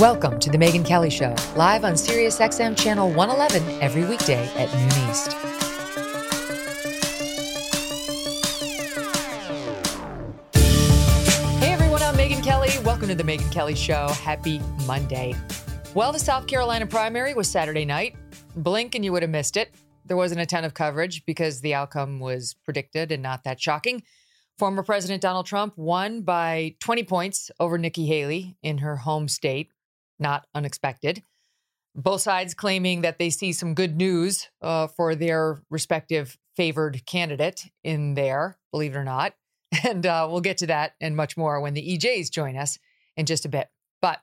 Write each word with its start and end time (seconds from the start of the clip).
Welcome 0.00 0.40
to 0.40 0.50
the 0.50 0.58
Megyn 0.58 0.84
Kelly 0.84 1.08
Show, 1.08 1.36
live 1.54 1.84
on 1.84 1.92
SiriusXM 1.92 2.76
Channel 2.76 3.10
111 3.12 3.80
every 3.80 4.04
weekday 4.04 4.44
at 4.56 4.68
noon 4.74 5.08
East. 5.08 5.32
Hey 11.60 11.72
everyone, 11.72 12.02
I'm 12.02 12.16
Megyn 12.16 12.42
Kelly. 12.42 12.70
Welcome 12.82 13.06
to 13.06 13.14
the 13.14 13.22
Megyn 13.22 13.52
Kelly 13.52 13.76
Show. 13.76 14.08
Happy 14.08 14.60
Monday. 14.84 15.36
Well, 15.94 16.10
the 16.10 16.18
South 16.18 16.48
Carolina 16.48 16.88
primary 16.88 17.32
was 17.32 17.48
Saturday 17.48 17.84
night. 17.84 18.16
Blink 18.56 18.96
and 18.96 19.04
you 19.04 19.12
would 19.12 19.22
have 19.22 19.30
missed 19.30 19.56
it. 19.56 19.72
There 20.06 20.16
wasn't 20.16 20.40
a 20.40 20.46
ton 20.46 20.64
of 20.64 20.74
coverage 20.74 21.24
because 21.24 21.60
the 21.60 21.74
outcome 21.74 22.18
was 22.18 22.56
predicted 22.64 23.12
and 23.12 23.22
not 23.22 23.44
that 23.44 23.60
shocking. 23.60 24.02
Former 24.58 24.82
President 24.82 25.22
Donald 25.22 25.46
Trump 25.46 25.78
won 25.78 26.22
by 26.22 26.74
20 26.80 27.04
points 27.04 27.52
over 27.60 27.78
Nikki 27.78 28.06
Haley 28.06 28.56
in 28.60 28.78
her 28.78 28.96
home 28.96 29.28
state. 29.28 29.70
Not 30.18 30.46
unexpected. 30.54 31.22
Both 31.94 32.22
sides 32.22 32.54
claiming 32.54 33.02
that 33.02 33.18
they 33.18 33.30
see 33.30 33.52
some 33.52 33.74
good 33.74 33.96
news 33.96 34.48
uh, 34.60 34.88
for 34.88 35.14
their 35.14 35.62
respective 35.70 36.36
favored 36.56 37.04
candidate 37.06 37.70
in 37.82 38.14
there, 38.14 38.58
believe 38.72 38.94
it 38.94 38.98
or 38.98 39.04
not. 39.04 39.34
And 39.82 40.06
uh, 40.06 40.28
we'll 40.30 40.40
get 40.40 40.58
to 40.58 40.68
that 40.68 40.92
and 41.00 41.16
much 41.16 41.36
more 41.36 41.60
when 41.60 41.74
the 41.74 41.98
EJs 41.98 42.30
join 42.30 42.56
us 42.56 42.78
in 43.16 43.26
just 43.26 43.44
a 43.44 43.48
bit. 43.48 43.68
But 44.00 44.20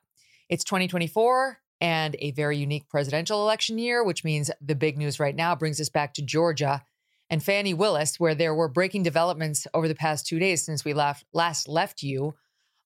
it's 0.47 0.63
2024 0.63 1.57
and 1.81 2.15
a 2.19 2.31
very 2.31 2.57
unique 2.57 2.87
presidential 2.87 3.41
election 3.41 3.77
year, 3.77 4.01
which 4.01 4.23
means 4.23 4.49
the 4.61 4.75
big 4.75 4.97
news 4.97 5.19
right 5.19 5.35
now 5.35 5.55
brings 5.55 5.81
us 5.81 5.89
back 5.89 6.13
to 6.13 6.21
Georgia 6.21 6.83
and 7.29 7.43
Fani 7.43 7.73
Willis, 7.73 8.19
where 8.19 8.35
there 8.35 8.53
were 8.53 8.67
breaking 8.67 9.03
developments 9.03 9.65
over 9.73 9.87
the 9.87 9.95
past 9.95 10.27
two 10.27 10.37
days 10.37 10.63
since 10.63 10.85
we 10.85 10.93
left, 10.93 11.25
last 11.33 11.67
left 11.67 12.03
you 12.03 12.35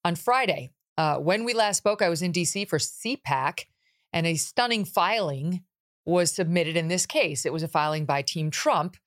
on 0.04 0.16
Friday. 0.16 0.72
Uh, 0.98 1.18
when 1.18 1.44
we 1.44 1.54
last 1.54 1.78
spoke, 1.78 2.02
I 2.02 2.10
was 2.10 2.22
in 2.22 2.32
DC 2.32 2.68
for 2.68 2.78
CPAC, 2.78 3.66
and 4.14 4.26
a 4.26 4.36
stunning 4.36 4.86
filing 4.86 5.64
was 6.06 6.34
submitted 6.34 6.78
in 6.78 6.88
this 6.88 7.06
case. 7.06 7.46
It 7.46 7.54
was 7.54 7.64
a 7.64 7.68
filing 7.68 8.06
by 8.06 8.22
Team 8.22 8.52
Trump 8.52 8.98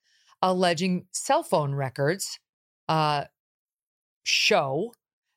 alleging 0.41 1.05
cell 1.11 1.43
phone 1.43 1.73
records 1.73 2.39
uh, 2.87 3.25
show 4.23 4.93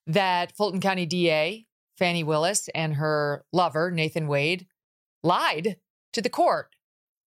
that 0.06 0.56
Fulton 0.56 0.80
County 0.80 1.06
DA 1.06 1.66
Fani 1.98 2.24
Willis 2.24 2.68
and 2.74 2.94
her 2.94 3.44
lover, 3.52 3.90
Nathan 3.90 4.26
Wade, 4.26 4.66
lied 5.22 5.76
to 6.12 6.20
the 6.20 6.30
court 6.30 6.74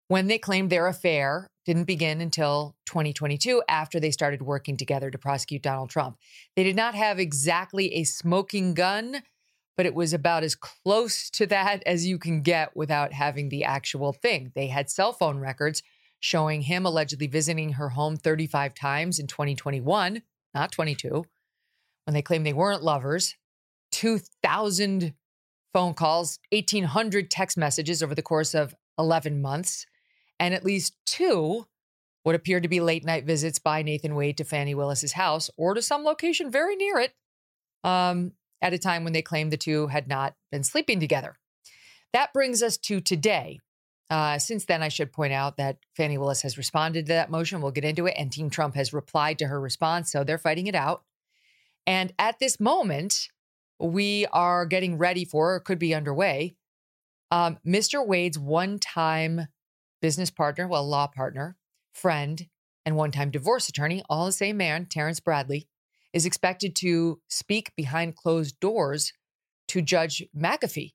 when 0.07 0.27
they 0.27 0.38
claimed 0.38 0.69
their 0.69 0.88
affair 0.88 1.47
didn't 1.66 1.85
begin 1.85 2.21
until 2.21 2.75
2022 2.85 3.63
after 3.67 3.99
they 3.99 4.11
started 4.11 4.41
working 4.41 4.77
together 4.77 5.09
to 5.09 5.17
prosecute 5.17 5.63
Donald 5.63 5.89
Trump. 5.89 6.17
They 6.55 6.63
did 6.63 6.75
not 6.75 6.93
have 6.93 7.19
exactly 7.19 7.93
a 7.95 8.03
smoking 8.03 8.75
gun, 8.75 9.23
but 9.75 9.88
it 9.88 9.95
was 9.95 10.13
about 10.13 10.43
as 10.43 10.55
close 10.55 11.29
to 11.31 11.47
that 11.47 11.81
as 11.85 12.05
you 12.05 12.19
can 12.19 12.41
get 12.41 12.75
without 12.77 13.13
having 13.13 13.49
the 13.49 13.63
actual 13.63 14.13
thing. 14.13 14.51
They 14.53 14.67
had 14.67 14.89
cell 14.89 15.11
phone 15.11 15.39
records 15.39 15.81
showing 16.19 16.61
him 16.61 16.85
allegedly 16.85 17.27
visiting 17.27 17.73
her 17.73 17.89
home 17.89 18.16
35 18.16 18.73
times 18.73 19.19
in 19.19 19.27
2021, 19.27 20.22
not 20.53 20.72
22, 20.72 21.25
when 22.05 22.13
they 22.13 22.22
claimed 22.22 22.45
they 22.45 22.53
weren't 22.53 22.83
lovers. 22.83 23.35
2,000 23.91 25.13
phone 25.73 25.93
calls, 25.93 26.39
1,800 26.51 27.29
text 27.29 27.57
messages 27.57 28.01
over 28.01 28.16
the 28.16 28.22
course 28.22 28.53
of 28.53 28.75
11 28.97 29.41
months, 29.41 29.85
and 30.40 30.53
at 30.53 30.66
least 30.66 30.96
two 31.06 31.66
what 32.23 32.35
appeared 32.35 32.63
to 32.63 32.69
be 32.69 32.79
late 32.79 33.06
night 33.06 33.23
visits 33.23 33.59
by 33.59 33.84
Nathan 33.84 34.16
Wade 34.16 34.38
to 34.38 34.44
Fani 34.44 34.73
Willis's 34.73 35.13
house 35.13 35.51
or 35.57 35.75
to 35.75 35.81
some 35.81 36.03
location 36.03 36.50
very 36.50 36.75
near 36.75 36.97
it 36.97 37.13
um, 37.84 38.31
at 38.63 38.73
a 38.73 38.79
time 38.79 39.03
when 39.03 39.13
they 39.13 39.22
claimed 39.22 39.51
the 39.51 39.57
two 39.57 39.88
had 39.88 40.07
not 40.07 40.34
been 40.51 40.63
sleeping 40.63 41.00
together. 41.00 41.38
That 42.13 42.34
brings 42.34 42.63
us 42.63 42.78
to 42.78 43.00
today. 43.00 43.59
Uh, 44.09 44.40
since 44.40 44.66
then, 44.66 44.81
I 44.81 44.90
should 44.90 45.12
point 45.12 45.34
out 45.34 45.57
that 45.57 45.78
Fani 45.96 46.18
Willis 46.18 46.41
has 46.41 46.57
responded 46.57 47.06
to 47.06 47.13
that 47.13 47.29
motion. 47.29 47.62
We'll 47.62 47.72
get 47.72 47.85
into 47.85 48.07
it. 48.07 48.16
And 48.17 48.31
Team 48.31 48.50
Trump 48.50 48.73
has 48.75 48.94
replied 48.94 49.38
to 49.40 49.47
her 49.47 49.59
response. 49.59 50.12
So 50.12 50.23
they're 50.23 50.38
fighting 50.40 50.67
it 50.67 50.75
out. 50.75 51.03
And 51.85 52.12
at 52.17 52.40
this 52.40 52.59
moment, 52.59 53.29
we 53.79 54.25
are 54.31 54.66
getting 54.66 54.97
ready 54.97 55.25
for, 55.25 55.56
or 55.56 55.59
could 55.59 55.79
be 55.79 55.94
underway, 55.94 56.56
um, 57.31 57.59
Mr. 57.66 58.06
Wade's 58.06 58.40
one 58.40 58.79
time 58.79 59.47
business 60.05 60.29
partner, 60.29 60.67
well, 60.67 60.88
law 60.88 61.07
partner, 61.07 61.57
friend, 61.91 62.45
and 62.85 62.95
one 62.95 63.09
time 63.09 63.31
divorce 63.31 63.67
attorney, 63.67 64.03
all 64.07 64.27
the 64.27 64.31
same 64.31 64.55
man, 64.55 64.85
Terrence 64.85 65.19
Bradley, 65.19 65.67
is 66.13 66.27
expected 66.27 66.75
to 66.75 67.19
speak 67.27 67.71
behind 67.75 68.16
closed 68.16 68.59
doors 68.59 69.13
to 69.67 69.81
Judge 69.81 70.21
McAfee 70.38 70.93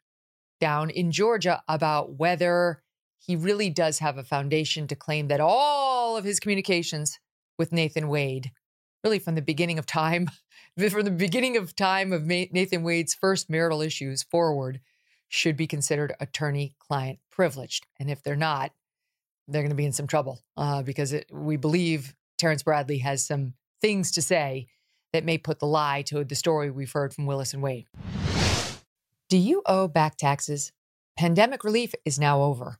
down 0.60 0.91
in 0.91 1.10
Georgia 1.10 1.60
about 1.66 2.21
whether 2.21 2.84
he 3.19 3.34
really 3.34 3.69
does 3.69 3.98
have 3.98 4.16
a 4.16 4.22
foundation 4.22 4.87
to 4.87 4.94
claim 4.94 5.27
that 5.27 5.41
all 5.41 6.16
of 6.16 6.22
his 6.22 6.38
communications 6.38 7.19
with 7.59 7.72
Nathan 7.72 8.06
Wade, 8.06 8.53
really 9.03 9.19
from 9.19 9.34
the 9.34 9.42
beginning 9.42 9.81
of 9.81 9.87
time, 9.87 10.28
from 10.88 11.03
the 11.03 11.10
beginning 11.10 11.56
of 11.56 11.75
time 11.75 12.12
of 12.12 12.27
Nathan 12.27 12.84
Wade's 12.84 13.15
first 13.15 13.50
marital 13.50 13.82
issues 13.82 14.22
forward, 14.22 14.81
should 15.27 15.56
be 15.56 15.66
considered 15.66 16.15
attorney 16.21 16.77
client 16.78 17.19
privileged. 17.32 17.88
And 17.98 18.09
if 18.09 18.22
they're 18.22 18.37
not, 18.37 18.71
they're 19.50 19.62
going 19.62 19.71
to 19.71 19.77
be 19.77 19.87
in 19.87 19.93
some 19.93 20.06
trouble 20.06 20.41
uh, 20.56 20.83
because 20.83 21.12
it, 21.12 21.27
we 21.33 21.56
believe 21.56 22.15
Terrence 22.38 22.62
Bradley 22.62 22.99
has 22.99 23.25
some 23.27 23.55
things 23.81 24.11
to 24.12 24.22
say 24.22 24.66
that 25.12 25.25
may 25.25 25.38
put 25.38 25.59
the 25.59 25.66
lie 25.66 26.03
to 26.03 26.25
the 26.25 26.34
story 26.34 26.71
we've 26.71 26.93
heard 26.93 27.12
from 27.12 27.27
Willis 27.27 27.53
and 27.53 27.62
Wade. 27.62 27.87
Do 29.28 29.37
you 29.37 29.62
owe 29.66 29.89
back 29.89 30.16
taxes? 30.16 30.72
Pandemic 31.16 31.65
relief 31.65 31.94
is 32.05 32.19
now 32.19 32.43
over. 32.43 32.78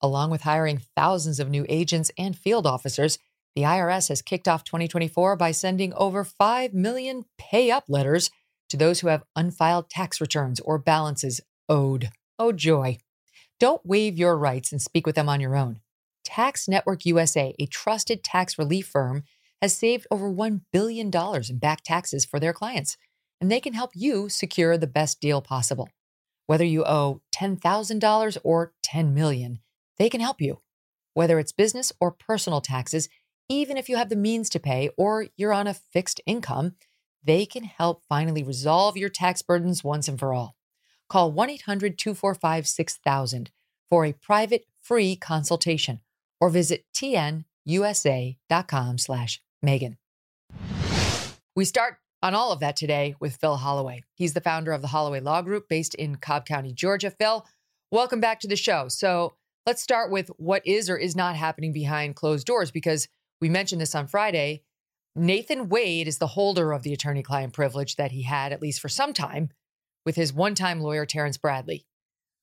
Along 0.00 0.30
with 0.30 0.42
hiring 0.42 0.80
thousands 0.96 1.38
of 1.38 1.48
new 1.48 1.64
agents 1.68 2.10
and 2.18 2.36
field 2.36 2.66
officers, 2.66 3.18
the 3.54 3.62
IRS 3.62 4.08
has 4.08 4.22
kicked 4.22 4.48
off 4.48 4.64
2024 4.64 5.36
by 5.36 5.52
sending 5.52 5.92
over 5.94 6.24
5 6.24 6.72
million 6.72 7.24
pay 7.38 7.70
up 7.70 7.84
letters 7.88 8.30
to 8.70 8.76
those 8.76 9.00
who 9.00 9.08
have 9.08 9.24
unfiled 9.36 9.90
tax 9.90 10.20
returns 10.20 10.58
or 10.60 10.78
balances 10.78 11.40
owed. 11.68 12.08
Oh, 12.38 12.52
joy. 12.52 12.98
Don't 13.60 13.84
waive 13.84 14.18
your 14.18 14.36
rights 14.36 14.72
and 14.72 14.80
speak 14.80 15.06
with 15.06 15.14
them 15.14 15.28
on 15.28 15.40
your 15.40 15.54
own. 15.54 15.81
Tax 16.24 16.68
Network 16.68 17.04
USA, 17.04 17.54
a 17.58 17.66
trusted 17.66 18.24
tax 18.24 18.58
relief 18.58 18.86
firm, 18.86 19.24
has 19.60 19.76
saved 19.76 20.06
over 20.10 20.30
$1 20.30 20.62
billion 20.72 21.10
in 21.48 21.58
back 21.58 21.82
taxes 21.84 22.24
for 22.24 22.40
their 22.40 22.52
clients, 22.52 22.96
and 23.40 23.50
they 23.50 23.60
can 23.60 23.74
help 23.74 23.90
you 23.94 24.28
secure 24.28 24.76
the 24.76 24.86
best 24.86 25.20
deal 25.20 25.40
possible. 25.40 25.88
Whether 26.46 26.64
you 26.64 26.84
owe 26.84 27.22
$10,000 27.34 28.38
or 28.42 28.72
10 28.82 29.14
million, 29.14 29.60
they 29.98 30.08
can 30.08 30.20
help 30.20 30.40
you. 30.40 30.58
Whether 31.14 31.38
it's 31.38 31.52
business 31.52 31.92
or 32.00 32.10
personal 32.10 32.60
taxes, 32.60 33.08
even 33.48 33.76
if 33.76 33.88
you 33.88 33.96
have 33.96 34.08
the 34.08 34.16
means 34.16 34.48
to 34.50 34.60
pay 34.60 34.90
or 34.96 35.26
you're 35.36 35.52
on 35.52 35.66
a 35.66 35.74
fixed 35.74 36.20
income, 36.26 36.74
they 37.22 37.46
can 37.46 37.64
help 37.64 38.02
finally 38.08 38.42
resolve 38.42 38.96
your 38.96 39.08
tax 39.08 39.42
burdens 39.42 39.84
once 39.84 40.08
and 40.08 40.18
for 40.18 40.32
all. 40.32 40.56
Call 41.08 41.30
1 41.30 41.50
800 41.50 41.98
245 41.98 42.66
6000 42.66 43.50
for 43.88 44.06
a 44.06 44.12
private 44.12 44.64
free 44.80 45.14
consultation 45.14 46.00
or 46.42 46.50
visit 46.50 46.84
tnusa.com 46.92 47.38
slash 48.98 49.40
Megyn. 49.64 49.96
We 51.54 51.64
start 51.64 51.98
on 52.20 52.34
all 52.34 52.50
of 52.50 52.58
that 52.58 52.74
today 52.74 53.14
with 53.20 53.36
Phil 53.36 53.58
Holloway. 53.58 54.02
He's 54.14 54.34
the 54.34 54.40
founder 54.40 54.72
of 54.72 54.82
the 54.82 54.88
Holloway 54.88 55.20
Law 55.20 55.42
Group 55.42 55.68
based 55.68 55.94
in 55.94 56.16
Cobb 56.16 56.44
County, 56.44 56.72
Georgia. 56.72 57.12
Phil, 57.12 57.46
welcome 57.92 58.18
back 58.18 58.40
to 58.40 58.48
the 58.48 58.56
show. 58.56 58.88
So 58.88 59.34
let's 59.66 59.84
start 59.84 60.10
with 60.10 60.32
what 60.36 60.66
is 60.66 60.90
or 60.90 60.96
is 60.96 61.14
not 61.14 61.36
happening 61.36 61.72
behind 61.72 62.16
closed 62.16 62.44
doors 62.44 62.72
because 62.72 63.06
we 63.40 63.48
mentioned 63.48 63.80
this 63.80 63.94
on 63.94 64.08
Friday. 64.08 64.64
Nathan 65.14 65.68
Wade 65.68 66.08
is 66.08 66.18
the 66.18 66.26
holder 66.26 66.72
of 66.72 66.82
the 66.82 66.92
attorney 66.92 67.22
client 67.22 67.52
privilege 67.52 67.94
that 67.94 68.10
he 68.10 68.22
had, 68.22 68.52
at 68.52 68.60
least 68.60 68.80
for 68.80 68.88
some 68.88 69.12
time, 69.12 69.50
with 70.04 70.16
his 70.16 70.32
one 70.32 70.56
time 70.56 70.80
lawyer, 70.80 71.06
Terrence 71.06 71.36
Bradley. 71.36 71.86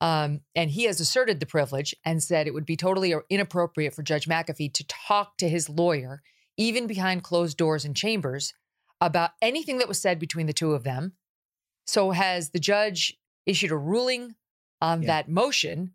Um, 0.01 0.41
and 0.55 0.69
he 0.69 0.85
has 0.85 0.99
asserted 0.99 1.39
the 1.39 1.45
privilege 1.45 1.93
and 2.05 2.23
said 2.23 2.47
it 2.47 2.53
would 2.53 2.65
be 2.65 2.77
totally 2.77 3.13
inappropriate 3.29 3.93
for 3.93 4.03
Judge 4.03 4.27
McAfee 4.27 4.73
to 4.73 4.87
talk 4.87 5.37
to 5.37 5.49
his 5.49 5.69
lawyer, 5.69 6.21
even 6.57 6.87
behind 6.87 7.23
closed 7.23 7.57
doors 7.57 7.83
and 7.83 7.95
chambers, 7.95 8.53
about 9.01 9.31
anything 9.41 9.77
that 9.79 9.87
was 9.87 10.01
said 10.01 10.19
between 10.19 10.47
the 10.47 10.53
two 10.53 10.73
of 10.73 10.83
them. 10.83 11.13
So, 11.85 12.11
has 12.11 12.51
the 12.51 12.59
judge 12.59 13.17
issued 13.45 13.71
a 13.71 13.77
ruling 13.77 14.35
on 14.81 15.01
yeah. 15.01 15.07
that 15.07 15.29
motion? 15.29 15.93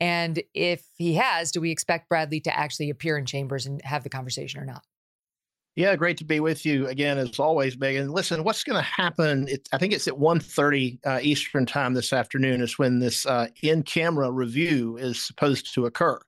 And 0.00 0.42
if 0.54 0.84
he 0.96 1.14
has, 1.14 1.52
do 1.52 1.60
we 1.60 1.70
expect 1.70 2.08
Bradley 2.08 2.40
to 2.40 2.56
actually 2.56 2.90
appear 2.90 3.16
in 3.16 3.26
chambers 3.26 3.66
and 3.66 3.80
have 3.82 4.02
the 4.02 4.10
conversation 4.10 4.60
or 4.60 4.64
not? 4.64 4.82
Yeah, 5.76 5.96
great 5.96 6.18
to 6.18 6.24
be 6.24 6.38
with 6.38 6.64
you 6.64 6.86
again 6.86 7.18
as 7.18 7.40
always, 7.40 7.76
Megyn. 7.76 8.10
Listen, 8.10 8.44
what's 8.44 8.62
going 8.62 8.76
to 8.76 8.82
happen? 8.82 9.48
It, 9.48 9.68
I 9.72 9.78
think 9.78 9.92
it's 9.92 10.06
at 10.06 10.14
1.30 10.14 10.98
uh, 11.04 11.18
Eastern 11.20 11.66
time 11.66 11.94
this 11.94 12.12
afternoon 12.12 12.62
is 12.62 12.78
when 12.78 13.00
this 13.00 13.26
uh, 13.26 13.48
in-camera 13.60 14.30
review 14.30 14.96
is 14.98 15.20
supposed 15.20 15.74
to 15.74 15.86
occur. 15.86 16.20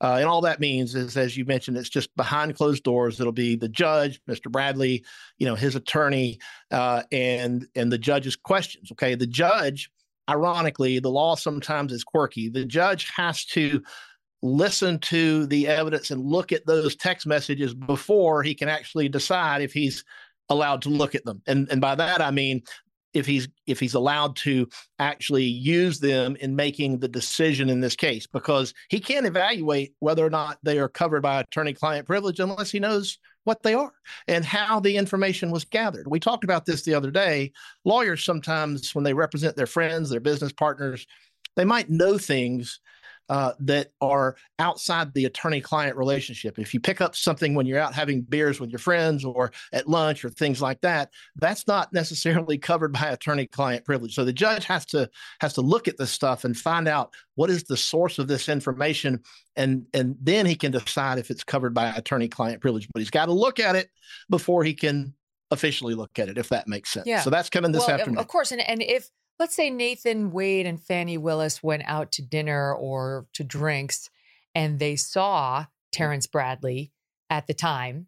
Uh, 0.00 0.18
and 0.20 0.26
all 0.26 0.40
that 0.42 0.60
means 0.60 0.94
is, 0.94 1.16
as 1.16 1.36
you 1.36 1.44
mentioned, 1.44 1.76
it's 1.76 1.88
just 1.88 2.14
behind 2.14 2.54
closed 2.54 2.84
doors. 2.84 3.18
It'll 3.18 3.32
be 3.32 3.56
the 3.56 3.68
judge, 3.68 4.20
Mr. 4.30 4.48
Bradley, 4.52 5.04
you 5.36 5.46
know, 5.46 5.56
his 5.56 5.74
attorney, 5.74 6.38
uh, 6.70 7.02
and 7.10 7.66
and 7.74 7.90
the 7.90 7.98
judge's 7.98 8.36
questions. 8.36 8.92
Okay, 8.92 9.16
the 9.16 9.26
judge. 9.26 9.90
Ironically, 10.30 11.00
the 11.00 11.10
law 11.10 11.34
sometimes 11.34 11.92
is 11.92 12.04
quirky. 12.04 12.48
The 12.48 12.64
judge 12.64 13.10
has 13.16 13.44
to 13.46 13.82
listen 14.42 14.98
to 14.98 15.46
the 15.46 15.68
evidence 15.68 16.10
and 16.10 16.24
look 16.24 16.52
at 16.52 16.66
those 16.66 16.96
text 16.96 17.26
messages 17.26 17.74
before 17.74 18.42
he 18.42 18.54
can 18.54 18.68
actually 18.68 19.08
decide 19.08 19.62
if 19.62 19.72
he's 19.72 20.04
allowed 20.48 20.82
to 20.82 20.88
look 20.88 21.14
at 21.14 21.24
them. 21.24 21.40
And 21.46 21.68
and 21.70 21.80
by 21.80 21.94
that 21.94 22.20
I 22.20 22.30
mean 22.30 22.62
if 23.14 23.26
he's 23.26 23.48
if 23.66 23.78
he's 23.78 23.94
allowed 23.94 24.36
to 24.36 24.68
actually 24.98 25.44
use 25.44 26.00
them 26.00 26.36
in 26.36 26.56
making 26.56 26.98
the 26.98 27.08
decision 27.08 27.68
in 27.68 27.80
this 27.80 27.96
case 27.96 28.26
because 28.26 28.74
he 28.88 29.00
can't 29.00 29.26
evaluate 29.26 29.94
whether 30.00 30.24
or 30.24 30.30
not 30.30 30.58
they 30.62 30.78
are 30.78 30.88
covered 30.88 31.22
by 31.22 31.40
attorney 31.40 31.72
client 31.74 32.06
privilege 32.06 32.40
unless 32.40 32.70
he 32.70 32.80
knows 32.80 33.18
what 33.44 33.62
they 33.62 33.74
are 33.74 33.92
and 34.28 34.44
how 34.44 34.78
the 34.78 34.96
information 34.96 35.50
was 35.50 35.64
gathered. 35.64 36.06
We 36.08 36.20
talked 36.20 36.44
about 36.44 36.64
this 36.64 36.82
the 36.82 36.94
other 36.94 37.10
day. 37.10 37.52
Lawyers 37.84 38.24
sometimes 38.24 38.94
when 38.94 39.04
they 39.04 39.14
represent 39.14 39.56
their 39.56 39.66
friends, 39.66 40.10
their 40.10 40.20
business 40.20 40.52
partners, 40.52 41.06
they 41.56 41.64
might 41.64 41.90
know 41.90 42.18
things 42.18 42.80
uh, 43.28 43.52
that 43.60 43.92
are 44.00 44.36
outside 44.58 45.14
the 45.14 45.24
attorney 45.24 45.60
client 45.60 45.96
relationship. 45.96 46.58
If 46.58 46.74
you 46.74 46.80
pick 46.80 47.00
up 47.00 47.16
something 47.16 47.54
when 47.54 47.66
you're 47.66 47.78
out 47.78 47.94
having 47.94 48.22
beers 48.22 48.60
with 48.60 48.70
your 48.70 48.78
friends 48.78 49.24
or 49.24 49.52
at 49.72 49.88
lunch 49.88 50.24
or 50.24 50.30
things 50.30 50.60
like 50.60 50.80
that, 50.82 51.10
that's 51.36 51.66
not 51.66 51.92
necessarily 51.92 52.58
covered 52.58 52.92
by 52.92 53.08
attorney 53.08 53.46
client 53.46 53.84
privilege. 53.84 54.14
So 54.14 54.24
the 54.24 54.32
judge 54.32 54.64
has 54.64 54.84
to 54.86 55.08
has 55.40 55.54
to 55.54 55.60
look 55.60 55.88
at 55.88 55.98
this 55.98 56.10
stuff 56.10 56.44
and 56.44 56.56
find 56.56 56.88
out 56.88 57.14
what 57.34 57.50
is 57.50 57.64
the 57.64 57.76
source 57.76 58.18
of 58.18 58.28
this 58.28 58.48
information 58.48 59.20
and 59.56 59.86
and 59.94 60.16
then 60.20 60.46
he 60.46 60.54
can 60.54 60.72
decide 60.72 61.18
if 61.18 61.30
it's 61.30 61.44
covered 61.44 61.74
by 61.74 61.90
attorney 61.90 62.28
client 62.28 62.60
privilege 62.60 62.88
but 62.92 63.00
he's 63.00 63.10
got 63.10 63.26
to 63.26 63.32
look 63.32 63.60
at 63.60 63.76
it 63.76 63.88
before 64.30 64.64
he 64.64 64.74
can 64.74 65.14
officially 65.50 65.94
look 65.94 66.18
at 66.18 66.28
it 66.28 66.38
if 66.38 66.48
that 66.48 66.66
makes 66.66 66.90
sense. 66.90 67.06
Yeah. 67.06 67.20
So 67.20 67.30
that's 67.30 67.50
coming 67.50 67.72
this 67.72 67.86
well, 67.86 67.96
afternoon. 67.98 68.18
Of 68.18 68.28
course 68.28 68.52
and 68.52 68.60
and 68.68 68.82
if 68.82 69.10
let's 69.42 69.56
say 69.56 69.70
Nathan 69.70 70.30
Wade 70.30 70.66
and 70.66 70.80
Fani 70.80 71.18
Willis 71.18 71.64
went 71.64 71.82
out 71.86 72.12
to 72.12 72.22
dinner 72.22 72.72
or 72.72 73.26
to 73.32 73.42
drinks 73.42 74.08
and 74.54 74.78
they 74.78 74.94
saw 74.94 75.62
mm. 75.62 75.66
Terrence 75.90 76.28
Bradley 76.28 76.92
at 77.28 77.48
the 77.48 77.52
time, 77.52 78.06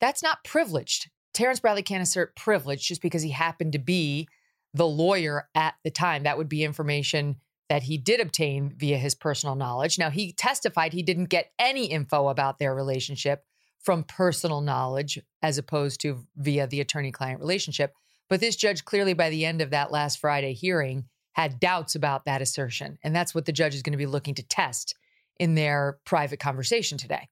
that's 0.00 0.22
not 0.22 0.44
privileged. 0.44 1.10
Terrence 1.34 1.58
Bradley 1.58 1.82
can't 1.82 2.04
assert 2.04 2.36
privilege 2.36 2.86
just 2.86 3.02
because 3.02 3.22
he 3.22 3.30
happened 3.30 3.72
to 3.72 3.80
be 3.80 4.28
the 4.74 4.86
lawyer 4.86 5.48
at 5.56 5.74
the 5.82 5.90
time. 5.90 6.22
That 6.22 6.38
would 6.38 6.48
be 6.48 6.62
information 6.62 7.40
that 7.68 7.82
he 7.82 7.98
did 7.98 8.20
obtain 8.20 8.72
via 8.76 8.96
his 8.96 9.16
personal 9.16 9.56
knowledge. 9.56 9.98
Now, 9.98 10.10
he 10.10 10.34
testified 10.34 10.92
he 10.92 11.02
didn't 11.02 11.30
get 11.30 11.50
any 11.58 11.86
info 11.86 12.28
about 12.28 12.60
their 12.60 12.76
relationship 12.76 13.42
from 13.82 14.04
personal 14.04 14.60
knowledge 14.60 15.18
as 15.42 15.58
opposed 15.58 16.00
to 16.02 16.28
via 16.36 16.68
the 16.68 16.80
attorney 16.80 17.10
client 17.10 17.40
relationship. 17.40 17.92
But 18.28 18.40
this 18.40 18.56
judge 18.56 18.84
clearly, 18.84 19.14
by 19.14 19.30
the 19.30 19.44
end 19.44 19.60
of 19.60 19.70
that 19.70 19.92
last 19.92 20.18
Friday 20.18 20.52
hearing, 20.52 21.04
had 21.32 21.60
doubts 21.60 21.94
about 21.94 22.24
that 22.24 22.42
assertion. 22.42 22.98
And 23.02 23.14
that's 23.14 23.34
what 23.34 23.44
the 23.44 23.52
judge 23.52 23.74
is 23.74 23.82
going 23.82 23.92
to 23.92 23.98
be 23.98 24.06
looking 24.06 24.34
to 24.34 24.42
test 24.42 24.94
in 25.38 25.54
their 25.54 25.98
private 26.04 26.40
conversation 26.40 26.98
today. 26.98 27.28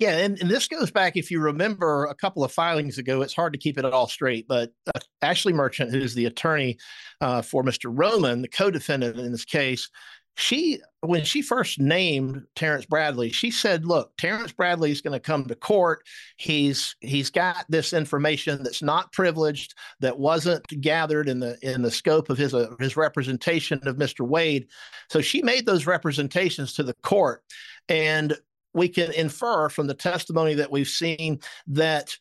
Yeah, 0.00 0.18
and, 0.18 0.40
and, 0.40 0.50
this 0.50 0.66
goes 0.66 0.90
back, 0.90 1.16
if 1.16 1.30
you 1.30 1.40
remember 1.40 2.06
a 2.06 2.16
couple 2.16 2.42
of 2.42 2.50
filings 2.50 2.98
ago, 2.98 3.22
it's 3.22 3.34
hard 3.34 3.52
to 3.52 3.58
keep 3.58 3.78
it 3.78 3.84
all 3.84 4.08
straight, 4.08 4.48
but 4.48 4.72
uh, 4.92 4.98
Ashley 5.22 5.52
Merchant, 5.52 5.92
who's 5.92 6.14
the 6.14 6.26
attorney 6.26 6.78
uh, 7.20 7.42
for 7.42 7.62
Mr. 7.62 7.92
Roman, 7.92 8.42
the 8.42 8.48
co 8.48 8.72
defendant 8.72 9.20
in 9.20 9.30
this 9.30 9.44
case, 9.44 9.88
she 10.36 10.80
when 11.00 11.24
she 11.24 11.42
first 11.42 11.78
named 11.78 12.42
Terrence 12.56 12.86
Bradley, 12.86 13.30
she 13.30 13.50
said, 13.50 13.84
"Look, 13.84 14.16
Terrence 14.16 14.52
Bradley 14.52 14.90
is 14.90 15.00
going 15.00 15.12
to 15.12 15.20
come 15.20 15.44
to 15.46 15.54
court. 15.54 16.04
He's 16.36 16.96
he's 17.00 17.30
got 17.30 17.64
this 17.68 17.92
information 17.92 18.62
that's 18.62 18.82
not 18.82 19.12
privileged, 19.12 19.74
that 20.00 20.18
wasn't 20.18 20.66
gathered 20.80 21.28
in 21.28 21.38
the 21.38 21.56
in 21.62 21.82
the 21.82 21.90
scope 21.90 22.30
of 22.30 22.38
his 22.38 22.54
uh, 22.54 22.74
his 22.80 22.96
representation 22.96 23.86
of 23.86 23.96
Mr. 23.96 24.26
Wade. 24.26 24.66
So 25.08 25.20
she 25.20 25.42
made 25.42 25.66
those 25.66 25.86
representations 25.86 26.74
to 26.74 26.82
the 26.82 26.94
court, 27.02 27.42
and 27.88 28.36
we 28.72 28.88
can 28.88 29.12
infer 29.12 29.68
from 29.68 29.86
the 29.86 29.94
testimony 29.94 30.54
that 30.54 30.70
we've 30.70 30.88
seen 30.88 31.38
that 31.68 32.16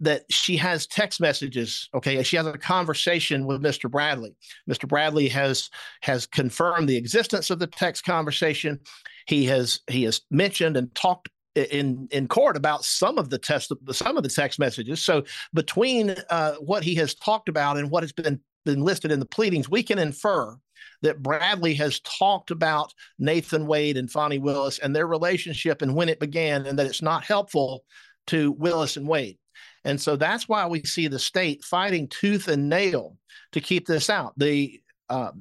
that 0.00 0.24
she 0.30 0.56
has 0.56 0.86
text 0.86 1.20
messages 1.20 1.88
okay? 1.94 2.22
She 2.22 2.36
has 2.36 2.46
a 2.46 2.58
conversation 2.58 3.46
with 3.46 3.62
mr 3.62 3.90
bradley. 3.90 4.34
Mr 4.68 4.88
bradley 4.88 5.28
has 5.28 5.70
has 6.02 6.26
confirmed 6.26 6.88
the 6.88 6.96
existence 6.96 7.50
of 7.50 7.58
the 7.58 7.66
text 7.66 8.04
conversation. 8.04 8.80
He 9.26 9.44
has 9.46 9.80
he 9.88 10.04
has 10.04 10.22
mentioned 10.30 10.76
and 10.76 10.94
talked 10.94 11.28
in 11.54 12.08
in 12.10 12.28
court 12.28 12.56
about 12.56 12.84
some 12.84 13.18
of 13.18 13.30
the 13.30 13.38
test 13.38 13.72
some 13.92 14.16
of 14.16 14.22
the 14.22 14.28
text 14.28 14.58
messages. 14.58 15.02
So 15.02 15.24
between 15.52 16.14
uh, 16.30 16.54
what 16.54 16.84
he 16.84 16.94
has 16.96 17.14
talked 17.14 17.48
about 17.48 17.76
and 17.76 17.90
what 17.90 18.02
has 18.02 18.12
been 18.12 18.40
been 18.64 18.82
listed 18.82 19.10
in 19.10 19.20
the 19.20 19.26
pleadings 19.26 19.70
we 19.70 19.82
can 19.82 19.98
infer 19.98 20.56
that 21.02 21.22
Bradley 21.22 21.74
has 21.74 22.00
talked 22.00 22.50
about 22.50 22.92
Nathan 23.18 23.66
Wade 23.66 23.96
and 23.96 24.10
Fani 24.10 24.38
Willis 24.38 24.78
and 24.78 24.94
their 24.94 25.06
relationship 25.06 25.82
and 25.82 25.94
when 25.94 26.08
it 26.08 26.20
began, 26.20 26.66
and 26.66 26.78
that 26.78 26.86
it's 26.86 27.02
not 27.02 27.24
helpful 27.24 27.84
to 28.28 28.52
Willis 28.52 28.96
and 28.96 29.08
Wade. 29.08 29.38
And 29.84 30.00
so 30.00 30.16
that's 30.16 30.48
why 30.48 30.66
we 30.66 30.82
see 30.84 31.08
the 31.08 31.18
state 31.18 31.64
fighting 31.64 32.08
tooth 32.08 32.48
and 32.48 32.68
nail 32.68 33.16
to 33.52 33.60
keep 33.60 33.86
this 33.86 34.10
out. 34.10 34.34
The 34.36 34.80
uh, 35.08 35.32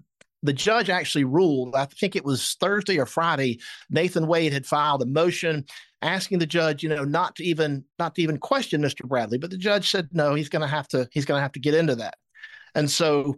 the 0.41 0.53
judge 0.53 0.89
actually 0.89 1.25
ruled, 1.25 1.75
I 1.75 1.86
think 1.86 2.15
it 2.15 2.24
was 2.24 2.55
Thursday 2.60 2.98
or 2.98 3.05
Friday, 3.05 3.60
Nathan 3.89 4.25
Wade 4.27 4.53
had 4.53 4.65
filed 4.65 5.01
a 5.01 5.05
motion 5.05 5.65
asking 6.01 6.39
the 6.39 6.46
judge, 6.46 6.81
you 6.81 6.89
know, 6.89 7.03
not 7.03 7.36
to 7.36 7.43
even 7.43 7.84
not 7.98 8.15
to 8.15 8.22
even 8.22 8.38
question 8.38 8.81
Mr. 8.81 9.05
Bradley, 9.05 9.38
but 9.38 9.50
the 9.50 9.58
judge 9.58 9.89
said 9.89 10.10
no, 10.12 10.34
he's 10.34 10.50
going 10.50 10.62
to 10.62 10.67
have 10.67 10.88
to 10.89 11.08
he's 11.12 11.25
going 11.25 11.38
to 11.38 11.43
have 11.43 11.51
to 11.53 11.60
get 11.60 11.74
into 11.74 11.96
that. 11.96 12.15
And 12.75 12.89
so 12.89 13.38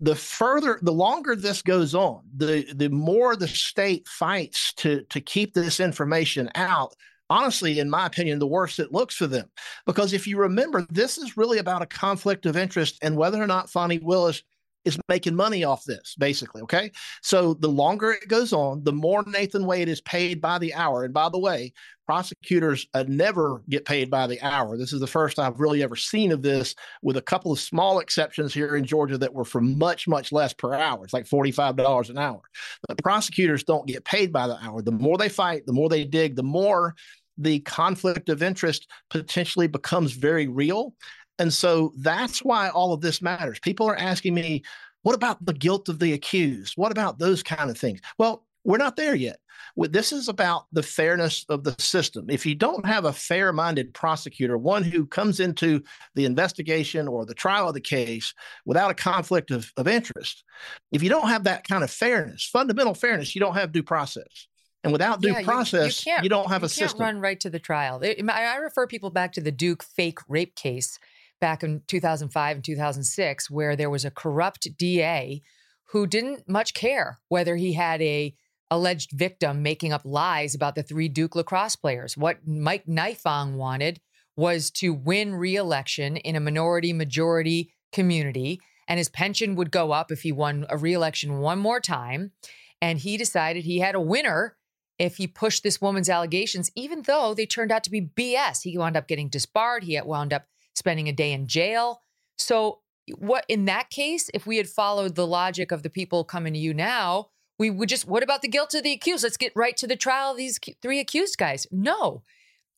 the 0.00 0.14
further 0.14 0.78
the 0.82 0.92
longer 0.92 1.36
this 1.36 1.60
goes 1.60 1.94
on, 1.94 2.22
the 2.34 2.66
the 2.74 2.88
more 2.88 3.36
the 3.36 3.48
state 3.48 4.06
fights 4.08 4.72
to 4.74 5.02
to 5.10 5.20
keep 5.20 5.54
this 5.54 5.80
information 5.80 6.50
out, 6.54 6.94
honestly, 7.30 7.78
in 7.78 7.90
my 7.90 8.06
opinion, 8.06 8.38
the 8.38 8.46
worse 8.46 8.78
it 8.78 8.92
looks 8.92 9.14
for 9.14 9.26
them. 9.26 9.48
Because 9.86 10.12
if 10.12 10.26
you 10.26 10.38
remember, 10.38 10.86
this 10.90 11.18
is 11.18 11.36
really 11.36 11.58
about 11.58 11.82
a 11.82 11.86
conflict 11.86 12.46
of 12.46 12.56
interest 12.56 12.98
and 13.02 13.16
whether 13.16 13.42
or 13.42 13.46
not 13.46 13.70
Fani 13.70 13.98
Willis 13.98 14.42
is 14.84 14.98
making 15.08 15.34
money 15.34 15.64
off 15.64 15.84
this, 15.84 16.14
basically. 16.18 16.62
Okay. 16.62 16.90
So 17.22 17.54
the 17.54 17.68
longer 17.68 18.12
it 18.12 18.28
goes 18.28 18.52
on, 18.52 18.82
the 18.84 18.92
more 18.92 19.22
Nathan 19.26 19.66
Wade 19.66 19.88
is 19.88 20.00
paid 20.00 20.40
by 20.40 20.58
the 20.58 20.72
hour. 20.74 21.04
And 21.04 21.12
by 21.12 21.28
the 21.28 21.38
way, 21.38 21.72
prosecutors 22.06 22.86
uh, 22.94 23.04
never 23.06 23.62
get 23.68 23.84
paid 23.84 24.10
by 24.10 24.26
the 24.26 24.40
hour. 24.40 24.78
This 24.78 24.94
is 24.94 25.00
the 25.00 25.06
first 25.06 25.38
I've 25.38 25.60
really 25.60 25.82
ever 25.82 25.94
seen 25.94 26.32
of 26.32 26.40
this, 26.40 26.74
with 27.02 27.18
a 27.18 27.22
couple 27.22 27.52
of 27.52 27.60
small 27.60 27.98
exceptions 27.98 28.54
here 28.54 28.76
in 28.76 28.84
Georgia 28.84 29.18
that 29.18 29.34
were 29.34 29.44
for 29.44 29.60
much, 29.60 30.08
much 30.08 30.32
less 30.32 30.54
per 30.54 30.72
hour. 30.72 31.04
It's 31.04 31.12
like 31.12 31.26
$45 31.26 32.08
an 32.08 32.16
hour. 32.16 32.40
But 32.86 33.02
prosecutors 33.02 33.62
don't 33.62 33.86
get 33.86 34.06
paid 34.06 34.32
by 34.32 34.46
the 34.46 34.56
hour. 34.64 34.80
The 34.80 34.90
more 34.90 35.18
they 35.18 35.28
fight, 35.28 35.66
the 35.66 35.74
more 35.74 35.90
they 35.90 36.04
dig, 36.04 36.34
the 36.34 36.42
more 36.42 36.94
the 37.38 37.60
conflict 37.60 38.28
of 38.28 38.42
interest 38.42 38.88
potentially 39.08 39.68
becomes 39.68 40.12
very 40.12 40.48
real. 40.48 40.94
And 41.38 41.52
so 41.52 41.92
that's 41.96 42.44
why 42.44 42.68
all 42.68 42.92
of 42.92 43.00
this 43.00 43.22
matters. 43.22 43.60
People 43.60 43.88
are 43.88 43.96
asking 43.96 44.34
me, 44.34 44.64
what 45.02 45.14
about 45.14 45.46
the 45.46 45.54
guilt 45.54 45.88
of 45.88 46.00
the 46.00 46.12
accused? 46.12 46.74
What 46.76 46.90
about 46.92 47.18
those 47.18 47.42
kind 47.42 47.70
of 47.70 47.78
things? 47.78 48.00
Well, 48.18 48.44
We're 48.64 48.76
not 48.76 48.96
there 48.96 49.14
yet. 49.14 49.38
This 49.76 50.12
is 50.12 50.28
about 50.28 50.66
the 50.72 50.82
fairness 50.82 51.46
of 51.48 51.64
the 51.64 51.74
system. 51.78 52.26
If 52.28 52.44
you 52.44 52.54
don't 52.54 52.84
have 52.84 53.06
a 53.06 53.12
fair 53.14 53.50
minded 53.50 53.94
prosecutor, 53.94 54.58
one 54.58 54.82
who 54.82 55.06
comes 55.06 55.40
into 55.40 55.82
the 56.14 56.26
investigation 56.26 57.08
or 57.08 57.24
the 57.24 57.32
trial 57.32 57.68
of 57.68 57.74
the 57.74 57.80
case 57.80 58.34
without 58.66 58.90
a 58.90 58.94
conflict 58.94 59.50
of, 59.50 59.72
of 59.78 59.88
interest, 59.88 60.44
if 60.92 61.02
you 61.02 61.08
don't 61.08 61.28
have 61.28 61.44
that 61.44 61.66
kind 61.66 61.82
of 61.82 61.90
fairness, 61.90 62.44
fundamental 62.44 62.94
fairness, 62.94 63.34
you 63.34 63.40
don't 63.40 63.54
have 63.54 63.72
due 63.72 63.82
process. 63.82 64.48
And 64.84 64.92
without 64.92 65.20
due 65.20 65.32
yeah, 65.32 65.42
process, 65.42 66.06
you, 66.06 66.12
you, 66.12 66.18
you, 66.24 66.28
don't 66.28 66.48
have 66.48 66.62
a 66.62 66.68
system. 66.68 67.00
run 67.00 67.20
right 67.20 67.38
to 67.40 67.50
the 67.50 67.58
trial. 67.58 68.00
I 68.02 68.56
refer 68.56 68.86
people 68.86 69.10
back 69.10 69.32
to 69.32 69.40
the 69.40 69.50
Duke 69.50 69.82
fake 69.82 70.18
rape 70.28 70.54
case 70.54 70.98
back 71.40 71.62
in 71.62 71.82
2005 71.88 72.56
and 72.56 72.64
2006, 72.64 73.50
where 73.50 73.74
there 73.74 73.90
was 73.90 74.04
a 74.04 74.10
corrupt 74.10 74.68
DA 74.76 75.42
who 75.86 76.06
didn't 76.06 76.48
much 76.48 76.74
care 76.74 77.18
whether 77.28 77.56
he 77.56 77.72
had 77.72 78.00
a 78.02 78.34
alleged 78.70 79.12
victim 79.12 79.62
making 79.62 79.92
up 79.92 80.02
lies 80.04 80.54
about 80.54 80.74
the 80.74 80.82
three 80.82 81.08
Duke 81.08 81.34
lacrosse 81.34 81.76
players. 81.76 82.16
What 82.16 82.46
Mike 82.46 82.86
Nifong 82.86 83.54
wanted 83.54 84.00
was 84.36 84.70
to 84.70 84.92
win 84.92 85.34
re-election 85.34 86.18
in 86.18 86.36
a 86.36 86.40
minority 86.40 86.92
majority 86.92 87.72
community 87.92 88.60
and 88.86 88.98
his 88.98 89.08
pension 89.08 89.54
would 89.56 89.70
go 89.70 89.92
up 89.92 90.12
if 90.12 90.22
he 90.22 90.32
won 90.32 90.66
a 90.68 90.76
re-election 90.76 91.38
one 91.38 91.58
more 91.58 91.80
time 91.80 92.32
and 92.80 92.98
he 92.98 93.16
decided 93.16 93.64
he 93.64 93.78
had 93.78 93.94
a 93.94 94.00
winner 94.00 94.56
if 94.98 95.16
he 95.16 95.26
pushed 95.26 95.62
this 95.62 95.80
woman's 95.80 96.08
allegations 96.08 96.70
even 96.74 97.02
though 97.02 97.34
they 97.34 97.46
turned 97.46 97.72
out 97.72 97.84
to 97.84 97.90
be 97.90 98.00
BS. 98.00 98.62
He 98.62 98.76
wound 98.76 98.96
up 98.96 99.08
getting 99.08 99.28
disbarred, 99.28 99.84
he 99.84 100.00
wound 100.00 100.32
up 100.32 100.46
spending 100.74 101.08
a 101.08 101.12
day 101.12 101.32
in 101.32 101.46
jail. 101.46 102.02
So 102.36 102.80
what 103.16 103.44
in 103.48 103.64
that 103.64 103.90
case 103.90 104.30
if 104.34 104.46
we 104.46 104.58
had 104.58 104.68
followed 104.68 105.14
the 105.14 105.26
logic 105.26 105.72
of 105.72 105.82
the 105.82 105.90
people 105.90 106.24
coming 106.24 106.52
to 106.52 106.58
you 106.58 106.74
now 106.74 107.28
we 107.58 107.70
would 107.70 107.88
just, 107.88 108.06
what 108.06 108.22
about 108.22 108.42
the 108.42 108.48
guilt 108.48 108.74
of 108.74 108.84
the 108.84 108.92
accused? 108.92 109.24
Let's 109.24 109.36
get 109.36 109.52
right 109.56 109.76
to 109.78 109.86
the 109.86 109.96
trial 109.96 110.30
of 110.30 110.36
these 110.36 110.60
three 110.80 111.00
accused 111.00 111.38
guys. 111.38 111.66
No. 111.72 112.22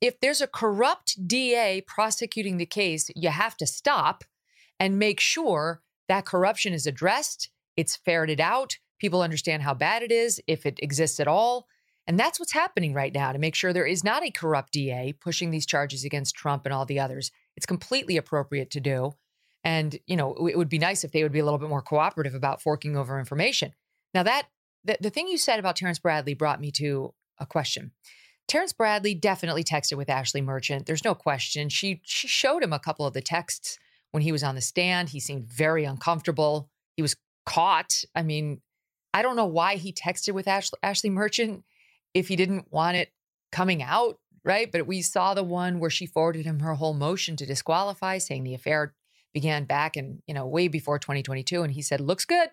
If 0.00 0.18
there's 0.20 0.40
a 0.40 0.46
corrupt 0.46 1.28
DA 1.28 1.82
prosecuting 1.86 2.56
the 2.56 2.66
case, 2.66 3.10
you 3.14 3.28
have 3.28 3.56
to 3.58 3.66
stop 3.66 4.24
and 4.78 4.98
make 4.98 5.20
sure 5.20 5.82
that 6.08 6.24
corruption 6.24 6.72
is 6.72 6.86
addressed, 6.86 7.50
it's 7.76 7.96
ferreted 7.96 8.40
out, 8.40 8.78
people 8.98 9.20
understand 9.20 9.62
how 9.62 9.74
bad 9.74 10.02
it 10.02 10.10
is, 10.10 10.40
if 10.46 10.64
it 10.64 10.78
exists 10.82 11.20
at 11.20 11.28
all. 11.28 11.66
And 12.06 12.18
that's 12.18 12.40
what's 12.40 12.52
happening 12.52 12.92
right 12.92 13.14
now 13.14 13.32
to 13.32 13.38
make 13.38 13.54
sure 13.54 13.72
there 13.72 13.86
is 13.86 14.02
not 14.02 14.24
a 14.24 14.30
corrupt 14.30 14.72
DA 14.72 15.14
pushing 15.20 15.50
these 15.50 15.66
charges 15.66 16.04
against 16.04 16.34
Trump 16.34 16.66
and 16.66 16.72
all 16.72 16.84
the 16.84 16.98
others. 16.98 17.30
It's 17.56 17.66
completely 17.66 18.16
appropriate 18.16 18.70
to 18.72 18.80
do. 18.80 19.12
And, 19.62 19.98
you 20.06 20.16
know, 20.16 20.48
it 20.48 20.56
would 20.56 20.68
be 20.68 20.78
nice 20.78 21.04
if 21.04 21.12
they 21.12 21.22
would 21.22 21.32
be 21.32 21.38
a 21.38 21.44
little 21.44 21.58
bit 21.58 21.68
more 21.68 21.82
cooperative 21.82 22.34
about 22.34 22.62
forking 22.62 22.96
over 22.96 23.18
information. 23.18 23.74
Now, 24.14 24.22
that 24.22 24.48
the, 24.84 24.96
the 25.00 25.10
thing 25.10 25.28
you 25.28 25.38
said 25.38 25.58
about 25.58 25.76
Terrence 25.76 25.98
Bradley 25.98 26.34
brought 26.34 26.60
me 26.60 26.70
to 26.72 27.14
a 27.38 27.46
question. 27.46 27.92
Terrence 28.48 28.72
Bradley 28.72 29.14
definitely 29.14 29.62
texted 29.62 29.96
with 29.96 30.10
Ashley 30.10 30.40
Merchant. 30.40 30.86
There's 30.86 31.04
no 31.04 31.14
question. 31.14 31.68
She 31.68 32.00
she 32.04 32.26
showed 32.26 32.62
him 32.62 32.72
a 32.72 32.80
couple 32.80 33.06
of 33.06 33.14
the 33.14 33.20
texts 33.20 33.78
when 34.10 34.22
he 34.22 34.32
was 34.32 34.42
on 34.42 34.56
the 34.56 34.60
stand. 34.60 35.10
He 35.10 35.20
seemed 35.20 35.46
very 35.46 35.84
uncomfortable. 35.84 36.68
He 36.96 37.02
was 37.02 37.14
caught. 37.46 38.02
I 38.14 38.22
mean, 38.22 38.60
I 39.14 39.22
don't 39.22 39.36
know 39.36 39.46
why 39.46 39.76
he 39.76 39.92
texted 39.92 40.34
with 40.34 40.48
Ashley, 40.48 40.78
Ashley 40.82 41.10
Merchant 41.10 41.64
if 42.14 42.28
he 42.28 42.36
didn't 42.36 42.72
want 42.72 42.96
it 42.96 43.12
coming 43.52 43.82
out, 43.82 44.18
right? 44.44 44.70
But 44.70 44.86
we 44.86 45.02
saw 45.02 45.34
the 45.34 45.44
one 45.44 45.80
where 45.80 45.90
she 45.90 46.06
forwarded 46.06 46.44
him 46.44 46.60
her 46.60 46.74
whole 46.74 46.94
motion 46.94 47.36
to 47.36 47.46
disqualify, 47.46 48.18
saying 48.18 48.44
the 48.44 48.54
affair 48.54 48.94
began 49.32 49.64
back 49.64 49.96
in, 49.96 50.22
you 50.26 50.34
know, 50.34 50.46
way 50.46 50.68
before 50.68 50.98
2022. 50.98 51.62
And 51.62 51.72
he 51.72 51.82
said, 51.82 52.00
looks 52.00 52.24
good 52.24 52.50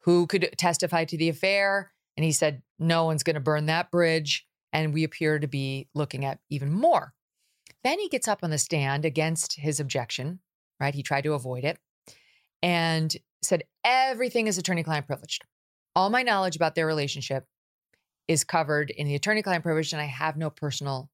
who 0.00 0.26
could 0.26 0.50
testify 0.58 1.04
to 1.06 1.16
the 1.16 1.30
affair. 1.30 1.92
And 2.16 2.24
he 2.24 2.32
said, 2.32 2.62
no 2.78 3.04
one's 3.06 3.22
going 3.22 3.34
to 3.34 3.40
burn 3.40 3.66
that 3.66 3.90
bridge. 3.90 4.46
And 4.72 4.92
we 4.92 5.02
appear 5.02 5.38
to 5.38 5.46
be 5.46 5.88
looking 5.94 6.24
at 6.24 6.40
even 6.50 6.72
more. 6.72 7.14
Then 7.82 7.98
he 7.98 8.08
gets 8.08 8.28
up 8.28 8.40
on 8.42 8.50
the 8.50 8.58
stand 8.58 9.04
against 9.04 9.54
his 9.54 9.80
objection, 9.80 10.40
right? 10.78 10.94
He 10.94 11.02
tried 11.02 11.24
to 11.24 11.32
avoid 11.32 11.64
it 11.64 11.78
and 12.62 13.14
said, 13.42 13.64
everything 13.84 14.46
is 14.46 14.58
attorney 14.58 14.82
client 14.82 15.06
privileged. 15.06 15.44
All 15.96 16.10
my 16.10 16.22
knowledge 16.22 16.56
about 16.56 16.74
their 16.74 16.86
relationship 16.86 17.46
is 18.28 18.44
covered 18.44 18.90
in 18.90 19.06
the 19.06 19.14
attorney 19.14 19.42
client 19.42 19.64
privilege, 19.64 19.92
and 19.92 20.00
I 20.00 20.06
have 20.06 20.36
no 20.36 20.50
personal 20.50 21.10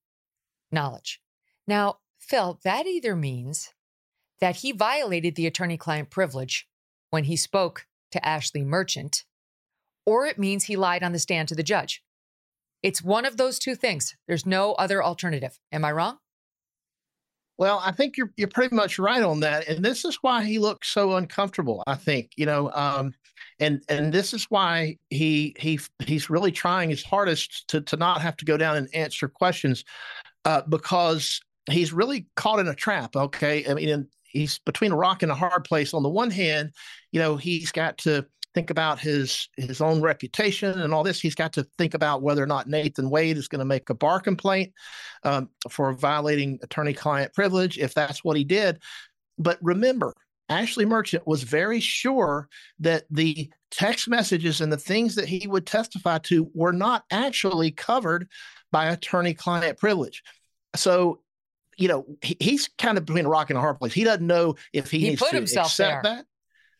knowledge. 0.70 1.20
Now, 1.66 1.98
Phil, 2.18 2.60
that 2.64 2.86
either 2.86 3.16
means 3.16 3.72
that 4.40 4.56
he 4.56 4.72
violated 4.72 5.34
the 5.34 5.46
attorney 5.46 5.76
client 5.76 6.10
privilege 6.10 6.68
when 7.10 7.24
he 7.24 7.36
spoke 7.36 7.86
to 8.12 8.26
Ashley 8.26 8.64
Merchant, 8.64 9.24
or 10.06 10.26
it 10.26 10.38
means 10.38 10.64
he 10.64 10.76
lied 10.76 11.02
on 11.02 11.12
the 11.12 11.18
stand 11.18 11.48
to 11.48 11.54
the 11.54 11.62
judge. 11.62 12.02
It's 12.82 13.02
one 13.02 13.26
of 13.26 13.36
those 13.36 13.58
two 13.58 13.74
things. 13.74 14.16
There's 14.26 14.46
no 14.46 14.72
other 14.74 15.02
alternative. 15.02 15.58
Am 15.70 15.84
I 15.84 15.92
wrong? 15.92 16.18
Well, 17.60 17.82
I 17.84 17.92
think 17.92 18.16
you're 18.16 18.32
you're 18.38 18.48
pretty 18.48 18.74
much 18.74 18.98
right 18.98 19.22
on 19.22 19.40
that, 19.40 19.68
and 19.68 19.84
this 19.84 20.06
is 20.06 20.16
why 20.22 20.44
he 20.44 20.58
looks 20.58 20.88
so 20.88 21.16
uncomfortable. 21.16 21.84
I 21.86 21.94
think 21.94 22.30
you 22.36 22.46
know, 22.46 22.72
um, 22.72 23.12
and 23.60 23.82
and 23.90 24.14
this 24.14 24.32
is 24.32 24.46
why 24.48 24.96
he 25.10 25.54
he 25.58 25.78
he's 25.98 26.30
really 26.30 26.52
trying 26.52 26.88
his 26.88 27.04
hardest 27.04 27.68
to 27.68 27.82
to 27.82 27.98
not 27.98 28.22
have 28.22 28.38
to 28.38 28.46
go 28.46 28.56
down 28.56 28.78
and 28.78 28.88
answer 28.94 29.28
questions, 29.28 29.84
uh, 30.46 30.62
because 30.70 31.38
he's 31.70 31.92
really 31.92 32.26
caught 32.34 32.60
in 32.60 32.68
a 32.68 32.74
trap. 32.74 33.14
Okay, 33.14 33.66
I 33.68 33.74
mean, 33.74 34.08
he's 34.22 34.58
between 34.60 34.92
a 34.92 34.96
rock 34.96 35.22
and 35.22 35.30
a 35.30 35.34
hard 35.34 35.64
place. 35.64 35.92
On 35.92 36.02
the 36.02 36.08
one 36.08 36.30
hand, 36.30 36.70
you 37.12 37.20
know, 37.20 37.36
he's 37.36 37.72
got 37.72 37.98
to 37.98 38.24
think 38.54 38.70
about 38.70 38.98
his 38.98 39.48
his 39.56 39.80
own 39.80 40.00
reputation 40.00 40.80
and 40.80 40.92
all 40.92 41.04
this. 41.04 41.20
He's 41.20 41.34
got 41.34 41.52
to 41.54 41.66
think 41.78 41.94
about 41.94 42.22
whether 42.22 42.42
or 42.42 42.46
not 42.46 42.68
Nathan 42.68 43.10
Wade 43.10 43.36
is 43.36 43.48
going 43.48 43.60
to 43.60 43.64
make 43.64 43.90
a 43.90 43.94
bar 43.94 44.20
complaint 44.20 44.72
um, 45.22 45.48
for 45.70 45.92
violating 45.92 46.58
attorney-client 46.62 47.32
privilege 47.32 47.78
if 47.78 47.94
that's 47.94 48.24
what 48.24 48.36
he 48.36 48.44
did. 48.44 48.80
But 49.38 49.58
remember, 49.62 50.14
Ashley 50.48 50.84
Merchant 50.84 51.26
was 51.26 51.42
very 51.42 51.80
sure 51.80 52.48
that 52.80 53.04
the 53.10 53.50
text 53.70 54.08
messages 54.08 54.60
and 54.60 54.72
the 54.72 54.76
things 54.76 55.14
that 55.14 55.28
he 55.28 55.46
would 55.46 55.66
testify 55.66 56.18
to 56.18 56.50
were 56.54 56.72
not 56.72 57.04
actually 57.10 57.70
covered 57.70 58.28
by 58.72 58.86
attorney-client 58.86 59.78
privilege. 59.78 60.22
So 60.74 61.20
you 61.76 61.88
know, 61.88 62.04
he's 62.20 62.68
kind 62.76 62.98
of 62.98 63.06
between 63.06 63.24
a 63.24 63.28
rock 63.30 63.48
and 63.48 63.56
a 63.56 63.60
hard 63.60 63.78
place. 63.78 63.94
He 63.94 64.04
doesn't 64.04 64.26
know 64.26 64.56
if 64.74 64.90
he, 64.90 64.98
he 64.98 65.08
needs 65.10 65.22
put 65.22 65.30
to 65.30 65.36
himself 65.36 65.68
accept 65.68 66.02
there. 66.02 66.16
that. 66.16 66.26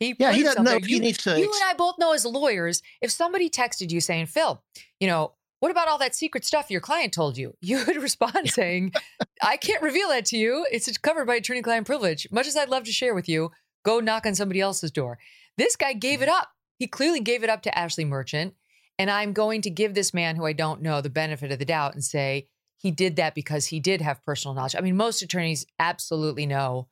He 0.00 0.16
yeah, 0.19 0.33
he 0.33 0.42
doesn't 0.42 0.64
know 0.64 0.78
he 0.78 0.95
you, 0.95 1.00
needs 1.00 1.19
to. 1.19 1.38
You 1.38 1.45
and 1.45 1.62
I 1.64 1.75
both 1.75 1.99
know 1.99 2.14
as 2.14 2.25
lawyers, 2.25 2.83
if 3.02 3.11
somebody 3.11 3.50
texted 3.50 3.92
you 3.92 4.00
saying, 4.00 4.26
Phil, 4.26 4.62
you 4.99 5.07
know, 5.07 5.35
what 5.61 5.71
about 5.71 5.88
all 5.88 5.99
that 5.99 6.14
secret 6.14 6.45
stuff 6.47 6.71
your 6.71 6.80
client 6.80 7.12
told 7.12 7.37
you? 7.37 7.54
You 7.61 7.85
would 7.87 8.02
respond 8.02 8.50
saying, 8.50 8.95
I 9.42 9.59
can't 9.59 9.83
reveal 9.83 10.09
that 10.09 10.25
to 10.26 10.38
you. 10.38 10.66
It's 10.73 10.90
covered 10.99 11.26
by 11.26 11.37
attorney 11.37 11.61
client 11.61 11.87
privilege. 11.87 12.26
Much 12.33 12.47
as 12.47 12.57
I'd 12.57 12.71
love 12.71 12.85
to 12.85 12.92
share 12.92 13.14
with 13.14 13.28
you, 13.28 13.50
go 13.85 14.00
knock 14.00 14.25
on 14.25 14.35
somebody 14.35 14.61
else's 14.61 14.90
door. 14.90 15.19
This 15.59 15.76
guy 15.76 15.92
gave 15.92 16.23
it 16.23 16.28
mm-hmm. 16.28 16.40
up. 16.40 16.49
He 16.78 16.87
clearly 16.87 17.21
gave 17.21 17.45
it 17.45 17.50
up 17.50 17.62
to 17.62 17.78
Ashley 17.78 18.07
Merchant. 18.07 18.54
And 18.99 19.11
I'm 19.11 19.35
going 19.35 19.61
to 19.62 19.71
give 19.71 19.95
this 19.95 20.14
man 20.14 20.37
who 20.37 20.47
I 20.47 20.54
don't 20.54 20.83
know 20.83 21.02
the 21.02 21.11
benefit 21.11 21.52
of 21.52 21.59
the 21.59 21.64
doubt 21.66 21.95
and 21.95 22.02
say, 22.02 22.49
he 22.78 22.90
did 22.90 23.16
that 23.16 23.35
because 23.35 23.66
he 23.66 23.80
did 23.80 24.00
have 24.00 24.25
personal 24.25 24.54
knowledge. 24.54 24.75
I 24.76 24.80
mean, 24.80 24.97
most 24.97 25.21
attorneys 25.21 25.66
absolutely 25.78 26.47
know 26.47 26.88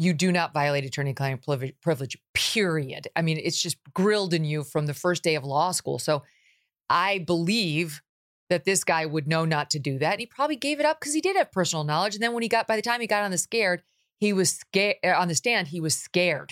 you 0.00 0.14
do 0.14 0.32
not 0.32 0.54
violate 0.54 0.86
attorney 0.86 1.12
client 1.12 1.44
privilege, 1.82 2.16
period. 2.32 3.06
I 3.14 3.20
mean, 3.20 3.38
it's 3.42 3.60
just 3.60 3.76
grilled 3.92 4.32
in 4.32 4.46
you 4.46 4.64
from 4.64 4.86
the 4.86 4.94
first 4.94 5.22
day 5.22 5.34
of 5.34 5.44
law 5.44 5.72
school. 5.72 5.98
So 5.98 6.22
I 6.88 7.18
believe 7.18 8.00
that 8.48 8.64
this 8.64 8.82
guy 8.82 9.04
would 9.04 9.28
know 9.28 9.44
not 9.44 9.68
to 9.70 9.78
do 9.78 9.98
that. 9.98 10.12
And 10.12 10.20
He 10.20 10.26
probably 10.26 10.56
gave 10.56 10.80
it 10.80 10.86
up 10.86 10.98
because 10.98 11.12
he 11.12 11.20
did 11.20 11.36
have 11.36 11.52
personal 11.52 11.84
knowledge. 11.84 12.14
And 12.14 12.22
then 12.22 12.32
when 12.32 12.42
he 12.42 12.48
got, 12.48 12.66
by 12.66 12.76
the 12.76 12.82
time 12.82 13.02
he 13.02 13.06
got 13.06 13.24
on 13.24 13.30
the 13.30 13.36
scared, 13.36 13.82
he 14.18 14.32
was 14.32 14.50
scared 14.50 14.96
eh, 15.02 15.12
on 15.12 15.28
the 15.28 15.34
stand, 15.34 15.68
he 15.68 15.82
was 15.82 15.94
scared. 15.94 16.50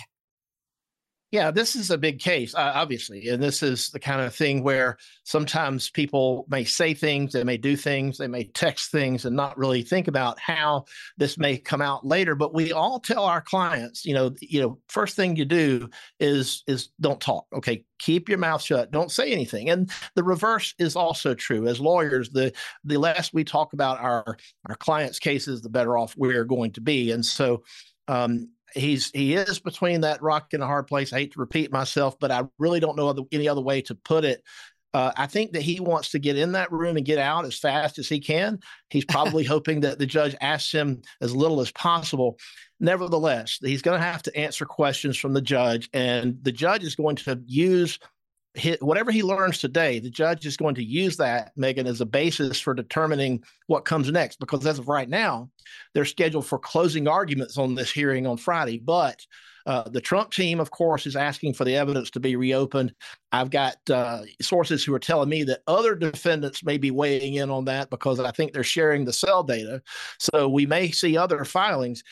Yeah, 1.31 1.51
this 1.51 1.75
is 1.75 1.91
a 1.91 1.97
big 1.97 2.19
case, 2.19 2.55
uh, 2.55 2.71
obviously. 2.73 3.27
And 3.27 3.41
this 3.41 3.61
is 3.61 3.89
the 3.91 3.99
kind 3.99 4.19
of 4.19 4.33
thing 4.33 4.63
where 4.63 4.97
sometimes 5.25 5.91
people 5.91 6.47
may 6.49 6.63
say 6.63 6.95
things, 6.95 7.33
they 7.33 7.43
may 7.43 7.57
do 7.57 7.75
things, 7.75 8.17
they 8.17 8.27
may 8.27 8.45
text 8.45 8.91
things 8.91 9.25
and 9.25 9.35
not 9.35 9.55
really 9.55 9.83
think 9.83 10.07
about 10.07 10.39
how 10.39 10.85
this 11.17 11.37
may 11.37 11.57
come 11.57 11.83
out 11.83 12.03
later. 12.03 12.33
But 12.33 12.55
we 12.55 12.71
all 12.71 12.99
tell 12.99 13.25
our 13.25 13.41
clients, 13.41 14.05
you 14.05 14.15
know, 14.15 14.33
you 14.41 14.59
know, 14.59 14.79
first 14.87 15.15
thing 15.15 15.35
you 15.35 15.45
do 15.45 15.87
is 16.19 16.63
is 16.65 16.89
don't 16.99 17.21
talk. 17.21 17.45
Okay. 17.53 17.83
Keep 17.99 18.27
your 18.27 18.39
mouth 18.39 18.61
shut. 18.61 18.89
Don't 18.89 19.11
say 19.11 19.31
anything. 19.31 19.69
And 19.69 19.91
the 20.15 20.23
reverse 20.23 20.73
is 20.79 20.95
also 20.95 21.35
true. 21.35 21.67
As 21.67 21.79
lawyers, 21.79 22.31
the 22.31 22.53
the 22.83 22.97
less 22.97 23.31
we 23.31 23.43
talk 23.43 23.73
about 23.73 23.99
our 23.99 24.37
our 24.67 24.75
clients' 24.75 25.19
cases, 25.19 25.61
the 25.61 25.69
better 25.69 25.95
off 25.95 26.15
we're 26.17 26.45
going 26.45 26.71
to 26.71 26.81
be. 26.81 27.11
And 27.11 27.23
so 27.23 27.63
um, 28.07 28.49
he's 28.73 29.11
he 29.11 29.35
is 29.35 29.59
between 29.59 30.01
that 30.01 30.21
rock 30.21 30.53
and 30.53 30.63
a 30.63 30.67
hard 30.67 30.87
place. 30.87 31.13
I 31.13 31.19
hate 31.19 31.33
to 31.33 31.39
repeat 31.39 31.71
myself, 31.71 32.19
but 32.19 32.31
I 32.31 32.43
really 32.57 32.79
don't 32.79 32.97
know 32.97 33.07
other, 33.09 33.23
any 33.31 33.47
other 33.47 33.61
way 33.61 33.81
to 33.83 33.95
put 33.95 34.25
it. 34.25 34.43
Uh, 34.93 35.11
I 35.15 35.27
think 35.27 35.51
that 35.51 35.61
he 35.61 35.79
wants 35.79 36.09
to 36.09 36.19
get 36.19 36.37
in 36.37 36.53
that 36.53 36.71
room 36.71 36.97
and 36.97 37.05
get 37.05 37.19
out 37.19 37.45
as 37.45 37.57
fast 37.57 37.99
as 37.99 38.09
he 38.09 38.19
can. 38.19 38.59
He's 38.89 39.05
probably 39.09 39.43
hoping 39.43 39.81
that 39.81 39.99
the 39.99 40.05
judge 40.05 40.35
asks 40.41 40.71
him 40.71 41.01
as 41.21 41.35
little 41.35 41.61
as 41.61 41.71
possible. 41.71 42.39
Nevertheless, 42.79 43.59
he's 43.61 43.81
going 43.81 43.99
to 43.99 44.05
have 44.05 44.23
to 44.23 44.35
answer 44.35 44.65
questions 44.65 45.17
from 45.17 45.33
the 45.33 45.41
judge, 45.41 45.89
and 45.93 46.37
the 46.41 46.51
judge 46.51 46.83
is 46.83 46.95
going 46.95 47.17
to 47.17 47.41
use 47.45 47.99
whatever 48.79 49.11
he 49.11 49.23
learns 49.23 49.59
today, 49.59 49.99
the 49.99 50.09
judge 50.09 50.45
is 50.45 50.57
going 50.57 50.75
to 50.75 50.83
use 50.83 51.17
that, 51.17 51.55
Megyn, 51.57 51.87
as 51.87 52.01
a 52.01 52.05
basis 52.05 52.59
for 52.59 52.73
determining 52.73 53.43
what 53.67 53.85
comes 53.85 54.11
next. 54.11 54.39
Because 54.39 54.65
as 54.65 54.79
of 54.79 54.87
right 54.87 55.09
now, 55.09 55.49
they're 55.93 56.05
scheduled 56.05 56.45
for 56.45 56.59
closing 56.59 57.07
arguments 57.07 57.57
on 57.57 57.75
this 57.75 57.91
hearing 57.91 58.25
on 58.25 58.37
Friday. 58.37 58.79
But 58.79 59.25
uh, 59.65 59.87
the 59.87 60.01
Trump 60.01 60.31
team, 60.31 60.59
of 60.59 60.71
course, 60.71 61.05
is 61.05 61.15
asking 61.15 61.53
for 61.53 61.63
the 61.63 61.75
evidence 61.75 62.09
to 62.11 62.19
be 62.19 62.35
reopened. 62.35 62.93
I've 63.31 63.51
got 63.51 63.75
uh, 63.89 64.23
sources 64.41 64.83
who 64.83 64.93
are 64.95 64.99
telling 64.99 65.29
me 65.29 65.43
that 65.43 65.61
other 65.67 65.95
defendants 65.95 66.63
may 66.63 66.77
be 66.77 66.91
weighing 66.91 67.35
in 67.35 67.51
on 67.51 67.65
that 67.65 67.91
because 67.91 68.19
I 68.19 68.31
think 68.31 68.51
they're 68.51 68.63
sharing 68.63 69.05
the 69.05 69.13
cell 69.13 69.43
data. 69.43 69.81
So 70.17 70.49
we 70.49 70.65
may 70.65 70.89
see 70.89 71.17
other 71.17 71.45
filings. 71.45 72.03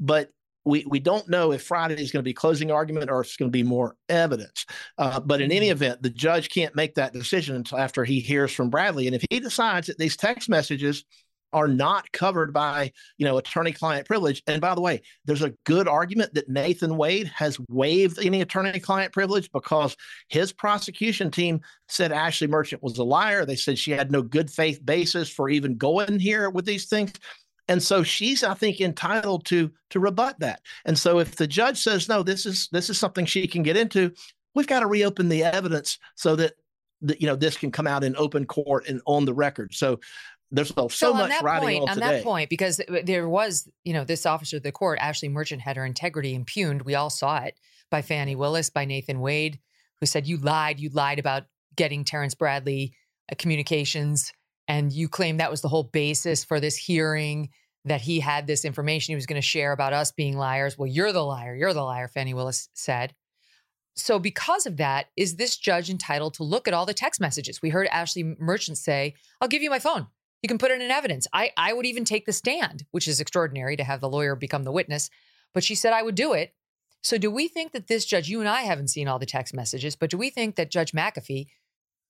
But 0.00 0.30
we 0.64 0.84
we 0.88 1.00
don't 1.00 1.28
know 1.28 1.52
if 1.52 1.62
Friday 1.62 2.00
is 2.00 2.12
going 2.12 2.22
to 2.22 2.28
be 2.28 2.34
closing 2.34 2.70
argument 2.70 3.10
or 3.10 3.20
if 3.20 3.28
it's 3.28 3.36
going 3.36 3.50
to 3.50 3.56
be 3.56 3.62
more 3.62 3.96
evidence. 4.08 4.66
Uh, 4.98 5.20
but 5.20 5.40
in 5.40 5.50
any 5.50 5.66
mm-hmm. 5.66 5.72
event, 5.72 6.02
the 6.02 6.10
judge 6.10 6.48
can't 6.50 6.76
make 6.76 6.94
that 6.94 7.12
decision 7.12 7.56
until 7.56 7.78
after 7.78 8.04
he 8.04 8.20
hears 8.20 8.52
from 8.52 8.70
Bradley. 8.70 9.06
And 9.06 9.16
if 9.16 9.24
he 9.30 9.40
decides 9.40 9.86
that 9.88 9.98
these 9.98 10.16
text 10.16 10.48
messages 10.48 11.04
are 11.52 11.68
not 11.68 12.10
covered 12.12 12.52
by 12.52 12.90
you 13.18 13.26
know 13.26 13.36
attorney-client 13.38 14.06
privilege, 14.06 14.42
and 14.46 14.60
by 14.60 14.74
the 14.74 14.80
way, 14.80 15.02
there's 15.24 15.42
a 15.42 15.54
good 15.64 15.86
argument 15.86 16.32
that 16.34 16.48
Nathan 16.48 16.96
Wade 16.96 17.30
has 17.34 17.58
waived 17.68 18.18
any 18.24 18.40
attorney-client 18.40 19.12
privilege 19.12 19.50
because 19.52 19.96
his 20.28 20.52
prosecution 20.52 21.30
team 21.30 21.60
said 21.88 22.12
Ashley 22.12 22.46
Merchant 22.46 22.82
was 22.82 22.96
a 22.98 23.04
liar. 23.04 23.44
They 23.44 23.56
said 23.56 23.78
she 23.78 23.90
had 23.90 24.10
no 24.10 24.22
good 24.22 24.50
faith 24.50 24.84
basis 24.84 25.28
for 25.28 25.50
even 25.50 25.76
going 25.76 26.18
here 26.18 26.48
with 26.48 26.64
these 26.64 26.86
things. 26.86 27.12
And 27.72 27.82
so 27.82 28.02
she's, 28.02 28.44
I 28.44 28.52
think, 28.52 28.82
entitled 28.82 29.46
to 29.46 29.70
to 29.90 29.98
rebut 29.98 30.38
that. 30.40 30.60
And 30.84 30.98
so 30.98 31.20
if 31.20 31.36
the 31.36 31.46
judge 31.46 31.78
says 31.78 32.06
no, 32.06 32.22
this 32.22 32.44
is 32.44 32.68
this 32.70 32.90
is 32.90 32.98
something 32.98 33.24
she 33.24 33.46
can 33.46 33.62
get 33.62 33.78
into, 33.78 34.12
we've 34.54 34.66
got 34.66 34.80
to 34.80 34.86
reopen 34.86 35.30
the 35.30 35.42
evidence 35.42 35.98
so 36.14 36.36
that, 36.36 36.52
that 37.00 37.22
you 37.22 37.26
know 37.26 37.34
this 37.34 37.56
can 37.56 37.70
come 37.70 37.86
out 37.86 38.04
in 38.04 38.14
open 38.16 38.44
court 38.44 38.86
and 38.88 39.00
on 39.06 39.24
the 39.24 39.32
record. 39.32 39.72
So 39.72 40.00
there's 40.50 40.68
so, 40.68 40.88
so 40.88 41.14
much 41.14 41.32
riding 41.42 41.80
point, 41.80 41.82
on, 41.84 41.88
on 41.88 42.00
that 42.00 42.22
point 42.22 42.50
because 42.50 42.78
there 43.04 43.26
was 43.26 43.66
you 43.84 43.94
know 43.94 44.04
this 44.04 44.26
officer 44.26 44.58
of 44.58 44.62
the 44.62 44.70
court 44.70 44.98
ashley 45.00 45.30
merchant 45.30 45.62
had 45.62 45.78
her 45.78 45.86
integrity 45.86 46.34
impugned 46.34 46.82
we 46.82 46.94
all 46.94 47.08
saw 47.08 47.38
it 47.38 47.58
by 47.90 48.02
fani 48.02 48.36
willis 48.36 48.68
by 48.68 48.84
nathan 48.84 49.20
wade 49.20 49.58
who 49.98 50.04
said 50.04 50.26
you 50.26 50.36
lied 50.36 50.78
you 50.78 50.90
lied 50.90 51.18
about 51.18 51.44
getting 51.74 52.04
terrence 52.04 52.34
bradley 52.34 52.92
uh, 53.32 53.34
communications 53.38 54.30
and 54.68 54.92
you 54.92 55.08
claim 55.08 55.38
that 55.38 55.50
was 55.50 55.62
the 55.62 55.68
whole 55.68 55.84
basis 55.84 56.44
for 56.44 56.60
this 56.60 56.76
hearing 56.76 57.48
that 57.84 58.02
he 58.02 58.20
had 58.20 58.46
this 58.46 58.64
information 58.64 59.12
he 59.12 59.16
was 59.16 59.26
going 59.26 59.40
to 59.40 59.46
share 59.46 59.72
about 59.72 59.92
us 59.92 60.12
being 60.12 60.36
liars. 60.36 60.78
Well, 60.78 60.86
you're 60.86 61.12
the 61.12 61.24
liar. 61.24 61.54
You're 61.54 61.74
the 61.74 61.82
liar, 61.82 62.08
Fani 62.08 62.34
Willis 62.34 62.68
said. 62.74 63.14
So, 63.94 64.18
because 64.18 64.64
of 64.64 64.78
that, 64.78 65.08
is 65.16 65.36
this 65.36 65.56
judge 65.56 65.90
entitled 65.90 66.34
to 66.34 66.44
look 66.44 66.66
at 66.66 66.72
all 66.72 66.86
the 66.86 66.94
text 66.94 67.20
messages? 67.20 67.60
We 67.60 67.68
heard 67.68 67.88
Ashley 67.88 68.36
Merchant 68.38 68.78
say, 68.78 69.14
I'll 69.40 69.48
give 69.48 69.62
you 69.62 69.68
my 69.68 69.80
phone. 69.80 70.06
You 70.42 70.48
can 70.48 70.58
put 70.58 70.70
it 70.70 70.80
in 70.80 70.90
evidence. 70.90 71.26
I, 71.32 71.50
I 71.56 71.72
would 71.72 71.86
even 71.86 72.04
take 72.04 72.24
the 72.24 72.32
stand, 72.32 72.84
which 72.90 73.06
is 73.06 73.20
extraordinary 73.20 73.76
to 73.76 73.84
have 73.84 74.00
the 74.00 74.08
lawyer 74.08 74.34
become 74.34 74.64
the 74.64 74.72
witness. 74.72 75.10
But 75.52 75.62
she 75.62 75.74
said 75.74 75.92
I 75.92 76.02
would 76.02 76.14
do 76.14 76.32
it. 76.32 76.54
So, 77.02 77.18
do 77.18 77.30
we 77.30 77.48
think 77.48 77.72
that 77.72 77.88
this 77.88 78.06
judge, 78.06 78.28
you 78.28 78.40
and 78.40 78.48
I 78.48 78.62
haven't 78.62 78.88
seen 78.88 79.08
all 79.08 79.18
the 79.18 79.26
text 79.26 79.52
messages, 79.52 79.94
but 79.94 80.08
do 80.08 80.16
we 80.16 80.30
think 80.30 80.56
that 80.56 80.70
Judge 80.70 80.92
McAfee 80.92 81.48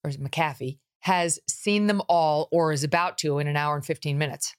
or 0.04 0.10
McAfee 0.10 0.78
has 1.00 1.40
seen 1.48 1.88
them 1.88 2.02
all 2.08 2.48
or 2.52 2.72
is 2.72 2.84
about 2.84 3.18
to 3.18 3.38
in 3.38 3.48
an 3.48 3.56
hour 3.56 3.74
and 3.74 3.84
15 3.84 4.18
minutes? 4.18 4.54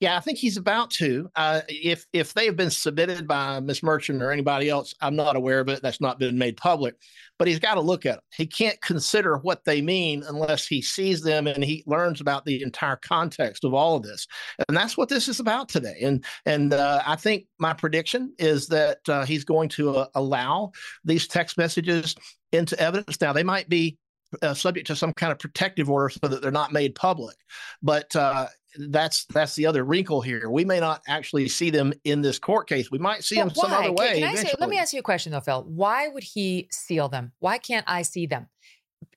Yeah, 0.00 0.16
I 0.16 0.20
think 0.20 0.38
he's 0.38 0.56
about 0.56 0.90
to. 0.92 1.28
Uh, 1.34 1.62
if 1.68 2.06
if 2.12 2.32
they 2.32 2.46
have 2.46 2.56
been 2.56 2.70
submitted 2.70 3.26
by 3.26 3.58
Miss 3.58 3.82
Merchant 3.82 4.22
or 4.22 4.30
anybody 4.30 4.68
else, 4.68 4.94
I'm 5.00 5.16
not 5.16 5.34
aware 5.34 5.58
of 5.58 5.68
it. 5.68 5.82
That's 5.82 6.00
not 6.00 6.20
been 6.20 6.38
made 6.38 6.56
public. 6.56 6.94
But 7.36 7.48
he's 7.48 7.58
got 7.58 7.74
to 7.74 7.80
look 7.80 8.06
at 8.06 8.18
it. 8.18 8.24
He 8.36 8.46
can't 8.46 8.80
consider 8.80 9.38
what 9.38 9.64
they 9.64 9.80
mean 9.80 10.24
unless 10.26 10.66
he 10.66 10.82
sees 10.82 11.22
them 11.22 11.46
and 11.48 11.64
he 11.64 11.82
learns 11.86 12.20
about 12.20 12.44
the 12.44 12.62
entire 12.62 12.96
context 12.96 13.64
of 13.64 13.74
all 13.74 13.96
of 13.96 14.02
this. 14.02 14.26
And 14.68 14.76
that's 14.76 14.96
what 14.96 15.08
this 15.08 15.26
is 15.26 15.40
about 15.40 15.68
today. 15.68 15.98
And 16.02 16.24
and 16.46 16.72
uh, 16.72 17.02
I 17.04 17.16
think 17.16 17.46
my 17.58 17.72
prediction 17.72 18.34
is 18.38 18.68
that 18.68 18.98
uh, 19.08 19.24
he's 19.24 19.44
going 19.44 19.68
to 19.70 19.96
uh, 19.96 20.06
allow 20.14 20.70
these 21.04 21.26
text 21.26 21.58
messages 21.58 22.14
into 22.52 22.78
evidence. 22.80 23.20
Now 23.20 23.32
they 23.32 23.42
might 23.42 23.68
be 23.68 23.98
uh, 24.42 24.54
subject 24.54 24.86
to 24.86 24.96
some 24.96 25.12
kind 25.12 25.32
of 25.32 25.38
protective 25.38 25.90
order 25.90 26.10
so 26.10 26.28
that 26.28 26.42
they're 26.42 26.50
not 26.50 26.72
made 26.72 26.94
public. 26.94 27.36
But 27.82 28.14
uh, 28.14 28.46
that's 28.76 29.24
that's 29.26 29.54
the 29.54 29.66
other 29.66 29.84
wrinkle 29.84 30.20
here. 30.20 30.50
We 30.50 30.64
may 30.64 30.80
not 30.80 31.02
actually 31.08 31.48
see 31.48 31.70
them 31.70 31.92
in 32.04 32.20
this 32.20 32.38
court 32.38 32.68
case. 32.68 32.90
We 32.90 32.98
might 32.98 33.24
see 33.24 33.36
them 33.36 33.50
some 33.50 33.72
other 33.72 33.92
way. 33.92 34.20
Can, 34.20 34.34
can 34.34 34.46
say, 34.46 34.54
let 34.58 34.68
me 34.68 34.78
ask 34.78 34.92
you 34.92 35.00
a 35.00 35.02
question 35.02 35.32
though, 35.32 35.40
Phil. 35.40 35.64
Why 35.64 36.08
would 36.08 36.22
he 36.22 36.68
seal 36.70 37.08
them? 37.08 37.32
Why 37.38 37.58
can't 37.58 37.84
I 37.88 38.02
see 38.02 38.26
them? 38.26 38.48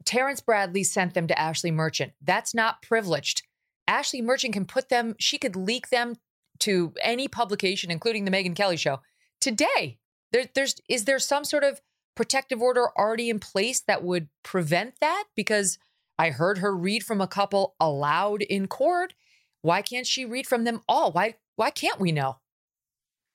Terrence 0.06 0.42
Bradley 0.42 0.84
sent 0.84 1.14
them 1.14 1.28
to 1.28 1.40
Ashley 1.40 1.72
Merchant. 1.72 2.14
That's 2.22 2.54
not 2.54 2.82
privileged. 2.82 3.44
Ashley 3.88 4.22
Merchant 4.22 4.54
can 4.54 4.66
put 4.66 4.90
them, 4.90 5.16
she 5.20 5.38
could 5.38 5.56
leak 5.56 5.90
them 5.90 6.16
to 6.60 6.94
any 7.04 7.28
publication, 7.28 7.92
including 7.92 8.26
the 8.26 8.32
Megyn 8.32 8.56
Kelly 8.56 8.78
show, 8.78 9.00
today. 9.40 9.98
There, 10.32 10.46
there's 10.54 10.76
is 10.88 11.06
there 11.06 11.20
some 11.20 11.44
sort 11.44 11.64
of 11.64 11.82
protective 12.16 12.62
order 12.62 12.88
already 12.98 13.30
in 13.30 13.40
place 13.40 13.82
that 13.82 14.04
would 14.04 14.30
prevent 14.44 14.96
that? 15.02 15.26
Because 15.36 15.78
I 16.18 16.30
heard 16.30 16.60
her 16.60 16.76
read 16.76 17.04
from 17.04 17.20
a 17.20 17.28
couple 17.28 17.76
aloud 17.80 18.44
in 18.44 18.68
court 18.68 19.14
why 19.62 19.82
can't 19.82 20.08
she 20.08 20.26
read 20.26 20.48
from 20.48 20.64
them 20.64 20.82
all? 20.88 21.12
Why 21.12 21.36
why 21.56 21.70
can't 21.70 22.00
we 22.00 22.12
know? 22.12 22.38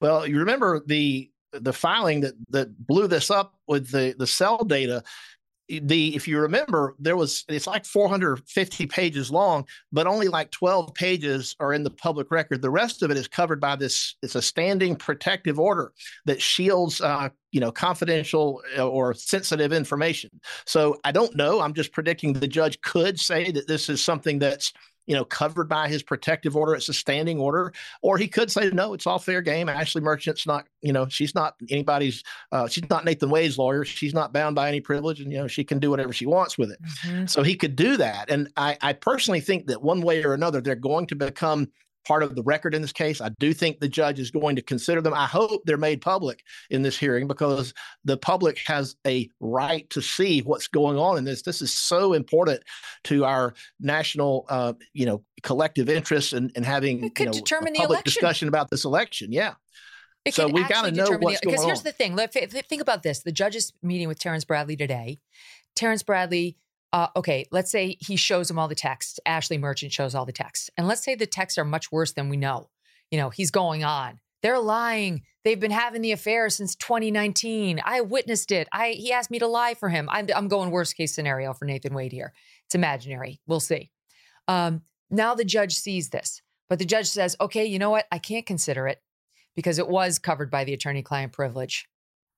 Well, 0.01 0.27
you 0.27 0.39
remember 0.39 0.83
the 0.85 1.31
the 1.53 1.73
filing 1.73 2.21
that 2.21 2.35
that 2.51 2.87
blew 2.87 3.07
this 3.07 3.31
up 3.31 3.55
with 3.67 3.91
the 3.91 4.15
the 4.19 4.27
cell 4.27 4.65
data 4.65 5.03
the 5.69 6.15
if 6.15 6.29
you 6.29 6.39
remember 6.39 6.95
there 6.99 7.17
was 7.17 7.45
it's 7.49 7.67
like 7.67 7.85
450 7.85 8.87
pages 8.87 9.33
long 9.33 9.67
but 9.91 10.07
only 10.07 10.29
like 10.29 10.51
12 10.53 10.95
pages 10.95 11.57
are 11.59 11.73
in 11.73 11.83
the 11.83 11.91
public 11.91 12.31
record 12.31 12.63
the 12.63 12.71
rest 12.71 13.03
of 13.03 13.11
it 13.11 13.17
is 13.17 13.27
covered 13.27 13.61
by 13.61 13.75
this 13.75 14.15
it's 14.23 14.37
a 14.37 14.43
standing 14.43 14.95
protective 14.95 15.59
order 15.59 15.93
that 16.25 16.41
shields 16.41 17.01
uh, 17.01 17.29
you 17.51 17.61
know 17.61 17.73
confidential 17.73 18.63
uh, 18.79 18.87
or 18.87 19.13
sensitive 19.13 19.73
information 19.73 20.31
so 20.67 21.01
i 21.03 21.11
don't 21.11 21.35
know 21.35 21.61
i'm 21.61 21.75
just 21.75 21.93
predicting 21.93 22.33
the 22.33 22.47
judge 22.47 22.81
could 22.83 23.19
say 23.19 23.51
that 23.51 23.67
this 23.67 23.89
is 23.89 24.01
something 24.03 24.39
that's 24.39 24.73
you 25.07 25.15
know, 25.15 25.25
covered 25.25 25.69
by 25.69 25.89
his 25.89 26.03
protective 26.03 26.57
order. 26.57 26.75
It's 26.75 26.89
a 26.89 26.95
standing 26.95 27.39
order. 27.39 27.73
Or 28.03 28.19
he 28.19 28.29
could 28.29 28.51
say, 28.51 28.71
no, 28.71 28.93
it's 28.93 29.07
all 29.07 29.19
fair 29.19 29.41
game. 29.41 29.69
Ashley 29.69 30.01
Merchant's 30.01 30.47
not, 30.47 30.67
you 30.83 30.93
know, 30.93 31.09
she's 31.09 31.35
not 31.35 31.55
anybody's, 31.71 32.23
uh, 32.53 32.69
she's 32.69 32.89
not 32.91 33.05
Nathan 33.05 33.31
Wade's 33.31 33.59
lawyer. 33.59 33.85
She's 33.85 34.15
not 34.15 34.33
bound 34.33 34.55
by 34.57 34.69
any 34.69 34.81
privilege 34.81 35.21
and, 35.21 35.33
you 35.33 35.39
know, 35.39 35.47
she 35.47 35.65
can 35.65 35.79
do 35.79 35.91
whatever 35.91 36.13
she 36.13 36.27
wants 36.27 36.59
with 36.59 36.71
it. 36.71 36.79
Mm-hmm. 36.83 37.27
So 37.27 37.43
he 37.43 37.55
could 37.55 37.77
do 37.77 37.97
that. 37.97 38.31
And 38.31 38.49
I, 38.57 38.77
I 38.81 38.93
personally 38.93 39.41
think 39.41 39.67
that 39.67 39.83
one 39.83 40.01
way 40.03 40.25
or 40.25 40.35
another, 40.35 40.61
they're 40.61 40.75
going 40.75 41.07
to 41.09 41.17
become 41.17 41.69
part 42.07 42.23
of 42.23 42.35
the 42.35 42.43
record 42.43 42.75
in 42.75 42.83
this 42.83 42.93
case. 42.93 43.21
I 43.21 43.31
do 43.41 43.53
think 43.53 43.81
the 43.81 43.89
judge 43.89 44.19
is 44.19 44.31
going 44.31 44.57
to 44.57 44.63
consider 44.63 45.01
them. 45.01 45.15
I 45.15 45.27
hope 45.27 45.63
they're 45.65 45.77
made 45.77 46.01
public 46.01 46.43
in 46.71 46.83
this 46.83 46.97
hearing 46.97 47.27
because 47.27 47.75
the 48.05 48.17
public 48.17 48.59
has 48.67 48.97
a 49.07 49.29
right 49.41 49.89
to 49.91 50.01
see 50.01 50.41
what's 50.41 50.69
going 50.69 50.99
on 50.99 51.19
in 51.19 51.25
this. 51.25 51.43
This 51.43 51.63
is 51.63 51.73
so 51.73 52.13
important 52.13 52.63
to 53.05 53.25
our 53.25 53.55
national, 53.81 54.47
uh, 54.49 54.75
you 54.93 55.07
know, 55.07 55.23
collective 55.43 55.89
interests 55.89 56.33
and, 56.33 56.53
and 56.55 56.65
having 56.65 57.11
you 57.19 57.27
know, 57.27 57.33
determine 57.33 57.75
a 57.75 57.81
public 57.81 57.99
election. 57.99 58.05
discussion 58.05 58.49
about 58.49 58.71
this 58.71 58.85
election. 58.85 59.33
Yeah. 59.33 59.55
It 60.25 60.35
so 60.35 60.49
we 60.49 60.65
got 60.65 60.85
to 60.85 60.91
know 60.91 61.17
what's 61.21 61.41
the, 61.41 61.47
Because 61.47 61.65
here's 61.65 61.83
the 61.83 61.93
thing. 61.93 62.17
Think 62.17 62.83
about 62.83 63.03
this. 63.03 63.21
The 63.23 63.33
judge 63.33 63.55
is 63.55 63.73
meeting 63.83 64.09
with 64.09 64.19
Terrence 64.19 64.45
Bradley 64.45 64.77
today. 64.77 65.21
Terrence 65.77 66.03
Bradley 66.03 66.57
uh, 66.93 67.09
okay, 67.17 67.47
let's 67.51 67.71
say 67.71 67.97
he 68.01 68.17
shows 68.17 68.51
him 68.51 68.59
all 68.59 68.69
the 68.69 68.75
texts. 68.75 69.21
Ashley 69.27 69.59
Merchant 69.59 69.93
shows 69.93 70.15
all 70.15 70.25
the 70.25 70.33
texts. 70.33 70.71
And 70.77 70.87
let's 70.87 71.05
say 71.05 71.15
the 71.15 71.27
texts 71.27 71.59
are 71.59 71.65
much 71.65 71.91
worse 71.91 72.13
than 72.13 72.29
we 72.29 72.37
know. 72.37 72.71
You 73.11 73.19
know, 73.19 73.31
he's 73.31 73.51
going 73.51 73.85
on. 73.85 74.21
They're 74.43 74.59
lying. 74.59 75.23
They've 75.45 75.59
been 75.59 75.71
having 75.71 76.03
the 76.03 76.13
affair 76.13 76.49
since 76.51 76.77
2019. 76.77 77.81
I 77.85 78.01
witnessed 78.01 78.53
it. 78.53 78.69
I 78.73 78.91
he 78.91 79.13
asked 79.13 79.31
me 79.31 79.39
to 79.39 79.47
lie 79.47 79.75
for 79.75 79.89
him. 79.89 80.09
I'm, 80.11 80.27
I'm 80.35 80.49
going 80.49 80.71
worst 80.71 80.97
case 80.97 81.15
scenario 81.15 81.53
for 81.53 81.65
Nathan 81.65 81.95
Wade 81.95 82.13
here. 82.13 82.33
It's 82.67 82.75
imaginary. 82.75 83.41
We'll 83.47 83.61
see. 83.61 83.91
Um, 84.49 84.83
now 85.11 85.35
the 85.35 85.45
judge 85.45 85.75
sees 85.75 86.11
this, 86.11 86.43
but 86.69 86.79
the 86.79 86.85
judge 86.85 87.07
says, 87.07 87.37
okay, 87.41 87.65
you 87.65 87.79
know 87.79 87.91
what? 87.91 88.07
I 88.11 88.19
can't 88.19 88.47
consider 88.47 88.87
it 88.87 89.03
because 89.55 89.79
it 89.79 89.89
was 89.89 90.19
covered 90.19 90.51
by 90.51 90.65
the 90.65 90.75
attorney 90.75 91.03
client 91.03 91.33
privilege. 91.33 91.89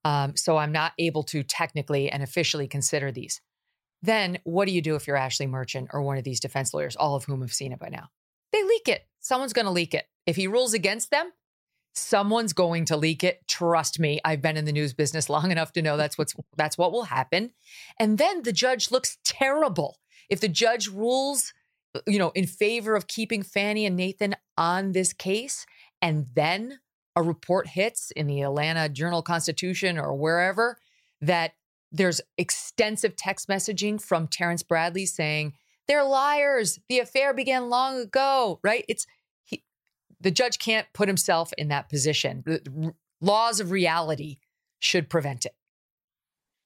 Um, 0.04 0.36
so 0.36 0.56
I'm 0.56 0.72
not 0.72 0.92
able 0.98 1.24
to 1.24 1.42
technically 1.42 2.10
and 2.10 2.22
officially 2.22 2.68
consider 2.68 3.10
these. 3.10 3.40
Then 4.02 4.38
what 4.44 4.66
do 4.66 4.72
you 4.72 4.82
do 4.82 4.94
if 4.94 5.06
you're 5.06 5.16
Ashley 5.16 5.46
Merchant 5.46 5.90
or 5.92 6.02
one 6.02 6.18
of 6.18 6.24
these 6.24 6.40
defense 6.40 6.72
lawyers, 6.72 6.96
all 6.96 7.14
of 7.14 7.24
whom 7.24 7.40
have 7.40 7.52
seen 7.52 7.72
it 7.72 7.78
by 7.78 7.88
now? 7.88 8.08
They 8.52 8.62
leak 8.62 8.88
it. 8.88 9.06
Someone's 9.20 9.52
going 9.52 9.66
to 9.66 9.72
leak 9.72 9.94
it. 9.94 10.06
If 10.26 10.36
he 10.36 10.46
rules 10.46 10.74
against 10.74 11.10
them, 11.10 11.32
someone's 11.94 12.52
going 12.52 12.84
to 12.86 12.96
leak 12.96 13.24
it. 13.24 13.46
Trust 13.48 13.98
me, 13.98 14.20
I've 14.24 14.42
been 14.42 14.56
in 14.56 14.64
the 14.64 14.72
news 14.72 14.94
business 14.94 15.28
long 15.30 15.50
enough 15.50 15.72
to 15.72 15.82
know 15.82 15.96
that's 15.96 16.16
what's 16.16 16.34
that's 16.56 16.78
what 16.78 16.92
will 16.92 17.04
happen. 17.04 17.50
And 17.98 18.18
then 18.18 18.42
the 18.42 18.52
judge 18.52 18.90
looks 18.90 19.18
terrible. 19.24 19.98
If 20.28 20.40
the 20.40 20.48
judge 20.48 20.88
rules, 20.88 21.52
you 22.06 22.18
know, 22.18 22.30
in 22.30 22.46
favor 22.46 22.94
of 22.94 23.08
keeping 23.08 23.42
Fani 23.42 23.86
and 23.86 23.96
Nathan 23.96 24.36
on 24.56 24.92
this 24.92 25.12
case, 25.12 25.66
and 26.00 26.26
then 26.34 26.80
a 27.16 27.22
report 27.22 27.66
hits 27.66 28.10
in 28.12 28.26
the 28.26 28.42
Atlanta 28.42 28.88
Journal 28.88 29.22
Constitution 29.22 29.98
or 29.98 30.14
wherever 30.14 30.78
that 31.20 31.52
there's 31.90 32.20
extensive 32.36 33.16
text 33.16 33.48
messaging 33.48 34.00
from 34.00 34.28
Terrence 34.28 34.62
Bradley 34.62 35.06
saying 35.06 35.54
they're 35.86 36.04
liars. 36.04 36.78
The 36.88 36.98
affair 37.00 37.32
began 37.32 37.70
long 37.70 37.98
ago, 37.98 38.60
right? 38.62 38.84
It's 38.88 39.06
he, 39.44 39.64
the 40.20 40.30
judge 40.30 40.58
can't 40.58 40.86
put 40.92 41.08
himself 41.08 41.52
in 41.56 41.68
that 41.68 41.88
position. 41.88 42.42
The 42.44 42.94
laws 43.20 43.60
of 43.60 43.70
reality 43.70 44.38
should 44.80 45.08
prevent 45.08 45.46
it. 45.46 45.54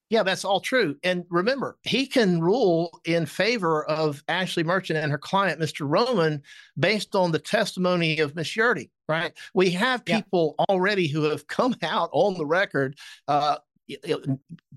Yeah, 0.09 0.21
that's 0.21 0.45
all 0.45 0.59
true. 0.59 0.95
And 1.03 1.25
remember, 1.29 1.79
he 1.81 2.05
can 2.05 2.39
rule 2.39 2.99
in 3.03 3.25
favor 3.25 3.83
of 3.85 4.23
Ashley 4.27 4.63
Merchant 4.63 4.99
and 4.99 5.11
her 5.11 5.17
client, 5.17 5.59
Mr. 5.59 5.89
Roman, 5.89 6.43
based 6.77 7.15
on 7.15 7.31
the 7.31 7.39
testimony 7.39 8.19
of 8.19 8.35
Miss 8.35 8.55
Yeartie, 8.55 8.91
right? 9.09 9.33
We 9.55 9.71
have 9.71 10.05
people 10.05 10.53
yeah. 10.59 10.65
already 10.69 11.07
who 11.07 11.23
have 11.23 11.47
come 11.47 11.75
out 11.81 12.09
on 12.11 12.35
the 12.35 12.45
record 12.45 12.95
uh, 13.27 13.57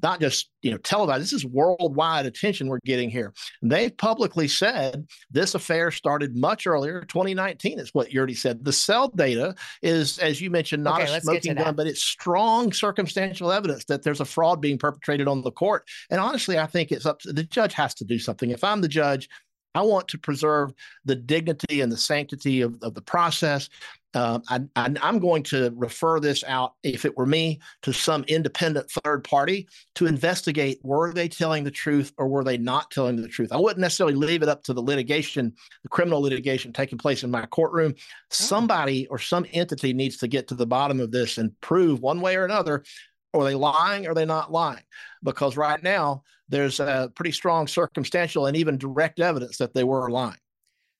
not 0.02 0.20
just 0.20 0.50
you 0.62 0.70
know 0.70 0.76
televised. 0.78 1.22
This 1.22 1.32
is 1.32 1.46
worldwide 1.46 2.26
attention 2.26 2.68
we're 2.68 2.80
getting 2.84 3.10
here. 3.10 3.32
They've 3.62 3.96
publicly 3.96 4.48
said 4.48 5.06
this 5.30 5.54
affair 5.54 5.90
started 5.90 6.36
much 6.36 6.66
earlier. 6.66 7.02
2019 7.02 7.78
is 7.78 7.94
what 7.94 8.10
Yeartie 8.10 8.36
said. 8.36 8.64
The 8.64 8.72
cell 8.72 9.08
data 9.08 9.54
is, 9.82 10.18
as 10.18 10.40
you 10.40 10.50
mentioned, 10.50 10.84
not 10.84 11.02
okay, 11.02 11.16
a 11.16 11.20
smoking 11.20 11.54
gun, 11.54 11.76
but 11.76 11.86
it's 11.86 12.02
strong 12.02 12.72
circumstantial 12.72 13.52
evidence 13.52 13.84
that 13.86 14.02
there's 14.02 14.20
a 14.20 14.24
fraud 14.24 14.60
being 14.60 14.78
perpetrated 14.78 15.28
on 15.28 15.42
the 15.42 15.52
court. 15.52 15.88
And 16.10 16.20
honestly, 16.20 16.58
I 16.58 16.66
think 16.66 16.90
it's 16.92 17.06
up 17.06 17.20
to 17.20 17.32
the 17.32 17.44
judge 17.44 17.74
has 17.74 17.94
to 17.94 18.04
do 18.04 18.18
something. 18.18 18.50
If 18.50 18.64
I'm 18.64 18.80
the 18.80 18.88
judge, 18.88 19.28
I 19.76 19.82
want 19.82 20.08
to 20.08 20.18
preserve 20.18 20.72
the 21.04 21.14
dignity 21.14 21.82
and 21.82 21.92
the 21.92 21.98
sanctity 21.98 22.62
of, 22.62 22.82
of 22.82 22.94
the 22.94 23.02
process. 23.02 23.68
Uh, 24.16 24.40
I, 24.48 24.60
am 25.02 25.18
going 25.18 25.42
to 25.42 25.70
refer 25.76 26.20
this 26.20 26.42
out, 26.44 26.72
if 26.82 27.04
it 27.04 27.14
were 27.18 27.26
me, 27.26 27.60
to 27.82 27.92
some 27.92 28.24
independent 28.28 28.90
third 28.90 29.22
party 29.24 29.68
to 29.96 30.06
investigate 30.06 30.80
were 30.82 31.12
they 31.12 31.28
telling 31.28 31.64
the 31.64 31.70
truth 31.70 32.14
or 32.16 32.26
were 32.26 32.42
they 32.42 32.56
not 32.56 32.90
telling 32.90 33.16
the 33.16 33.28
truth. 33.28 33.52
I 33.52 33.58
wouldn't 33.58 33.80
necessarily 33.80 34.14
leave 34.14 34.42
it 34.42 34.48
up 34.48 34.62
to 34.64 34.72
the 34.72 34.80
litigation, 34.80 35.52
the 35.82 35.90
criminal 35.90 36.22
litigation 36.22 36.72
taking 36.72 36.96
place 36.96 37.24
in 37.24 37.30
my 37.30 37.44
courtroom. 37.44 37.92
Oh. 37.94 38.02
Somebody 38.30 39.06
or 39.08 39.18
some 39.18 39.44
entity 39.52 39.92
needs 39.92 40.16
to 40.18 40.28
get 40.28 40.48
to 40.48 40.54
the 40.54 40.66
bottom 40.66 40.98
of 40.98 41.10
this 41.10 41.36
and 41.36 41.52
prove 41.60 42.00
one 42.00 42.22
way 42.22 42.36
or 42.36 42.46
another 42.46 42.84
are 43.34 43.44
they 43.44 43.54
lying 43.54 44.06
or 44.06 44.12
are 44.12 44.14
they 44.14 44.24
not 44.24 44.50
lying? 44.50 44.84
Because 45.22 45.58
right 45.58 45.82
now, 45.82 46.22
there's 46.48 46.80
a 46.80 47.12
pretty 47.14 47.32
strong 47.32 47.66
circumstantial 47.66 48.46
and 48.46 48.56
even 48.56 48.78
direct 48.78 49.20
evidence 49.20 49.58
that 49.58 49.74
they 49.74 49.84
were 49.84 50.08
lying. 50.10 50.38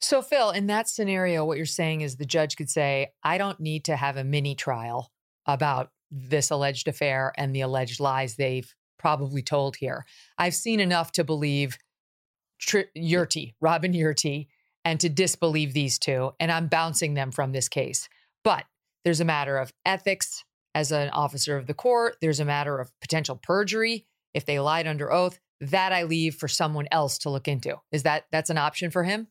So, 0.00 0.22
Phil, 0.22 0.50
in 0.50 0.66
that 0.66 0.88
scenario, 0.88 1.44
what 1.44 1.56
you're 1.56 1.66
saying 1.66 2.02
is 2.02 2.16
the 2.16 2.26
judge 2.26 2.56
could 2.56 2.70
say, 2.70 3.12
I 3.22 3.38
don't 3.38 3.60
need 3.60 3.84
to 3.86 3.96
have 3.96 4.16
a 4.16 4.24
mini 4.24 4.54
trial 4.54 5.10
about 5.46 5.90
this 6.10 6.50
alleged 6.50 6.88
affair 6.88 7.32
and 7.36 7.54
the 7.54 7.62
alleged 7.62 7.98
lies 8.00 8.36
they've 8.36 8.72
probably 8.98 9.42
told 9.42 9.76
here. 9.76 10.04
I've 10.38 10.54
seen 10.54 10.80
enough 10.80 11.12
to 11.12 11.24
believe 11.24 11.78
Tr- 12.58 12.90
Yeartie, 12.96 13.54
Robin 13.60 13.92
Yeartie, 13.92 14.48
and 14.84 15.00
to 15.00 15.08
disbelieve 15.08 15.72
these 15.72 15.98
two, 15.98 16.32
and 16.38 16.52
I'm 16.52 16.68
bouncing 16.68 17.14
them 17.14 17.32
from 17.32 17.52
this 17.52 17.68
case. 17.68 18.08
But 18.44 18.64
there's 19.04 19.20
a 19.20 19.24
matter 19.24 19.58
of 19.58 19.72
ethics 19.84 20.44
as 20.74 20.92
an 20.92 21.08
officer 21.10 21.56
of 21.56 21.66
the 21.66 21.74
court, 21.74 22.16
there's 22.20 22.40
a 22.40 22.44
matter 22.44 22.78
of 22.78 22.92
potential 23.00 23.40
perjury 23.42 24.06
if 24.34 24.44
they 24.44 24.60
lied 24.60 24.86
under 24.86 25.10
oath. 25.10 25.40
That 25.60 25.92
I 25.92 26.02
leave 26.02 26.34
for 26.34 26.48
someone 26.48 26.86
else 26.92 27.16
to 27.18 27.30
look 27.30 27.48
into. 27.48 27.76
Is 27.90 28.02
that 28.02 28.26
that's 28.30 28.50
an 28.50 28.58
option 28.58 28.90
for 28.90 29.04
him? 29.04 29.28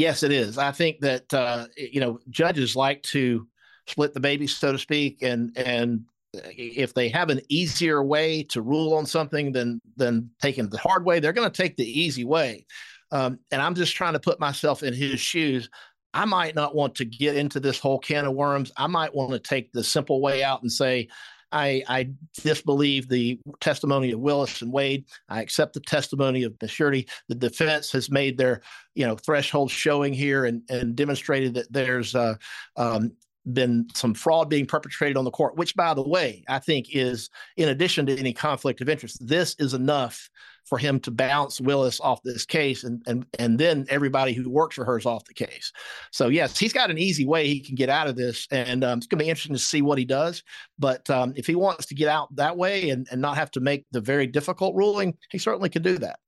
Yes, 0.00 0.22
it 0.22 0.32
is. 0.32 0.56
I 0.56 0.72
think 0.72 1.00
that 1.00 1.32
uh, 1.34 1.66
you 1.76 2.00
know 2.00 2.18
judges 2.30 2.74
like 2.74 3.02
to 3.04 3.46
split 3.86 4.14
the 4.14 4.20
baby, 4.20 4.46
so 4.46 4.72
to 4.72 4.78
speak, 4.78 5.20
and 5.20 5.52
and 5.58 6.06
if 6.32 6.94
they 6.94 7.10
have 7.10 7.28
an 7.28 7.42
easier 7.50 8.02
way 8.02 8.42
to 8.44 8.62
rule 8.62 8.94
on 8.94 9.04
something 9.04 9.52
than 9.52 9.78
than 9.98 10.30
taking 10.40 10.70
the 10.70 10.78
hard 10.78 11.04
way, 11.04 11.20
they're 11.20 11.34
going 11.34 11.50
to 11.50 11.62
take 11.62 11.76
the 11.76 12.00
easy 12.00 12.24
way. 12.24 12.64
Um, 13.12 13.40
and 13.50 13.60
I'm 13.60 13.74
just 13.74 13.94
trying 13.94 14.14
to 14.14 14.20
put 14.20 14.40
myself 14.40 14.82
in 14.82 14.94
his 14.94 15.20
shoes. 15.20 15.68
I 16.14 16.24
might 16.24 16.54
not 16.54 16.74
want 16.74 16.94
to 16.94 17.04
get 17.04 17.36
into 17.36 17.60
this 17.60 17.78
whole 17.78 17.98
can 17.98 18.24
of 18.24 18.32
worms. 18.34 18.72
I 18.78 18.86
might 18.86 19.14
want 19.14 19.32
to 19.32 19.38
take 19.38 19.70
the 19.72 19.84
simple 19.84 20.22
way 20.22 20.42
out 20.42 20.62
and 20.62 20.72
say, 20.72 21.08
I, 21.52 21.82
I 21.88 22.10
disbelieve 22.42 23.08
the 23.08 23.40
testimony 23.60 24.12
of 24.12 24.20
Willis 24.20 24.62
and 24.62 24.72
Wade. 24.72 25.06
I 25.28 25.42
accept 25.42 25.74
the 25.74 25.80
testimony 25.80 26.44
of 26.44 26.54
Shirty. 26.66 27.08
The 27.28 27.34
defense 27.34 27.92
has 27.92 28.10
made 28.10 28.38
their, 28.38 28.62
you 28.94 29.06
know, 29.06 29.16
threshold 29.16 29.70
showing 29.70 30.12
here 30.12 30.44
and, 30.44 30.62
and 30.68 30.94
demonstrated 30.94 31.54
that 31.54 31.72
there's 31.72 32.14
uh, 32.14 32.34
um, 32.76 33.12
been 33.52 33.88
some 33.94 34.14
fraud 34.14 34.48
being 34.48 34.66
perpetrated 34.66 35.16
on 35.16 35.24
the 35.24 35.30
court, 35.30 35.56
which, 35.56 35.74
by 35.74 35.94
the 35.94 36.06
way, 36.06 36.44
I 36.48 36.58
think 36.58 36.88
is 36.90 37.30
in 37.56 37.70
addition 37.70 38.06
to 38.06 38.18
any 38.18 38.32
conflict 38.32 38.80
of 38.80 38.88
interest, 38.88 39.26
this 39.26 39.56
is 39.58 39.74
enough 39.74 40.28
for 40.70 40.78
him 40.78 41.00
to 41.00 41.10
bounce 41.10 41.60
Willis 41.60 42.00
off 42.00 42.22
this 42.22 42.46
case, 42.46 42.84
and 42.84 43.02
and 43.06 43.26
and 43.38 43.58
then 43.58 43.84
everybody 43.90 44.32
who 44.32 44.48
works 44.48 44.76
for 44.76 44.84
her 44.84 44.96
is 44.96 45.04
off 45.04 45.24
the 45.24 45.34
case. 45.34 45.72
So 46.12 46.28
yes, 46.28 46.56
he's 46.56 46.72
got 46.72 46.90
an 46.90 46.96
easy 46.96 47.26
way 47.26 47.48
he 47.48 47.60
can 47.60 47.74
get 47.74 47.90
out 47.90 48.06
of 48.06 48.16
this, 48.16 48.46
and 48.52 48.84
um, 48.84 48.98
it's 48.98 49.08
going 49.08 49.18
to 49.18 49.24
be 49.24 49.28
interesting 49.28 49.56
to 49.56 49.60
see 49.60 49.82
what 49.82 49.98
he 49.98 50.04
does. 50.04 50.44
But 50.78 51.10
um, 51.10 51.34
if 51.36 51.46
he 51.46 51.56
wants 51.56 51.86
to 51.86 51.94
get 51.96 52.08
out 52.08 52.34
that 52.36 52.56
way 52.56 52.90
and 52.90 53.06
and 53.10 53.20
not 53.20 53.36
have 53.36 53.50
to 53.52 53.60
make 53.60 53.84
the 53.90 54.00
very 54.00 54.28
difficult 54.28 54.76
ruling, 54.76 55.18
he 55.30 55.38
certainly 55.38 55.68
could 55.68 55.82
do 55.82 55.98
that. 55.98 56.20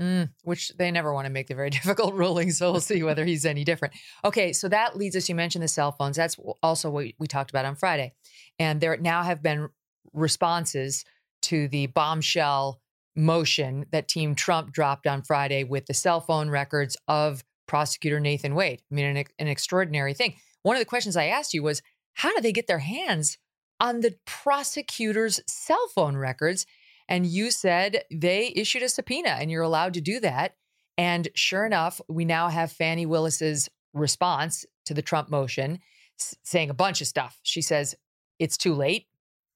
Mm, 0.00 0.30
which 0.42 0.72
they 0.76 0.90
never 0.90 1.14
want 1.14 1.26
to 1.26 1.32
make 1.32 1.46
the 1.46 1.54
very 1.54 1.70
difficult 1.80 2.14
ruling. 2.14 2.50
So 2.50 2.72
we'll 2.72 2.80
see 2.80 3.04
whether 3.04 3.24
he's 3.24 3.46
any 3.46 3.62
different. 3.62 3.94
Okay, 4.24 4.52
so 4.52 4.68
that 4.70 4.96
leads 4.96 5.14
us. 5.14 5.28
You 5.28 5.36
mentioned 5.36 5.62
the 5.62 5.68
cell 5.68 5.92
phones. 5.92 6.16
That's 6.16 6.36
also 6.64 6.90
what 6.90 7.06
we 7.20 7.26
talked 7.28 7.50
about 7.50 7.64
on 7.64 7.76
Friday, 7.76 8.12
and 8.58 8.80
there 8.80 8.96
now 8.96 9.22
have 9.22 9.40
been 9.40 9.68
responses 10.12 11.04
to 11.42 11.68
the 11.68 11.86
bombshell 11.86 12.80
motion 13.16 13.86
that 13.92 14.08
Team 14.08 14.34
Trump 14.34 14.72
dropped 14.72 15.06
on 15.06 15.22
Friday 15.22 15.64
with 15.64 15.86
the 15.86 15.94
cell 15.94 16.20
phone 16.20 16.50
records 16.50 16.96
of 17.08 17.44
prosecutor 17.66 18.20
Nathan 18.20 18.54
Wade. 18.54 18.82
I 18.90 18.94
mean, 18.94 19.16
an, 19.16 19.24
an 19.38 19.48
extraordinary 19.48 20.14
thing. 20.14 20.34
One 20.62 20.76
of 20.76 20.80
the 20.80 20.86
questions 20.86 21.16
I 21.16 21.26
asked 21.26 21.54
you 21.54 21.62
was, 21.62 21.82
how 22.14 22.34
do 22.34 22.40
they 22.40 22.52
get 22.52 22.66
their 22.66 22.78
hands 22.78 23.38
on 23.80 24.00
the 24.00 24.16
prosecutor's 24.26 25.40
cell 25.46 25.88
phone 25.94 26.16
records? 26.16 26.66
And 27.08 27.26
you 27.26 27.50
said 27.50 28.02
they 28.10 28.52
issued 28.54 28.82
a 28.82 28.88
subpoena 28.88 29.30
and 29.30 29.50
you're 29.50 29.62
allowed 29.62 29.94
to 29.94 30.00
do 30.00 30.20
that. 30.20 30.54
And 30.96 31.28
sure 31.34 31.66
enough, 31.66 32.00
we 32.08 32.24
now 32.24 32.48
have 32.48 32.72
Fani 32.72 33.04
Willis's 33.04 33.68
response 33.92 34.64
to 34.86 34.94
the 34.94 35.02
Trump 35.02 35.28
motion 35.28 35.80
saying 36.16 36.70
a 36.70 36.74
bunch 36.74 37.00
of 37.00 37.06
stuff. 37.06 37.40
She 37.42 37.62
says, 37.62 37.94
it's 38.38 38.56
too 38.56 38.74
late. 38.74 39.06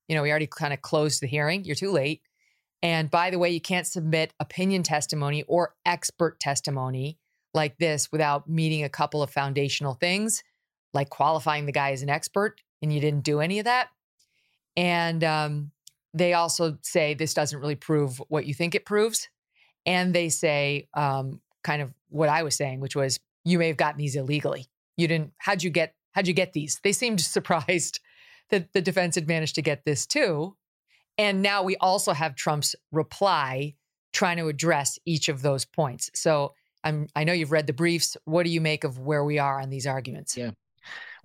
You 0.08 0.16
know, 0.16 0.22
we 0.22 0.30
already 0.30 0.46
kind 0.46 0.72
of 0.72 0.82
closed 0.82 1.22
the 1.22 1.26
hearing. 1.26 1.64
You're 1.64 1.76
too 1.76 1.92
late. 1.92 2.22
And 2.82 3.10
by 3.10 3.30
the 3.30 3.38
way, 3.38 3.50
you 3.50 3.60
can't 3.60 3.86
submit 3.86 4.32
opinion 4.38 4.82
testimony 4.82 5.42
or 5.44 5.74
expert 5.84 6.38
testimony 6.38 7.18
like 7.54 7.78
this 7.78 8.12
without 8.12 8.48
meeting 8.48 8.84
a 8.84 8.88
couple 8.88 9.22
of 9.22 9.30
foundational 9.30 9.94
things, 9.94 10.42
like 10.94 11.10
qualifying 11.10 11.66
the 11.66 11.72
guy 11.72 11.92
as 11.92 12.02
an 12.02 12.10
expert. 12.10 12.60
And 12.82 12.92
you 12.92 13.00
didn't 13.00 13.24
do 13.24 13.40
any 13.40 13.58
of 13.58 13.64
that. 13.64 13.88
And 14.76 15.24
um, 15.24 15.72
they 16.14 16.34
also 16.34 16.78
say 16.82 17.14
this 17.14 17.34
doesn't 17.34 17.58
really 17.58 17.74
prove 17.74 18.22
what 18.28 18.46
you 18.46 18.54
think 18.54 18.74
it 18.74 18.86
proves. 18.86 19.28
And 19.84 20.14
they 20.14 20.28
say 20.28 20.88
um, 20.94 21.40
kind 21.64 21.82
of 21.82 21.92
what 22.10 22.28
I 22.28 22.42
was 22.42 22.54
saying, 22.54 22.80
which 22.80 22.94
was 22.94 23.18
you 23.44 23.58
may 23.58 23.68
have 23.68 23.76
gotten 23.76 23.98
these 23.98 24.14
illegally. 24.14 24.66
You 24.96 25.08
didn't, 25.08 25.32
how'd 25.38 25.62
you 25.62 25.70
get, 25.70 25.94
how'd 26.12 26.28
you 26.28 26.34
get 26.34 26.52
these? 26.52 26.80
They 26.84 26.92
seemed 26.92 27.20
surprised 27.20 28.00
that 28.50 28.72
the 28.72 28.80
defense 28.80 29.16
had 29.16 29.26
managed 29.26 29.56
to 29.56 29.62
get 29.62 29.84
this 29.84 30.06
too. 30.06 30.56
And 31.18 31.42
now 31.42 31.64
we 31.64 31.76
also 31.76 32.12
have 32.12 32.37
Trump's 32.37 32.76
reply 32.92 33.74
trying 34.12 34.38
to 34.38 34.48
address 34.48 34.98
each 35.04 35.28
of 35.28 35.42
those 35.42 35.64
points. 35.64 36.11
So 36.14 36.54
I'm, 36.85 37.09
I 37.14 37.24
know 37.24 37.33
you've 37.33 37.52
read 37.52 37.66
the 37.66 37.72
briefs. 37.72 38.16
What 38.24 38.44
do 38.44 38.50
you 38.50 38.61
make 38.61 38.85
of 38.85 38.98
where 38.98 39.24
we 39.24 39.38
are 39.38 39.61
on 39.61 39.68
these 39.68 39.87
arguments? 39.87 40.37
Yeah. 40.37 40.52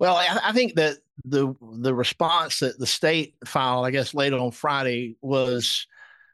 Well, 0.00 0.16
I, 0.16 0.40
I, 0.42 0.52
think 0.52 0.74
that 0.74 0.98
the 1.24 1.54
the 1.60 1.94
response 1.94 2.58
that 2.58 2.78
the 2.78 2.86
state 2.86 3.36
filed, 3.46 3.86
I 3.86 3.92
guess, 3.92 4.12
late 4.12 4.32
on 4.32 4.50
Friday 4.50 5.16
was 5.22 5.86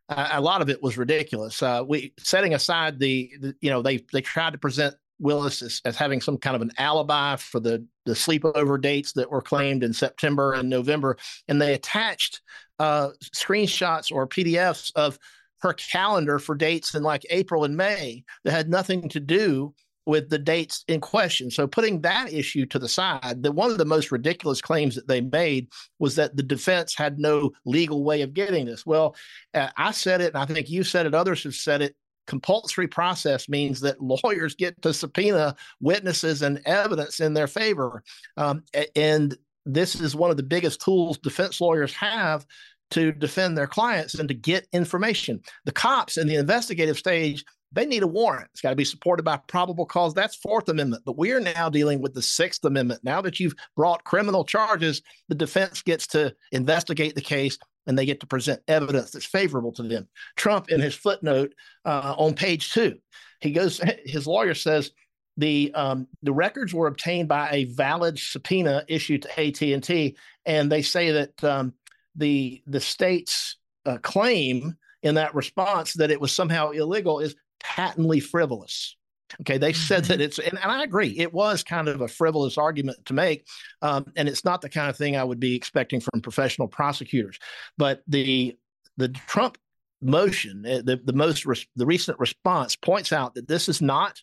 uh, 0.08 0.30
a 0.32 0.40
lot 0.40 0.62
of 0.62 0.70
it 0.70 0.82
was 0.82 0.96
ridiculous. 0.96 1.62
Uh, 1.62 1.84
we 1.86 2.14
setting 2.18 2.54
aside 2.54 2.98
the, 2.98 3.30
the, 3.38 3.54
you 3.60 3.70
know 3.70 3.82
they 3.82 3.98
they 4.12 4.22
tried 4.22 4.54
to 4.54 4.58
present 4.58 4.94
Willis 5.18 5.60
as, 5.60 5.82
as, 5.84 5.96
having 5.96 6.22
some 6.22 6.38
kind 6.38 6.56
of 6.56 6.62
an 6.62 6.72
alibi 6.78 7.36
for 7.36 7.60
the 7.60 7.86
the 8.10 8.16
sleepover 8.16 8.80
dates 8.80 9.12
that 9.12 9.30
were 9.30 9.40
claimed 9.40 9.84
in 9.84 9.92
September 9.92 10.52
and 10.52 10.68
November, 10.68 11.16
and 11.48 11.62
they 11.62 11.74
attached 11.74 12.42
uh, 12.80 13.10
screenshots 13.34 14.10
or 14.10 14.26
PDFs 14.26 14.92
of 14.96 15.18
her 15.60 15.72
calendar 15.74 16.38
for 16.38 16.54
dates 16.54 16.94
in 16.94 17.02
like 17.02 17.24
April 17.30 17.64
and 17.64 17.76
May 17.76 18.24
that 18.44 18.52
had 18.52 18.68
nothing 18.68 19.08
to 19.10 19.20
do 19.20 19.74
with 20.06 20.28
the 20.28 20.38
dates 20.38 20.84
in 20.88 21.00
question. 21.00 21.50
So 21.50 21.66
putting 21.66 22.00
that 22.00 22.32
issue 22.32 22.66
to 22.66 22.78
the 22.78 22.88
side, 22.88 23.42
that 23.42 23.52
one 23.52 23.70
of 23.70 23.78
the 23.78 23.84
most 23.84 24.10
ridiculous 24.10 24.60
claims 24.60 24.96
that 24.96 25.06
they 25.06 25.20
made 25.20 25.68
was 25.98 26.16
that 26.16 26.36
the 26.36 26.42
defense 26.42 26.94
had 26.94 27.18
no 27.18 27.52
legal 27.64 28.02
way 28.02 28.22
of 28.22 28.34
getting 28.34 28.66
this. 28.66 28.84
Well, 28.84 29.14
uh, 29.54 29.68
I 29.76 29.92
said 29.92 30.20
it, 30.20 30.34
and 30.34 30.38
I 30.38 30.46
think 30.46 30.68
you 30.68 30.82
said 30.82 31.06
it, 31.06 31.14
others 31.14 31.44
have 31.44 31.54
said 31.54 31.82
it. 31.82 31.94
Compulsory 32.26 32.88
process 32.88 33.48
means 33.48 33.80
that 33.80 34.00
lawyers 34.24 34.54
get 34.54 34.80
to 34.82 34.94
subpoena 34.94 35.56
witnesses 35.80 36.42
and 36.42 36.60
evidence 36.66 37.20
in 37.20 37.34
their 37.34 37.46
favor. 37.46 38.02
Um, 38.36 38.62
and 38.96 39.36
this 39.66 39.94
is 39.94 40.16
one 40.16 40.30
of 40.30 40.36
the 40.36 40.42
biggest 40.42 40.80
tools 40.80 41.18
defense 41.18 41.60
lawyers 41.60 41.92
have 41.94 42.46
to 42.92 43.12
defend 43.12 43.56
their 43.56 43.66
clients 43.66 44.14
and 44.14 44.28
to 44.28 44.34
get 44.34 44.66
information. 44.72 45.40
The 45.64 45.72
cops 45.72 46.16
in 46.16 46.26
the 46.26 46.36
investigative 46.36 46.98
stage, 46.98 47.44
they 47.72 47.86
need 47.86 48.02
a 48.02 48.08
warrant. 48.08 48.48
It's 48.52 48.60
got 48.60 48.70
to 48.70 48.76
be 48.76 48.84
supported 48.84 49.22
by 49.22 49.38
probable 49.46 49.86
cause. 49.86 50.12
That's 50.12 50.36
Fourth 50.36 50.68
Amendment. 50.68 51.04
But 51.06 51.16
we 51.16 51.30
are 51.30 51.40
now 51.40 51.68
dealing 51.68 52.02
with 52.02 52.14
the 52.14 52.22
Sixth 52.22 52.64
Amendment. 52.64 53.02
Now 53.04 53.20
that 53.20 53.38
you've 53.38 53.54
brought 53.76 54.02
criminal 54.02 54.44
charges, 54.44 55.02
the 55.28 55.36
defense 55.36 55.82
gets 55.82 56.08
to 56.08 56.34
investigate 56.50 57.14
the 57.14 57.20
case 57.20 57.58
and 57.86 57.98
they 57.98 58.06
get 58.06 58.20
to 58.20 58.26
present 58.26 58.62
evidence 58.68 59.10
that's 59.10 59.26
favorable 59.26 59.72
to 59.72 59.82
them. 59.82 60.08
Trump, 60.36 60.70
in 60.70 60.80
his 60.80 60.94
footnote 60.94 61.54
uh, 61.84 62.14
on 62.16 62.34
page 62.34 62.72
two, 62.72 62.98
he 63.40 63.52
goes. 63.52 63.80
His 64.04 64.26
lawyer 64.26 64.54
says 64.54 64.90
the 65.36 65.72
um, 65.74 66.06
the 66.22 66.32
records 66.32 66.74
were 66.74 66.86
obtained 66.86 67.28
by 67.28 67.50
a 67.50 67.64
valid 67.64 68.18
subpoena 68.18 68.84
issued 68.88 69.22
to 69.22 69.40
AT 69.40 69.62
and 69.62 69.82
T, 69.82 70.16
and 70.44 70.70
they 70.70 70.82
say 70.82 71.12
that 71.12 71.44
um, 71.44 71.74
the 72.16 72.62
the 72.66 72.80
state's 72.80 73.56
uh, 73.86 73.98
claim 73.98 74.76
in 75.02 75.14
that 75.14 75.34
response 75.34 75.94
that 75.94 76.10
it 76.10 76.20
was 76.20 76.32
somehow 76.32 76.70
illegal 76.70 77.20
is 77.20 77.34
patently 77.62 78.20
frivolous. 78.20 78.96
Okay, 79.42 79.58
they 79.58 79.72
said 79.72 80.04
that 80.06 80.14
mm-hmm. 80.14 80.22
it's, 80.22 80.38
and, 80.38 80.58
and, 80.58 80.70
I 80.70 80.82
agree, 80.82 81.16
it 81.18 81.32
was 81.32 81.62
kind 81.62 81.88
of 81.88 82.00
a 82.00 82.08
frivolous 82.08 82.58
argument 82.58 83.04
to 83.06 83.14
make, 83.14 83.46
um, 83.82 84.06
and 84.16 84.28
it's 84.28 84.44
not 84.44 84.60
the 84.60 84.68
kind 84.68 84.90
of 84.90 84.96
thing 84.96 85.16
I 85.16 85.24
would 85.24 85.40
be 85.40 85.54
expecting 85.54 86.00
from 86.00 86.20
professional 86.20 86.68
prosecutors. 86.68 87.38
But 87.78 88.02
the 88.08 88.56
the 88.96 89.08
Trump 89.08 89.56
motion, 90.02 90.64
eh, 90.66 90.82
the 90.84 91.00
the 91.04 91.12
most 91.12 91.46
res- 91.46 91.66
the 91.76 91.86
recent 91.86 92.18
response 92.18 92.76
points 92.76 93.12
out 93.12 93.34
that 93.34 93.48
this 93.48 93.68
is 93.68 93.80
not 93.80 94.20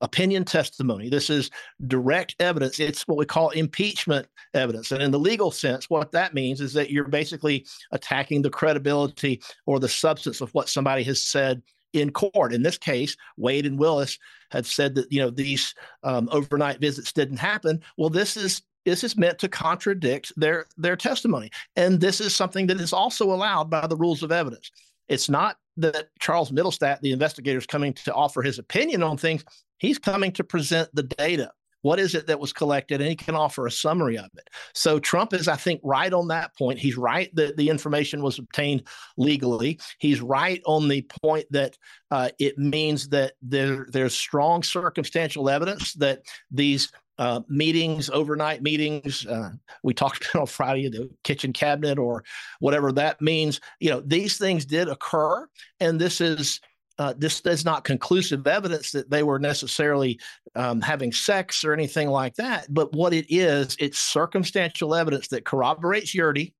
opinion 0.00 0.44
testimony. 0.44 1.08
This 1.08 1.30
is 1.30 1.50
direct 1.86 2.34
evidence. 2.40 2.80
It's 2.80 3.06
what 3.06 3.18
we 3.18 3.26
call 3.26 3.50
impeachment 3.50 4.26
evidence. 4.54 4.92
And 4.92 5.02
in 5.02 5.10
the 5.10 5.18
legal 5.18 5.50
sense, 5.50 5.90
what 5.90 6.12
that 6.12 6.34
means 6.34 6.60
is 6.60 6.72
that 6.72 6.90
you're 6.90 7.08
basically 7.08 7.66
attacking 7.92 8.42
the 8.42 8.50
credibility 8.50 9.42
or 9.66 9.78
the 9.78 9.88
substance 9.88 10.40
of 10.40 10.52
what 10.54 10.68
somebody 10.68 11.02
has 11.04 11.22
said 11.22 11.62
in 11.92 12.10
court. 12.10 12.52
In 12.52 12.62
this 12.62 12.78
case, 12.78 13.16
Wade 13.36 13.66
and 13.66 13.78
Willis 13.78 14.18
had 14.50 14.66
said 14.66 14.94
that 14.94 15.10
you 15.12 15.20
know 15.20 15.30
these 15.30 15.74
um, 16.02 16.28
overnight 16.32 16.80
visits 16.80 17.12
didn't 17.12 17.38
happen. 17.38 17.80
Well, 17.96 18.10
this 18.10 18.36
is 18.36 18.62
this 18.84 19.04
is 19.04 19.16
meant 19.16 19.38
to 19.40 19.48
contradict 19.48 20.32
their 20.36 20.66
their 20.76 20.96
testimony, 20.96 21.50
and 21.76 22.00
this 22.00 22.20
is 22.20 22.34
something 22.34 22.66
that 22.68 22.80
is 22.80 22.92
also 22.92 23.32
allowed 23.32 23.70
by 23.70 23.86
the 23.86 23.96
rules 23.96 24.22
of 24.22 24.32
evidence. 24.32 24.70
It's 25.08 25.28
not 25.28 25.56
that 25.76 26.08
Charles 26.20 26.52
Mittelstadt, 26.52 27.00
the 27.00 27.12
investigator, 27.12 27.58
is 27.58 27.66
coming 27.66 27.92
to 27.94 28.14
offer 28.14 28.42
his 28.42 28.58
opinion 28.58 29.02
on 29.02 29.16
things. 29.16 29.44
He's 29.78 29.98
coming 29.98 30.30
to 30.32 30.44
present 30.44 30.88
the 30.94 31.02
data. 31.02 31.50
What 31.82 31.98
is 31.98 32.14
it 32.14 32.26
that 32.26 32.40
was 32.40 32.52
collected? 32.52 33.00
And 33.00 33.10
he 33.10 33.16
can 33.16 33.34
offer 33.34 33.66
a 33.66 33.70
summary 33.70 34.18
of 34.18 34.30
it. 34.36 34.48
So 34.74 34.98
Trump 34.98 35.32
is, 35.32 35.48
I 35.48 35.56
think, 35.56 35.80
right 35.82 36.12
on 36.12 36.28
that 36.28 36.56
point. 36.56 36.78
He's 36.78 36.96
right 36.96 37.34
that 37.34 37.56
the 37.56 37.68
information 37.68 38.22
was 38.22 38.38
obtained 38.38 38.84
legally. 39.16 39.78
He's 39.98 40.20
right 40.20 40.60
on 40.66 40.88
the 40.88 41.02
point 41.22 41.46
that 41.50 41.76
uh, 42.10 42.30
it 42.38 42.58
means 42.58 43.08
that 43.10 43.32
there, 43.42 43.86
there's 43.90 44.14
strong 44.14 44.62
circumstantial 44.62 45.48
evidence 45.48 45.94
that 45.94 46.22
these 46.50 46.90
uh, 47.20 47.42
meetings, 47.48 48.08
overnight 48.08 48.62
meetings. 48.62 49.26
Uh, 49.26 49.50
we 49.82 49.92
talked 49.92 50.26
about 50.34 50.40
on 50.40 50.46
Friday, 50.46 50.88
the 50.88 51.10
kitchen 51.22 51.52
cabinet 51.52 51.98
or 51.98 52.24
whatever 52.60 52.90
that 52.92 53.20
means. 53.20 53.60
You 53.78 53.90
know, 53.90 54.00
these 54.00 54.38
things 54.38 54.64
did 54.64 54.88
occur, 54.88 55.46
and 55.80 56.00
this 56.00 56.20
is 56.20 56.60
uh, 57.00 57.14
this 57.16 57.40
is 57.46 57.64
not 57.64 57.82
conclusive 57.82 58.46
evidence 58.46 58.90
that 58.90 59.08
they 59.08 59.22
were 59.22 59.38
necessarily 59.38 60.20
um, 60.54 60.82
having 60.82 61.10
sex 61.10 61.64
or 61.64 61.72
anything 61.72 62.10
like 62.10 62.34
that. 62.34 62.66
But 62.68 62.92
what 62.92 63.14
it 63.14 63.24
is, 63.34 63.74
it's 63.80 63.98
circumstantial 63.98 64.94
evidence 64.94 65.28
that 65.28 65.46
corroborates 65.46 66.14
Yeartie 66.14 66.52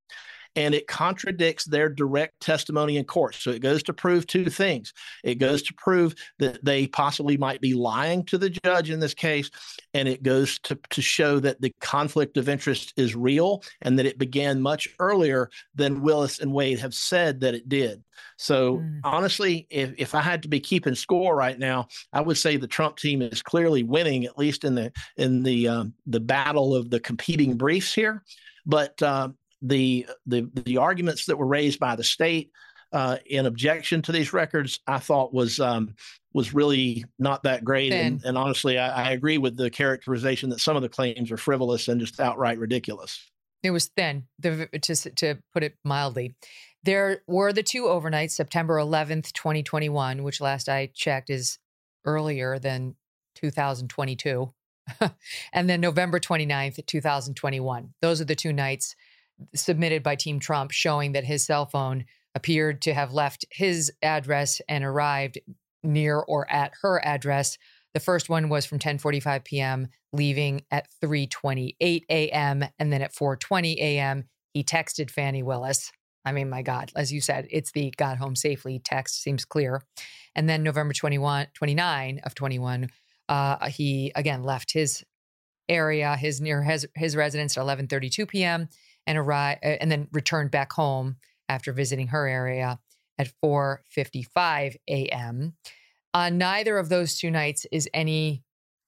and 0.55 0.73
it 0.73 0.87
contradicts 0.87 1.65
their 1.65 1.89
direct 1.89 2.39
testimony 2.41 2.97
in 2.97 3.05
court. 3.05 3.35
So 3.35 3.51
it 3.51 3.61
goes 3.61 3.83
to 3.83 3.93
prove 3.93 4.27
two 4.27 4.49
things. 4.49 4.93
It 5.23 5.35
goes 5.35 5.61
to 5.63 5.73
prove 5.75 6.15
that 6.39 6.63
they 6.63 6.87
possibly 6.87 7.37
might 7.37 7.61
be 7.61 7.73
lying 7.73 8.25
to 8.25 8.37
the 8.37 8.49
judge 8.49 8.89
in 8.89 8.99
this 8.99 9.13
case, 9.13 9.49
and 9.93 10.07
it 10.07 10.23
goes 10.23 10.59
to, 10.59 10.77
to 10.89 11.01
show 11.01 11.39
that 11.39 11.61
the 11.61 11.73
conflict 11.79 12.37
of 12.37 12.49
interest 12.49 12.93
is 12.97 13.15
real 13.15 13.63
and 13.81 13.97
that 13.97 14.05
it 14.05 14.17
began 14.17 14.61
much 14.61 14.87
earlier 14.99 15.49
than 15.75 16.01
Willis 16.01 16.39
and 16.39 16.53
Wade 16.53 16.79
have 16.79 16.93
said 16.93 17.39
that 17.41 17.55
it 17.55 17.69
did. 17.69 18.03
So 18.37 18.77
mm. 18.77 18.99
honestly, 19.03 19.67
if, 19.69 19.93
if 19.97 20.15
I 20.15 20.21
had 20.21 20.43
to 20.43 20.49
be 20.49 20.59
keeping 20.59 20.95
score 20.95 21.35
right 21.35 21.57
now, 21.57 21.87
I 22.13 22.21
would 22.21 22.37
say 22.37 22.57
the 22.57 22.67
Trump 22.67 22.97
team 22.97 23.21
is 23.21 23.41
clearly 23.41 23.83
winning, 23.83 24.25
at 24.25 24.37
least 24.37 24.63
in 24.63 24.75
the 24.75 24.91
in 25.17 25.43
the 25.43 25.67
um, 25.67 25.93
the 26.05 26.19
battle 26.19 26.75
of 26.75 26.89
the 26.89 26.99
competing 26.99 27.55
briefs 27.55 27.93
here. 27.93 28.23
But 28.65 29.01
um, 29.01 29.37
the 29.61 30.07
the 30.25 30.49
the 30.65 30.77
arguments 30.77 31.25
that 31.25 31.37
were 31.37 31.47
raised 31.47 31.79
by 31.79 31.95
the 31.95 32.03
state 32.03 32.51
uh, 32.93 33.17
in 33.25 33.45
objection 33.45 34.01
to 34.01 34.11
these 34.11 34.33
records, 34.33 34.79
I 34.87 34.99
thought 34.99 35.33
was 35.33 35.59
um, 35.59 35.95
was 36.33 36.53
really 36.53 37.05
not 37.19 37.43
that 37.43 37.63
great. 37.63 37.93
And, 37.93 38.23
and, 38.23 38.37
honestly, 38.37 38.77
I, 38.77 39.07
I, 39.07 39.11
agree 39.11 39.37
with 39.37 39.57
the 39.57 39.69
characterization 39.69 40.49
that 40.49 40.59
some 40.59 40.75
of 40.75 40.81
the 40.81 40.89
claims 40.89 41.31
are 41.31 41.37
frivolous 41.37 41.87
and 41.87 41.99
just 41.99 42.19
outright 42.19 42.57
ridiculous. 42.57 43.31
It 43.63 43.71
was 43.71 43.87
thin, 43.95 44.23
to 44.41 44.67
to 44.67 45.37
put 45.53 45.63
it 45.63 45.75
mildly. 45.83 46.35
There 46.83 47.21
were 47.27 47.53
the 47.53 47.63
two 47.63 47.83
overnights, 47.83 48.31
September 48.31 48.77
11th, 48.77 49.33
2021, 49.33 50.23
which 50.23 50.41
last 50.41 50.67
I 50.67 50.89
checked 50.93 51.29
is 51.29 51.59
earlier 52.05 52.57
than 52.57 52.95
2022, 53.35 54.51
and 55.53 55.69
then 55.69 55.79
November 55.79 56.19
29th, 56.19 56.85
2021. 56.85 57.93
Those 58.01 58.19
are 58.19 58.25
the 58.25 58.35
two 58.35 58.51
nights 58.51 58.95
submitted 59.55 60.03
by 60.03 60.15
Team 60.15 60.39
Trump 60.39 60.71
showing 60.71 61.13
that 61.13 61.23
his 61.23 61.45
cell 61.45 61.65
phone 61.65 62.05
appeared 62.35 62.81
to 62.83 62.93
have 62.93 63.13
left 63.13 63.45
his 63.51 63.91
address 64.01 64.61
and 64.69 64.83
arrived 64.83 65.39
near 65.83 66.19
or 66.19 66.49
at 66.49 66.71
her 66.81 67.03
address. 67.05 67.57
The 67.93 67.99
first 67.99 68.29
one 68.29 68.49
was 68.49 68.65
from 68.65 68.79
10:45 68.79 69.43
p.m., 69.43 69.87
leaving 70.13 70.61
at 70.71 70.87
3:28 71.03 72.03
a.m., 72.09 72.65
and 72.79 72.93
then 72.93 73.01
at 73.01 73.13
4:20 73.13 73.75
a.m. 73.77 74.23
he 74.53 74.63
texted 74.63 75.11
Fani 75.11 75.43
Willis. 75.43 75.91
I 76.23 76.31
mean, 76.31 76.49
my 76.49 76.61
God, 76.61 76.91
as 76.95 77.11
you 77.11 77.19
said, 77.19 77.47
it's 77.49 77.71
the 77.71 77.91
got 77.97 78.17
home 78.17 78.35
safely 78.35 78.79
text 78.79 79.21
seems 79.21 79.43
clear. 79.43 79.81
And 80.35 80.47
then 80.47 80.63
November 80.63 80.93
21, 80.93 81.47
29 81.53 82.21
of 82.23 82.35
21, 82.35 82.89
uh, 83.27 83.67
he 83.67 84.11
again 84.15 84.43
left 84.43 84.71
his 84.71 85.03
area, 85.67 86.15
his 86.15 86.39
near 86.39 86.63
his, 86.63 86.87
his 86.95 87.15
residence 87.15 87.57
at 87.57 87.65
11:32 87.65 88.27
p.m 88.27 88.69
and 89.07 89.17
arrive 89.17 89.57
and 89.61 89.91
then 89.91 90.07
returned 90.11 90.51
back 90.51 90.71
home 90.73 91.17
after 91.49 91.73
visiting 91.73 92.07
her 92.07 92.27
area 92.27 92.79
at 93.17 93.31
4:55 93.43 94.75
a.m. 94.89 95.53
On 96.13 96.37
neither 96.37 96.77
of 96.77 96.89
those 96.89 97.17
two 97.17 97.31
nights 97.31 97.65
is 97.71 97.89
any 97.93 98.43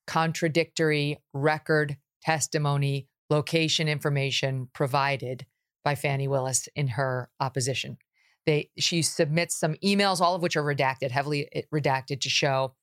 contradictory 0.08 1.20
record, 1.34 1.98
testimony, 2.22 3.08
location 3.30 3.88
information 3.88 4.70
provided 4.74 5.46
by 5.84 5.96
Fani 5.96 6.28
Willis 6.28 6.68
in 6.76 6.90
her 6.90 7.30
opposition. 7.40 7.98
They 8.46 8.70
she 8.78 9.02
submits 9.02 9.58
some 9.58 9.76
emails, 9.84 10.20
all 10.20 10.36
of 10.36 10.42
which 10.42 10.56
are 10.56 10.64
redacted, 10.64 11.12
heavily 11.12 11.48
eh, 11.54 11.62
redacted, 11.74 12.22
to 12.22 12.30
show 12.30 12.76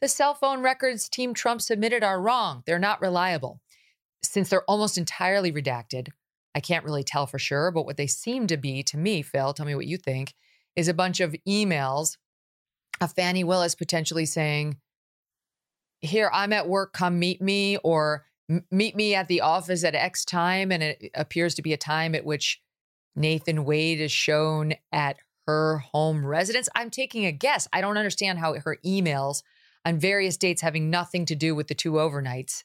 the 0.00 0.08
cell 0.08 0.34
phone 0.34 0.62
records 0.62 1.08
Team 1.08 1.34
Trump 1.34 1.60
submitted 1.60 2.04
are 2.04 2.20
wrong. 2.20 2.62
They're 2.66 2.78
not 2.78 3.00
reliable. 3.00 3.60
Since 4.22 4.50
they're 4.50 4.64
almost 4.64 4.98
entirely 4.98 5.52
redacted, 5.52 6.08
I 6.58 6.60
can't 6.60 6.84
really 6.84 7.04
tell 7.04 7.28
for 7.28 7.38
sure, 7.38 7.70
but 7.70 7.86
what 7.86 7.96
they 7.96 8.08
seem 8.08 8.48
to 8.48 8.56
be 8.56 8.82
to 8.82 8.98
me, 8.98 9.22
Phil, 9.22 9.54
tell 9.54 9.64
me 9.64 9.76
what 9.76 9.86
you 9.86 9.96
think, 9.96 10.34
is 10.74 10.88
a 10.88 10.92
bunch 10.92 11.20
of 11.20 11.36
emails 11.48 12.16
of 13.00 13.12
Fani 13.12 13.44
Willis 13.44 13.76
potentially 13.76 14.26
saying, 14.26 14.76
Here, 16.00 16.28
I'm 16.32 16.52
at 16.52 16.68
work, 16.68 16.92
come 16.92 17.20
meet 17.20 17.40
me, 17.40 17.76
or 17.84 18.26
meet 18.72 18.96
me 18.96 19.14
at 19.14 19.28
the 19.28 19.42
office 19.42 19.84
at 19.84 19.94
X 19.94 20.24
time. 20.24 20.72
And 20.72 20.82
it 20.82 21.12
appears 21.14 21.54
to 21.54 21.62
be 21.62 21.72
a 21.72 21.76
time 21.76 22.16
at 22.16 22.24
which 22.24 22.60
Nathan 23.14 23.64
Wade 23.64 24.00
is 24.00 24.10
shown 24.10 24.74
at 24.90 25.18
her 25.46 25.78
home 25.92 26.26
residence. 26.26 26.68
I'm 26.74 26.90
taking 26.90 27.24
a 27.24 27.30
guess. 27.30 27.68
I 27.72 27.80
don't 27.80 27.96
understand 27.96 28.40
how 28.40 28.54
her 28.54 28.78
emails 28.84 29.44
on 29.84 30.00
various 30.00 30.36
dates 30.36 30.62
having 30.62 30.90
nothing 30.90 31.24
to 31.26 31.36
do 31.36 31.54
with 31.54 31.68
the 31.68 31.76
two 31.76 31.92
overnights 31.92 32.64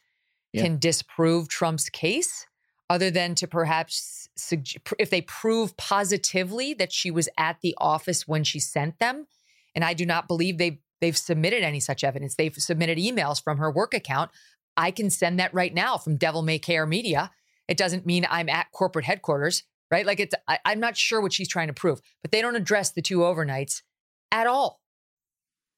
yeah. 0.52 0.64
can 0.64 0.80
disprove 0.80 1.48
Trump's 1.48 1.92
case 1.92 2.48
other 2.90 3.10
than 3.10 3.36
to 3.36 3.48
perhaps 3.48 4.30
suggest, 4.36 4.80
if 5.00 5.10
they 5.10 5.22
prove 5.22 5.76
positively 5.78 6.74
that 6.74 6.92
she 6.92 7.12
was 7.12 7.30
at 7.38 7.58
the 7.62 7.76
office 7.80 8.28
when 8.28 8.44
she 8.44 8.60
sent 8.60 9.00
them. 9.00 9.28
And 9.76 9.84
i 9.84 9.94
do 9.94 10.06
not 10.06 10.28
believe 10.28 10.58
they've 10.58 10.78
they've 11.02 11.18
submitted 11.18 11.64
any 11.64 11.80
such 11.80 12.04
evidence. 12.04 12.36
They've 12.36 12.56
submitted 12.56 12.98
emails 12.98 13.44
from 13.44 13.58
her 13.58 13.72
work 13.72 13.94
account. 13.94 14.32
I 14.78 14.92
can 14.92 15.10
send 15.10 15.40
that 15.40 15.54
right 15.54 15.74
now 15.74 15.98
from 15.98 16.18
devil 16.18 16.42
may 16.42 16.60
care 16.60 16.86
media. 16.86 17.32
It 17.68 17.78
doesn't 17.78 18.06
mean 18.06 18.28
i'm 18.30 18.50
at 18.50 18.72
corporate 18.72 19.06
headquarters 19.06 19.64
right? 19.94 20.08
Like 20.08 20.20
it's 20.20 20.36
I, 20.48 20.60
i'm 20.66 20.80
not 20.80 20.98
sure 20.98 21.22
what 21.22 21.34
she's 21.34 21.48
trying 21.48 21.68
to 21.68 21.74
prove 21.74 22.02
but 22.22 22.32
they 22.32 22.42
don't 22.42 22.56
address 22.56 22.92
the 22.92 23.02
two 23.02 23.20
overnights 23.20 23.84
at 24.32 24.48
all 24.48 24.82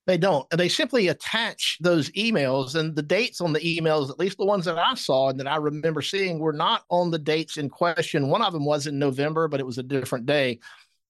they 0.05 0.17
don't. 0.17 0.47
They 0.51 0.69
simply 0.69 1.07
attach 1.07 1.77
those 1.81 2.11
emails, 2.11 2.75
and 2.75 2.95
the 2.95 3.01
dates 3.01 3.41
on 3.41 3.53
the 3.53 3.59
emails, 3.59 4.09
at 4.09 4.19
least 4.19 4.37
the 4.37 4.45
ones 4.45 4.65
that 4.65 4.77
I 4.77 4.93
saw 4.93 5.29
and 5.29 5.39
that 5.39 5.47
I 5.47 5.55
remember 5.55 6.01
seeing, 6.01 6.39
were 6.39 6.53
not 6.53 6.83
on 6.89 7.09
the 7.09 7.19
dates 7.19 7.57
in 7.57 7.69
question. 7.69 8.29
One 8.29 8.43
of 8.43 8.53
them 8.53 8.65
was 8.65 8.85
in 8.85 8.99
November, 8.99 9.47
but 9.47 9.59
it 9.59 9.65
was 9.65 9.79
a 9.79 9.83
different 9.83 10.25
day. 10.25 10.59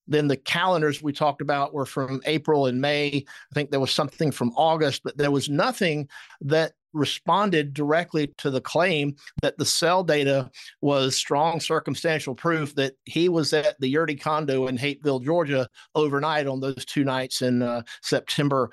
Then 0.08 0.28
the 0.28 0.36
calendars 0.36 1.02
we 1.02 1.12
talked 1.12 1.40
about 1.40 1.74
were 1.74 1.86
from 1.86 2.20
April 2.26 2.66
and 2.66 2.80
May. 2.80 3.24
I 3.26 3.54
think 3.54 3.70
there 3.70 3.80
was 3.80 3.92
something 3.92 4.30
from 4.30 4.52
August, 4.56 5.02
but 5.04 5.16
there 5.16 5.30
was 5.30 5.48
nothing 5.48 6.08
that 6.42 6.72
responded 6.92 7.74
directly 7.74 8.28
to 8.38 8.50
the 8.50 8.60
claim 8.60 9.14
that 9.42 9.58
the 9.58 9.64
cell 9.64 10.02
data 10.02 10.50
was 10.80 11.14
strong 11.14 11.60
circumstantial 11.60 12.34
proof 12.34 12.74
that 12.74 12.94
he 13.04 13.28
was 13.28 13.52
at 13.52 13.78
the 13.80 13.92
Yeartie 13.92 14.18
condo 14.18 14.66
in 14.66 14.76
Hapeville, 14.76 15.20
Georgia 15.20 15.68
overnight 15.94 16.46
on 16.46 16.60
those 16.60 16.84
two 16.84 17.04
nights 17.04 17.42
in 17.42 17.62
uh, 17.62 17.82
September 18.02 18.70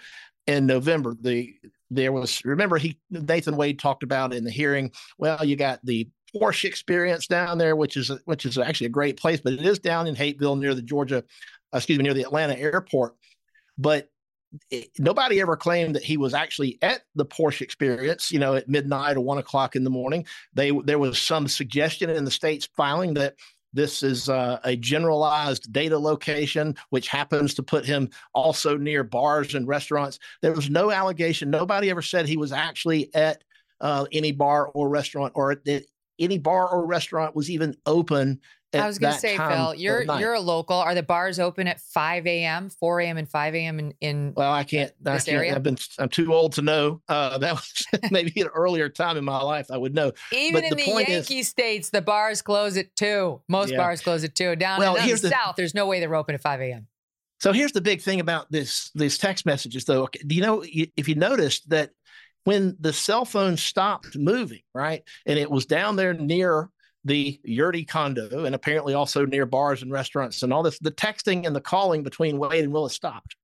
and 0.48 0.65
November. 0.65 1.15
The 1.19 1.54
there 1.91 2.12
was 2.12 2.43
remember 2.43 2.78
he 2.78 2.98
Nathan 3.12 3.56
Wade 3.56 3.78
talked 3.78 4.04
about 4.04 4.34
in 4.34 4.43
the 4.43 4.52
hearing. 4.52 4.91
Well, 5.17 5.43
you 5.43 5.56
got 5.56 5.80
the 5.84 6.08
Porsche 6.36 6.65
experience 6.65 7.28
down 7.28 7.58
there, 7.58 7.76
which 7.76 7.98
is 7.98 8.12
which 8.26 8.46
is 8.46 8.58
actually 8.58 8.88
a 8.88 8.91
great 8.91 9.17
place, 9.17 9.39
but 9.41 9.54
it 9.54 9.65
is 9.65 9.80
down 9.80 10.08
in 10.08 10.15
Hapeville 10.15 10.56
near 10.56 10.74
the 10.74 10.82
Georgia, 10.82 11.24
excuse 11.74 11.98
me, 11.98 12.04
near 12.04 12.13
the 12.13 12.24
Atlanta 12.24 12.56
airport. 12.56 13.15
But 13.78 14.10
it, 14.69 14.89
nobody 15.00 15.41
ever 15.41 15.56
claimed 15.56 15.96
that 15.96 16.04
he 16.04 16.17
was 16.17 16.34
actually 16.34 16.78
at 16.82 17.02
the 17.15 17.26
Porsche 17.26 17.62
experience, 17.62 18.32
you 18.32 18.39
know, 18.39 18.56
at 18.56 18.69
midnight 18.69 19.17
or 19.17 19.22
one 19.22 19.38
o'clock 19.38 19.76
in 19.76 19.84
the 19.84 19.89
morning. 19.89 20.26
They 20.54 20.72
there 20.72 21.00
was 21.00 21.22
some 21.22 21.48
suggestion 21.48 22.10
in 22.10 22.26
the 22.26 22.32
state's 22.32 22.67
filing 22.76 23.13
that 23.15 23.36
this 23.74 24.04
is 24.04 24.30
uh, 24.30 24.60
a 24.63 24.76
generalized 24.76 25.74
data 25.74 25.98
location, 25.98 26.76
which 26.91 27.08
happens 27.08 27.56
to 27.56 27.63
put 27.63 27.86
him 27.86 28.10
also 28.34 28.78
near 28.78 29.04
bars 29.04 29.56
and 29.56 29.67
restaurants. 29.67 30.19
There 30.41 30.54
was 30.54 30.69
no 30.69 30.91
allegation. 30.91 31.50
Nobody 31.50 31.89
ever 31.89 32.04
said 32.04 32.28
he 32.28 32.38
was 32.38 32.52
actually 32.52 33.13
at 33.15 33.43
uh, 33.82 34.06
any 34.12 34.32
bar 34.32 34.67
or 34.67 34.89
restaurant 34.89 35.34
or 35.36 35.56
that 35.65 35.86
any 36.19 36.38
bar 36.38 36.67
or 36.67 36.86
restaurant 36.86 37.36
was 37.36 37.49
even 37.49 37.76
open 37.86 38.39
I 38.82 38.88
was 38.88 38.99
going 38.99 39.13
to 39.13 39.19
say, 39.19 39.38
Phil, 39.38 39.76
you're 39.76 40.04
you're 40.19 40.34
a 40.34 40.39
local. 40.39 40.78
Are 40.78 40.95
the 40.95 41.04
bars 41.04 41.39
open 41.39 41.67
at 41.67 41.80
5 41.80 42.26
a.m., 42.28 42.69
4 42.69 43.02
a.m., 43.02 43.17
and 43.17 43.30
5 43.30 43.56
a.m. 43.56 43.80
in, 43.80 43.93
in 44.02 44.34
well, 44.36 44.52
I 44.52 44.63
can't. 44.63 44.91
I 45.06 45.17
can't, 45.17 45.28
area? 45.28 45.56
I've 45.56 45.63
been. 45.63 45.78
I'm 45.99 46.10
too 46.10 46.34
old 46.34 46.54
to 46.54 46.62
know. 46.62 47.02
Uh, 47.08 47.38
that 47.39 47.54
was 47.54 47.86
maybe 48.12 48.41
an 48.41 48.47
earlier 48.47 48.89
time 48.89 49.17
in 49.17 49.23
my 49.26 49.41
life. 49.41 49.67
I 49.71 49.78
would 49.78 49.93
know. 49.93 50.12
Even 50.32 50.54
but 50.54 50.63
in 50.63 50.69
the, 50.71 50.76
the 50.84 51.04
Yankee 51.04 51.39
is, 51.39 51.47
states, 51.47 51.89
the 51.89 52.02
bars 52.02 52.41
close 52.41 52.78
at 52.78 52.95
two. 52.95 53.41
Most 53.47 53.71
Yeah. 53.71 53.78
bars 53.78 54.02
close 54.02 54.23
at 54.23 54.36
two. 54.36 54.56
Down, 54.56 54.80
Well, 54.80 54.95
here's 54.95 55.21
the 55.21 55.30
the- 55.30 55.36
south, 55.36 55.56
there's 55.56 55.73
no 55.73 55.88
way 55.88 55.99
they're 55.99 56.15
open 56.15 56.36
at 56.36 56.41
5 56.41 56.62
a.m. 56.62 56.88
So 57.39 57.52
here's 57.52 57.73
the 57.73 57.82
big 57.82 58.02
thing 58.02 58.21
about 58.21 58.49
this 58.52 58.89
these 58.95 59.17
text 59.17 59.45
messages, 59.45 59.84
though. 59.84 60.08
Do 60.26 60.34
you 60.34 60.41
know 60.41 60.63
if 60.65 61.10
you 61.10 61.15
noticed 61.15 61.69
that 61.69 61.91
when 62.43 62.75
the 62.79 62.93
cell 62.93 63.25
phone 63.25 63.58
stopped 63.58 64.17
moving, 64.17 64.62
right, 64.73 65.03
and 65.25 65.39
it 65.39 65.49
was 65.49 65.65
down 65.65 65.95
there 65.95 66.13
near 66.13 66.69
the 67.06 67.39
Yeartie 67.47 67.88
condo, 67.88 68.45
and 68.45 68.56
apparently 68.56 68.93
also 68.93 69.25
near 69.25 69.45
bars 69.45 69.82
and 69.82 69.91
restaurants 69.91 70.41
and 70.43 70.53
all 70.53 70.63
this, 70.63 70.79
the 70.79 70.91
texting 70.91 71.45
and 71.45 71.56
the 71.56 71.62
calling 71.62 72.01
between 72.03 72.38
Wade 72.38 72.63
and 72.63 72.71
Willis 72.73 72.93
stopped. 72.93 73.36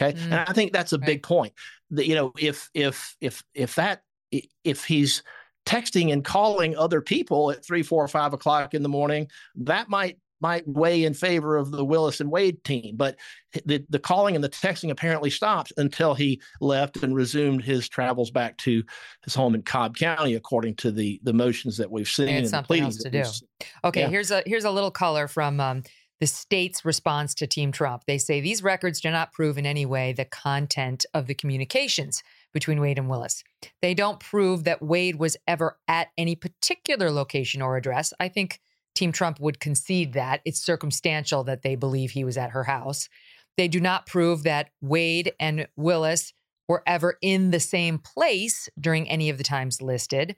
Okay, 0.00 0.16
Mm, 0.16 0.24
and 0.26 0.34
I 0.34 0.52
think 0.52 0.72
that's 0.72 0.92
a 0.92 0.98
right. 0.98 1.06
big 1.06 1.22
point. 1.22 1.52
That 1.90 2.06
you 2.06 2.14
know, 2.14 2.32
if 2.38 2.70
if 2.74 3.16
if 3.20 3.42
if 3.54 3.74
that 3.74 4.02
if 4.30 4.84
he's 4.84 5.22
texting 5.66 6.12
and 6.12 6.24
calling 6.24 6.76
other 6.76 7.00
people 7.00 7.50
at 7.50 7.64
three, 7.64 7.82
four, 7.82 8.06
five 8.08 8.32
o'clock 8.32 8.72
in 8.72 8.82
the 8.82 8.88
morning, 8.88 9.28
that 9.56 9.88
might 9.88 10.18
might 10.40 10.66
weigh 10.66 11.04
in 11.04 11.14
favor 11.14 11.56
of 11.56 11.70
the 11.70 11.84
Willis 11.84 12.20
and 12.20 12.30
Wade 12.30 12.62
team. 12.64 12.96
But 12.96 13.16
the, 13.64 13.84
the 13.88 13.98
calling 13.98 14.34
and 14.34 14.42
the 14.42 14.48
texting 14.48 14.90
apparently 14.90 15.30
stopped 15.30 15.72
until 15.76 16.14
he 16.14 16.40
left 16.60 17.02
and 17.02 17.14
resumed 17.14 17.62
his 17.62 17.88
travels 17.88 18.30
back 18.30 18.56
to 18.58 18.82
his 19.24 19.34
home 19.34 19.54
in 19.54 19.62
Cobb 19.62 19.96
County, 19.96 20.34
according 20.34 20.76
to 20.76 20.90
the 20.90 21.20
the 21.22 21.32
motions 21.32 21.76
that 21.76 21.90
we've 21.90 22.08
seen. 22.08 22.28
And 22.28 22.48
something 22.48 22.82
else 22.82 22.98
pleadings 22.98 23.40
to 23.40 23.40
do. 23.64 23.66
Okay, 23.84 24.00
Yeah. 24.02 24.08
here's 24.08 24.30
a 24.30 24.42
here's 24.46 24.64
a 24.64 24.70
little 24.70 24.90
color 24.90 25.28
from 25.28 25.60
um, 25.60 25.82
the 26.20 26.26
state's 26.26 26.84
response 26.84 27.34
to 27.36 27.46
Team 27.46 27.72
Trump. 27.72 28.04
They 28.06 28.18
say 28.18 28.40
these 28.40 28.62
records 28.62 29.00
do 29.00 29.10
not 29.10 29.32
prove 29.32 29.58
in 29.58 29.66
any 29.66 29.86
way 29.86 30.12
the 30.12 30.26
content 30.26 31.06
of 31.14 31.26
the 31.26 31.34
communications 31.34 32.22
between 32.52 32.80
Wade 32.80 32.98
and 32.98 33.08
Willis. 33.08 33.42
They 33.80 33.94
don't 33.94 34.20
prove 34.20 34.64
that 34.64 34.82
Wade 34.82 35.16
was 35.16 35.36
ever 35.48 35.78
at 35.88 36.08
any 36.18 36.34
particular 36.34 37.10
location 37.10 37.62
or 37.62 37.76
address. 37.76 38.12
I 38.20 38.28
think 38.28 38.60
Team 39.00 39.12
Trump 39.12 39.40
would 39.40 39.60
concede 39.60 40.12
that 40.12 40.42
it's 40.44 40.60
circumstantial 40.60 41.42
that 41.44 41.62
they 41.62 41.74
believe 41.74 42.10
he 42.10 42.22
was 42.22 42.36
at 42.36 42.50
her 42.50 42.64
house. 42.64 43.08
They 43.56 43.66
do 43.66 43.80
not 43.80 44.04
prove 44.04 44.42
that 44.42 44.68
Wade 44.82 45.32
and 45.40 45.66
Willis 45.74 46.34
were 46.68 46.82
ever 46.86 47.16
in 47.22 47.50
the 47.50 47.60
same 47.60 47.96
place 47.96 48.68
during 48.78 49.08
any 49.08 49.30
of 49.30 49.38
the 49.38 49.42
times 49.42 49.80
listed. 49.80 50.36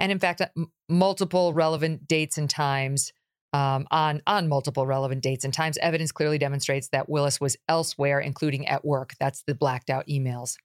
And 0.00 0.10
in 0.10 0.18
fact, 0.18 0.42
m- 0.56 0.72
multiple 0.88 1.52
relevant 1.52 2.08
dates 2.08 2.36
and 2.36 2.50
times 2.50 3.12
um, 3.52 3.86
on 3.92 4.22
on 4.26 4.48
multiple 4.48 4.86
relevant 4.86 5.22
dates 5.22 5.44
and 5.44 5.54
times, 5.54 5.78
evidence 5.78 6.10
clearly 6.10 6.38
demonstrates 6.38 6.88
that 6.88 7.08
Willis 7.08 7.40
was 7.40 7.56
elsewhere, 7.68 8.18
including 8.18 8.66
at 8.66 8.84
work. 8.84 9.12
That's 9.20 9.44
the 9.44 9.54
blacked 9.54 9.88
out 9.88 10.08
emails. 10.08 10.56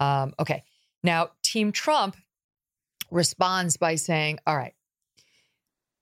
Um, 0.00 0.34
okay, 0.40 0.64
now 1.04 1.30
Team 1.44 1.70
Trump 1.70 2.16
responds 3.12 3.76
by 3.76 3.94
saying, 3.94 4.40
"All 4.44 4.56
right." 4.56 4.74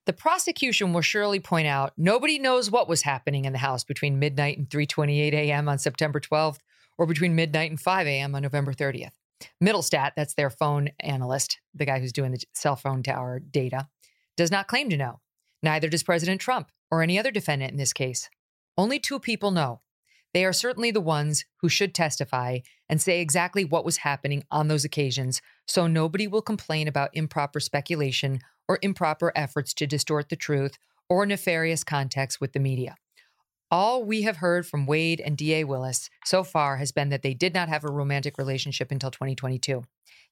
The 0.08 0.14
prosecution 0.14 0.94
will 0.94 1.02
surely 1.02 1.38
point 1.38 1.66
out 1.66 1.92
nobody 1.98 2.38
knows 2.38 2.70
what 2.70 2.88
was 2.88 3.02
happening 3.02 3.44
in 3.44 3.52
the 3.52 3.58
house 3.58 3.84
between 3.84 4.18
midnight 4.18 4.56
and 4.56 4.66
3:28 4.66 5.34
a.m. 5.34 5.68
on 5.68 5.76
September 5.76 6.18
12th 6.18 6.60
or 6.96 7.04
between 7.04 7.34
midnight 7.34 7.70
and 7.70 7.78
5 7.78 8.06
a.m. 8.06 8.34
on 8.34 8.40
November 8.40 8.72
30th. 8.72 9.10
Mittelstadt, 9.62 10.12
that's 10.16 10.32
their 10.32 10.48
phone 10.48 10.88
analyst, 10.98 11.60
the 11.74 11.84
guy 11.84 11.98
who's 11.98 12.14
doing 12.14 12.32
the 12.32 12.42
cell 12.54 12.74
phone 12.74 13.02
tower 13.02 13.38
data, 13.38 13.86
does 14.34 14.50
not 14.50 14.66
claim 14.66 14.88
to 14.88 14.96
know. 14.96 15.20
Neither 15.62 15.90
does 15.90 16.02
President 16.02 16.40
Trump 16.40 16.72
or 16.90 17.02
any 17.02 17.18
other 17.18 17.30
defendant 17.30 17.72
in 17.72 17.76
this 17.76 17.92
case. 17.92 18.30
Only 18.78 18.98
two 18.98 19.20
people 19.20 19.50
know. 19.50 19.82
They 20.32 20.46
are 20.46 20.54
certainly 20.54 20.90
the 20.90 21.02
ones 21.02 21.44
who 21.60 21.68
should 21.68 21.94
testify 21.94 22.60
and 22.88 23.02
say 23.02 23.20
exactly 23.20 23.62
what 23.62 23.84
was 23.84 23.98
happening 23.98 24.44
on 24.50 24.68
those 24.68 24.86
occasions 24.86 25.42
so 25.66 25.86
nobody 25.86 26.26
will 26.26 26.40
complain 26.40 26.88
about 26.88 27.10
improper 27.12 27.60
speculation 27.60 28.40
or 28.68 28.78
improper 28.82 29.32
efforts 29.34 29.72
to 29.74 29.86
distort 29.86 30.28
the 30.28 30.36
truth 30.36 30.78
or 31.08 31.24
nefarious 31.24 31.84
contacts 31.84 32.40
with 32.40 32.52
the 32.52 32.60
media. 32.60 32.96
All 33.70 34.04
we 34.04 34.22
have 34.22 34.38
heard 34.38 34.66
from 34.66 34.86
Wade 34.86 35.20
and 35.20 35.36
DA 35.36 35.64
Willis 35.64 36.08
so 36.24 36.42
far 36.42 36.76
has 36.76 36.92
been 36.92 37.10
that 37.10 37.22
they 37.22 37.34
did 37.34 37.54
not 37.54 37.68
have 37.68 37.84
a 37.84 37.92
romantic 37.92 38.38
relationship 38.38 38.90
until 38.90 39.10
2022. 39.10 39.84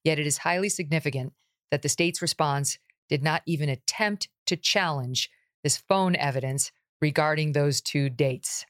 Yet 0.04 0.18
it 0.18 0.26
is 0.26 0.38
highly 0.38 0.68
significant 0.68 1.32
that 1.70 1.82
the 1.82 1.88
state's 1.88 2.22
response 2.22 2.78
did 3.08 3.22
not 3.22 3.42
even 3.46 3.68
attempt 3.68 4.28
to 4.46 4.56
challenge 4.56 5.30
this 5.62 5.76
phone 5.76 6.16
evidence 6.16 6.72
regarding 7.00 7.52
those 7.52 7.80
two 7.80 8.08
dates. 8.08 8.64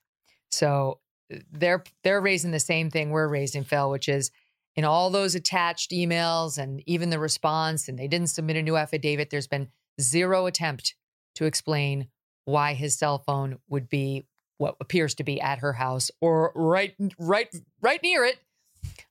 So 0.51 1.01
uh, 1.33 1.39
they're 1.53 1.85
they're 2.03 2.21
raising 2.21 2.51
the 2.51 2.61
same 2.61 2.91
thing 2.91 3.11
we're 3.11 3.29
raising, 3.29 3.65
Phil, 3.65 3.91
which 3.91 4.09
is 4.09 4.31
in 4.77 4.85
all 4.85 5.11
those 5.11 5.35
attached 5.35 5.91
emails 5.91 6.59
and 6.59 6.83
even 6.87 7.11
the 7.11 7.19
response, 7.19 7.89
and 7.89 7.99
they 7.99 8.09
didn't 8.09 8.29
submit 8.29 8.57
a 8.57 8.63
new 8.63 8.77
affidavit. 8.77 9.31
There's 9.31 9.47
been 9.47 9.69
zero 10.01 10.47
attempt 10.47 10.95
to 11.37 11.47
explain 11.47 12.09
why 12.45 12.75
his 12.75 12.97
cell 12.97 13.19
phone 13.19 13.59
would 13.69 13.89
be 13.89 14.27
what 14.59 14.77
appears 14.81 15.15
to 15.15 15.25
be 15.25 15.41
at 15.41 15.59
her 15.59 15.75
house 15.75 16.11
or 16.21 16.53
right 16.55 16.95
right 17.19 17.55
right 17.83 18.03
near 18.03 18.25
it 18.25 18.39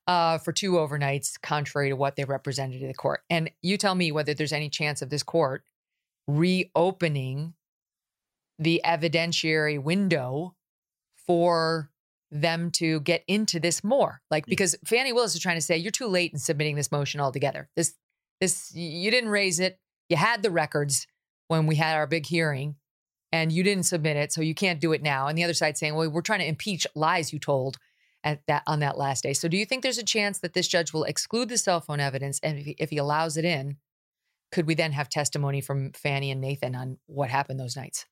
uh, 0.08 0.38
for 0.38 0.52
two 0.52 0.74
overnights, 0.74 1.40
contrary 1.42 1.90
to 1.90 1.96
what 1.96 2.16
they 2.16 2.24
represented 2.24 2.80
to 2.82 2.88
the 2.88 2.94
court. 2.94 3.22
And 3.30 3.50
you 3.62 3.78
tell 3.78 3.96
me 3.96 4.12
whether 4.12 4.34
there's 4.34 4.54
any 4.54 4.70
chance 4.70 5.02
of 5.02 5.10
this 5.10 5.24
court 5.24 5.64
reopening 6.28 7.54
the 8.58 8.82
evidentiary 8.86 9.82
window 9.82 10.56
for 11.28 11.90
them 12.42 12.72
to 12.72 13.00
get 13.02 13.24
into 13.28 13.60
this 13.60 13.84
more. 13.84 14.22
Like 14.30 14.46
mm. 14.46 14.50
because 14.50 14.76
Fani 14.86 15.14
Willis 15.14 15.36
is 15.36 15.42
trying 15.42 15.58
to 15.58 15.62
say 15.62 15.78
you're 15.78 15.92
too 15.92 16.08
late 16.08 16.34
in 16.34 16.40
submitting 16.40 16.76
this 16.76 16.92
motion 16.92 17.20
altogether. 17.20 17.70
This 17.76 17.96
this 18.42 18.74
you 18.76 19.10
didn't 19.12 19.30
raise 19.30 19.60
it. 19.60 19.80
You 20.10 20.18
had 20.18 20.44
the 20.44 20.52
records 20.52 21.08
when 21.48 21.68
we 21.68 21.76
had 21.76 21.96
our 21.96 22.08
big 22.08 22.26
hearing 22.26 22.76
and 23.32 23.52
you 23.52 23.64
didn't 23.64 23.84
submit 23.84 24.18
it, 24.18 24.32
so 24.32 24.42
you 24.42 24.56
can't 24.56 24.80
do 24.80 24.92
it 24.94 25.02
now. 25.02 25.28
And 25.28 25.38
the 25.38 25.44
other 25.44 25.54
side 25.54 25.78
saying, 25.78 25.96
"Well, 25.96 26.10
we're 26.10 26.22
trying 26.22 26.40
to 26.40 26.48
impeach 26.48 26.86
lies 26.96 27.34
you 27.34 27.40
told 27.40 27.78
at 28.24 28.42
that 28.48 28.64
on 28.68 28.80
that 28.80 28.98
last 28.98 29.24
day." 29.24 29.34
So 29.34 29.48
do 29.48 29.58
you 29.58 29.66
think 29.66 29.84
there's 29.84 29.98
a 29.98 30.04
chance 30.04 30.40
that 30.40 30.54
this 30.54 30.68
judge 30.68 30.94
will 30.94 31.04
exclude 31.06 31.50
the 31.50 31.58
cell 31.58 31.82
phone 31.82 32.00
evidence 32.00 32.40
and 32.44 32.60
if 32.60 32.66
he, 32.66 32.76
if 32.78 32.90
he 32.90 32.98
allows 32.98 33.38
it 33.38 33.46
in, 33.46 33.78
could 34.52 34.68
we 34.68 34.76
then 34.76 34.92
have 34.92 35.10
testimony 35.10 35.62
from 35.62 35.92
Fani 35.94 36.32
and 36.32 36.42
Nathan 36.42 36.76
on 36.76 36.98
what 37.08 37.30
happened 37.30 37.60
those 37.60 37.76
nights? 37.76 38.06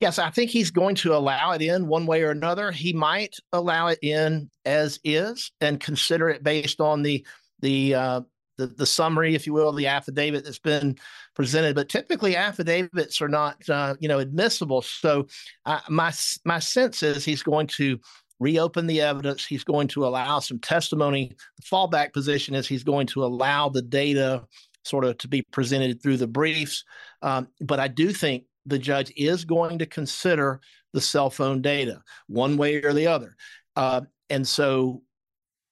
Yes, 0.00 0.18
I 0.18 0.30
think 0.30 0.50
he's 0.50 0.70
going 0.70 0.94
to 0.96 1.14
allow 1.14 1.52
it 1.52 1.62
in 1.62 1.88
one 1.88 2.06
way 2.06 2.22
or 2.22 2.30
another. 2.30 2.70
He 2.70 2.92
might 2.92 3.34
allow 3.52 3.88
it 3.88 3.98
in 4.00 4.48
as 4.64 5.00
is 5.02 5.50
and 5.60 5.80
consider 5.80 6.28
it 6.28 6.44
based 6.44 6.80
on 6.80 7.02
the 7.02 7.26
the 7.60 7.94
uh, 7.94 8.20
the, 8.58 8.68
the 8.68 8.86
summary, 8.86 9.34
if 9.34 9.46
you 9.46 9.52
will, 9.52 9.72
the 9.72 9.86
affidavit 9.86 10.44
that's 10.44 10.58
been 10.58 10.96
presented. 11.34 11.74
But 11.74 11.88
typically, 11.88 12.36
affidavits 12.36 13.20
are 13.20 13.28
not 13.28 13.56
uh, 13.68 13.96
you 13.98 14.08
know 14.08 14.20
admissible. 14.20 14.82
So 14.82 15.26
uh, 15.66 15.80
my 15.88 16.12
my 16.44 16.60
sense 16.60 17.02
is 17.02 17.24
he's 17.24 17.42
going 17.42 17.66
to 17.68 17.98
reopen 18.38 18.86
the 18.86 19.00
evidence. 19.00 19.44
He's 19.46 19.64
going 19.64 19.88
to 19.88 20.06
allow 20.06 20.38
some 20.38 20.60
testimony. 20.60 21.34
The 21.56 21.62
fallback 21.62 22.12
position 22.12 22.54
is 22.54 22.68
he's 22.68 22.84
going 22.84 23.08
to 23.08 23.24
allow 23.24 23.68
the 23.68 23.82
data 23.82 24.44
sort 24.84 25.04
of 25.04 25.18
to 25.18 25.28
be 25.28 25.42
presented 25.50 26.00
through 26.02 26.18
the 26.18 26.26
briefs. 26.26 26.84
Um, 27.20 27.48
but 27.60 27.80
I 27.80 27.88
do 27.88 28.12
think 28.12 28.44
the 28.68 28.78
judge 28.78 29.12
is 29.16 29.44
going 29.44 29.78
to 29.78 29.86
consider 29.86 30.60
the 30.92 31.00
cell 31.00 31.30
phone 31.30 31.60
data, 31.62 32.02
one 32.26 32.56
way 32.56 32.82
or 32.82 32.92
the 32.92 33.06
other. 33.06 33.36
Uh, 33.76 34.02
and 34.30 34.46
so 34.46 35.02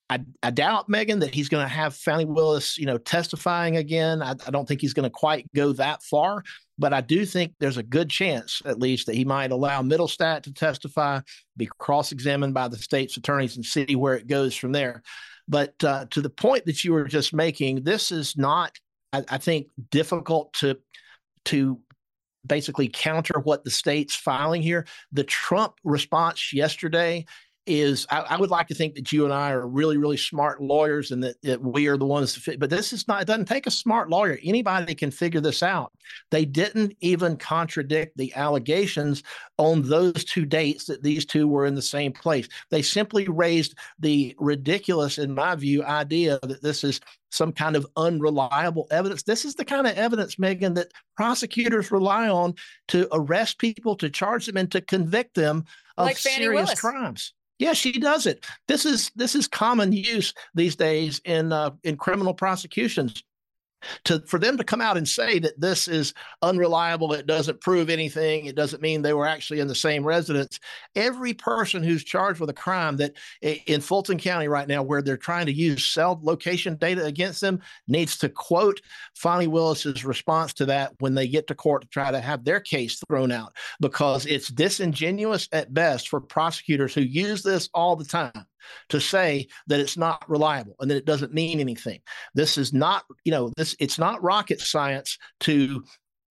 I, 0.08 0.20
I, 0.42 0.50
doubt 0.50 0.88
Megyn 0.88 1.20
that 1.20 1.34
he's 1.34 1.48
going 1.48 1.64
to 1.64 1.72
have 1.72 1.96
Fani 1.96 2.24
Willis, 2.24 2.78
you 2.78 2.86
know, 2.86 2.98
testifying 2.98 3.76
again. 3.76 4.22
I, 4.22 4.30
I 4.46 4.50
don't 4.50 4.66
think 4.66 4.80
he's 4.80 4.94
going 4.94 5.04
to 5.04 5.10
quite 5.10 5.52
go 5.52 5.72
that 5.72 6.02
far, 6.02 6.44
but 6.78 6.92
I 6.92 7.00
do 7.00 7.26
think 7.26 7.54
there's 7.58 7.76
a 7.76 7.82
good 7.82 8.08
chance, 8.08 8.62
at 8.64 8.78
least, 8.78 9.06
that 9.06 9.16
he 9.16 9.24
might 9.24 9.50
allow 9.50 9.82
Mittelstadt 9.82 10.42
to 10.44 10.52
testify, 10.52 11.20
be 11.56 11.68
cross-examined 11.78 12.54
by 12.54 12.68
the 12.68 12.78
state's 12.78 13.16
attorneys, 13.16 13.56
and 13.56 13.64
see 13.64 13.96
where 13.96 14.14
it 14.14 14.28
goes 14.28 14.54
from 14.54 14.72
there. 14.72 15.02
But 15.48 15.82
uh, 15.82 16.06
to 16.10 16.20
the 16.20 16.30
point 16.30 16.66
that 16.66 16.84
you 16.84 16.92
were 16.92 17.04
just 17.04 17.34
making, 17.34 17.82
this 17.82 18.12
is 18.12 18.36
not, 18.36 18.76
I, 19.12 19.24
I 19.28 19.38
think, 19.38 19.68
difficult 19.90 20.52
to 20.54 20.78
to 21.46 21.80
basically 22.46 22.88
counter 22.88 23.40
what 23.40 23.64
the 23.64 23.70
state's 23.70 24.14
filing 24.14 24.62
here. 24.62 24.86
The 25.12 25.24
Trump 25.24 25.74
response 25.84 26.52
yesterday 26.52 27.26
is 27.66 28.06
I, 28.10 28.20
I, 28.20 28.36
would 28.36 28.50
like 28.50 28.68
to 28.68 28.74
think 28.74 28.94
that 28.94 29.12
you 29.12 29.24
and 29.24 29.34
I 29.34 29.50
are 29.50 29.66
really, 29.66 29.96
really 29.96 30.16
smart 30.16 30.62
lawyers 30.62 31.10
and 31.10 31.22
that, 31.24 31.40
that 31.42 31.60
we 31.60 31.88
are 31.88 31.96
the 31.96 32.06
ones 32.06 32.32
to 32.34 32.40
fit, 32.40 32.60
but 32.60 32.70
this 32.70 32.92
is 32.92 33.06
not, 33.08 33.22
it 33.22 33.26
doesn't 33.26 33.46
take 33.46 33.66
a 33.66 33.70
smart 33.70 34.08
lawyer. 34.08 34.38
Anybody 34.42 34.94
can 34.94 35.10
figure 35.10 35.40
this 35.40 35.62
out. 35.62 35.92
They 36.30 36.44
didn't 36.44 36.96
even 37.00 37.36
contradict 37.36 38.16
the 38.16 38.32
allegations 38.34 39.22
on 39.58 39.82
those 39.82 40.24
two 40.24 40.46
dates 40.46 40.84
that 40.86 41.02
these 41.02 41.26
two 41.26 41.48
were 41.48 41.66
in 41.66 41.74
the 41.74 41.82
same 41.82 42.12
place. 42.12 42.48
They 42.70 42.82
simply 42.82 43.28
raised 43.28 43.74
the 43.98 44.34
ridiculous, 44.38 45.18
in 45.18 45.34
my 45.34 45.54
view, 45.56 45.82
idea 45.84 46.38
that 46.42 46.62
this 46.62 46.84
is 46.84 47.00
some 47.30 47.52
kind 47.52 47.76
of 47.76 47.86
unreliable 47.96 48.86
evidence. 48.90 49.22
This 49.22 49.44
is 49.44 49.54
the 49.54 49.64
kind 49.64 49.86
of 49.86 49.96
evidence, 49.96 50.36
Megyn, 50.36 50.74
that 50.76 50.92
prosecutors 51.16 51.90
rely 51.90 52.28
on 52.28 52.54
to 52.88 53.08
arrest 53.12 53.58
people, 53.58 53.96
to 53.96 54.08
charge 54.08 54.46
them, 54.46 54.56
and 54.56 54.70
to 54.72 54.80
convict 54.80 55.34
them 55.34 55.64
of 55.96 56.06
like 56.06 56.18
serious 56.18 56.78
crimes. 56.78 57.34
Yeah, 57.58 57.72
she 57.72 57.92
does 57.92 58.26
it. 58.26 58.44
This 58.68 58.84
is 58.84 59.10
this 59.16 59.34
is 59.34 59.48
common 59.48 59.92
use 59.92 60.34
these 60.54 60.76
days 60.76 61.20
in 61.24 61.52
uh, 61.52 61.70
in 61.84 61.96
criminal 61.96 62.34
prosecutions 62.34 63.22
to 64.04 64.20
for 64.26 64.38
them 64.38 64.56
to 64.56 64.64
come 64.64 64.80
out 64.80 64.96
and 64.96 65.08
say 65.08 65.38
that 65.38 65.60
this 65.60 65.88
is 65.88 66.14
unreliable 66.42 67.12
it 67.12 67.26
doesn't 67.26 67.60
prove 67.60 67.90
anything 67.90 68.46
it 68.46 68.56
doesn't 68.56 68.82
mean 68.82 69.02
they 69.02 69.12
were 69.12 69.26
actually 69.26 69.60
in 69.60 69.68
the 69.68 69.74
same 69.74 70.04
residence. 70.04 70.58
Every 70.94 71.34
person 71.34 71.82
who's 71.82 72.04
charged 72.04 72.40
with 72.40 72.50
a 72.50 72.54
crime 72.54 72.96
that 72.96 73.14
in 73.42 73.80
fulton 73.80 74.18
county 74.18 74.48
right 74.48 74.68
now 74.68 74.82
where 74.82 75.02
they're 75.02 75.16
trying 75.16 75.46
to 75.46 75.52
use 75.52 75.84
cell 75.84 76.18
location 76.22 76.76
data 76.76 77.04
against 77.04 77.40
them 77.40 77.60
needs 77.88 78.16
to 78.18 78.28
quote 78.28 78.80
Fani 79.14 79.46
Willis's 79.46 80.04
response 80.04 80.52
to 80.54 80.66
that 80.66 80.92
when 81.00 81.14
they 81.14 81.28
get 81.28 81.46
to 81.48 81.54
court 81.54 81.82
to 81.82 81.88
try 81.88 82.10
to 82.10 82.20
have 82.20 82.44
their 82.44 82.60
case 82.60 83.02
thrown 83.08 83.32
out 83.32 83.56
because 83.80 84.26
it's 84.26 84.48
disingenuous 84.48 85.48
at 85.52 85.74
best 85.74 86.08
for 86.08 86.20
prosecutors 86.20 86.94
who 86.94 87.02
use 87.02 87.42
this 87.42 87.68
all 87.74 87.96
the 87.96 88.04
time 88.04 88.46
to 88.88 89.00
say 89.00 89.46
that 89.66 89.80
it's 89.80 89.96
not 89.96 90.28
reliable 90.28 90.76
and 90.80 90.90
that 90.90 90.96
it 90.96 91.06
doesn't 91.06 91.34
mean 91.34 91.60
anything. 91.60 92.00
This 92.34 92.58
is 92.58 92.72
not, 92.72 93.04
you 93.24 93.32
know, 93.32 93.50
this 93.56 93.76
it's 93.78 93.98
not 93.98 94.22
rocket 94.22 94.60
science 94.60 95.18
to 95.40 95.82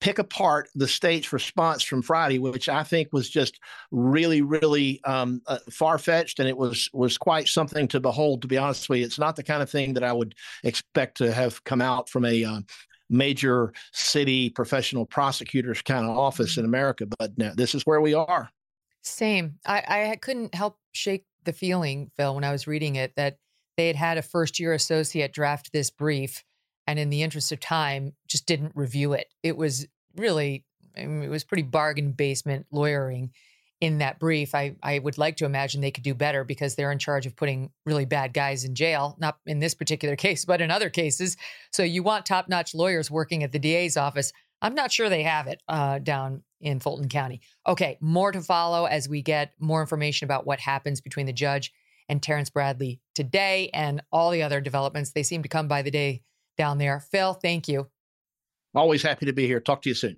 pick 0.02 0.20
apart 0.20 0.70
the 0.76 0.88
state's 0.88 1.34
response 1.34 1.82
from 1.82 2.02
Friday, 2.02 2.38
which 2.38 2.70
I 2.70 2.84
think 2.84 3.10
was 3.12 3.30
just 3.30 3.60
really, 3.92 4.42
really 4.42 5.02
um, 5.04 5.42
uh, 5.48 5.60
far 5.72 5.98
fetched, 5.98 6.40
and 6.40 6.48
it 6.48 6.58
was 6.58 6.90
was 6.94 7.18
quite 7.18 7.48
something 7.48 7.88
to 7.90 8.00
behold. 8.00 8.42
To 8.42 8.48
be 8.48 8.58
honest 8.58 8.90
with 8.90 9.00
you, 9.00 9.06
it's 9.06 9.20
not 9.20 9.36
the 9.36 9.44
kind 9.44 9.64
of 9.64 9.70
thing 9.70 9.94
that 9.94 10.04
I 10.04 10.14
would 10.14 10.36
expect 10.64 11.18
to 11.18 11.32
have 11.32 11.64
come 11.64 11.82
out 11.82 12.10
from 12.10 12.26
a 12.26 12.44
uh, 12.44 12.62
major 13.10 13.74
city 13.94 14.50
professional 14.50 15.06
prosecutor's 15.06 15.82
kind 15.82 16.06
of 16.06 16.18
office 16.18 16.58
in 16.58 16.66
America. 16.66 17.08
But 17.18 17.38
now, 17.38 17.54
this 17.56 17.74
is 17.74 17.84
where 17.84 18.02
we 18.02 18.14
are. 18.14 18.50
Same. 19.02 19.56
I, 19.66 20.12
I 20.12 20.16
couldn't 20.18 20.56
help 20.56 20.78
shake 20.94 21.26
the 21.46 21.54
feeling, 21.54 22.12
Phil, 22.18 22.36
when 22.36 22.44
I 22.44 22.52
was 22.52 22.68
reading 22.68 22.96
it, 22.96 23.14
that 23.16 23.38
they 23.78 23.88
had 23.88 23.96
had 23.96 24.18
a 24.18 24.22
first 24.22 24.60
year 24.60 24.74
associate 24.74 25.34
draft 25.34 25.72
this 25.72 25.90
brief 25.90 26.44
and 26.88 27.00
in 27.00 27.10
the 27.10 27.24
interest 27.24 27.52
of 27.52 27.60
time 27.60 28.14
just 28.28 28.46
didn't 28.46 28.74
review 28.76 29.14
it. 29.14 29.28
It 29.44 29.58
was 29.58 29.88
really, 30.16 30.66
I 30.98 31.06
mean, 31.06 31.24
it 31.24 31.30
was 31.30 31.44
pretty 31.44 31.64
bargain 31.64 32.12
basement 32.12 32.68
lawyering 32.72 33.32
in 33.82 33.98
that 33.98 34.20
brief. 34.20 34.56
I, 34.56 34.76
I 34.82 35.00
would 35.00 35.18
like 35.18 35.38
to 35.38 35.46
imagine 35.46 35.82
they 35.82 35.92
could 35.92 36.04
do 36.04 36.14
better 36.14 36.44
because 36.44 36.76
they're 36.76 36.92
in 36.92 37.00
charge 37.00 37.26
of 37.26 37.36
putting 37.36 37.72
really 37.86 38.06
bad 38.06 38.34
guys 38.34 38.64
in 38.64 38.76
jail, 38.76 39.16
not 39.20 39.38
in 39.46 39.60
this 39.60 39.74
particular 39.74 40.16
case, 40.26 40.46
but 40.46 40.62
in 40.62 40.72
other 40.72 40.90
cases. 40.90 41.38
So 41.72 41.84
you 41.84 42.04
want 42.04 42.26
top 42.26 42.48
notch 42.48 42.74
lawyers 42.74 43.12
working 43.12 43.44
at 43.44 43.52
the 43.52 43.60
DA's 43.60 43.98
office. 43.98 44.32
I'm 44.62 44.76
not 44.76 44.92
sure 44.92 45.10
they 45.10 45.24
have 45.24 45.48
it 45.48 45.62
uh, 45.68 46.00
down 46.00 46.44
in 46.62 46.80
Fulton 46.80 47.10
County. 47.10 47.42
Okay, 47.68 47.98
more 48.02 48.32
to 48.32 48.42
follow 48.42 48.86
as 48.86 49.10
we 49.10 49.22
get 49.22 49.54
more 49.60 49.82
information 49.82 50.26
about 50.26 50.46
what 50.46 50.60
happens 50.60 51.02
between 51.02 51.26
the 51.26 51.34
judge 51.34 51.72
and 52.08 52.22
Terrence 52.22 52.50
Bradley 52.50 53.02
today 53.14 53.70
and 53.74 54.02
all 54.12 54.32
the 54.32 54.44
other 54.44 54.62
developments. 54.62 55.12
They 55.12 55.24
seem 55.24 55.44
to 55.44 55.50
come 55.50 55.68
by 55.68 55.82
the 55.82 55.92
day 55.92 56.22
down 56.58 56.78
there. 56.78 57.00
Phil, 57.00 57.34
thank 57.34 57.68
you. 57.68 57.90
Always 58.74 59.04
happy 59.04 59.26
to 59.26 59.34
be 59.34 59.48
here. 59.48 59.60
Talk 59.60 59.82
to 59.84 59.90
you 59.90 59.96
soon. 59.96 60.18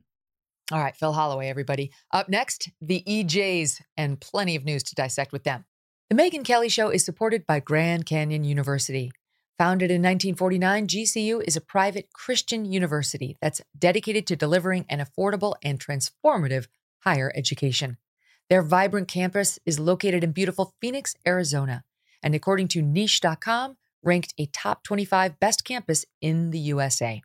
All 0.72 0.80
right, 0.80 0.96
Phil 0.96 1.14
Holloway, 1.14 1.48
everybody. 1.48 1.92
Up 2.12 2.28
next, 2.28 2.70
the 2.82 3.04
EJs 3.08 3.82
and 3.96 4.20
plenty 4.20 4.56
of 4.56 4.66
news 4.66 4.84
to 4.84 4.96
dissect 4.96 5.32
with 5.32 5.44
them. 5.44 5.64
The 6.10 6.16
Megyn 6.16 6.44
Kelly 6.44 6.70
Show 6.70 6.90
is 6.90 7.06
supported 7.06 7.46
by 7.46 7.60
Grand 7.60 8.06
Canyon 8.06 8.44
University. 8.44 9.12
Founded 9.58 9.90
in 9.90 10.04
1949, 10.04 10.86
GCU 10.88 11.42
is 11.48 11.56
a 11.56 11.62
private 11.62 12.14
Christian 12.14 12.64
university 12.64 13.38
that's 13.42 13.60
dedicated 13.76 14.28
to 14.28 14.36
delivering 14.36 14.86
an 14.88 15.04
affordable 15.04 15.56
and 15.64 15.80
transformative 15.80 16.68
higher 17.00 17.32
education. 17.34 17.98
Their 18.52 18.62
vibrant 18.62 19.08
campus 19.08 19.58
is 19.66 19.80
located 19.80 20.24
in 20.24 20.32
beautiful 20.32 20.76
Phoenix, 20.80 21.16
Arizona, 21.26 21.84
and 22.22 22.36
according 22.36 22.68
to 22.70 22.84
niche.com, 22.84 23.78
ranked 24.04 24.36
a 24.38 24.46
top 24.46 24.84
25 24.84 25.40
best 25.40 25.66
campus 25.66 26.06
in 26.22 26.52
the 26.52 26.60
USA. 26.60 27.24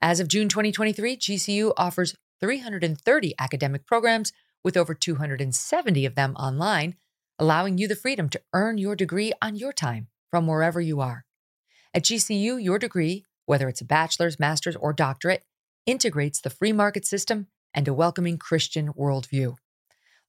As 0.00 0.20
of 0.20 0.28
June 0.28 0.48
2023, 0.48 1.16
GCU 1.16 1.72
offers 1.76 2.14
330 2.38 3.34
academic 3.36 3.84
programs 3.84 4.32
with 4.62 4.76
over 4.76 4.94
270 4.94 6.06
of 6.06 6.14
them 6.14 6.36
online, 6.36 6.94
allowing 7.36 7.78
you 7.78 7.88
the 7.88 7.96
freedom 7.96 8.28
to 8.28 8.40
earn 8.52 8.78
your 8.78 8.94
degree 8.94 9.32
on 9.42 9.56
your 9.56 9.72
time 9.72 10.06
from 10.30 10.46
wherever 10.46 10.80
you 10.80 11.00
are. 11.00 11.24
At 11.98 12.04
GCU, 12.04 12.62
your 12.62 12.78
degree, 12.78 13.24
whether 13.46 13.68
it's 13.68 13.80
a 13.80 13.84
bachelor's, 13.84 14.38
master's, 14.38 14.76
or 14.76 14.92
doctorate, 14.92 15.42
integrates 15.84 16.40
the 16.40 16.48
free 16.48 16.72
market 16.72 17.04
system 17.04 17.48
and 17.74 17.88
a 17.88 17.92
welcoming 17.92 18.38
Christian 18.38 18.92
worldview. 18.92 19.56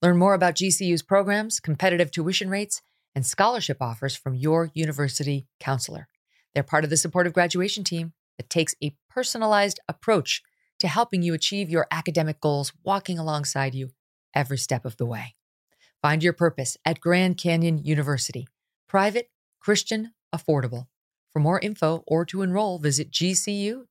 Learn 0.02 0.18
more 0.18 0.34
about 0.34 0.56
GCU's 0.56 1.04
programs, 1.04 1.60
competitive 1.60 2.10
tuition 2.10 2.50
rates, 2.50 2.82
and 3.14 3.24
scholarship 3.24 3.78
offers 3.80 4.16
from 4.16 4.34
your 4.34 4.72
university 4.74 5.46
counselor. 5.60 6.08
They're 6.56 6.64
part 6.64 6.86
of 6.86 6.90
the 6.90 6.98
supportive 6.98 7.34
graduation 7.34 7.84
team 7.84 8.14
that 8.40 8.50
takes 8.50 8.74
a 8.84 8.96
personalized 9.08 9.80
approach 9.88 10.42
to 10.80 10.88
helping 10.88 11.22
you 11.22 11.36
achieve 11.36 11.70
your 11.70 11.86
academic 11.92 12.42
goals, 12.42 12.74
walking 12.84 13.20
alongside 13.20 13.76
you 13.76 13.92
every 14.34 14.58
step 14.58 14.86
of 14.86 14.98
the 14.98 15.06
way. 15.06 15.36
Find 16.02 16.24
your 16.24 16.34
purpose 16.34 16.78
at 16.84 17.00
Grand 17.00 17.38
Canyon 17.38 17.78
University. 17.78 18.48
Private, 18.88 19.30
Christian, 19.60 20.14
affordable. 20.34 20.88
For 21.40 21.44
more 21.44 21.60
info 21.62 22.04
or 22.06 22.26
to 22.26 22.42
enroll, 22.42 22.80
visit 22.80 23.12
gcu.edu. 23.12 23.86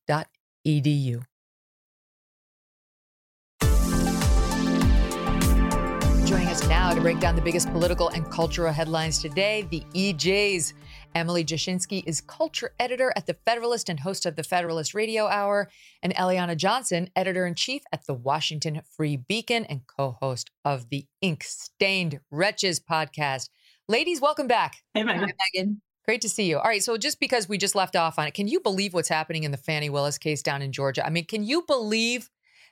Joining 6.26 6.48
us 6.48 6.68
now 6.68 6.92
to 6.92 7.00
break 7.00 7.20
down 7.20 7.36
the 7.36 7.40
biggest 7.42 7.72
political 7.72 8.10
and 8.10 8.30
cultural 8.30 8.70
headlines 8.70 9.22
today, 9.22 9.66
the 9.70 9.82
EJs. 9.94 10.74
Emily 11.14 11.42
Jashinsky 11.42 12.02
is 12.04 12.20
culture 12.20 12.72
editor 12.78 13.14
at 13.16 13.24
The 13.24 13.38
Federalist 13.46 13.88
and 13.88 14.00
host 14.00 14.26
of 14.26 14.36
the 14.36 14.44
Federalist 14.44 14.92
Radio 14.92 15.26
Hour, 15.26 15.70
and 16.02 16.14
Eliana 16.16 16.54
Johnson, 16.54 17.08
editor 17.16 17.46
in 17.46 17.54
chief 17.54 17.80
at 17.90 18.04
the 18.04 18.12
Washington 18.12 18.82
Free 18.94 19.16
Beacon 19.16 19.64
and 19.64 19.86
co 19.86 20.18
host 20.20 20.50
of 20.66 20.90
the 20.90 21.06
Ink 21.22 21.44
Stained 21.44 22.20
Wretches 22.30 22.78
podcast. 22.78 23.48
Ladies, 23.88 24.20
welcome 24.20 24.48
back. 24.48 24.82
Hey, 24.92 25.02
Megyn. 25.02 25.20
Hi, 25.20 25.32
Megyn. 25.56 25.76
Great 26.08 26.22
to 26.22 26.28
see 26.30 26.48
you. 26.48 26.56
All 26.56 26.64
right. 26.64 26.82
So, 26.82 26.96
just 26.96 27.20
because 27.20 27.50
we 27.50 27.58
just 27.58 27.74
left 27.74 27.94
off 27.94 28.18
on 28.18 28.26
it, 28.26 28.32
can 28.32 28.48
you 28.48 28.60
believe 28.60 28.94
what's 28.94 29.10
happening 29.10 29.44
in 29.44 29.50
the 29.50 29.58
Fani 29.58 29.90
Willis 29.90 30.16
case 30.16 30.42
down 30.42 30.62
in 30.62 30.72
Georgia? 30.72 31.04
I 31.06 31.10
mean, 31.10 31.26
can 31.26 31.44
you 31.44 31.64
believe 31.66 32.30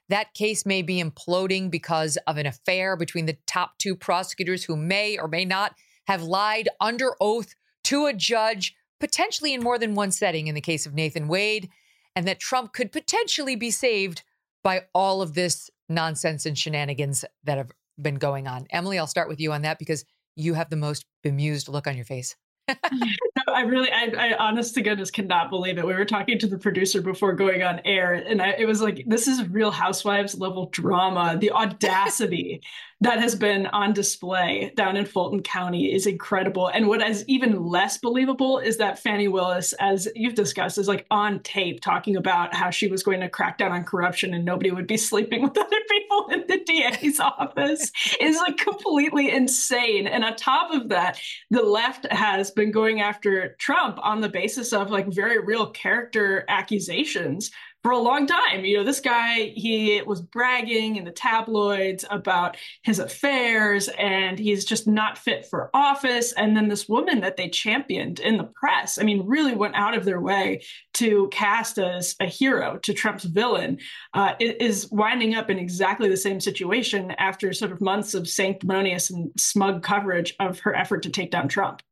that 0.09 0.33
case 0.33 0.65
may 0.65 0.81
be 0.81 1.03
imploding 1.03 1.71
because 1.71 2.17
of 2.27 2.39
an 2.39 2.47
affair 2.47 2.97
between 2.97 3.27
the 3.27 3.37
top 3.47 3.77
two 3.77 3.95
prosecutors 3.95 4.65
who 4.65 4.75
may 4.75 5.19
or 5.19 5.29
may 5.29 5.45
not 5.45 5.75
have 6.07 6.23
lied 6.23 6.71
under 6.81 7.13
oath 7.21 7.55
to 7.85 8.07
a 8.07 8.15
judge, 8.15 8.75
potentially 9.01 9.53
in 9.53 9.63
more 9.63 9.79
than 9.79 9.95
one 9.95 10.13
setting 10.13 10.47
in 10.47 10.55
the 10.55 10.63
case 10.63 10.87
of 10.87 10.95
Nathan 10.95 11.29
Wade, 11.29 11.69
and 12.15 12.27
that 12.27 12.41
Trump 12.41 12.73
could 12.73 12.91
potentially 12.91 13.55
be 13.55 13.71
saved 13.71 14.23
by 14.65 14.85
all 14.95 15.21
of 15.21 15.35
this 15.35 15.69
nonsense 15.91 16.47
and 16.47 16.57
shenanigans 16.57 17.23
that 17.45 17.59
have 17.59 17.71
been 18.01 18.15
going 18.15 18.49
on? 18.49 18.67
Emily, 18.71 18.99
I'll 18.99 19.07
start 19.07 19.29
with 19.29 19.41
you 19.41 19.53
on 19.53 19.61
that 19.61 19.79
because 19.79 20.07
you 20.37 20.55
have 20.55 20.71
the 20.71 20.77
most 20.77 21.05
bemused 21.23 21.69
look 21.69 21.87
on 21.87 21.97
your 21.97 22.07
face. 22.07 22.35
I 23.49 23.61
really, 23.63 23.91
I, 23.93 24.13
I, 24.19 24.37
honest 24.39 24.75
to 24.75 24.83
goodness 24.83 25.11
cannot 25.11 25.51
believe 25.51 25.79
it. 25.79 25.87
We 25.87 25.95
were 25.95 26.05
talking 26.05 26.39
to 26.41 26.49
the 26.49 26.59
producer 26.59 27.01
before 27.01 27.33
going 27.33 27.63
on 27.63 27.81
air, 27.85 28.15
and 28.15 28.43
I, 28.43 28.51
it 28.59 28.67
was 28.67 28.81
like, 28.83 29.05
this 29.07 29.29
is 29.29 29.49
Real 29.49 29.71
Housewives 29.71 30.35
level 30.35 30.69
drama. 30.73 31.37
The 31.39 31.53
audacity 31.53 32.61
that 33.03 33.21
has 33.21 33.35
been 33.35 33.67
on 33.69 33.93
display 33.93 34.73
down 34.75 34.97
in 34.97 35.05
Fulton 35.05 35.43
County 35.43 35.93
is 35.93 36.07
incredible. 36.07 36.69
And 36.69 36.89
what 36.89 37.03
is 37.03 37.25
even 37.29 37.63
less 37.63 37.99
believable 37.99 38.59
is 38.59 38.79
that 38.79 38.99
Fani 38.99 39.29
Willis, 39.29 39.75
as 39.75 40.09
you've 40.15 40.35
discussed, 40.35 40.79
is 40.79 40.89
like 40.89 41.05
on 41.11 41.41
tape 41.41 41.83
talking 41.83 42.17
about 42.17 42.55
how 42.55 42.71
she 42.71 42.89
was 42.89 43.03
going 43.03 43.21
to 43.21 43.29
crack 43.29 43.59
down 43.59 43.73
on 43.73 43.85
corruption 43.85 44.33
and 44.33 44.47
nobody 44.47 44.71
would 44.71 44.87
be 44.87 44.97
sleeping 45.07 45.43
with 45.43 45.59
other 45.59 45.77
people 45.91 46.29
in 46.31 46.45
the 46.49 46.65
DA's 46.65 47.21
office 47.21 47.93
is 48.21 48.39
like 48.39 48.57
completely 48.57 49.31
insane. 49.31 50.07
And 50.07 50.25
on 50.25 50.35
top 50.35 50.73
of 50.73 50.89
that, 50.89 51.21
the 51.51 51.63
left 51.63 52.11
has 52.11 52.51
been 52.51 52.71
going 52.71 53.03
after 53.03 53.57
Trump 53.59 53.99
on 54.03 54.23
the 54.23 54.29
basis 54.29 54.73
of 54.73 54.91
like 54.91 55.07
very 55.09 55.39
real 55.39 55.67
character 55.71 56.47
accusations 56.49 57.51
for 57.87 57.93
a 57.93 57.99
long 57.99 58.27
time. 58.27 58.65
You 58.65 58.79
know, 58.79 58.83
this 58.83 58.99
guy, 58.99 59.53
he 59.55 60.03
was 60.03 60.21
bragging 60.21 60.97
in 60.97 61.05
the 61.05 61.13
tabloids 61.13 62.05
about 62.11 62.57
his 62.83 62.99
affairs 62.99 63.87
and 63.97 64.41
he's 64.41 64.65
just 64.65 64.89
not 64.89 65.17
fit 65.17 65.47
for 65.47 65.71
office. 65.73 66.33
And 66.33 66.57
then 66.57 66.67
this 66.67 66.89
woman 66.89 67.21
that 67.21 67.37
they 67.37 67.49
championed 67.49 68.19
in 68.19 68.39
the 68.39 68.51
press, 68.57 68.99
I 68.99 69.05
mean, 69.05 69.25
really 69.25 69.55
went 69.55 69.77
out 69.77 69.97
of 69.97 70.05
their 70.05 70.21
way 70.21 70.65
to 70.95 71.29
cast 71.29 71.79
as 71.79 72.17
a 72.19 72.27
hero 72.27 72.79
to 72.79 72.93
Trump's 72.93 73.23
villain, 73.23 73.79
uh, 74.15 74.33
is 74.41 74.91
winding 74.91 75.37
up 75.37 75.49
in 75.49 75.57
exactly 75.57 76.09
the 76.09 76.17
same 76.17 76.41
situation 76.41 77.13
after 77.19 77.53
sort 77.53 77.71
of 77.71 77.81
months 77.81 78.15
of 78.15 78.29
sanctimonious 78.29 79.11
and 79.11 79.31
smug 79.39 79.85
coverage 79.85 80.35
of 80.41 80.59
her 80.59 80.75
effort 80.75 81.05
to 81.05 81.11
take 81.11 81.31
down 81.31 81.47
Trump. 81.47 81.83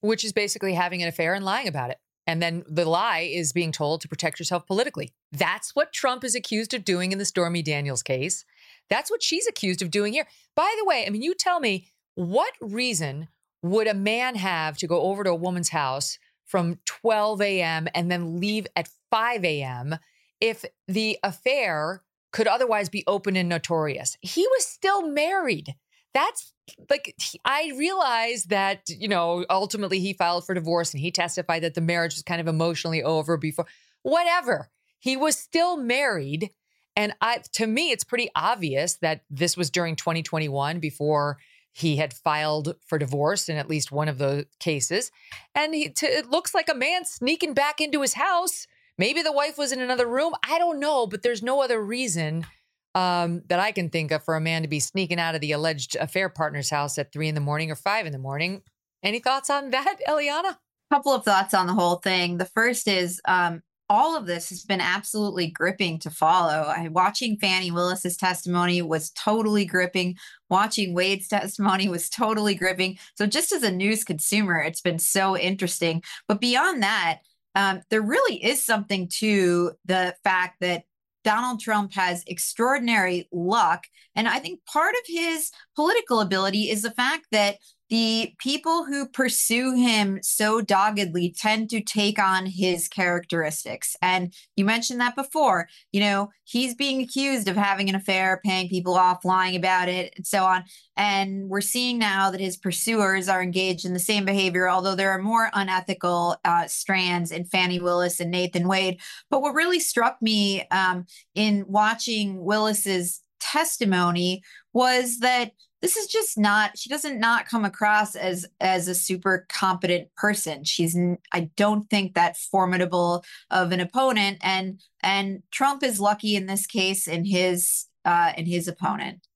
Which 0.00 0.24
is 0.24 0.32
basically 0.32 0.72
having 0.72 1.02
an 1.02 1.08
affair 1.08 1.34
and 1.34 1.44
lying 1.44 1.68
about 1.68 1.90
it. 1.90 1.98
And 2.26 2.42
then 2.42 2.64
the 2.66 2.84
lie 2.84 3.20
is 3.20 3.52
being 3.52 3.72
told 3.72 4.00
to 4.00 4.08
protect 4.08 4.38
yourself 4.38 4.66
politically. 4.66 5.12
That's 5.32 5.74
what 5.74 5.92
Trump 5.92 6.24
is 6.24 6.34
accused 6.34 6.72
of 6.72 6.84
doing 6.84 7.12
in 7.12 7.18
the 7.18 7.24
Stormy 7.24 7.62
Daniels 7.62 8.02
case. 8.02 8.44
That's 8.88 9.10
what 9.10 9.22
she's 9.22 9.46
accused 9.46 9.82
of 9.82 9.90
doing 9.90 10.12
here. 10.14 10.26
By 10.54 10.74
the 10.78 10.84
way, 10.84 11.04
I 11.06 11.10
mean, 11.10 11.22
you 11.22 11.34
tell 11.34 11.60
me 11.60 11.88
what 12.14 12.52
reason 12.60 13.28
would 13.62 13.86
a 13.86 13.94
man 13.94 14.36
have 14.36 14.76
to 14.78 14.86
go 14.86 15.02
over 15.02 15.24
to 15.24 15.30
a 15.30 15.34
woman's 15.34 15.70
house 15.70 16.18
from 16.44 16.78
12 16.84 17.40
a.m. 17.40 17.88
and 17.94 18.10
then 18.10 18.40
leave 18.40 18.66
at 18.76 18.88
5 19.10 19.44
a.m. 19.44 19.96
if 20.40 20.64
the 20.86 21.18
affair 21.22 22.02
could 22.32 22.46
otherwise 22.46 22.88
be 22.88 23.04
open 23.06 23.36
and 23.36 23.48
notorious? 23.48 24.16
He 24.20 24.46
was 24.46 24.66
still 24.66 25.06
married. 25.06 25.74
That's 26.14 26.52
like 26.88 27.14
I 27.44 27.72
realized 27.76 28.48
that 28.50 28.88
you 28.88 29.08
know 29.08 29.44
ultimately 29.50 30.00
he 30.00 30.12
filed 30.12 30.46
for 30.46 30.54
divorce 30.54 30.94
and 30.94 31.00
he 31.00 31.10
testified 31.10 31.62
that 31.62 31.74
the 31.74 31.80
marriage 31.80 32.14
was 32.14 32.22
kind 32.22 32.40
of 32.40 32.48
emotionally 32.48 33.02
over 33.02 33.36
before 33.36 33.66
whatever. 34.02 34.70
He 35.00 35.16
was 35.16 35.36
still 35.36 35.76
married 35.76 36.50
and 36.96 37.12
I 37.20 37.42
to 37.54 37.66
me 37.66 37.90
it's 37.90 38.04
pretty 38.04 38.30
obvious 38.34 38.94
that 39.02 39.22
this 39.28 39.56
was 39.56 39.70
during 39.70 39.96
2021 39.96 40.78
before 40.78 41.38
he 41.72 41.96
had 41.96 42.14
filed 42.14 42.76
for 42.86 42.98
divorce 42.98 43.48
in 43.48 43.56
at 43.56 43.68
least 43.68 43.90
one 43.90 44.06
of 44.06 44.18
the 44.18 44.46
cases. 44.60 45.10
And 45.56 45.74
he, 45.74 45.88
t- 45.88 46.06
it 46.06 46.30
looks 46.30 46.54
like 46.54 46.68
a 46.68 46.74
man 46.74 47.04
sneaking 47.04 47.52
back 47.52 47.80
into 47.80 48.00
his 48.00 48.14
house. 48.14 48.68
Maybe 48.96 49.22
the 49.22 49.32
wife 49.32 49.58
was 49.58 49.72
in 49.72 49.80
another 49.80 50.06
room. 50.06 50.34
I 50.48 50.58
don't 50.58 50.78
know 50.78 51.08
but 51.08 51.22
there's 51.22 51.42
no 51.42 51.60
other 51.60 51.82
reason 51.82 52.46
um, 52.94 53.42
that 53.48 53.60
I 53.60 53.72
can 53.72 53.90
think 53.90 54.10
of 54.12 54.24
for 54.24 54.36
a 54.36 54.40
man 54.40 54.62
to 54.62 54.68
be 54.68 54.80
sneaking 54.80 55.18
out 55.18 55.34
of 55.34 55.40
the 55.40 55.52
alleged 55.52 55.96
affair 55.96 56.28
partner's 56.28 56.70
house 56.70 56.98
at 56.98 57.12
three 57.12 57.28
in 57.28 57.34
the 57.34 57.40
morning 57.40 57.70
or 57.70 57.76
five 57.76 58.06
in 58.06 58.12
the 58.12 58.18
morning. 58.18 58.62
Any 59.02 59.20
thoughts 59.20 59.50
on 59.50 59.70
that, 59.70 59.98
Eliana? 60.08 60.56
couple 60.90 61.12
of 61.12 61.24
thoughts 61.24 61.54
on 61.54 61.66
the 61.66 61.74
whole 61.74 61.96
thing. 61.96 62.38
The 62.38 62.44
first 62.44 62.86
is 62.86 63.20
um, 63.26 63.62
all 63.90 64.16
of 64.16 64.26
this 64.26 64.48
has 64.50 64.62
been 64.62 64.80
absolutely 64.80 65.48
gripping 65.48 65.98
to 66.00 66.10
follow. 66.10 66.72
I, 66.74 66.88
watching 66.88 67.36
Fani 67.38 67.70
Willis's 67.70 68.16
testimony 68.16 68.80
was 68.80 69.10
totally 69.10 69.64
gripping. 69.64 70.16
Watching 70.50 70.94
Wade's 70.94 71.28
testimony 71.36 71.88
was 71.88 72.08
totally 72.08 72.54
gripping. 72.54 72.98
So 73.16 73.26
just 73.26 73.52
as 73.52 73.62
a 73.62 73.72
news 73.72 74.04
consumer, 74.04 74.60
it's 74.60 74.80
been 74.80 74.98
so 74.98 75.36
interesting. 75.36 76.02
But 76.28 76.40
beyond 76.40 76.82
that, 76.82 77.20
um, 77.56 77.82
there 77.90 78.02
really 78.02 78.42
is 78.42 78.64
something 78.64 79.08
to 79.18 79.72
the 79.84 80.14
fact 80.24 80.56
that 80.60 80.84
Donald 81.24 81.60
Trump 81.60 81.94
has 81.94 82.22
extraordinary 82.26 83.28
luck. 83.32 83.86
And 84.14 84.28
I 84.28 84.38
think 84.38 84.64
part 84.66 84.94
of 84.94 85.00
his 85.06 85.50
political 85.74 86.20
ability 86.20 86.70
is 86.70 86.82
the 86.82 86.90
fact 86.90 87.26
that 87.32 87.56
the 87.94 88.34
people 88.38 88.84
who 88.84 89.06
pursue 89.06 89.76
him 89.76 90.18
so 90.20 90.60
doggedly 90.60 91.32
tend 91.38 91.70
to 91.70 91.80
take 91.80 92.18
on 92.18 92.44
his 92.44 92.88
characteristics. 92.88 93.94
And 94.02 94.34
you 94.56 94.64
mentioned 94.64 95.00
that 95.00 95.14
before. 95.14 95.68
You 95.92 96.00
know, 96.00 96.30
he's 96.42 96.74
being 96.74 97.00
accused 97.00 97.46
of 97.46 97.54
having 97.54 97.88
an 97.88 97.94
affair, 97.94 98.40
paying 98.44 98.68
people 98.68 98.94
off, 98.94 99.24
lying 99.24 99.54
about 99.54 99.88
it, 99.88 100.12
and 100.16 100.26
so 100.26 100.42
on. 100.42 100.64
And 100.96 101.48
we're 101.48 101.60
seeing 101.60 101.96
now 101.96 102.32
that 102.32 102.40
his 102.40 102.56
pursuers 102.56 103.28
are 103.28 103.40
engaged 103.40 103.84
in 103.84 103.92
the 103.92 104.00
same 104.00 104.24
behavior, 104.24 104.68
although 104.68 104.96
there 104.96 105.12
are 105.12 105.22
more 105.22 105.50
unethical 105.54 106.34
uh, 106.44 106.66
strands 106.66 107.30
in 107.30 107.44
Fani 107.44 107.78
Willis 107.78 108.18
and 108.18 108.32
Nathan 108.32 108.66
Wade. 108.66 109.00
But 109.30 109.40
what 109.40 109.54
really 109.54 109.78
struck 109.78 110.16
me 110.20 110.66
um, 110.72 111.06
in 111.36 111.64
watching 111.68 112.44
Willis's 112.44 113.20
testimony 113.38 114.42
was 114.72 115.20
that 115.20 115.52
this 115.84 115.98
is 115.98 116.06
just 116.06 116.38
not 116.38 116.78
she 116.78 116.88
doesn't 116.88 117.20
not 117.20 117.46
come 117.46 117.62
across 117.62 118.16
as 118.16 118.46
as 118.58 118.88
a 118.88 118.94
super 118.94 119.44
competent 119.50 120.08
person. 120.16 120.64
She's 120.64 120.96
i 121.32 121.50
don't 121.56 121.90
think 121.90 122.14
that 122.14 122.38
formidable 122.38 123.22
of 123.50 123.70
an 123.70 123.80
opponent 123.80 124.38
and 124.40 124.80
and 125.02 125.42
trump 125.50 125.82
is 125.82 126.00
lucky 126.00 126.36
in 126.36 126.46
this 126.46 126.66
case 126.66 127.06
in 127.06 127.26
his 127.26 127.84
uh 128.06 128.32
in 128.38 128.46
his 128.46 128.66
opponent. 128.66 129.26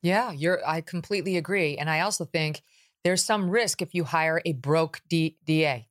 Yeah 0.00 0.30
you're 0.30 0.60
i 0.64 0.80
completely 0.80 1.36
agree 1.36 1.76
and 1.76 1.90
i 1.90 2.00
also 2.00 2.24
think 2.24 2.62
there's 3.02 3.24
some 3.24 3.50
risk 3.50 3.82
if 3.82 3.94
you 3.94 4.04
hire 4.04 4.40
a 4.44 4.52
broke 4.52 5.00
D- 5.08 5.36
da 5.44 5.86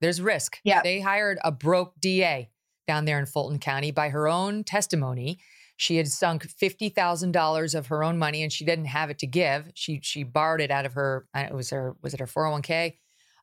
there's 0.00 0.20
risk. 0.20 0.58
Yeah. 0.64 0.82
They 0.82 1.00
hired 1.00 1.38
a 1.42 1.50
broke 1.50 1.94
da 1.98 2.48
down 2.86 3.06
there 3.06 3.18
in 3.18 3.26
fulton 3.26 3.58
county 3.58 3.90
by 3.90 4.10
her 4.10 4.28
own 4.28 4.64
testimony 4.64 5.38
she 5.76 5.96
had 5.96 6.08
sunk 6.08 6.46
$50,000 6.46 7.74
of 7.74 7.86
her 7.88 8.04
own 8.04 8.18
money 8.18 8.42
and 8.42 8.52
she 8.52 8.64
didn't 8.64 8.86
have 8.86 9.10
it 9.10 9.18
to 9.18 9.26
give. 9.26 9.70
She 9.74 10.00
she 10.02 10.22
borrowed 10.22 10.60
it 10.60 10.70
out 10.70 10.86
of 10.86 10.94
her 10.94 11.26
uh, 11.34 11.46
it 11.48 11.54
was 11.54 11.70
her 11.70 11.96
was 12.02 12.14
it 12.14 12.20
her 12.20 12.26
401k 12.26 12.94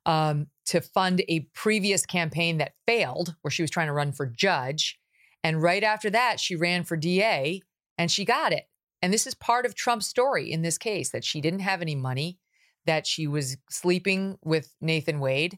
um, 0.06 0.48
to 0.68 0.82
fund 0.82 1.24
a 1.28 1.42
previous 1.54 2.06
campaign 2.06 2.58
that 2.58 2.74
failed 2.88 3.36
where 3.42 3.52
she 3.52 3.62
was 3.62 3.72
trying 3.72 3.88
to 3.88 3.94
run 3.94 4.12
for 4.12 4.26
judge. 4.26 5.00
And 5.44 5.62
right 5.62 5.84
after 5.84 6.10
that, 6.10 6.40
she 6.40 6.56
ran 6.56 6.84
for 6.84 6.96
DA 6.96 7.62
and 7.98 8.12
she 8.12 8.26
got 8.26 8.54
it. 8.54 8.66
And 9.02 9.12
this 9.12 9.26
is 9.26 9.34
part 9.34 9.66
of 9.66 9.76
Trump's 9.76 10.08
story 10.08 10.52
in 10.52 10.62
this 10.62 10.78
case 10.78 11.12
that 11.12 11.24
she 11.24 11.42
didn't 11.42 11.60
have 11.62 11.82
any 11.82 11.96
money, 11.96 12.40
that 12.86 13.08
she 13.08 13.28
was 13.28 13.58
sleeping 13.70 14.38
with 14.44 14.74
Nathan 14.80 15.20
Wade, 15.20 15.58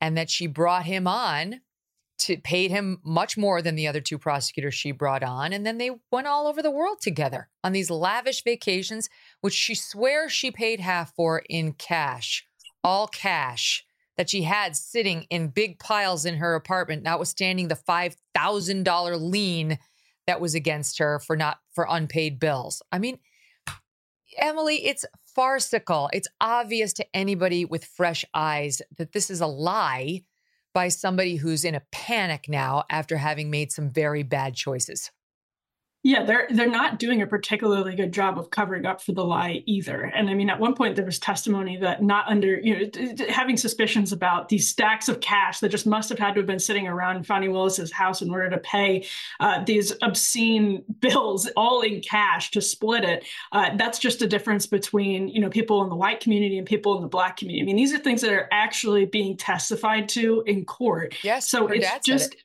and 0.00 0.16
that 0.16 0.30
she 0.30 0.46
brought 0.46 0.84
him 0.84 1.06
on 1.06 1.60
to 2.20 2.36
paid 2.36 2.70
him 2.70 3.00
much 3.04 3.36
more 3.36 3.62
than 3.62 3.74
the 3.74 3.88
other 3.88 4.00
two 4.00 4.18
prosecutors 4.18 4.74
she 4.74 4.92
brought 4.92 5.22
on 5.22 5.52
and 5.52 5.66
then 5.66 5.78
they 5.78 5.90
went 6.12 6.26
all 6.26 6.46
over 6.46 6.62
the 6.62 6.70
world 6.70 7.00
together 7.00 7.48
on 7.64 7.72
these 7.72 7.90
lavish 7.90 8.44
vacations 8.44 9.08
which 9.40 9.54
she 9.54 9.74
swears 9.74 10.30
she 10.30 10.50
paid 10.50 10.80
half 10.80 11.14
for 11.14 11.42
in 11.48 11.72
cash 11.72 12.46
all 12.84 13.06
cash 13.06 13.84
that 14.16 14.28
she 14.28 14.42
had 14.42 14.76
sitting 14.76 15.26
in 15.30 15.48
big 15.48 15.78
piles 15.78 16.24
in 16.24 16.36
her 16.36 16.54
apartment 16.54 17.02
notwithstanding 17.02 17.68
the 17.68 17.74
$5000 17.74 19.20
lien 19.20 19.78
that 20.26 20.40
was 20.40 20.54
against 20.54 20.98
her 20.98 21.18
for 21.18 21.36
not 21.36 21.58
for 21.72 21.86
unpaid 21.88 22.38
bills. 22.38 22.82
I 22.92 22.98
mean 22.98 23.18
emily 24.38 24.86
it's 24.86 25.04
farcical. 25.34 26.10
It's 26.12 26.28
obvious 26.40 26.92
to 26.94 27.06
anybody 27.14 27.64
with 27.64 27.84
fresh 27.84 28.24
eyes 28.34 28.82
that 28.98 29.12
this 29.12 29.30
is 29.30 29.40
a 29.40 29.46
lie 29.46 30.22
by 30.72 30.88
somebody 30.88 31.36
who's 31.36 31.64
in 31.64 31.74
a 31.74 31.82
panic 31.92 32.46
now 32.48 32.84
after 32.90 33.16
having 33.16 33.50
made 33.50 33.72
some 33.72 33.90
very 33.90 34.22
bad 34.22 34.54
choices. 34.54 35.10
Yeah, 36.02 36.24
they're 36.24 36.48
they're 36.50 36.66
not 36.66 36.98
doing 36.98 37.20
a 37.20 37.26
particularly 37.26 37.94
good 37.94 38.12
job 38.12 38.38
of 38.38 38.48
covering 38.48 38.86
up 38.86 39.02
for 39.02 39.12
the 39.12 39.22
lie 39.22 39.62
either. 39.66 40.00
And 40.00 40.30
I 40.30 40.34
mean, 40.34 40.48
at 40.48 40.58
one 40.58 40.72
point 40.72 40.96
there 40.96 41.04
was 41.04 41.18
testimony 41.18 41.76
that 41.76 42.02
not 42.02 42.26
under 42.26 42.58
you 42.58 42.74
know 42.90 43.26
having 43.28 43.58
suspicions 43.58 44.10
about 44.10 44.48
these 44.48 44.66
stacks 44.66 45.10
of 45.10 45.20
cash 45.20 45.60
that 45.60 45.68
just 45.68 45.86
must 45.86 46.08
have 46.08 46.18
had 46.18 46.32
to 46.34 46.40
have 46.40 46.46
been 46.46 46.58
sitting 46.58 46.88
around 46.88 47.26
Fani 47.26 47.48
Willis's 47.48 47.92
house 47.92 48.22
in 48.22 48.30
order 48.30 48.48
to 48.48 48.56
pay 48.58 49.06
uh, 49.40 49.62
these 49.64 49.92
obscene 50.00 50.82
bills 51.00 51.50
all 51.54 51.82
in 51.82 52.00
cash 52.00 52.50
to 52.52 52.62
split 52.62 53.04
it. 53.04 53.26
Uh, 53.52 53.76
that's 53.76 53.98
just 53.98 54.22
a 54.22 54.26
difference 54.26 54.66
between 54.66 55.28
you 55.28 55.40
know 55.40 55.50
people 55.50 55.82
in 55.82 55.90
the 55.90 55.96
white 55.96 56.20
community 56.20 56.56
and 56.56 56.66
people 56.66 56.96
in 56.96 57.02
the 57.02 57.08
black 57.08 57.36
community. 57.36 57.62
I 57.62 57.66
mean, 57.66 57.76
these 57.76 57.92
are 57.92 57.98
things 57.98 58.22
that 58.22 58.32
are 58.32 58.48
actually 58.50 59.04
being 59.04 59.36
testified 59.36 60.08
to 60.10 60.42
in 60.46 60.64
court. 60.64 61.14
Yes, 61.22 61.46
so 61.46 61.66
it's 61.66 62.06
just. 62.06 62.32
It 62.32 62.44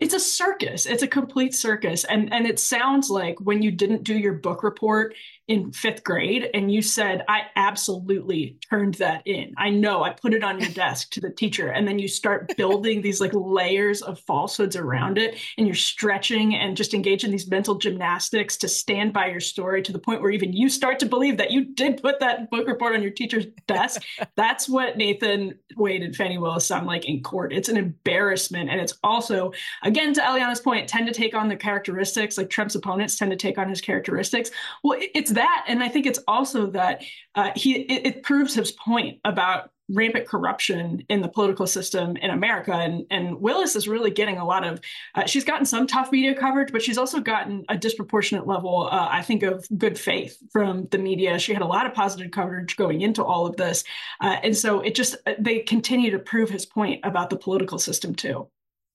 it's 0.00 0.14
a 0.14 0.20
circus. 0.20 0.86
It's 0.86 1.02
a 1.02 1.08
complete 1.08 1.54
circus. 1.54 2.04
And 2.04 2.32
and 2.32 2.46
it 2.46 2.58
sounds 2.58 3.10
like 3.10 3.38
when 3.40 3.62
you 3.62 3.70
didn't 3.70 4.04
do 4.04 4.16
your 4.16 4.34
book 4.34 4.62
report 4.62 5.14
in 5.48 5.72
fifth 5.72 6.04
grade 6.04 6.50
and 6.52 6.70
you 6.70 6.82
said, 6.82 7.24
I 7.26 7.44
absolutely 7.56 8.58
turned 8.68 8.94
that 8.94 9.26
in. 9.26 9.54
I 9.56 9.70
know 9.70 10.02
I 10.02 10.10
put 10.10 10.34
it 10.34 10.44
on 10.44 10.60
your 10.60 10.68
desk 10.70 11.10
to 11.12 11.20
the 11.20 11.30
teacher. 11.30 11.68
And 11.68 11.88
then 11.88 11.98
you 11.98 12.06
start 12.06 12.54
building 12.56 13.00
these 13.00 13.20
like 13.20 13.32
layers 13.32 14.02
of 14.02 14.20
falsehoods 14.20 14.76
around 14.76 15.16
it 15.16 15.38
and 15.56 15.66
you're 15.66 15.74
stretching 15.74 16.54
and 16.54 16.76
just 16.76 16.92
engage 16.92 17.24
in 17.24 17.30
these 17.30 17.48
mental 17.48 17.76
gymnastics 17.76 18.58
to 18.58 18.68
stand 18.68 19.14
by 19.14 19.28
your 19.28 19.40
story 19.40 19.82
to 19.82 19.92
the 19.92 19.98
point 19.98 20.20
where 20.20 20.30
even 20.30 20.52
you 20.52 20.68
start 20.68 20.98
to 20.98 21.06
believe 21.06 21.38
that 21.38 21.50
you 21.50 21.64
did 21.64 22.02
put 22.02 22.20
that 22.20 22.50
book 22.50 22.68
report 22.68 22.94
on 22.94 23.02
your 23.02 23.10
teacher's 23.10 23.46
desk. 23.66 24.02
That's 24.36 24.68
what 24.68 24.98
Nathan 24.98 25.58
Wade 25.76 26.02
and 26.02 26.14
Fani 26.14 26.36
Willis 26.36 26.66
sound 26.66 26.86
like 26.86 27.06
in 27.06 27.22
court. 27.22 27.54
It's 27.54 27.70
an 27.70 27.78
embarrassment. 27.78 28.68
And 28.68 28.80
it's 28.80 28.98
also, 29.02 29.52
again, 29.82 30.12
to 30.12 30.20
Eliana's 30.20 30.60
point, 30.60 30.88
tend 30.88 31.06
to 31.06 31.14
take 31.14 31.34
on 31.34 31.48
the 31.48 31.56
characteristics 31.56 32.36
like 32.36 32.50
Trump's 32.50 32.74
opponents 32.74 33.16
tend 33.16 33.30
to 33.30 33.36
take 33.36 33.56
on 33.56 33.68
his 33.68 33.80
characteristics. 33.80 34.50
Well, 34.84 34.98
it's 35.14 35.30
that, 35.38 35.64
and 35.66 35.82
I 35.82 35.88
think 35.88 36.06
it's 36.06 36.20
also 36.28 36.66
that 36.68 37.02
uh, 37.34 37.50
he 37.56 37.76
it, 37.82 38.06
it, 38.06 38.22
proves 38.22 38.54
his 38.54 38.72
point 38.72 39.20
about 39.24 39.70
rampant 39.90 40.26
corruption 40.26 41.02
in 41.08 41.22
the 41.22 41.28
political 41.28 41.66
system 41.66 42.16
in 42.18 42.30
America. 42.30 42.72
And 42.72 43.06
and 43.10 43.40
Willis 43.40 43.74
is 43.74 43.88
really 43.88 44.10
getting 44.10 44.38
a 44.38 44.44
lot 44.44 44.66
of. 44.66 44.80
Uh, 45.14 45.26
she's 45.26 45.44
gotten 45.44 45.64
some 45.64 45.86
tough 45.86 46.12
media 46.12 46.34
coverage, 46.34 46.72
but 46.72 46.82
she's 46.82 46.98
also 46.98 47.20
gotten 47.20 47.64
a 47.68 47.76
disproportionate 47.76 48.46
level, 48.46 48.88
uh, 48.90 49.08
I 49.10 49.22
think, 49.22 49.42
of 49.42 49.66
good 49.76 49.98
faith 49.98 50.36
from 50.52 50.86
the 50.90 50.98
media. 50.98 51.38
She 51.38 51.52
had 51.52 51.62
a 51.62 51.66
lot 51.66 51.86
of 51.86 51.94
positive 51.94 52.30
coverage 52.30 52.76
going 52.76 53.00
into 53.00 53.24
all 53.24 53.46
of 53.46 53.56
this, 53.56 53.84
uh, 54.20 54.36
and 54.42 54.56
so 54.56 54.80
it 54.80 54.94
just 54.94 55.16
uh, 55.26 55.34
they 55.38 55.60
continue 55.60 56.10
to 56.10 56.18
prove 56.18 56.50
his 56.50 56.66
point 56.66 57.00
about 57.04 57.30
the 57.30 57.36
political 57.36 57.78
system 57.78 58.14
too. 58.14 58.48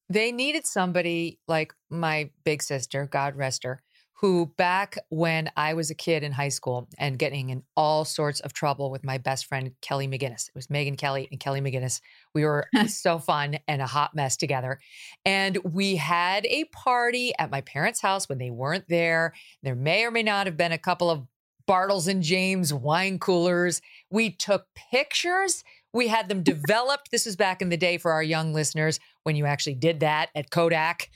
They 0.10 0.32
needed 0.32 0.68
somebody 0.68 1.40
like 1.48 1.74
my 1.90 2.30
big 2.44 2.62
sister, 2.62 3.08
God 3.08 3.36
rest 3.36 3.64
her, 3.64 3.82
who 4.24 4.46
back 4.56 4.98
when 5.10 5.52
I 5.58 5.74
was 5.74 5.92
a 5.92 5.94
kid 5.94 6.24
in 6.24 6.32
high 6.32 6.48
school 6.48 6.88
and 6.98 7.20
getting 7.20 7.50
in 7.50 7.62
all 7.76 8.06
sorts 8.06 8.40
of 8.40 8.54
trouble 8.54 8.90
with 8.90 9.04
my 9.04 9.18
best 9.18 9.48
friend 9.48 9.74
Kelly 9.82 10.08
McGinnis. 10.08 10.48
It 10.48 10.56
was 10.56 10.68
Megyn 10.68 10.98
Kelly 10.98 11.28
and 11.30 11.42
Kelly 11.42 11.60
McGinnis. 11.60 12.00
We 12.34 12.46
were 12.46 12.70
so 12.88 13.20
fun 13.20 13.58
and 13.68 13.82
a 13.82 13.86
hot 13.86 14.16
mess 14.16 14.38
together. 14.38 14.80
And 15.26 15.58
we 15.58 15.98
had 15.98 16.46
a 16.46 16.64
party 16.72 17.34
at 17.38 17.52
my 17.52 17.60
parents' 17.60 18.00
house 18.00 18.30
when 18.30 18.38
they 18.38 18.50
weren't 18.50 18.88
there. 18.88 19.34
There 19.62 19.76
may 19.76 20.06
or 20.06 20.12
may 20.12 20.24
not 20.24 20.48
have 20.48 20.56
been 20.56 20.72
a 20.72 20.78
couple 20.78 21.10
of 21.10 21.28
Bartles 21.68 22.08
and 22.08 22.24
James 22.24 22.74
wine 22.74 23.20
coolers. 23.20 23.82
We 24.10 24.30
took 24.30 24.68
pictures. 24.74 25.66
We 25.92 26.08
had 26.08 26.30
them 26.30 26.44
developed. 26.44 27.12
This 27.12 27.26
was 27.26 27.36
back 27.36 27.62
in 27.62 27.68
the 27.68 27.76
day 27.76 27.98
for 27.98 28.14
our 28.14 28.24
young 28.24 28.54
listeners 28.54 29.02
when 29.24 29.36
you 29.36 29.46
actually 29.46 29.76
did 29.76 30.00
that 30.00 30.30
at 30.34 30.50
Kodak. 30.50 31.10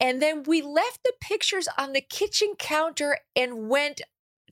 And 0.00 0.22
then 0.22 0.44
we 0.44 0.62
left 0.62 1.00
the 1.04 1.12
pictures 1.20 1.68
on 1.76 1.92
the 1.92 2.00
kitchen 2.00 2.54
counter 2.58 3.18
and 3.34 3.68
went 3.68 4.00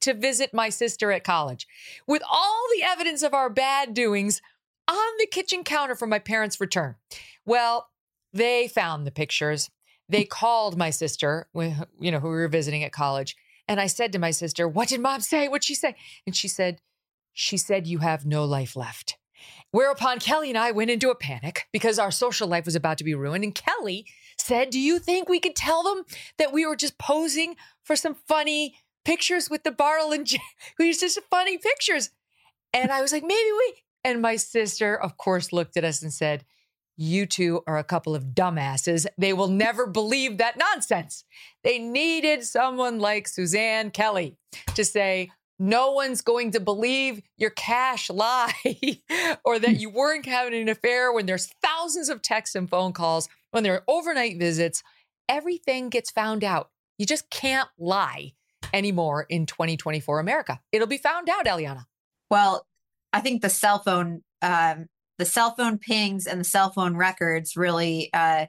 to 0.00 0.14
visit 0.14 0.52
my 0.52 0.68
sister 0.68 1.12
at 1.12 1.24
college 1.24 1.66
with 2.06 2.22
all 2.30 2.64
the 2.76 2.82
evidence 2.82 3.22
of 3.22 3.34
our 3.34 3.48
bad 3.48 3.94
doings 3.94 4.42
on 4.88 5.18
the 5.18 5.26
kitchen 5.26 5.64
counter 5.64 5.94
for 5.94 6.06
my 6.06 6.18
parents' 6.18 6.60
return. 6.60 6.96
Well, 7.44 7.88
they 8.32 8.68
found 8.68 9.06
the 9.06 9.10
pictures. 9.10 9.70
They 10.08 10.24
called 10.24 10.76
my 10.76 10.90
sister, 10.90 11.48
you 11.54 12.10
know, 12.10 12.20
who 12.20 12.28
we 12.28 12.36
were 12.36 12.48
visiting 12.48 12.84
at 12.84 12.92
college. 12.92 13.36
And 13.68 13.80
I 13.80 13.86
said 13.86 14.12
to 14.12 14.18
my 14.18 14.30
sister, 14.30 14.68
What 14.68 14.88
did 14.88 15.00
mom 15.00 15.20
say? 15.20 15.48
What'd 15.48 15.64
she 15.64 15.74
say? 15.74 15.96
And 16.26 16.36
she 16.36 16.48
said, 16.48 16.80
She 17.32 17.56
said, 17.56 17.86
You 17.86 17.98
have 17.98 18.24
no 18.24 18.44
life 18.44 18.76
left. 18.76 19.16
Whereupon 19.70 20.18
Kelly 20.20 20.48
and 20.50 20.58
I 20.58 20.70
went 20.70 20.90
into 20.90 21.10
a 21.10 21.16
panic 21.16 21.66
because 21.72 21.98
our 21.98 22.10
social 22.10 22.48
life 22.48 22.64
was 22.64 22.76
about 22.76 22.98
to 22.98 23.04
be 23.04 23.14
ruined. 23.14 23.44
And 23.44 23.54
Kelly 23.54 24.06
said, 24.38 24.70
Do 24.70 24.80
you 24.80 24.98
think 24.98 25.28
we 25.28 25.40
could 25.40 25.56
tell 25.56 25.82
them 25.82 26.04
that 26.38 26.52
we 26.52 26.66
were 26.66 26.76
just 26.76 26.98
posing 26.98 27.56
for 27.82 27.96
some 27.96 28.14
funny 28.14 28.76
pictures 29.04 29.48
with 29.48 29.64
the 29.64 29.70
Bartle 29.70 30.12
and 30.12 30.28
we 30.78 30.88
was 30.88 30.98
just 30.98 31.18
funny 31.30 31.58
pictures? 31.58 32.10
And 32.72 32.90
I 32.90 33.02
was 33.02 33.12
like, 33.12 33.22
Maybe 33.22 33.50
we. 33.58 33.74
And 34.04 34.22
my 34.22 34.36
sister, 34.36 35.00
of 35.00 35.16
course, 35.16 35.52
looked 35.52 35.76
at 35.76 35.84
us 35.84 36.02
and 36.02 36.12
said, 36.12 36.44
You 36.96 37.26
two 37.26 37.62
are 37.66 37.78
a 37.78 37.84
couple 37.84 38.14
of 38.14 38.34
dumbasses. 38.34 39.06
They 39.18 39.32
will 39.32 39.48
never 39.48 39.86
believe 39.86 40.38
that 40.38 40.56
nonsense. 40.56 41.24
They 41.64 41.78
needed 41.78 42.44
someone 42.44 42.98
like 43.00 43.26
Suzanne 43.26 43.90
Kelly 43.90 44.36
to 44.74 44.84
say, 44.84 45.30
no 45.58 45.92
one's 45.92 46.20
going 46.20 46.50
to 46.52 46.60
believe 46.60 47.22
your 47.36 47.50
cash 47.50 48.10
lie 48.10 48.52
or 49.44 49.58
that 49.58 49.80
you 49.80 49.90
weren't 49.90 50.26
having 50.26 50.54
an 50.54 50.68
affair 50.68 51.12
when 51.12 51.26
there's 51.26 51.50
thousands 51.62 52.08
of 52.08 52.22
texts 52.22 52.54
and 52.54 52.68
phone 52.68 52.92
calls, 52.92 53.28
when 53.50 53.62
there 53.62 53.74
are 53.74 53.84
overnight 53.88 54.38
visits. 54.38 54.82
Everything 55.28 55.88
gets 55.88 56.10
found 56.10 56.44
out. 56.44 56.70
You 56.98 57.06
just 57.06 57.30
can't 57.30 57.68
lie 57.78 58.32
anymore 58.72 59.26
in 59.28 59.46
2024 59.46 60.20
America. 60.20 60.60
It'll 60.72 60.86
be 60.86 60.98
found 60.98 61.28
out, 61.28 61.46
Eliana. 61.46 61.84
Well, 62.30 62.66
I 63.12 63.20
think 63.20 63.42
the 63.42 63.50
cell 63.50 63.78
phone, 63.78 64.22
um, 64.42 64.86
the 65.18 65.24
cell 65.24 65.54
phone 65.54 65.78
pings 65.78 66.26
and 66.26 66.40
the 66.40 66.44
cell 66.44 66.70
phone 66.70 66.96
records 66.96 67.56
really 67.56 68.10
uh, 68.12 68.46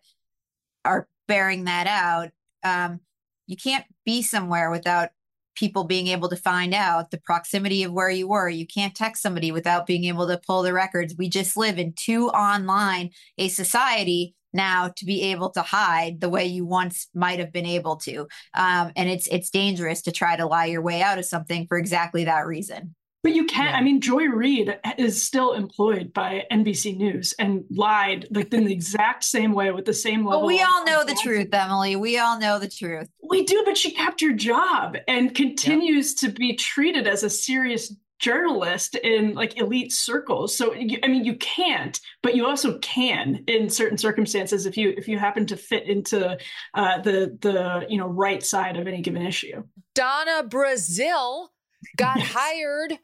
are 0.83 1.07
bearing 1.27 1.65
that 1.65 1.87
out. 1.87 2.29
Um, 2.63 2.99
you 3.45 3.55
can't 3.55 3.85
be 4.05 4.21
somewhere 4.21 4.69
without 4.69 5.09
people 5.57 5.83
being 5.83 6.07
able 6.07 6.29
to 6.29 6.35
find 6.35 6.73
out 6.73 7.11
the 7.11 7.19
proximity 7.19 7.83
of 7.83 7.91
where 7.91 8.09
you 8.09 8.27
were. 8.27 8.47
You 8.47 8.67
can't 8.67 8.95
text 8.95 9.21
somebody 9.21 9.51
without 9.51 9.87
being 9.87 10.05
able 10.05 10.27
to 10.27 10.39
pull 10.45 10.61
the 10.61 10.73
records. 10.73 11.15
We 11.17 11.29
just 11.29 11.57
live 11.57 11.79
in 11.79 11.93
too 11.93 12.29
online 12.29 13.09
a 13.37 13.47
society 13.47 14.35
now 14.53 14.91
to 14.95 15.05
be 15.05 15.23
able 15.23 15.49
to 15.51 15.61
hide 15.61 16.21
the 16.21 16.29
way 16.29 16.45
you 16.45 16.65
once 16.65 17.07
might 17.13 17.39
have 17.39 17.51
been 17.51 17.65
able 17.65 17.97
to. 17.97 18.27
Um, 18.53 18.91
and 18.95 19.09
it's 19.09 19.27
it's 19.27 19.49
dangerous 19.49 20.01
to 20.03 20.11
try 20.11 20.35
to 20.35 20.45
lie 20.45 20.65
your 20.65 20.81
way 20.81 21.01
out 21.01 21.19
of 21.19 21.25
something 21.25 21.67
for 21.67 21.77
exactly 21.77 22.25
that 22.25 22.45
reason. 22.45 22.95
But 23.23 23.33
you 23.33 23.45
can't. 23.45 23.71
Yeah. 23.71 23.77
I 23.77 23.81
mean, 23.81 23.99
Joy 23.99 24.25
Reid 24.25 24.79
is 24.97 25.21
still 25.21 25.53
employed 25.53 26.13
by 26.13 26.45
NBC 26.51 26.95
News 26.95 27.33
and 27.39 27.65
lied 27.69 28.27
like 28.31 28.53
in 28.53 28.65
the 28.65 28.73
exact 28.73 29.23
same 29.23 29.53
way 29.53 29.71
with 29.71 29.85
the 29.85 29.93
same 29.93 30.25
level. 30.25 30.41
But 30.41 30.47
we 30.47 30.61
all 30.61 30.85
know 30.85 31.03
the 31.03 31.17
truth, 31.21 31.53
Emily. 31.53 31.95
We 31.95 32.17
all 32.19 32.39
know 32.39 32.59
the 32.59 32.69
truth. 32.69 33.09
We 33.27 33.43
do, 33.43 33.63
but 33.65 33.77
she 33.77 33.91
kept 33.91 34.21
her 34.21 34.33
job 34.33 34.97
and 35.07 35.35
continues 35.35 36.13
to 36.15 36.29
be 36.29 36.55
treated 36.55 37.07
as 37.07 37.23
a 37.23 37.29
serious 37.29 37.93
journalist 38.19 38.95
in 38.95 39.35
like 39.35 39.57
elite 39.59 39.93
circles 39.93 40.55
so 40.55 40.73
i 40.73 41.07
mean 41.07 41.23
you 41.23 41.35
can't 41.35 41.99
but 42.23 42.35
you 42.35 42.47
also 42.47 42.79
can 42.79 43.43
in 43.47 43.69
certain 43.69 43.97
circumstances 43.97 44.65
if 44.65 44.75
you 44.75 44.91
if 44.97 45.07
you 45.07 45.19
happen 45.19 45.45
to 45.45 45.55
fit 45.55 45.87
into 45.87 46.35
uh, 46.73 46.99
the 47.01 47.37
the 47.41 47.85
you 47.89 47.97
know 47.97 48.07
right 48.07 48.43
side 48.43 48.75
of 48.75 48.87
any 48.87 49.01
given 49.01 49.21
issue 49.21 49.63
donna 49.93 50.43
brazile 50.43 51.49
got 51.95 52.17
yes. 52.17 52.27
hired 52.33 52.97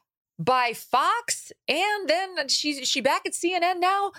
by 0.43 0.73
Fox, 0.73 1.51
and 1.67 2.09
then 2.09 2.47
she's 2.47 2.87
she 2.87 3.01
back 3.01 3.25
at 3.25 3.33
CNN 3.33 3.79
now 3.79 4.11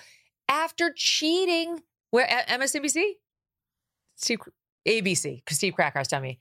after 0.49 0.93
cheating. 0.95 1.81
Where 2.11 2.27
MSNBC, 2.49 3.15
Steve, 4.15 4.39
ABC, 4.87 5.45
because 5.45 5.57
Steve 5.57 5.75
Krakauer's 5.75 6.09
telling 6.09 6.23
me, 6.23 6.41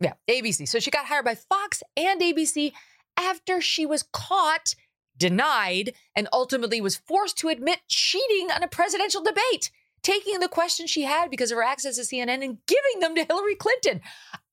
yeah, 0.00 0.12
ABC. 0.30 0.68
So 0.68 0.78
she 0.78 0.90
got 0.90 1.06
hired 1.06 1.24
by 1.24 1.34
Fox 1.34 1.82
and 1.96 2.20
ABC 2.20 2.72
after 3.16 3.60
she 3.60 3.84
was 3.84 4.04
caught, 4.12 4.74
denied, 5.16 5.94
and 6.14 6.28
ultimately 6.32 6.80
was 6.80 6.96
forced 6.96 7.36
to 7.38 7.48
admit 7.48 7.80
cheating 7.88 8.50
on 8.54 8.62
a 8.62 8.68
presidential 8.68 9.22
debate 9.22 9.72
taking 10.02 10.40
the 10.40 10.48
questions 10.48 10.90
she 10.90 11.02
had 11.02 11.30
because 11.30 11.50
of 11.50 11.56
her 11.56 11.62
access 11.62 11.96
to 11.96 12.02
CNN 12.02 12.44
and 12.44 12.58
giving 12.66 13.00
them 13.00 13.14
to 13.14 13.24
Hillary 13.24 13.54
Clinton. 13.54 14.00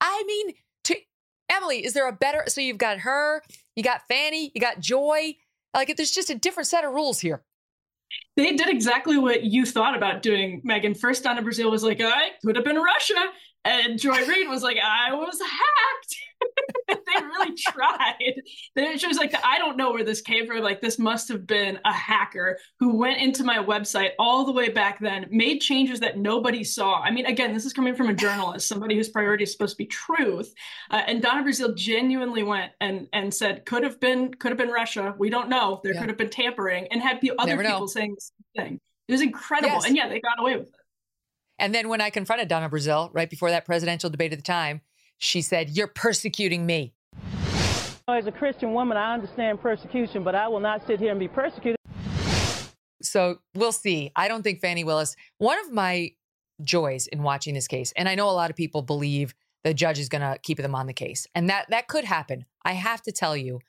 I 0.02 0.24
mean, 0.26 0.56
to 0.86 0.96
Emily, 1.50 1.86
is 1.86 1.94
there 1.94 2.08
a 2.08 2.14
better? 2.14 2.44
So 2.48 2.62
you've 2.62 2.78
got 2.78 3.00
her, 3.00 3.44
you 3.76 3.84
got 3.84 4.02
Fani, 4.08 4.52
you 4.54 4.62
got 4.62 4.80
Joy. 4.80 5.36
Like 5.74 5.96
there's 5.96 6.12
just 6.12 6.30
a 6.30 6.36
different 6.36 6.68
set 6.68 6.84
of 6.84 6.94
rules 6.94 7.20
here. 7.20 7.44
They 8.38 8.54
did 8.54 8.70
exactly 8.70 9.18
what 9.18 9.44
you 9.44 9.66
thought 9.66 9.96
about 9.96 10.22
doing, 10.22 10.62
Megyn. 10.66 10.98
First, 10.98 11.24
Donna 11.24 11.42
Brazile 11.42 11.72
was 11.72 11.84
like, 11.84 12.02
I 12.02 12.30
could 12.44 12.56
have 12.56 12.66
been 12.66 12.78
Russia. 12.78 13.16
And 13.64 14.00
Joy 14.00 14.26
Reid 14.26 14.48
was 14.48 14.62
like, 14.62 14.78
I 14.78 15.14
was 15.14 15.40
hacked. 15.42 16.16
they 16.88 16.96
really 17.24 17.56
tried. 17.58 18.42
Then 18.76 18.98
she 18.98 19.08
was 19.08 19.18
like, 19.18 19.34
I 19.44 19.58
don't 19.58 19.78
know 19.78 19.92
where 19.92 20.04
this 20.04 20.22
came 20.22 20.48
from. 20.48 20.60
Like, 20.60 20.82
this 20.82 21.00
must 21.00 21.28
have 21.30 21.46
been 21.46 21.80
a 21.86 21.94
hacker 21.94 22.58
who 22.80 22.96
went 22.98 23.20
into 23.20 23.44
my 23.44 23.58
website 23.58 24.12
all 24.20 24.46
the 24.46 24.52
way 24.52 24.70
back 24.70 25.00
then, 25.00 25.28
made 25.30 25.60
changes 25.60 26.00
that 26.00 26.18
nobody 26.18 26.64
saw. 26.64 27.02
I 27.02 27.12
mean, 27.12 27.26
again, 27.26 27.54
this 27.54 27.66
is 27.66 27.74
coming 27.74 27.96
from 27.96 28.10
a 28.10 28.14
journalist, 28.14 28.68
somebody 28.68 28.96
whose 28.96 29.10
priority 29.10 29.44
is 29.44 29.52
supposed 29.52 29.74
to 29.74 29.78
be 29.78 29.86
truth. 29.86 30.54
Uh, 30.92 31.02
and 31.08 31.22
Donna 31.22 31.44
Brazile 31.44 31.76
genuinely 31.76 32.44
went 32.44 32.72
and 32.82 33.08
and 33.14 33.34
said, 33.34 33.66
could 33.66 33.84
have 33.84 34.00
been, 34.00 34.34
could 34.34 34.52
have 34.52 34.58
been 34.58 34.70
Russia. 34.70 35.16
We 35.18 35.30
don't 35.30 35.50
know. 35.50 35.80
There 35.84 35.94
yeah. 35.94 36.00
could 36.00 36.10
have 36.10 36.18
been 36.18 36.30
tampering, 36.30 36.88
and 36.92 37.02
had 37.02 37.20
other 37.40 37.52
Never 37.52 37.64
people 37.64 37.80
know. 37.82 37.86
saying 37.88 38.16
the 38.16 38.22
same 38.22 38.66
thing. 38.66 38.80
It 39.08 39.12
was 39.12 39.22
incredible, 39.22 39.76
yes. 39.76 39.86
and 39.86 39.96
yeah, 39.96 40.10
they 40.10 40.20
got 40.20 40.40
away 40.40 40.58
with 40.58 40.68
it. 40.68 40.76
And 41.60 41.74
then 41.74 41.88
when 41.90 42.02
I 42.02 42.10
confronted 42.10 42.48
Donna 42.48 42.70
Brazile 42.70 43.10
right 43.14 43.30
before 43.30 43.50
that 43.52 43.66
presidential 43.66 44.10
debate 44.10 44.34
at 44.34 44.40
the 44.40 44.44
time, 44.44 44.82
she 45.18 45.42
said, 45.42 45.70
You're 45.72 45.88
persecuting 45.88 46.66
me. 46.66 46.94
As 48.08 48.28
a 48.28 48.32
Christian 48.32 48.74
woman, 48.74 48.98
I 48.98 49.14
understand 49.14 49.62
persecution, 49.62 50.24
but 50.24 50.36
I 50.36 50.48
will 50.48 50.60
not 50.60 50.86
sit 50.86 51.00
here 51.00 51.12
and 51.12 51.20
be 51.20 51.28
persecuted. 51.28 51.76
So 53.02 53.40
we'll 53.56 53.72
see. 53.72 54.12
I 54.16 54.28
don't 54.28 54.44
think 54.44 54.62
Fani 54.62 54.84
Willis, 54.84 55.16
one 55.38 55.60
of 55.60 55.72
my 55.72 56.12
joys 56.64 57.08
in 57.08 57.24
watching 57.24 57.54
this 57.54 57.68
case, 57.68 57.94
and 57.96 58.08
I 58.08 58.16
know 58.16 58.30
a 58.30 58.32
lot 58.32 58.50
of 58.50 58.56
people 58.56 58.82
believe 58.82 59.34
the 59.64 59.74
judge 59.74 59.98
is 59.98 60.10
going 60.10 60.22
to 60.22 60.38
keep 60.44 60.60
them 60.60 60.76
on 60.76 60.86
the 60.86 60.94
case. 60.94 61.26
And 61.34 61.50
that 61.50 61.66
that 61.70 61.88
could 61.88 62.06
happen. 62.06 62.46
I 62.64 62.74
have 62.74 63.02
to 63.04 63.12
tell 63.12 63.36
you, 63.36 63.60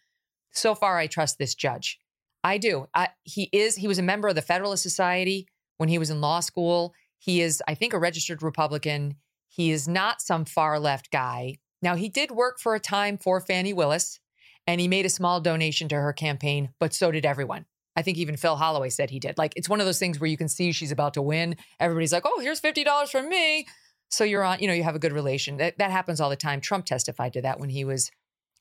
so 0.53 0.75
far 0.75 0.99
I 0.99 1.07
trust 1.07 1.39
this 1.39 1.55
judge. 1.55 1.99
I 2.45 2.59
do. 2.59 2.87
I, 2.95 3.09
he 3.25 3.49
is 3.53 3.77
he 3.77 3.89
was 3.89 3.99
a 3.99 4.03
member 4.03 4.29
of 4.29 4.35
the 4.35 4.43
Federalist 4.43 4.83
Society 4.83 5.49
when 5.79 5.89
he 5.89 5.99
was 5.99 6.11
in 6.11 6.21
law 6.21 6.41
school. 6.41 6.95
He 7.19 7.41
is 7.41 7.63
I 7.67 7.75
think 7.75 7.93
a 7.93 7.99
registered 7.99 8.43
Republican. 8.43 9.17
He 9.49 9.71
is 9.71 9.89
not 9.89 10.21
some 10.21 10.45
far 10.45 10.79
left 10.79 11.11
guy. 11.11 11.59
Now 11.83 11.95
he 11.95 12.09
did 12.09 12.31
work 12.31 12.59
for 12.59 12.75
a 12.75 12.81
time 12.81 13.19
for 13.19 13.41
Fani 13.41 13.73
Willis 13.73 14.21
and 14.67 14.81
he 14.81 14.89
made 14.89 15.07
a 15.07 15.11
small 15.11 15.41
donation 15.41 15.89
to 15.89 15.97
her 15.97 16.13
campaign, 16.13 16.71
but 16.81 16.93
so 16.93 17.11
did 17.11 17.25
everyone. 17.25 17.67
I 17.95 18.03
think 18.03 18.19
even 18.19 18.37
Phil 18.37 18.57
Holloway 18.57 18.91
said 18.91 19.11
he 19.11 19.21
did. 19.21 19.39
Like 19.39 19.55
it's 19.57 19.69
one 19.69 19.81
of 19.81 19.87
those 19.87 19.99
things 19.99 20.21
where 20.21 20.29
you 20.29 20.37
can 20.37 20.49
see 20.49 20.73
she's 20.73 20.93
about 20.93 21.15
to 21.15 21.23
win. 21.23 21.57
Everybody's 21.81 22.13
like, 22.13 22.25
"Oh, 22.27 22.41
here's 22.41 22.61
$50 22.61 23.11
from 23.11 23.29
me." 23.29 23.67
So 24.11 24.25
you're 24.25 24.45
on, 24.45 24.59
you 24.61 24.69
know, 24.69 24.75
you 24.75 24.83
have 24.83 24.95
a 24.95 25.01
good 25.01 25.13
relation. 25.13 25.57
That, 25.57 25.79
that 25.79 25.91
happens 25.91 26.21
all 26.21 26.31
the 26.31 26.37
time. 26.37 26.61
Trump 26.61 26.85
testified 26.85 27.33
to 27.33 27.43
that 27.43 27.59
when 27.59 27.71
he 27.71 27.85
was 27.85 28.11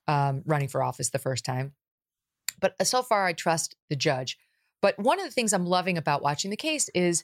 um, 0.07 0.41
running 0.45 0.67
for 0.67 0.81
office 0.81 1.09
the 1.09 1.19
first 1.19 1.45
time. 1.45 1.73
But 2.59 2.75
uh, 2.79 2.83
so 2.83 3.03
far, 3.03 3.25
I 3.25 3.33
trust 3.33 3.75
the 3.89 3.95
judge. 3.95 4.37
But 4.81 4.97
one 4.97 5.19
of 5.19 5.25
the 5.25 5.31
things 5.31 5.53
I'm 5.53 5.65
loving 5.65 5.97
about 5.97 6.21
watching 6.21 6.51
the 6.51 6.57
case 6.57 6.89
is 6.95 7.23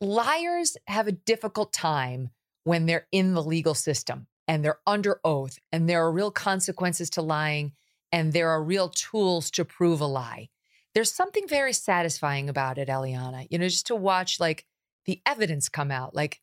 liars 0.00 0.76
have 0.86 1.08
a 1.08 1.12
difficult 1.12 1.72
time 1.72 2.30
when 2.66 2.84
they're 2.84 3.06
in 3.12 3.32
the 3.32 3.42
legal 3.42 3.74
system 3.74 4.26
and 4.48 4.64
they're 4.64 4.80
under 4.88 5.20
oath 5.22 5.56
and 5.70 5.88
there 5.88 6.04
are 6.04 6.10
real 6.10 6.32
consequences 6.32 7.08
to 7.08 7.22
lying 7.22 7.70
and 8.10 8.32
there 8.32 8.50
are 8.50 8.60
real 8.60 8.88
tools 8.88 9.52
to 9.52 9.64
prove 9.64 10.00
a 10.00 10.06
lie. 10.06 10.48
There's 10.92 11.12
something 11.12 11.46
very 11.46 11.72
satisfying 11.72 12.48
about 12.48 12.76
it, 12.76 12.88
Eliana, 12.88 13.46
you 13.50 13.58
know, 13.58 13.68
just 13.68 13.86
to 13.86 13.94
watch 13.94 14.40
like 14.40 14.66
the 15.04 15.20
evidence 15.24 15.68
come 15.68 15.92
out. 15.92 16.12
Like, 16.12 16.40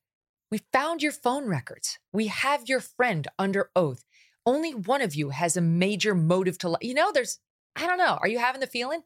we 0.49 0.61
found 0.71 1.03
your 1.03 1.11
phone 1.11 1.45
records. 1.45 1.99
We 2.13 2.27
have 2.27 2.69
your 2.69 2.79
friend 2.79 3.27
under 3.37 3.69
oath. 3.75 4.05
Only 4.45 4.71
one 4.71 5.01
of 5.01 5.15
you 5.15 5.31
has 5.31 5.57
a 5.57 5.61
major 5.61 6.15
motive 6.15 6.57
to 6.59 6.69
lie. 6.69 6.77
You 6.79 6.93
know, 6.93 7.11
there's, 7.11 7.39
I 7.75 7.85
don't 7.85 7.97
know. 7.97 8.17
Are 8.21 8.29
you 8.29 8.39
having 8.39 8.61
the 8.61 8.67
feeling? 8.67 9.01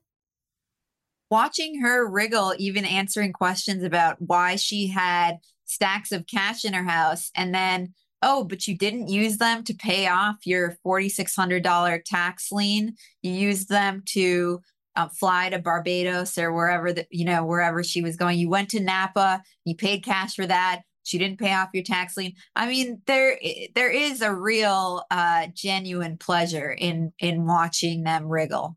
Watching 1.32 1.82
her 1.82 2.07
wriggle, 2.07 2.53
even 2.59 2.86
answering 2.86 3.34
questions 3.34 3.84
about 3.84 4.22
why 4.22 4.55
she 4.55 4.89
had 4.89 5.39
stacks 5.68 6.11
of 6.11 6.26
cash 6.28 6.65
in 6.65 6.74
her 6.74 6.84
house 6.84 7.30
and 7.36 7.53
then, 7.53 7.93
oh, 8.22 8.43
but 8.43 8.68
you 8.68 8.76
didn't 8.76 9.09
use 9.09 9.38
them 9.38 9.63
to 9.65 9.74
pay 9.74 10.07
off 10.07 10.38
your 10.45 10.76
$4,600 10.86 12.01
tax 12.03 12.51
lien. 12.51 12.95
You 13.22 13.32
used 13.32 13.70
them 13.70 14.01
to 14.07 14.61
uh, 14.97 15.07
fly 15.09 15.49
to 15.49 15.59
Barbados 15.59 16.38
or 16.38 16.51
wherever 16.51 16.91
that 16.91 17.07
you 17.11 17.24
know 17.24 17.45
wherever 17.45 17.84
she 17.84 18.01
was 18.01 18.18
going. 18.18 18.39
You 18.39 18.49
went 18.49 18.70
to 18.70 18.80
Napa, 18.80 19.43
you 19.63 19.76
paid 19.76 20.03
cash 20.03 20.36
for 20.36 20.47
that. 20.47 20.82
She 21.03 21.18
didn't 21.18 21.39
pay 21.39 21.53
off 21.53 21.70
your 21.74 21.84
tax 21.84 22.18
lien. 22.18 22.34
I 22.55 22.68
mean, 22.68 23.01
there 23.05 23.39
there 23.76 23.91
is 23.91 24.22
a 24.22 24.34
real 24.34 25.03
uh, 25.11 25.47
genuine 25.53 26.18
pleasure 26.18 26.72
in 26.72 27.13
in 27.20 27.45
watching 27.45 28.03
them 28.03 28.28
wriggle. 28.28 28.76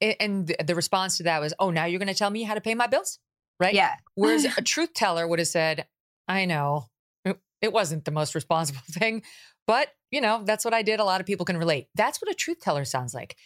And 0.00 0.54
the 0.64 0.74
response 0.74 1.18
to 1.18 1.24
that 1.24 1.40
was, 1.40 1.52
"Oh, 1.58 1.70
now 1.70 1.84
you're 1.84 1.98
going 1.98 2.08
to 2.08 2.14
tell 2.14 2.30
me 2.30 2.42
how 2.42 2.54
to 2.54 2.60
pay 2.60 2.74
my 2.74 2.86
bills?" 2.86 3.18
Right? 3.60 3.74
Yeah. 3.74 3.94
Whereas 4.14 4.44
a 4.56 4.62
truth 4.62 4.94
teller 4.94 5.28
would 5.28 5.38
have 5.38 5.48
said, 5.48 5.86
"I 6.28 6.44
know 6.44 6.86
uh, 7.24 7.34
it 7.60 7.72
wasn't 7.72 8.04
the 8.04 8.10
most 8.10 8.34
responsible 8.34 8.82
thing, 8.90 9.22
but 9.66 9.88
you 10.10 10.20
know 10.20 10.42
that's 10.44 10.64
what 10.64 10.74
I 10.74 10.82
did. 10.82 11.00
A 11.00 11.04
lot 11.04 11.20
of 11.20 11.26
people 11.26 11.46
can 11.46 11.56
relate. 11.56 11.88
That's 11.94 12.20
what 12.20 12.30
a 12.30 12.34
truth 12.34 12.60
teller 12.60 12.84
sounds 12.84 13.14
like. 13.14 13.36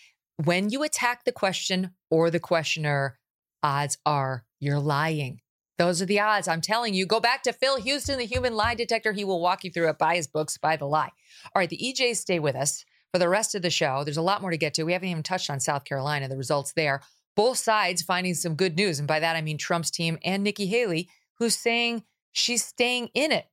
When 0.45 0.70
you 0.70 0.83
attack 0.83 1.24
the 1.24 1.33
question 1.33 1.91
or 2.11 2.31
the 2.31 2.41
questioner, 2.41 3.18
odds 3.62 3.99
are 4.07 4.45
you're 4.59 4.78
lying. 4.78 5.41
Those 5.78 6.03
are 6.03 6.07
the 6.07 6.20
odds. 6.20 6.47
I'm 6.47 6.61
telling 6.61 6.93
you. 6.93 7.07
Go 7.07 7.20
back 7.20 7.43
to 7.45 7.55
Phil 7.55 7.81
Houston, 7.81 8.18
the 8.18 8.26
human 8.26 8.55
lie 8.55 8.74
detector. 8.74 9.12
He 9.12 9.24
will 9.24 9.41
walk 9.41 9.64
you 9.64 9.70
through 9.70 9.89
it. 9.89 9.97
Buy 9.97 10.16
his 10.16 10.26
books, 10.26 10.53
Spy 10.53 10.76
the 10.76 10.85
Lie. 10.85 11.11
All 11.55 11.61
right, 11.61 11.70
the 11.70 11.78
EJs 11.78 12.16
stay 12.16 12.39
with 12.39 12.55
us 12.55 12.85
for 13.12 13.18
the 13.18 13.31
rest 13.31 13.55
of 13.55 13.62
the 13.62 13.70
show. 13.70 14.05
There's 14.05 14.18
a 14.18 14.22
lot 14.22 14.43
more 14.43 14.51
to 14.51 14.59
get 14.59 14.74
to. 14.74 14.83
We 14.83 14.93
haven't 14.93 15.09
even 15.09 15.22
touched 15.22 15.49
on 15.49 15.59
South 15.59 15.87
Carolina, 15.87 16.28
the 16.28 16.37
results 16.37 16.74
there. 16.74 17.01
Both 17.35 17.57
sides 17.57 18.03
finding 18.03 18.35
some 18.35 18.57
good 18.57 18.76
news. 18.76 18.99
And 18.99 19.09
by 19.09 19.20
that, 19.20 19.37
I 19.37 19.41
mean 19.41 19.57
Trump's 19.57 19.91
team 19.91 20.18
and 20.22 20.45
Nikki 20.45 20.66
Haley, 20.66 21.09
who's 21.39 21.57
saying 21.57 22.03
she's 22.33 22.64
staying 22.64 23.11
in 23.14 23.33
it. 23.33 23.47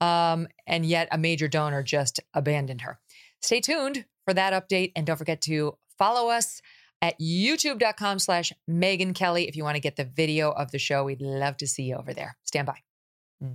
Um, 0.00 0.48
and 0.66 0.86
yet 0.86 1.08
a 1.12 1.18
major 1.18 1.48
donor 1.48 1.82
just 1.82 2.20
abandoned 2.32 2.82
her. 2.82 2.98
Stay 3.42 3.60
tuned 3.60 4.06
for 4.24 4.32
that 4.34 4.52
update. 4.52 4.92
And 4.96 5.06
don't 5.06 5.16
forget 5.16 5.42
to 5.42 5.76
follow 5.98 6.30
us 6.30 6.62
at 7.02 7.18
youtube.com 7.20 8.18
slash 8.18 8.52
Megyn 8.68 9.14
Kelly. 9.14 9.48
If 9.48 9.56
you 9.56 9.64
want 9.64 9.76
to 9.76 9.80
get 9.80 9.96
the 9.96 10.04
video 10.04 10.50
of 10.50 10.70
the 10.70 10.78
show, 10.78 11.04
we'd 11.04 11.20
love 11.20 11.56
to 11.58 11.66
see 11.66 11.84
you 11.84 11.96
over 11.96 12.14
there. 12.14 12.36
Stand 12.44 12.66
by. 12.66 12.78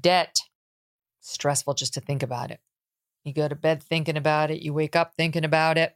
Debt. 0.02 0.38
Stressful 1.22 1.74
just 1.74 1.94
to 1.96 2.02
think 2.02 2.22
about 2.22 2.52
it. 2.52 2.60
You 3.24 3.34
go 3.34 3.48
to 3.48 3.56
bed 3.56 3.82
thinking 3.82 4.18
about 4.18 4.52
it, 4.52 4.62
you 4.62 4.72
wake 4.72 4.96
up 4.96 5.14
thinking 5.18 5.44
about 5.44 5.80
it. 5.80 5.96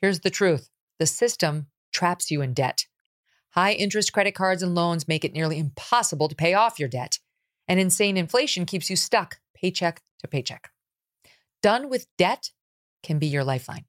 Here's 0.00 0.20
the 0.20 0.30
truth 0.30 0.68
the 0.98 1.06
system 1.06 1.68
traps 1.92 2.30
you 2.30 2.42
in 2.42 2.52
debt. 2.52 2.86
High 3.50 3.72
interest 3.72 4.12
credit 4.12 4.34
cards 4.34 4.62
and 4.62 4.74
loans 4.74 5.08
make 5.08 5.24
it 5.24 5.32
nearly 5.32 5.58
impossible 5.58 6.28
to 6.28 6.34
pay 6.34 6.54
off 6.54 6.78
your 6.78 6.88
debt, 6.88 7.18
and 7.68 7.78
insane 7.78 8.16
inflation 8.16 8.66
keeps 8.66 8.90
you 8.90 8.96
stuck 8.96 9.40
paycheck 9.54 10.02
to 10.20 10.28
paycheck. 10.28 10.70
Done 11.62 11.88
with 11.88 12.06
debt 12.16 12.50
can 13.02 13.18
be 13.18 13.26
your 13.26 13.44
lifeline. 13.44 13.84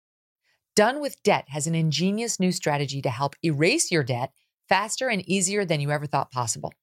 Done 0.75 1.01
with 1.01 1.21
Debt 1.23 1.45
has 1.49 1.67
an 1.67 1.75
ingenious 1.75 2.39
new 2.39 2.53
strategy 2.53 3.01
to 3.01 3.09
help 3.09 3.35
erase 3.43 3.91
your 3.91 4.03
debt 4.03 4.31
faster 4.69 5.09
and 5.09 5.27
easier 5.27 5.65
than 5.65 5.81
you 5.81 5.91
ever 5.91 6.05
thought 6.05 6.31
possible. 6.31 6.73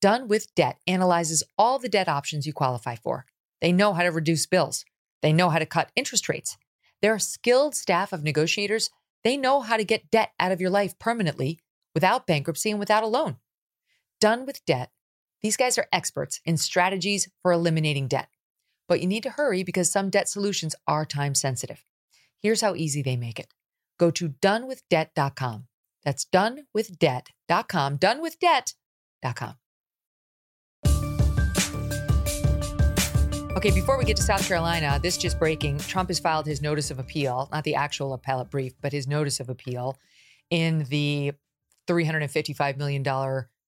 Done 0.00 0.28
with 0.28 0.54
Debt 0.54 0.78
analyzes 0.86 1.42
all 1.58 1.78
the 1.78 1.90
debt 1.90 2.08
options 2.08 2.46
you 2.46 2.54
qualify 2.54 2.94
for. 2.94 3.26
They 3.60 3.70
know 3.70 3.92
how 3.92 4.04
to 4.04 4.10
reduce 4.10 4.46
bills, 4.46 4.84
they 5.20 5.32
know 5.32 5.50
how 5.50 5.58
to 5.58 5.66
cut 5.66 5.92
interest 5.94 6.28
rates. 6.28 6.56
They're 7.02 7.16
a 7.16 7.20
skilled 7.20 7.74
staff 7.74 8.12
of 8.12 8.24
negotiators. 8.24 8.90
They 9.24 9.36
know 9.36 9.60
how 9.60 9.76
to 9.76 9.84
get 9.84 10.10
debt 10.10 10.32
out 10.40 10.52
of 10.52 10.60
your 10.60 10.70
life 10.70 10.98
permanently 10.98 11.60
without 11.94 12.26
bankruptcy 12.26 12.70
and 12.70 12.80
without 12.80 13.02
a 13.02 13.08
loan. 13.08 13.36
Done 14.20 14.46
with 14.46 14.64
Debt, 14.64 14.90
these 15.42 15.56
guys 15.56 15.78
are 15.78 15.86
experts 15.92 16.40
in 16.44 16.56
strategies 16.56 17.28
for 17.42 17.52
eliminating 17.52 18.08
debt. 18.08 18.28
But 18.88 19.00
you 19.00 19.06
need 19.06 19.22
to 19.24 19.30
hurry 19.30 19.62
because 19.62 19.90
some 19.90 20.10
debt 20.10 20.28
solutions 20.28 20.74
are 20.86 21.04
time 21.04 21.34
sensitive. 21.34 21.84
Here's 22.40 22.60
how 22.60 22.74
easy 22.74 23.02
they 23.02 23.16
make 23.16 23.38
it 23.38 23.52
go 23.98 24.10
to 24.12 24.28
donewithdebt.com. 24.28 25.66
That's 26.04 26.24
donewithdebt.com. 26.24 27.98
Donewithdebt.com. 27.98 29.54
Okay, 33.56 33.72
before 33.72 33.98
we 33.98 34.04
get 34.04 34.16
to 34.16 34.22
South 34.22 34.46
Carolina, 34.46 35.00
this 35.02 35.18
just 35.18 35.36
breaking. 35.40 35.78
Trump 35.78 36.10
has 36.10 36.20
filed 36.20 36.46
his 36.46 36.62
notice 36.62 36.92
of 36.92 37.00
appeal, 37.00 37.48
not 37.50 37.64
the 37.64 37.74
actual 37.74 38.12
appellate 38.12 38.50
brief, 38.50 38.74
but 38.80 38.92
his 38.92 39.08
notice 39.08 39.40
of 39.40 39.48
appeal 39.48 39.98
in 40.48 40.84
the 40.84 41.32
$355 41.88 42.76
million 42.76 43.04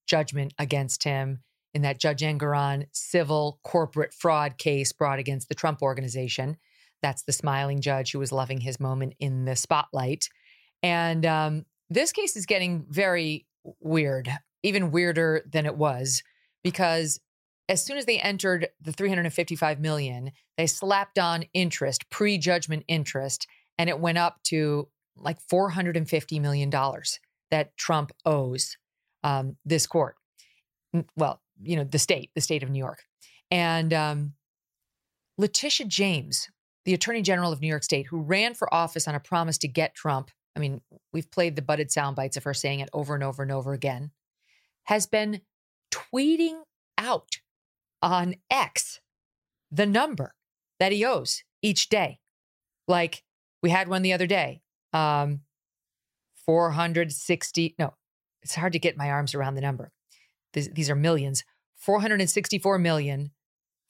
judgment 0.06 0.54
against 0.58 1.02
him 1.02 1.40
in 1.74 1.82
that 1.82 2.00
Judge 2.00 2.22
Engoron 2.22 2.86
civil 2.92 3.60
corporate 3.62 4.12
fraud 4.12 4.58
case 4.58 4.92
brought 4.92 5.18
against 5.18 5.48
the 5.48 5.54
Trump 5.54 5.82
organization. 5.82 6.56
That's 7.02 7.22
the 7.22 7.32
smiling 7.32 7.80
judge 7.80 8.12
who 8.12 8.18
was 8.18 8.32
loving 8.32 8.60
his 8.60 8.80
moment 8.80 9.14
in 9.20 9.44
the 9.44 9.56
spotlight. 9.56 10.28
And 10.82 11.24
um, 11.24 11.66
this 11.88 12.12
case 12.12 12.36
is 12.36 12.46
getting 12.46 12.86
very 12.88 13.46
weird, 13.80 14.30
even 14.62 14.90
weirder 14.90 15.42
than 15.50 15.66
it 15.66 15.76
was, 15.76 16.22
because 16.62 17.20
as 17.68 17.84
soon 17.84 17.96
as 17.96 18.04
they 18.04 18.18
entered 18.18 18.68
the 18.80 18.92
355 18.92 19.80
million, 19.80 20.32
they 20.56 20.66
slapped 20.66 21.18
on 21.18 21.44
interest, 21.54 22.10
pre-judgment 22.10 22.84
interest, 22.88 23.46
and 23.78 23.88
it 23.88 24.00
went 24.00 24.18
up 24.18 24.42
to 24.44 24.88
like 25.16 25.40
450 25.48 26.38
million 26.40 26.70
dollars 26.70 27.20
that 27.50 27.76
Trump 27.76 28.12
owes 28.24 28.76
um, 29.22 29.56
this 29.64 29.86
court. 29.86 30.16
Well, 31.16 31.40
you 31.62 31.76
know, 31.76 31.84
the 31.84 31.98
state, 31.98 32.30
the 32.34 32.40
state 32.40 32.62
of 32.62 32.70
New 32.70 32.78
York, 32.78 33.02
and 33.50 33.92
um, 33.92 34.32
Letitia 35.38 35.86
James, 35.86 36.48
the 36.84 36.94
Attorney 36.94 37.22
General 37.22 37.52
of 37.52 37.60
New 37.60 37.68
York 37.68 37.82
State, 37.82 38.06
who 38.06 38.20
ran 38.20 38.54
for 38.54 38.72
office 38.72 39.08
on 39.08 39.14
a 39.14 39.20
promise 39.20 39.58
to 39.58 39.68
get 39.68 39.94
Trump. 39.94 40.30
I 40.56 40.60
mean, 40.60 40.80
we've 41.12 41.30
played 41.30 41.56
the 41.56 41.62
butted 41.62 41.90
sound 41.90 42.16
bites 42.16 42.36
of 42.36 42.44
her 42.44 42.54
saying 42.54 42.80
it 42.80 42.90
over 42.92 43.14
and 43.14 43.24
over 43.24 43.42
and 43.42 43.52
over 43.52 43.72
again, 43.72 44.10
has 44.84 45.06
been 45.06 45.40
tweeting 45.90 46.60
out 46.98 47.38
on 48.02 48.34
X 48.50 49.00
the 49.70 49.86
number 49.86 50.34
that 50.78 50.92
he 50.92 51.04
owes 51.04 51.42
each 51.62 51.88
day. 51.88 52.18
Like 52.88 53.22
we 53.62 53.70
had 53.70 53.88
one 53.88 54.02
the 54.02 54.12
other 54.12 54.26
day, 54.26 54.62
um, 54.92 55.40
460. 56.46 57.74
No, 57.78 57.94
it's 58.42 58.54
hard 58.54 58.72
to 58.72 58.78
get 58.78 58.96
my 58.96 59.10
arms 59.10 59.34
around 59.34 59.54
the 59.54 59.60
number. 59.60 59.92
These, 60.52 60.90
are 60.90 60.96
millions. 60.96 61.44
464 61.76 62.78
million, 62.78 63.30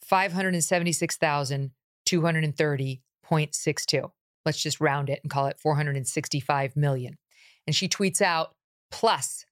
576,000. 0.02 1.72
230.62. 2.11 4.11
Let's 4.44 4.62
just 4.62 4.80
round 4.80 5.08
it 5.11 5.20
and 5.22 5.30
call 5.30 5.46
it 5.46 5.61
465 5.61 6.76
million. 6.76 7.18
And 7.66 7.76
she 7.76 7.88
tweets 7.88 8.20
out 8.20 8.54
plus 8.90 9.46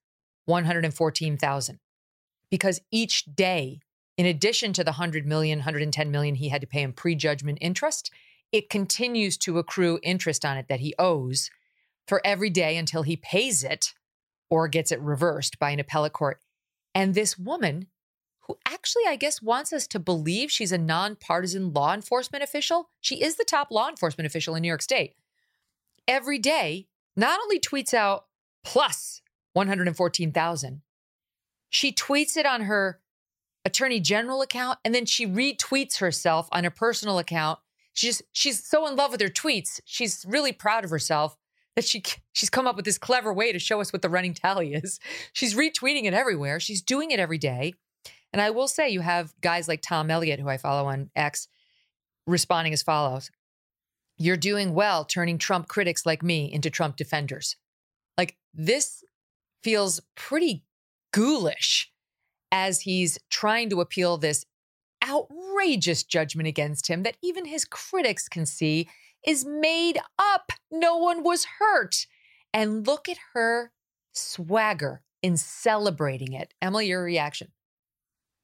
114,000 0.46 1.78
because 2.50 2.80
each 2.90 3.24
day 3.24 3.80
in 4.16 4.26
addition 4.26 4.72
to 4.72 4.82
the 4.82 4.92
100 4.92 5.26
million, 5.26 5.60
110 5.60 6.10
million 6.10 6.34
he 6.34 6.48
had 6.48 6.62
to 6.62 6.66
pay 6.66 6.82
in 6.82 6.92
prejudgment 6.92 7.58
interest, 7.60 8.10
it 8.50 8.68
continues 8.68 9.36
to 9.36 9.58
accrue 9.58 10.00
interest 10.02 10.44
on 10.44 10.56
it 10.56 10.66
that 10.68 10.80
he 10.80 10.92
owes 10.98 11.50
for 12.08 12.20
every 12.24 12.50
day 12.50 12.76
until 12.76 13.02
he 13.02 13.16
pays 13.16 13.62
it 13.62 13.94
or 14.50 14.66
gets 14.66 14.90
it 14.90 15.00
reversed 15.00 15.60
by 15.60 15.70
an 15.70 15.78
appellate 15.78 16.14
court. 16.14 16.40
And 16.98 17.14
this 17.14 17.38
woman, 17.38 17.86
who 18.40 18.58
actually, 18.66 19.04
I 19.06 19.14
guess, 19.14 19.40
wants 19.40 19.72
us 19.72 19.86
to 19.86 20.00
believe 20.00 20.50
she's 20.50 20.72
a 20.72 20.78
nonpartisan 20.78 21.72
law 21.72 21.94
enforcement 21.94 22.42
official, 22.42 22.90
she 23.00 23.22
is 23.22 23.36
the 23.36 23.44
top 23.44 23.70
law 23.70 23.88
enforcement 23.88 24.26
official 24.26 24.56
in 24.56 24.62
New 24.62 24.68
York 24.68 24.82
State, 24.82 25.14
every 26.08 26.40
day 26.40 26.88
not 27.16 27.38
only 27.38 27.60
tweets 27.60 27.94
out 27.94 28.24
plus 28.64 29.22
114,000, 29.52 30.82
she 31.70 31.92
tweets 31.92 32.36
it 32.36 32.46
on 32.46 32.62
her 32.62 32.98
attorney 33.64 34.00
general 34.00 34.42
account 34.42 34.80
and 34.84 34.92
then 34.92 35.06
she 35.06 35.24
retweets 35.24 35.98
herself 35.98 36.48
on 36.50 36.64
a 36.64 36.70
personal 36.72 37.20
account. 37.20 37.60
She's 37.92 38.22
she's 38.32 38.66
so 38.66 38.88
in 38.88 38.96
love 38.96 39.12
with 39.12 39.20
her 39.20 39.28
tweets. 39.28 39.80
She's 39.84 40.26
really 40.26 40.52
proud 40.52 40.82
of 40.82 40.90
herself 40.90 41.36
that 41.78 41.84
she 41.84 42.02
she's 42.32 42.50
come 42.50 42.66
up 42.66 42.74
with 42.74 42.84
this 42.84 42.98
clever 42.98 43.32
way 43.32 43.52
to 43.52 43.58
show 43.60 43.80
us 43.80 43.92
what 43.92 44.02
the 44.02 44.08
running 44.08 44.34
tally 44.34 44.74
is. 44.74 44.98
She's 45.32 45.54
retweeting 45.54 46.06
it 46.06 46.12
everywhere. 46.12 46.58
She's 46.58 46.82
doing 46.82 47.12
it 47.12 47.20
every 47.20 47.38
day. 47.38 47.72
And 48.32 48.42
I 48.42 48.50
will 48.50 48.66
say 48.66 48.88
you 48.88 49.00
have 49.00 49.32
guys 49.40 49.68
like 49.68 49.80
Tom 49.80 50.10
Elliott 50.10 50.40
who 50.40 50.48
I 50.48 50.56
follow 50.56 50.88
on 50.88 51.08
X 51.14 51.46
responding 52.26 52.72
as 52.72 52.82
follows. 52.82 53.30
You're 54.16 54.36
doing 54.36 54.74
well 54.74 55.04
turning 55.04 55.38
Trump 55.38 55.68
critics 55.68 56.04
like 56.04 56.20
me 56.20 56.52
into 56.52 56.68
Trump 56.68 56.96
defenders. 56.96 57.54
Like 58.16 58.36
this 58.52 59.04
feels 59.62 60.00
pretty 60.16 60.64
ghoulish 61.12 61.92
as 62.50 62.80
he's 62.80 63.20
trying 63.30 63.70
to 63.70 63.80
appeal 63.80 64.18
this 64.18 64.44
outrageous 65.08 66.02
judgment 66.02 66.48
against 66.48 66.88
him 66.88 67.04
that 67.04 67.18
even 67.22 67.44
his 67.44 67.64
critics 67.64 68.28
can 68.28 68.46
see 68.46 68.88
is 69.26 69.44
made 69.44 69.98
up. 70.18 70.52
No 70.70 70.96
one 70.96 71.22
was 71.22 71.46
hurt. 71.58 72.06
And 72.52 72.86
look 72.86 73.08
at 73.08 73.18
her 73.34 73.72
swagger 74.12 75.02
in 75.22 75.36
celebrating 75.36 76.32
it. 76.32 76.54
Emily, 76.62 76.86
your 76.86 77.02
reaction. 77.02 77.52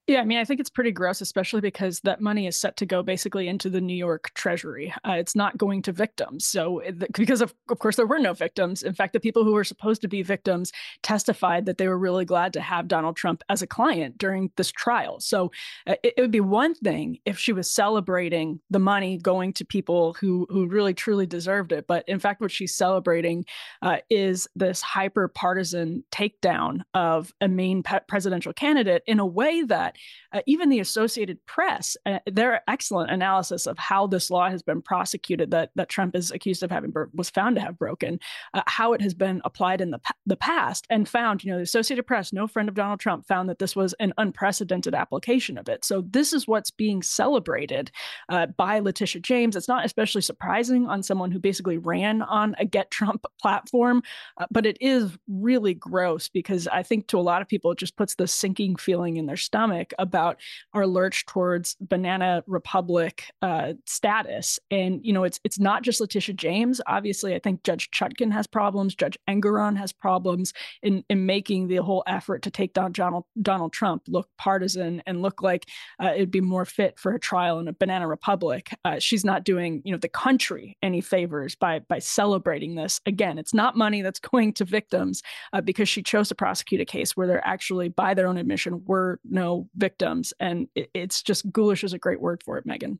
Yeah, 0.07 0.21
I 0.21 0.25
mean, 0.27 0.37
I 0.37 0.45
think 0.45 0.61
it's 0.61 0.69
pretty 0.69 0.93
gross, 0.93 1.23
especially 1.23 1.63
because 1.63 2.01
that 2.01 2.21
money 2.21 2.47
is 2.47 2.59
set 2.59 2.77
to 2.77 2.85
go 2.85 3.03
basically 3.03 3.49
into 3.49 3.71
the 3.71 3.81
New 3.81 3.97
York 3.97 4.33
Treasury. 4.35 4.93
Uh, 5.03 5.13
it's 5.13 5.35
not 5.35 5.57
going 5.57 5.81
to 5.81 5.93
victims. 5.93 6.47
So, 6.47 6.83
because 7.17 7.41
of, 7.41 7.55
of 7.71 7.79
course, 7.79 7.97
there 7.97 8.07
were 8.07 8.19
no 8.19 8.35
victims. 8.35 8.83
In 8.83 8.93
fact, 8.93 9.15
the 9.15 9.21
people 9.21 9.45
who 9.45 9.55
were 9.55 9.65
supposed 9.65 10.03
to 10.03 10.09
be 10.09 10.23
victims 10.23 10.73
testified 11.03 11.65
that 11.65 11.79
they 11.79 11.89
were 11.89 11.99
really 11.99 12.27
glad 12.27 12.53
to 12.53 12.61
have 12.61 12.87
Donald 12.87 13.17
Trump 13.17 13.43
as 13.49 13.63
a 13.63 13.67
client 13.67 14.19
during 14.19 14.51
this 14.57 14.71
trial. 14.71 15.21
So, 15.21 15.51
uh, 15.87 15.95
it, 16.03 16.13
it, 16.19 16.21
would 16.21 16.31
be 16.31 16.41
one 16.41 16.75
thing 16.75 17.17
if 17.25 17.39
she 17.39 17.55
was 17.55 17.71
celebrating 17.71 18.61
the 18.69 18.79
money 18.79 19.17
going 19.17 19.55
to 19.55 19.65
people 19.65 20.13
who 20.21 20.47
who 20.51 20.67
really 20.67 20.93
truly 20.93 21.25
deserved 21.25 21.73
it. 21.73 21.87
But 21.87 22.07
in 22.07 22.19
fact, 22.19 22.43
what 22.43 22.51
she's 22.51 22.77
celebrating 22.77 23.47
uh, 23.81 23.99
is 24.11 24.49
this 24.55 24.83
hyper 24.83 25.29
partisan 25.29 26.05
takedown 26.13 26.83
of 26.93 27.33
a 27.41 27.49
main 27.49 27.83
pe- 27.83 28.01
presidential 28.07 28.53
candidate 28.53 29.03
in 29.07 29.19
a 29.19 29.27
way 29.27 29.63
that 29.63 29.94
uh, 30.33 30.41
even 30.47 30.69
the 30.69 30.81
Associated 30.81 31.45
Press, 31.47 31.97
uh, 32.07 32.19
their 32.27 32.63
excellent 32.69 33.11
analysis 33.11 33.67
of 33.67 33.79
how 33.79 34.07
this 34.07 34.31
law 34.31 34.49
has 34.49 34.63
been 34.63 34.83
prosecuted 34.83 35.51
that 35.51 35.71
that 35.75 35.89
Trump 35.89 36.15
is 36.17 36.31
accused 36.31 36.63
of 36.63 36.71
having 36.71 36.93
was 37.15 37.31
found 37.31 37.57
to 37.57 37.63
have 37.63 37.79
broken, 37.79 38.19
uh, 38.55 38.63
how 38.67 38.93
it 38.93 39.01
has 39.01 39.15
been 39.15 39.41
applied 39.45 39.81
in 39.81 39.91
the 39.91 40.01
the 40.27 40.37
past, 40.37 40.87
and 40.91 41.09
found, 41.09 41.45
you 41.45 41.51
know, 41.51 41.59
the 41.59 41.63
Associated 41.63 42.07
Press, 42.07 42.33
no 42.33 42.47
friend 42.47 42.69
of 42.69 42.75
Donald 42.75 43.01
Trump, 43.01 43.27
found 43.27 43.49
that 43.49 43.59
this 43.59 43.77
was 43.77 43.95
an 43.95 44.13
unprecedented 44.19 44.95
application 44.95 45.59
of 45.59 45.69
it. 45.69 45.85
So 45.85 46.03
this 46.11 46.33
is 46.33 46.47
what's 46.47 46.71
being 46.71 47.03
celebrated 47.03 47.91
uh, 48.29 48.47
by 48.47 48.79
Letitia 48.79 49.21
James. 49.21 49.57
It's 49.57 49.69
not 49.69 49.85
especially 49.85 50.23
surprising 50.23 50.87
on 50.87 51.03
someone 51.03 51.31
who 51.31 51.39
basically 51.39 51.79
ran 51.79 52.23
on 52.23 52.55
a 52.59 52.65
Get 52.65 52.91
Trump 52.91 53.25
platform, 53.41 54.03
uh, 54.39 54.47
but 54.51 54.67
it 54.67 54.79
is 54.81 55.17
really 55.29 55.75
gross 55.75 56.29
because 56.29 56.67
I 56.69 56.83
think 56.83 57.07
to 57.09 57.19
a 57.19 57.21
lot 57.21 57.43
of 57.43 57.49
people 57.49 57.73
it 57.73 57.79
just 57.79 57.97
puts 57.97 58.15
the 58.15 58.27
sinking 58.27 58.77
feeling 58.77 59.17
in 59.17 59.27
their 59.27 59.37
stomach 59.37 59.84
about 59.99 60.41
our 60.73 60.87
lurch 60.87 61.27
towards 61.27 61.77
banana 61.81 62.43
republic 62.47 63.25
uh, 63.43 63.75
status. 63.87 64.59
And 64.71 65.01
you 65.05 65.13
know, 65.13 65.25
it's 65.25 65.41
it's 65.45 65.59
not 65.59 65.83
just 65.83 66.01
Letitia 66.01 66.35
James. 66.35 66.81
Obviously, 66.87 67.35
I 67.35 67.39
think 67.39 67.63
Judge 67.63 67.91
Chutkan 67.91 68.33
has 68.33 68.47
problems. 68.47 68.95
Judge 68.95 69.19
Engoron 69.29 69.77
has 69.77 69.93
problems 69.93 70.53
in 70.83 71.05
in 71.09 71.27
making 71.27 71.69
the 71.69 71.77
whole 71.77 72.03
effort 72.07 72.43
to 72.43 72.51
take 72.51 72.73
down 72.73 72.93
Donald 72.93 73.25
Donald 73.43 73.73
Trump 73.73 74.03
look 74.09 74.29
partisan 74.39 75.03
and 75.07 75.23
look 75.23 75.43
like 75.43 75.67
uh, 76.03 76.13
it'd 76.15 76.31
be 76.31 76.41
more 76.41 76.65
fit 76.65 76.99
for 76.99 77.15
a 77.15 77.21
trial 77.21 77.59
in 77.59 77.69
a 77.69 77.73
banana 77.73 78.07
republic. 78.07 78.71
Uh, 78.85 78.99
she's 78.99 79.25
not 79.25 79.45
doing 79.45 79.83
you 79.85 79.93
know 79.93 79.99
the 79.99 80.09
country 80.09 80.77
any 80.83 81.01
favors 81.01 81.55
by 81.55 81.81
by 81.81 81.99
celebrating 81.99 82.75
this. 82.75 83.01
Again, 83.07 83.39
it's 83.39 83.55
not 83.55 83.77
money 83.77 84.03
that's 84.03 84.21
going 84.35 84.53
to 84.55 84.65
victims 84.65 85.23
uh, 85.53 85.61
because 85.61 85.89
she 85.89 86.03
chose 86.03 86.29
to 86.29 86.35
prosecute 86.35 86.81
a 86.81 86.85
case 86.85 87.17
where 87.17 87.27
there 87.27 87.47
actually, 87.47 87.89
by 87.89 88.15
their 88.15 88.27
own 88.27 88.37
admission, 88.37 88.83
were 88.87 89.21
no 89.25 89.69
victims. 89.77 90.33
And 90.41 90.69
it, 90.75 90.91
it's 90.95 91.23
just 91.23 91.51
ghoulish 91.53 91.85
is 91.85 91.93
a 91.93 91.99
great 91.99 92.21
word 92.21 92.43
for 92.45 92.59
it, 92.59 92.67
Megyn. 92.67 92.99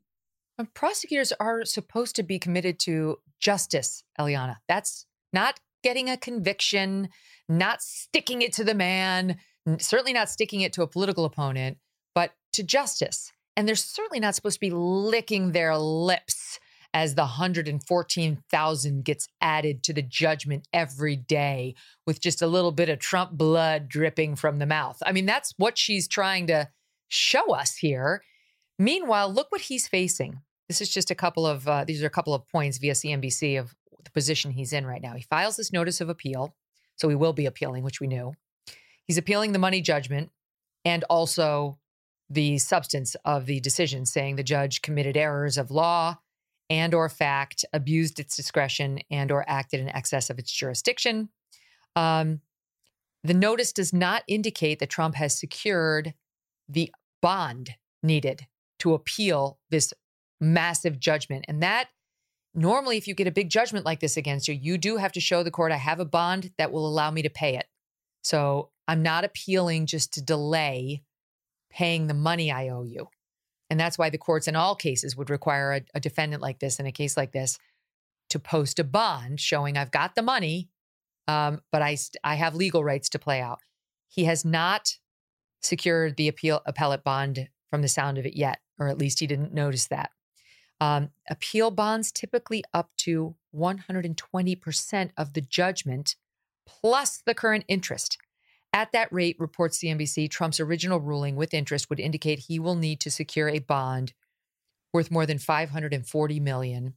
Um, 0.57 0.69
prosecutors 0.73 1.33
are 1.39 1.65
supposed 1.65 2.15
to 2.15 2.23
be 2.23 2.39
committed 2.39 2.79
to 2.79 3.17
justice, 3.39 4.03
Eliana. 4.19 4.57
That's 4.67 5.05
not 5.33 5.59
getting 5.83 6.09
a 6.09 6.17
conviction, 6.17 7.09
not 7.49 7.81
sticking 7.81 8.41
it 8.41 8.53
to 8.53 8.63
the 8.63 8.73
man, 8.73 9.37
certainly 9.77 10.13
not 10.13 10.29
sticking 10.29 10.61
it 10.61 10.73
to 10.73 10.81
a 10.81 10.87
political 10.87 11.25
opponent, 11.25 11.77
but 12.13 12.31
to 12.53 12.63
justice. 12.63 13.31
And 13.57 13.67
they're 13.67 13.75
certainly 13.75 14.19
not 14.19 14.35
supposed 14.35 14.55
to 14.55 14.59
be 14.59 14.71
licking 14.71 15.51
their 15.51 15.77
lips 15.77 16.59
as 16.95 17.13
the 17.15 17.23
114,000 17.23 19.03
gets 19.03 19.27
added 19.41 19.83
to 19.83 19.91
the 19.91 20.01
judgment 20.01 20.65
every 20.71 21.17
day 21.17 21.75
with 22.07 22.21
just 22.21 22.41
a 22.41 22.47
little 22.47 22.71
bit 22.71 22.87
of 22.87 22.99
Trump 22.99 23.31
blood 23.31 23.89
dripping 23.89 24.37
from 24.37 24.59
the 24.59 24.65
mouth. 24.65 24.97
I 25.05 25.11
mean, 25.11 25.25
that's 25.25 25.53
what 25.57 25.77
she's 25.77 26.07
trying 26.07 26.47
to 26.47 26.69
show 27.09 27.53
us 27.53 27.75
here. 27.75 28.23
Meanwhile, 28.79 29.33
look 29.33 29.51
what 29.51 29.59
he's 29.59 29.89
facing. 29.89 30.39
This 30.69 30.79
is 30.79 30.89
just 30.89 31.11
a 31.11 31.15
couple 31.15 31.45
of, 31.45 31.67
uh, 31.67 31.83
these 31.83 32.01
are 32.01 32.07
a 32.07 32.09
couple 32.09 32.33
of 32.33 32.47
points 32.47 32.77
via 32.77 32.93
CNBC 32.93 33.59
of 33.59 33.75
the 34.01 34.11
position 34.11 34.51
he's 34.51 34.71
in 34.71 34.87
right 34.87 35.01
now. 35.01 35.15
He 35.15 35.23
files 35.23 35.57
this 35.57 35.73
notice 35.73 35.99
of 35.99 36.07
appeal. 36.07 36.55
So 36.95 37.09
he 37.09 37.15
will 37.15 37.33
be 37.33 37.45
appealing, 37.45 37.83
which 37.83 37.99
we 37.99 38.07
knew. 38.07 38.31
He's 39.05 39.17
appealing 39.17 39.51
the 39.51 39.59
money 39.59 39.81
judgment 39.81 40.31
and 40.85 41.03
also 41.09 41.77
the 42.29 42.57
substance 42.57 43.17
of 43.25 43.47
the 43.47 43.59
decision, 43.59 44.05
saying 44.05 44.37
the 44.37 44.43
judge 44.43 44.81
committed 44.81 45.17
errors 45.17 45.57
of 45.57 45.71
law 45.71 46.19
and 46.69 46.93
or 46.93 47.09
fact 47.09 47.65
abused 47.73 48.19
its 48.19 48.35
discretion 48.35 48.99
and 49.11 49.31
or 49.31 49.45
acted 49.47 49.79
in 49.79 49.89
excess 49.89 50.29
of 50.29 50.39
its 50.39 50.51
jurisdiction. 50.51 51.29
Um, 51.95 52.41
the 53.23 53.33
notice 53.33 53.71
does 53.71 53.93
not 53.93 54.23
indicate 54.27 54.79
that 54.79 54.89
trump 54.89 55.15
has 55.15 55.37
secured 55.37 56.13
the 56.69 56.91
bond 57.21 57.75
needed 58.03 58.45
to 58.79 58.93
appeal 58.93 59.59
this 59.69 59.93
massive 60.39 60.99
judgment. 60.99 61.45
And 61.47 61.63
that 61.63 61.87
normally 62.53 62.97
if 62.97 63.07
you 63.07 63.13
get 63.13 63.27
a 63.27 63.31
big 63.31 63.49
judgment 63.49 63.85
like 63.85 63.99
this 63.99 64.15
against 64.15 64.47
you 64.47 64.53
you 64.53 64.77
do 64.77 64.97
have 64.97 65.11
to 65.11 65.19
show 65.19 65.43
the 65.43 65.51
court 65.51 65.73
i 65.73 65.77
have 65.77 65.99
a 65.99 66.05
bond 66.05 66.51
that 66.57 66.71
will 66.71 66.87
allow 66.87 67.11
me 67.11 67.21
to 67.21 67.29
pay 67.29 67.55
it. 67.55 67.65
So 68.21 68.69
i'm 68.87 69.01
not 69.01 69.23
appealing 69.23 69.85
just 69.85 70.13
to 70.13 70.21
delay 70.21 71.03
paying 71.71 72.07
the 72.07 72.13
money 72.13 72.51
i 72.51 72.69
owe 72.69 72.83
you 72.83 73.07
and 73.69 73.79
that's 73.79 73.97
why 73.97 74.09
the 74.09 74.17
courts 74.17 74.47
in 74.47 74.55
all 74.55 74.75
cases 74.75 75.15
would 75.15 75.29
require 75.29 75.73
a, 75.73 75.81
a 75.95 75.99
defendant 75.99 76.41
like 76.41 76.59
this 76.59 76.79
in 76.79 76.85
a 76.85 76.91
case 76.91 77.17
like 77.17 77.31
this 77.31 77.57
to 78.29 78.39
post 78.39 78.79
a 78.79 78.83
bond 78.83 79.39
showing 79.39 79.77
I've 79.77 79.91
got 79.91 80.15
the 80.15 80.21
money, 80.21 80.69
um, 81.27 81.61
but 81.71 81.81
I 81.81 81.97
I 82.23 82.35
have 82.35 82.55
legal 82.55 82.83
rights 82.83 83.09
to 83.09 83.19
play 83.19 83.41
out. 83.41 83.59
He 84.07 84.25
has 84.25 84.45
not 84.45 84.97
secured 85.61 86.15
the 86.15 86.27
appeal 86.27 86.61
appellate 86.65 87.03
bond 87.03 87.49
from 87.69 87.81
the 87.81 87.87
sound 87.87 88.17
of 88.17 88.25
it 88.25 88.35
yet, 88.35 88.59
or 88.79 88.87
at 88.87 88.97
least 88.97 89.19
he 89.19 89.27
didn't 89.27 89.53
notice 89.53 89.87
that. 89.87 90.11
Um, 90.79 91.09
appeal 91.29 91.71
bonds 91.71 92.11
typically 92.11 92.63
up 92.73 92.89
to 92.97 93.35
120% 93.55 95.09
of 95.17 95.33
the 95.33 95.41
judgment 95.41 96.15
plus 96.67 97.21
the 97.25 97.33
current 97.33 97.63
interest. 97.67 98.17
At 98.75 98.91
that 98.91 99.07
rate, 99.09 99.37
reports 99.39 99.79
CNBC, 99.79 100.29
Trump's 100.29 100.59
original 100.59 100.99
ruling 100.99 101.37
with 101.37 101.53
interest 101.53 101.89
would 101.89 101.99
indicate 101.99 102.39
he 102.39 102.59
will 102.59 102.75
need 102.75 102.99
to 102.99 103.09
secure 103.09 103.47
a 103.47 103.59
bond 103.59 104.11
worth 104.91 105.09
more 105.09 105.25
than 105.25 105.39
540 105.39 106.39
million. 106.41 106.93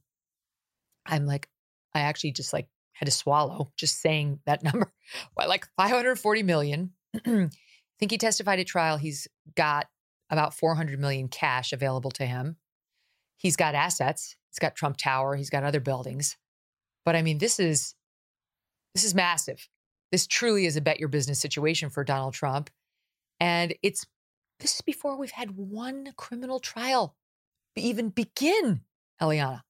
I'm 1.05 1.25
like, 1.25 1.47
I 1.95 2.01
actually 2.01 2.33
just 2.33 2.51
like 2.51 2.67
had 2.91 3.05
to 3.05 3.11
swallow 3.11 3.71
just 3.77 4.01
saying 4.01 4.41
that 4.45 4.61
number. 4.65 4.91
Why, 5.35 5.45
like 5.45 5.69
540 5.77 6.43
million. 6.43 6.91
I 7.15 7.49
think 7.97 8.11
he 8.11 8.17
testified 8.17 8.59
at 8.59 8.67
trial. 8.67 8.97
He's 8.97 9.29
got 9.55 9.87
about 10.29 10.53
400 10.53 10.99
million 10.99 11.29
cash 11.29 11.71
available 11.71 12.11
to 12.11 12.25
him. 12.25 12.57
He's 13.37 13.55
got 13.55 13.73
assets. 13.73 14.35
He's 14.51 14.59
got 14.59 14.75
Trump 14.75 14.97
Tower. 14.97 15.37
He's 15.37 15.49
got 15.49 15.63
other 15.63 15.79
buildings. 15.79 16.35
But 17.05 17.15
I 17.15 17.21
mean, 17.21 17.37
this 17.37 17.57
is 17.57 17.95
this 18.93 19.05
is 19.05 19.15
massive. 19.15 19.69
This 20.11 20.27
truly 20.27 20.65
is 20.65 20.75
a 20.75 20.81
bet 20.81 20.99
your 20.99 21.09
business 21.09 21.39
situation 21.39 21.89
for 21.89 22.03
Donald 22.03 22.33
Trump. 22.33 22.69
And 23.39 23.73
it's 23.83 24.05
This 24.59 24.75
is 24.75 24.81
before 24.81 25.17
we've 25.17 25.31
had 25.31 25.51
one 25.55 26.13
criminal 26.17 26.59
trial 26.59 27.15
even 27.79 28.09
begin, 28.09 28.81
Eliana. 29.21 29.61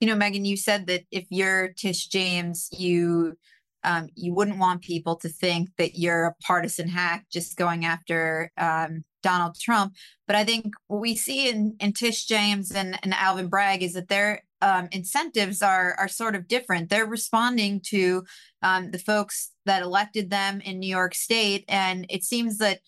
You 0.00 0.08
know, 0.08 0.16
Megyn, 0.16 0.46
you 0.46 0.56
said 0.56 0.86
that 0.86 1.02
if 1.10 1.26
you're 1.30 1.72
Tish 1.74 2.08
James, 2.08 2.68
you 2.72 3.34
um, 3.82 4.08
you 4.14 4.34
wouldn't 4.34 4.58
want 4.58 4.82
people 4.82 5.16
to 5.16 5.28
think 5.28 5.70
that 5.78 5.98
you're 5.98 6.26
a 6.26 6.34
partisan 6.42 6.88
hack 6.88 7.24
just 7.32 7.56
going 7.56 7.86
after 7.86 8.50
um, 8.58 9.04
Donald 9.22 9.56
Trump. 9.58 9.94
But 10.26 10.36
I 10.36 10.44
think 10.44 10.74
what 10.88 11.00
we 11.00 11.16
see 11.16 11.48
in, 11.48 11.76
in 11.80 11.94
Tish 11.94 12.26
James 12.26 12.72
and, 12.72 12.98
and 13.02 13.14
Alvin 13.14 13.48
Bragg 13.48 13.82
is 13.82 13.94
that 13.94 14.08
their 14.08 14.42
um, 14.62 14.88
incentives 14.92 15.62
are 15.62 15.94
are 15.98 16.08
sort 16.08 16.34
of 16.34 16.48
different. 16.48 16.88
They're 16.88 17.06
responding 17.06 17.80
to 17.86 18.24
um, 18.62 18.90
the 18.90 18.98
folks 18.98 19.52
that 19.66 19.82
elected 19.82 20.30
them 20.30 20.60
in 20.60 20.78
New 20.78 20.88
York 20.88 21.14
State, 21.14 21.64
and 21.68 22.06
it 22.08 22.24
seems 22.24 22.58
that 22.58 22.80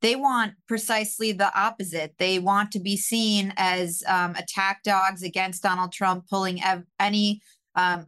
they 0.00 0.16
want 0.16 0.54
precisely 0.66 1.32
the 1.32 1.52
opposite. 1.58 2.14
They 2.18 2.38
want 2.38 2.70
to 2.72 2.80
be 2.80 2.96
seen 2.96 3.52
as 3.56 4.02
um, 4.06 4.34
attack 4.36 4.82
dogs 4.84 5.22
against 5.22 5.62
Donald 5.62 5.92
Trump, 5.92 6.28
pulling 6.28 6.62
ev- 6.62 6.84
any 7.00 7.40
um, 7.74 8.06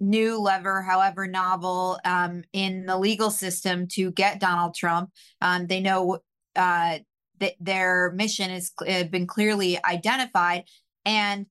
new 0.00 0.38
lever, 0.38 0.82
however 0.82 1.26
novel, 1.26 1.98
um, 2.04 2.42
in 2.52 2.86
the 2.86 2.98
legal 2.98 3.30
system 3.30 3.86
to 3.92 4.10
get 4.12 4.40
Donald 4.40 4.74
Trump. 4.74 5.10
Um, 5.40 5.66
they 5.66 5.80
know 5.80 6.18
uh, 6.56 6.98
that 7.38 7.54
their 7.58 8.12
mission 8.14 8.50
has 8.50 8.70
been 9.10 9.26
clearly 9.26 9.82
identified, 9.84 10.64
and 11.04 11.46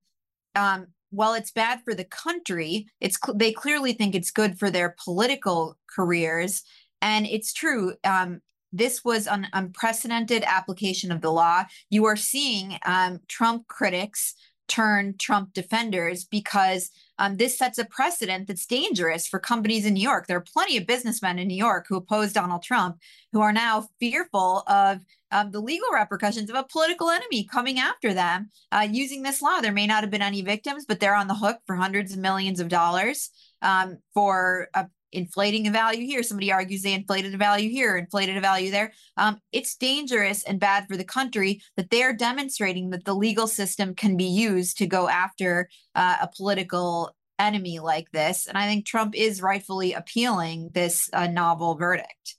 um, 0.56 0.88
while 1.12 1.34
it's 1.34 1.52
bad 1.52 1.82
for 1.84 1.94
the 1.94 2.06
country, 2.06 2.88
it's 3.00 3.18
they 3.36 3.52
clearly 3.52 3.94
think 3.94 4.16
it's 4.16 4.32
good 4.32 4.58
for 4.58 4.70
their 4.70 4.96
political 5.04 5.78
careers. 5.94 6.64
And 7.02 7.26
it's 7.26 7.54
true. 7.54 7.94
Um, 8.04 8.42
this 8.72 9.04
was 9.04 9.26
an 9.28 9.48
unprecedented 9.54 10.44
application 10.46 11.12
of 11.12 11.22
the 11.22 11.32
law. 11.32 11.64
You 11.90 12.06
are 12.06 12.16
seeing 12.16 12.78
um, 12.86 13.20
Trump 13.28 13.68
critics 13.68 14.36
turn 14.70 15.16
Trump 15.18 15.54
defenders 15.54 16.24
because 16.24 16.92
um, 17.18 17.38
this 17.38 17.58
sets 17.58 17.78
a 17.78 17.86
precedent 17.86 18.48
that's 18.48 18.66
dangerous 18.66 19.28
for 19.28 19.40
companies 19.40 19.86
in 19.86 19.94
New 19.94 20.02
York. 20.02 20.28
There 20.28 20.38
are 20.38 20.42
plenty 20.42 20.78
of 20.78 20.88
businessmen 20.88 21.40
in 21.40 21.48
New 21.48 21.58
York 21.58 21.86
who 21.90 21.98
oppose 21.98 22.32
Donald 22.32 22.64
Trump 22.64 22.98
who 23.34 23.42
are 23.42 23.52
now 23.52 23.88
fearful 24.00 24.64
of 24.68 25.00
um, 25.32 25.52
the 25.52 25.60
legal 25.60 25.90
repercussions 25.94 26.50
of 26.50 26.56
a 26.56 26.64
political 26.64 27.10
enemy 27.10 27.44
coming 27.44 27.78
after 27.80 28.14
them 28.14 28.50
uh, 28.72 28.88
using 28.90 29.22
this 29.22 29.42
law. 29.42 29.60
There 29.60 29.74
may 29.74 29.88
not 29.88 30.04
have 30.04 30.12
been 30.12 30.22
any 30.22 30.42
victims, 30.42 30.86
but 30.88 31.00
they're 31.00 31.16
on 31.16 31.28
the 31.28 31.36
hook 31.36 31.60
for 31.66 31.76
hundreds 31.76 32.14
of 32.14 32.20
millions 32.20 32.60
of 32.60 32.70
dollars 32.70 33.30
um, 33.62 33.98
for 34.14 34.70
a 34.74 34.88
inflating 35.12 35.68
a 35.68 35.72
value 35.72 36.06
here. 36.06 36.24
Somebody 36.24 36.52
argues 36.52 36.82
they 36.82 36.94
inflated 36.94 37.34
a 37.34 37.38
value 37.38 37.70
here, 37.70 37.98
inflated 37.98 38.38
a 38.38 38.42
value 38.42 38.72
there. 38.72 38.94
Um, 39.18 39.40
it's 39.52 39.76
dangerous 39.76 40.44
and 40.44 40.60
bad 40.60 40.88
for 40.88 40.98
the 40.98 41.04
country 41.04 41.62
that 41.78 41.90
they're 41.90 42.14
demonstrating 42.14 42.90
that 42.92 43.06
the 43.06 43.16
legal 43.16 43.48
system 43.48 43.96
can 43.96 44.18
be 44.18 44.26
used 44.26 44.78
to 44.78 44.88
go 44.88 45.10
after 45.10 45.70
uh, 45.96 46.18
a 46.22 46.30
political 46.36 47.16
enemy 47.40 47.80
like 47.80 48.12
this. 48.12 48.48
And 48.48 48.58
I 48.58 48.68
think 48.68 48.86
Trump 48.86 49.16
is 49.16 49.42
rightfully 49.42 49.94
appealing 49.94 50.72
this 50.74 51.10
uh, 51.14 51.28
novel 51.28 51.76
verdict. 51.76 52.36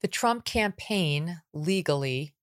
The 0.00 0.08
Trump 0.08 0.44
campaign 0.44 1.40
legally 1.52 2.34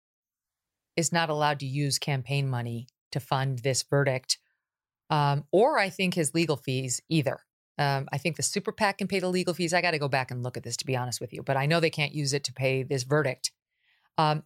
is 0.95 1.11
not 1.11 1.29
allowed 1.29 1.59
to 1.59 1.65
use 1.65 1.99
campaign 1.99 2.47
money 2.47 2.87
to 3.11 3.19
fund 3.19 3.59
this 3.59 3.83
verdict, 3.83 4.37
um, 5.09 5.43
or 5.51 5.79
I 5.79 5.89
think 5.89 6.13
his 6.13 6.33
legal 6.33 6.55
fees 6.55 7.01
either. 7.09 7.39
Um, 7.79 8.09
I 8.11 8.17
think 8.17 8.35
the 8.35 8.43
super 8.43 8.73
PAC 8.73 8.97
can 8.97 9.07
pay 9.07 9.19
the 9.19 9.29
legal 9.29 9.53
fees. 9.53 9.73
I 9.73 9.81
got 9.81 9.91
to 9.91 9.99
go 9.99 10.09
back 10.09 10.31
and 10.31 10.43
look 10.43 10.57
at 10.57 10.63
this 10.63 10.75
to 10.77 10.85
be 10.85 10.97
honest 10.97 11.21
with 11.21 11.33
you, 11.33 11.41
but 11.41 11.55
I 11.55 11.65
know 11.65 11.79
they 11.79 11.89
can't 11.89 12.13
use 12.13 12.33
it 12.33 12.43
to 12.43 12.53
pay 12.53 12.83
this 12.83 13.03
verdict. 13.03 13.51
Um, 14.17 14.43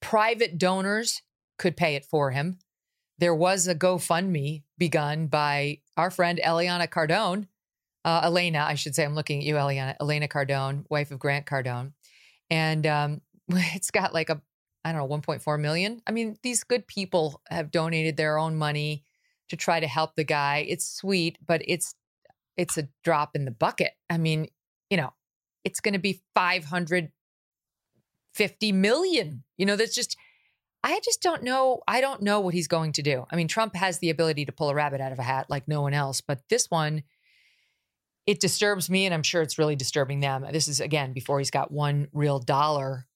private 0.00 0.58
donors 0.58 1.22
could 1.56 1.76
pay 1.76 1.94
it 1.94 2.04
for 2.04 2.32
him. 2.32 2.58
There 3.18 3.34
was 3.34 3.68
a 3.68 3.74
GoFundMe 3.74 4.64
begun 4.76 5.28
by 5.28 5.78
our 5.96 6.10
friend 6.10 6.40
Eliana 6.44 6.88
Cardone, 6.88 7.46
uh, 8.04 8.22
Elena, 8.24 8.60
I 8.60 8.74
should 8.74 8.94
say. 8.94 9.04
I'm 9.04 9.14
looking 9.14 9.38
at 9.38 9.44
you, 9.44 9.54
Eliana, 9.54 9.94
Elena 10.00 10.26
Cardone, 10.26 10.84
wife 10.88 11.12
of 11.12 11.20
Grant 11.20 11.46
Cardone, 11.46 11.92
and 12.50 12.86
um, 12.86 13.20
it's 13.48 13.90
got 13.90 14.12
like 14.12 14.30
a 14.30 14.40
I 14.84 14.92
don't 14.92 15.08
know 15.08 15.16
1.4 15.16 15.60
million. 15.60 16.00
I 16.06 16.12
mean, 16.12 16.38
these 16.42 16.64
good 16.64 16.86
people 16.86 17.42
have 17.50 17.70
donated 17.70 18.16
their 18.16 18.38
own 18.38 18.56
money 18.56 19.04
to 19.48 19.56
try 19.56 19.80
to 19.80 19.86
help 19.86 20.14
the 20.14 20.24
guy. 20.24 20.64
It's 20.68 20.88
sweet, 20.88 21.38
but 21.44 21.62
it's 21.66 21.94
it's 22.58 22.76
a 22.76 22.88
drop 23.04 23.30
in 23.34 23.46
the 23.46 23.50
bucket. 23.50 23.92
I 24.10 24.18
mean, 24.18 24.48
you 24.90 24.98
know, 24.98 25.14
it's 25.64 25.80
going 25.80 25.94
to 25.94 25.98
be 25.98 26.20
550 26.34 28.72
million. 28.72 29.44
You 29.56 29.64
know, 29.64 29.76
that's 29.76 29.94
just, 29.94 30.18
I 30.82 31.00
just 31.04 31.22
don't 31.22 31.44
know. 31.44 31.82
I 31.88 32.00
don't 32.00 32.22
know 32.22 32.40
what 32.40 32.54
he's 32.54 32.68
going 32.68 32.92
to 32.92 33.02
do. 33.02 33.26
I 33.30 33.36
mean, 33.36 33.48
Trump 33.48 33.74
has 33.76 34.00
the 34.00 34.10
ability 34.10 34.44
to 34.46 34.52
pull 34.52 34.70
a 34.70 34.74
rabbit 34.74 35.00
out 35.00 35.12
of 35.12 35.18
a 35.18 35.22
hat 35.22 35.46
like 35.48 35.68
no 35.68 35.82
one 35.82 35.94
else, 35.94 36.20
but 36.20 36.40
this 36.50 36.66
one, 36.68 37.04
it 38.26 38.40
disturbs 38.40 38.90
me, 38.90 39.06
and 39.06 39.14
I'm 39.14 39.22
sure 39.22 39.40
it's 39.40 39.56
really 39.56 39.76
disturbing 39.76 40.20
them. 40.20 40.44
This 40.52 40.68
is, 40.68 40.80
again, 40.80 41.14
before 41.14 41.38
he's 41.38 41.50
got 41.50 41.72
one 41.72 42.08
real 42.12 42.38
dollar 42.38 43.06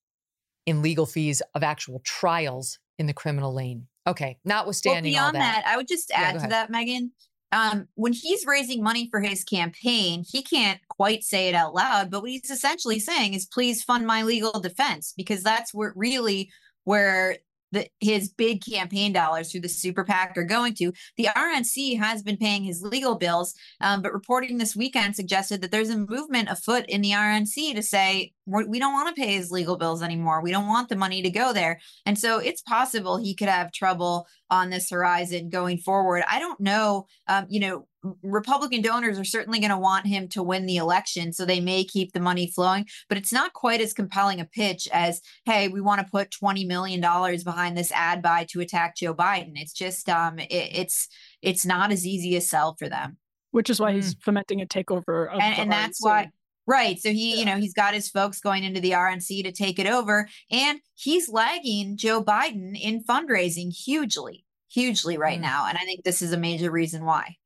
in 0.65 0.81
legal 0.81 1.05
fees 1.05 1.43
of 1.55 1.63
actual 1.63 2.01
trials 2.03 2.79
in 2.99 3.05
the 3.07 3.13
criminal 3.13 3.53
lane. 3.53 3.89
Okay, 4.07 4.39
notwithstanding 4.45 5.13
well, 5.13 5.31
beyond 5.31 5.37
that, 5.37 5.65
that, 5.65 5.71
I 5.71 5.77
would 5.77 5.87
just 5.87 6.11
add 6.13 6.37
yeah, 6.37 6.43
to 6.43 6.49
that, 6.49 6.73
Megyn, 6.73 7.11
um, 7.53 7.87
when 7.95 8.13
he's 8.13 8.47
raising 8.47 8.83
money 8.83 9.09
for 9.11 9.21
his 9.21 9.45
campaign, 9.45 10.25
he 10.27 10.43
can't 10.43 10.81
quite 10.89 11.23
say 11.23 11.49
it 11.49 11.55
out 11.55 11.75
loud, 11.75 12.11
but 12.11 12.23
what 12.23 12.31
he's 12.31 12.51
essentially 12.51 12.99
saying 12.99 13.35
is, 13.35 13.47
please 13.47 13.85
fund 13.85 14.07
my 14.07 14.23
legal 14.23 14.59
defense, 14.59 15.13
because 15.17 15.43
that's 15.43 15.73
where 15.75 15.93
really 15.95 16.51
where 16.85 17.37
the, 17.73 17.89
his 18.01 18.29
big 18.29 18.63
campaign 18.63 19.13
dollars 19.13 19.51
through 19.51 19.63
the 19.63 19.69
super 19.69 20.05
PAC 20.05 20.37
are 20.37 20.45
going 20.45 20.75
to. 20.75 20.93
The 21.17 21.29
RNC 21.37 21.99
has 21.99 22.23
been 22.23 22.37
paying 22.37 22.63
his 22.65 22.83
legal 22.83 23.17
bills, 23.17 23.55
um, 23.81 24.03
but 24.03 24.13
reporting 24.13 24.59
this 24.59 24.77
weekend 24.77 25.17
suggested 25.17 25.61
that 25.63 25.71
there's 25.71 25.91
a 25.91 25.97
movement 25.97 26.49
afoot 26.51 26.85
in 26.89 27.01
the 27.03 27.11
RNC 27.11 27.75
to 27.75 27.83
say 27.83 28.33
we 28.47 28.79
don't 28.79 28.93
want 28.93 29.15
to 29.15 29.21
pay 29.21 29.35
his 29.35 29.51
legal 29.51 29.77
bills 29.77 30.03
anymore. 30.03 30.43
We 30.43 30.51
don't 30.51 30.67
want 30.67 30.89
the 30.89 30.97
money 30.97 31.23
to 31.23 31.31
go 31.31 31.53
there. 31.53 31.81
And 32.07 32.19
so 32.19 32.39
it's 32.39 32.63
possible 32.63 33.17
he 33.17 33.35
could 33.35 33.49
have 33.49 33.73
trouble 33.73 34.27
on 34.51 34.71
this 34.71 34.91
horizon 34.91 35.49
going 35.49 35.79
forward. 35.79 36.25
I 36.29 36.39
don't 36.39 36.61
know. 36.61 37.07
Um, 37.29 37.47
you 37.49 37.61
know, 37.61 37.87
Republican 38.23 38.83
donors 38.83 39.19
are 39.19 39.25
certainly 39.25 39.61
going 39.61 39.71
to 39.71 39.79
want 39.79 40.07
him 40.07 40.29
to 40.29 40.43
win 40.43 40.67
the 40.67 40.77
election, 40.77 41.33
so 41.33 41.45
they 41.45 41.61
may 41.61 41.85
keep 41.85 42.13
the 42.13 42.21
money 42.21 42.51
flowing, 42.51 42.87
but 43.09 43.17
it's 43.17 43.33
not 43.33 43.53
quite 43.53 43.81
as 43.81 43.93
compelling 43.93 44.41
a 44.41 44.45
pitch 44.45 44.89
as, 44.93 45.21
hey, 45.45 45.69
we 45.69 45.81
want 45.81 46.01
to 46.01 46.11
put 46.11 46.31
$20 46.31 46.67
million 46.67 47.01
behind 47.01 47.77
this 47.77 47.93
ad 47.93 48.21
buy 48.21 48.45
to 48.51 48.61
attack 48.61 48.97
Joe 48.97 49.15
Biden. 49.15 49.53
It's 49.55 49.73
just, 49.73 50.09
um, 50.09 50.39
it, 50.39 50.49
it's, 50.51 51.09
it's 51.43 51.65
not 51.65 51.93
as 51.93 52.07
easy 52.07 52.37
a 52.37 52.41
sell 52.41 52.75
for 52.79 52.89
them. 52.89 53.19
Which 53.53 53.71
is 53.71 53.81
why 53.81 53.93
mm. 53.93 53.97
he's 53.97 54.15
fomenting 54.15 54.61
a 54.63 54.67
takeover. 54.67 55.29
and, 55.33 55.59
and 55.59 55.73
that's 55.73 56.03
why, 56.03 56.31
Right. 56.67 57.01
So 57.01 57.11
he, 57.11 57.33
yeah. 57.33 57.37
you 57.37 57.45
know, 57.45 57.57
he's 57.57 57.75
got 57.75 57.93
his 57.93 58.09
folks 58.09 58.41
going 58.41 58.63
into 58.63 58.81
the 58.81 58.93
RNC 58.93 59.43
to 59.45 59.53
take 59.53 59.79
it 59.79 59.87
over. 59.87 60.29
And 60.51 60.79
he's 60.95 61.29
lagging 61.29 61.97
Joe 61.97 62.23
Biden 62.23 62.81
in 62.81 63.03
fundraising 63.03 63.73
hugely, 63.73 64.45
hugely 64.71 65.19
right 65.19 65.39
mm. 65.39 65.43
now. 65.43 65.67
And 65.69 65.77
I 65.77 65.83
think 65.83 66.05
this 66.05 66.23
is 66.23 66.33
a 66.33 66.39
major 66.39 66.71
reason 66.71 67.05
why. 67.05 67.37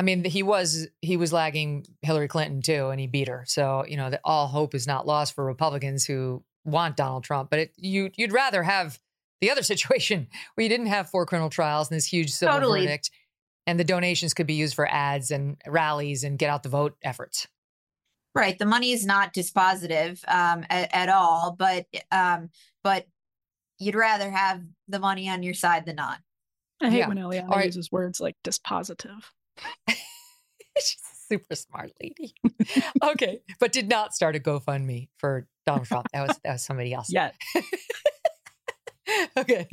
I 0.00 0.02
mean, 0.02 0.24
he 0.24 0.42
was 0.42 0.88
he 1.02 1.18
was 1.18 1.30
lagging 1.30 1.84
Hillary 2.00 2.26
Clinton 2.26 2.62
too, 2.62 2.88
and 2.88 2.98
he 2.98 3.06
beat 3.06 3.28
her. 3.28 3.44
So 3.46 3.84
you 3.86 3.98
know, 3.98 4.08
that 4.08 4.22
all 4.24 4.46
hope 4.46 4.74
is 4.74 4.86
not 4.86 5.06
lost 5.06 5.34
for 5.34 5.44
Republicans 5.44 6.06
who 6.06 6.42
want 6.64 6.96
Donald 6.96 7.22
Trump. 7.22 7.50
But 7.50 7.58
it, 7.58 7.74
you 7.76 8.10
you'd 8.16 8.32
rather 8.32 8.62
have 8.62 8.98
the 9.42 9.50
other 9.50 9.62
situation 9.74 10.26
where 10.54 10.62
you 10.62 10.70
didn't 10.70 10.86
have 10.86 11.10
four 11.10 11.26
criminal 11.26 11.50
trials 11.50 11.90
and 11.90 11.98
this 11.98 12.06
huge 12.06 12.30
civil 12.30 12.54
totally. 12.54 12.80
verdict, 12.80 13.10
and 13.66 13.78
the 13.78 13.84
donations 13.84 14.32
could 14.32 14.46
be 14.46 14.54
used 14.54 14.74
for 14.74 14.90
ads 14.90 15.30
and 15.30 15.58
rallies 15.66 16.24
and 16.24 16.38
get 16.38 16.48
out 16.48 16.62
the 16.62 16.70
vote 16.70 16.96
efforts. 17.02 17.46
Right. 18.34 18.58
The 18.58 18.64
money 18.64 18.92
is 18.92 19.04
not 19.04 19.34
dispositive 19.34 20.26
um, 20.28 20.64
at, 20.70 20.88
at, 20.94 21.10
all, 21.10 21.54
but 21.58 21.84
um, 22.10 22.48
but 22.82 23.06
you'd 23.78 23.94
rather 23.94 24.30
have 24.30 24.62
the 24.88 24.98
money 24.98 25.28
on 25.28 25.42
your 25.42 25.52
side 25.52 25.84
than 25.84 25.96
not. 25.96 26.20
I 26.80 26.88
hate 26.88 27.00
yeah. 27.00 27.08
when 27.08 27.18
Eliana 27.18 27.50
right. 27.50 27.66
uses 27.66 27.92
words 27.92 28.18
like 28.18 28.36
dispositive. 28.42 29.24
She's 29.88 31.02
a 31.02 31.34
super 31.34 31.54
smart 31.54 31.92
lady. 32.02 32.34
okay, 33.02 33.40
but 33.58 33.72
did 33.72 33.88
not 33.88 34.14
start 34.14 34.36
a 34.36 34.40
GoFundMe 34.40 35.08
for 35.18 35.46
Donald 35.66 35.86
Trump. 35.86 36.06
That 36.12 36.26
was 36.26 36.40
that 36.44 36.52
was 36.52 36.62
somebody 36.62 36.92
else. 36.92 37.08
Yeah. 37.10 37.32
okay. 39.36 39.68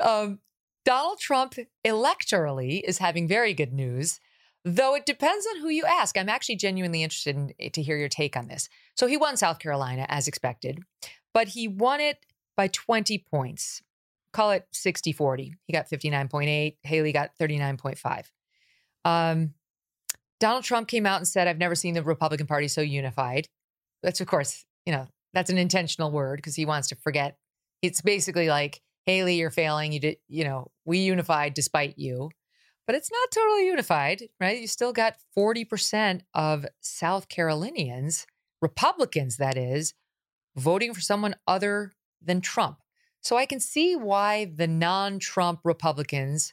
Um, 0.00 0.40
Donald 0.84 1.18
Trump 1.18 1.54
electorally 1.86 2.82
is 2.84 2.98
having 2.98 3.26
very 3.26 3.54
good 3.54 3.72
news 3.72 4.20
Though 4.64 4.94
it 4.94 5.04
depends 5.04 5.46
on 5.54 5.60
who 5.60 5.68
you 5.68 5.84
ask. 5.84 6.16
I'm 6.16 6.30
actually 6.30 6.56
genuinely 6.56 7.02
interested 7.02 7.36
in, 7.36 7.52
eh, 7.60 7.68
to 7.74 7.82
hear 7.82 7.98
your 7.98 8.08
take 8.08 8.36
on 8.36 8.48
this. 8.48 8.68
So 8.96 9.06
he 9.06 9.16
won 9.16 9.36
South 9.36 9.58
Carolina 9.58 10.06
as 10.08 10.26
expected, 10.26 10.80
but 11.34 11.48
he 11.48 11.68
won 11.68 12.00
it 12.00 12.24
by 12.56 12.68
20 12.68 13.18
points. 13.30 13.82
Call 14.32 14.52
it 14.52 14.66
60 14.72 15.12
40. 15.12 15.54
He 15.66 15.72
got 15.72 15.88
59.8. 15.88 16.76
Haley 16.82 17.12
got 17.12 17.30
39.5. 17.38 18.24
Um, 19.04 19.54
Donald 20.40 20.64
Trump 20.64 20.88
came 20.88 21.06
out 21.06 21.18
and 21.18 21.28
said, 21.28 21.48
I've 21.48 21.58
never 21.58 21.74
seen 21.74 21.94
the 21.94 22.02
Republican 22.02 22.46
Party 22.46 22.68
so 22.68 22.80
unified. 22.80 23.48
That's, 24.02 24.20
of 24.20 24.26
course, 24.26 24.64
you 24.84 24.92
know, 24.92 25.08
That's 25.32 25.50
an 25.50 25.58
intentional 25.58 26.10
word 26.10 26.36
because 26.36 26.54
he 26.54 26.66
wants 26.66 26.88
to 26.88 26.96
forget. 26.96 27.38
It's 27.82 28.00
basically 28.00 28.48
like, 28.48 28.80
Haley, 29.06 29.36
you're 29.36 29.50
failing. 29.50 29.92
You 29.92 30.00
did, 30.00 30.16
you 30.28 30.44
know, 30.44 30.70
we 30.84 30.98
unified 30.98 31.54
despite 31.54 31.98
you. 31.98 32.30
But 32.86 32.96
it's 32.96 33.10
not 33.10 33.30
totally 33.30 33.66
unified, 33.66 34.24
right? 34.40 34.60
You 34.60 34.66
still 34.66 34.92
got 34.92 35.16
40% 35.36 36.20
of 36.34 36.66
South 36.80 37.28
Carolinians, 37.28 38.26
Republicans, 38.60 39.38
that 39.38 39.56
is, 39.56 39.94
voting 40.56 40.92
for 40.92 41.00
someone 41.00 41.34
other 41.46 41.92
than 42.20 42.40
Trump. 42.40 42.78
So 43.22 43.36
I 43.36 43.46
can 43.46 43.60
see 43.60 43.96
why 43.96 44.44
the 44.44 44.66
non 44.66 45.18
Trump 45.18 45.60
Republicans 45.64 46.52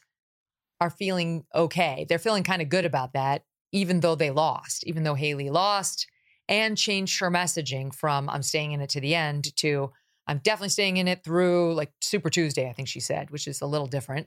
are 0.82 0.90
feeling 0.90 1.44
okay. 1.54 2.04
They're 2.08 2.18
feeling 2.18 2.42
kind 2.42 2.60
of 2.60 2.68
good 2.68 2.84
about 2.84 3.12
that, 3.12 3.44
even 3.70 4.00
though 4.00 4.16
they 4.16 4.32
lost, 4.32 4.84
even 4.84 5.04
though 5.04 5.14
Haley 5.14 5.48
lost 5.48 6.08
and 6.48 6.76
changed 6.76 7.20
her 7.20 7.30
messaging 7.30 7.94
from 7.94 8.28
I'm 8.28 8.42
staying 8.42 8.72
in 8.72 8.80
it 8.80 8.90
to 8.90 9.00
the 9.00 9.14
end 9.14 9.54
to 9.58 9.92
I'm 10.26 10.38
definitely 10.38 10.70
staying 10.70 10.96
in 10.96 11.06
it 11.06 11.22
through 11.22 11.74
like 11.74 11.92
Super 12.00 12.30
Tuesday, 12.30 12.68
I 12.68 12.72
think 12.72 12.88
she 12.88 12.98
said, 12.98 13.30
which 13.30 13.46
is 13.46 13.60
a 13.60 13.66
little 13.66 13.86
different. 13.86 14.26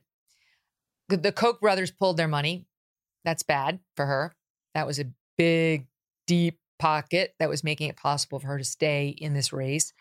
The 1.09 1.33
Koch 1.33 1.59
brothers 1.59 1.91
pulled 1.91 2.15
their 2.15 2.29
money. 2.29 2.65
That's 3.25 3.43
bad 3.43 3.79
for 3.97 4.05
her. 4.05 4.33
That 4.75 4.87
was 4.87 4.97
a 4.97 5.11
big, 5.37 5.87
deep 6.25 6.59
pocket 6.79 7.35
that 7.37 7.49
was 7.49 7.65
making 7.65 7.89
it 7.89 7.97
possible 7.97 8.39
for 8.39 8.47
her 8.47 8.57
to 8.57 8.63
stay 8.63 9.09
in 9.09 9.33
this 9.33 9.51
race. 9.51 9.91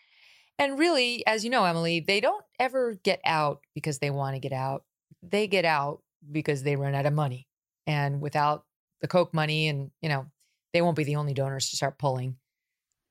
And 0.57 0.79
really, 0.79 1.27
as 1.27 1.43
you 1.43 1.49
know, 1.49 1.65
Emily, 1.65 1.99
they 1.99 2.21
don't 2.21 2.45
ever 2.61 2.93
get 3.03 3.19
out 3.25 3.59
because 3.73 3.99
they 3.99 4.09
want 4.09 4.35
to 4.35 4.39
get 4.39 4.53
out. 4.53 4.85
They 5.21 5.47
get 5.47 5.65
out 5.65 6.01
because 6.31 6.63
they 6.63 6.75
run 6.75 6.95
out 6.95 7.05
of 7.05 7.13
money. 7.13 7.47
And 7.87 8.21
without 8.21 8.65
the 9.01 9.07
Koch 9.07 9.33
money, 9.33 9.67
and, 9.67 9.91
you 10.01 10.09
know, 10.09 10.27
they 10.73 10.81
won't 10.81 10.97
be 10.97 11.03
the 11.03 11.15
only 11.15 11.33
donors 11.33 11.69
to 11.69 11.75
start 11.75 11.97
pulling. 11.97 12.37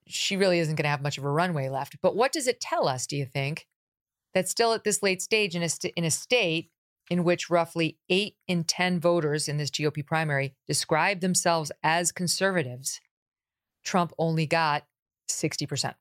She 0.07 0.37
really 0.37 0.59
isn't 0.59 0.75
going 0.75 0.85
to 0.85 0.91
have 0.91 1.03
much 1.03 1.19
of 1.19 1.25
a 1.25 1.31
runway 1.31 1.69
left. 1.69 1.97
But 2.03 2.17
what 2.17 2.33
does 2.33 2.47
it 2.47 2.61
tell 2.61 2.89
us, 2.89 3.07
do 3.07 3.17
you 3.17 3.25
think, 3.25 3.67
that 4.35 4.49
still 4.49 4.73
at 4.73 4.85
this 4.85 5.03
late 5.03 5.23
stage 5.23 5.55
in 5.55 5.63
a, 5.63 5.69
st- 5.69 5.95
in 5.97 6.05
a 6.05 6.11
state 6.11 6.71
in 7.11 7.25
which 7.25 7.51
roughly 7.51 7.99
eight 8.09 8.37
in 8.49 8.65
10 8.65 8.99
voters 9.01 9.49
in 9.49 9.57
this 9.57 9.71
GOP 9.71 10.05
primary 10.05 10.55
describe 10.67 11.21
themselves 11.21 11.71
as 11.83 12.13
conservatives, 12.13 13.01
Trump 13.85 14.13
only 14.19 14.47
got 14.47 14.85
60%. 15.31 15.95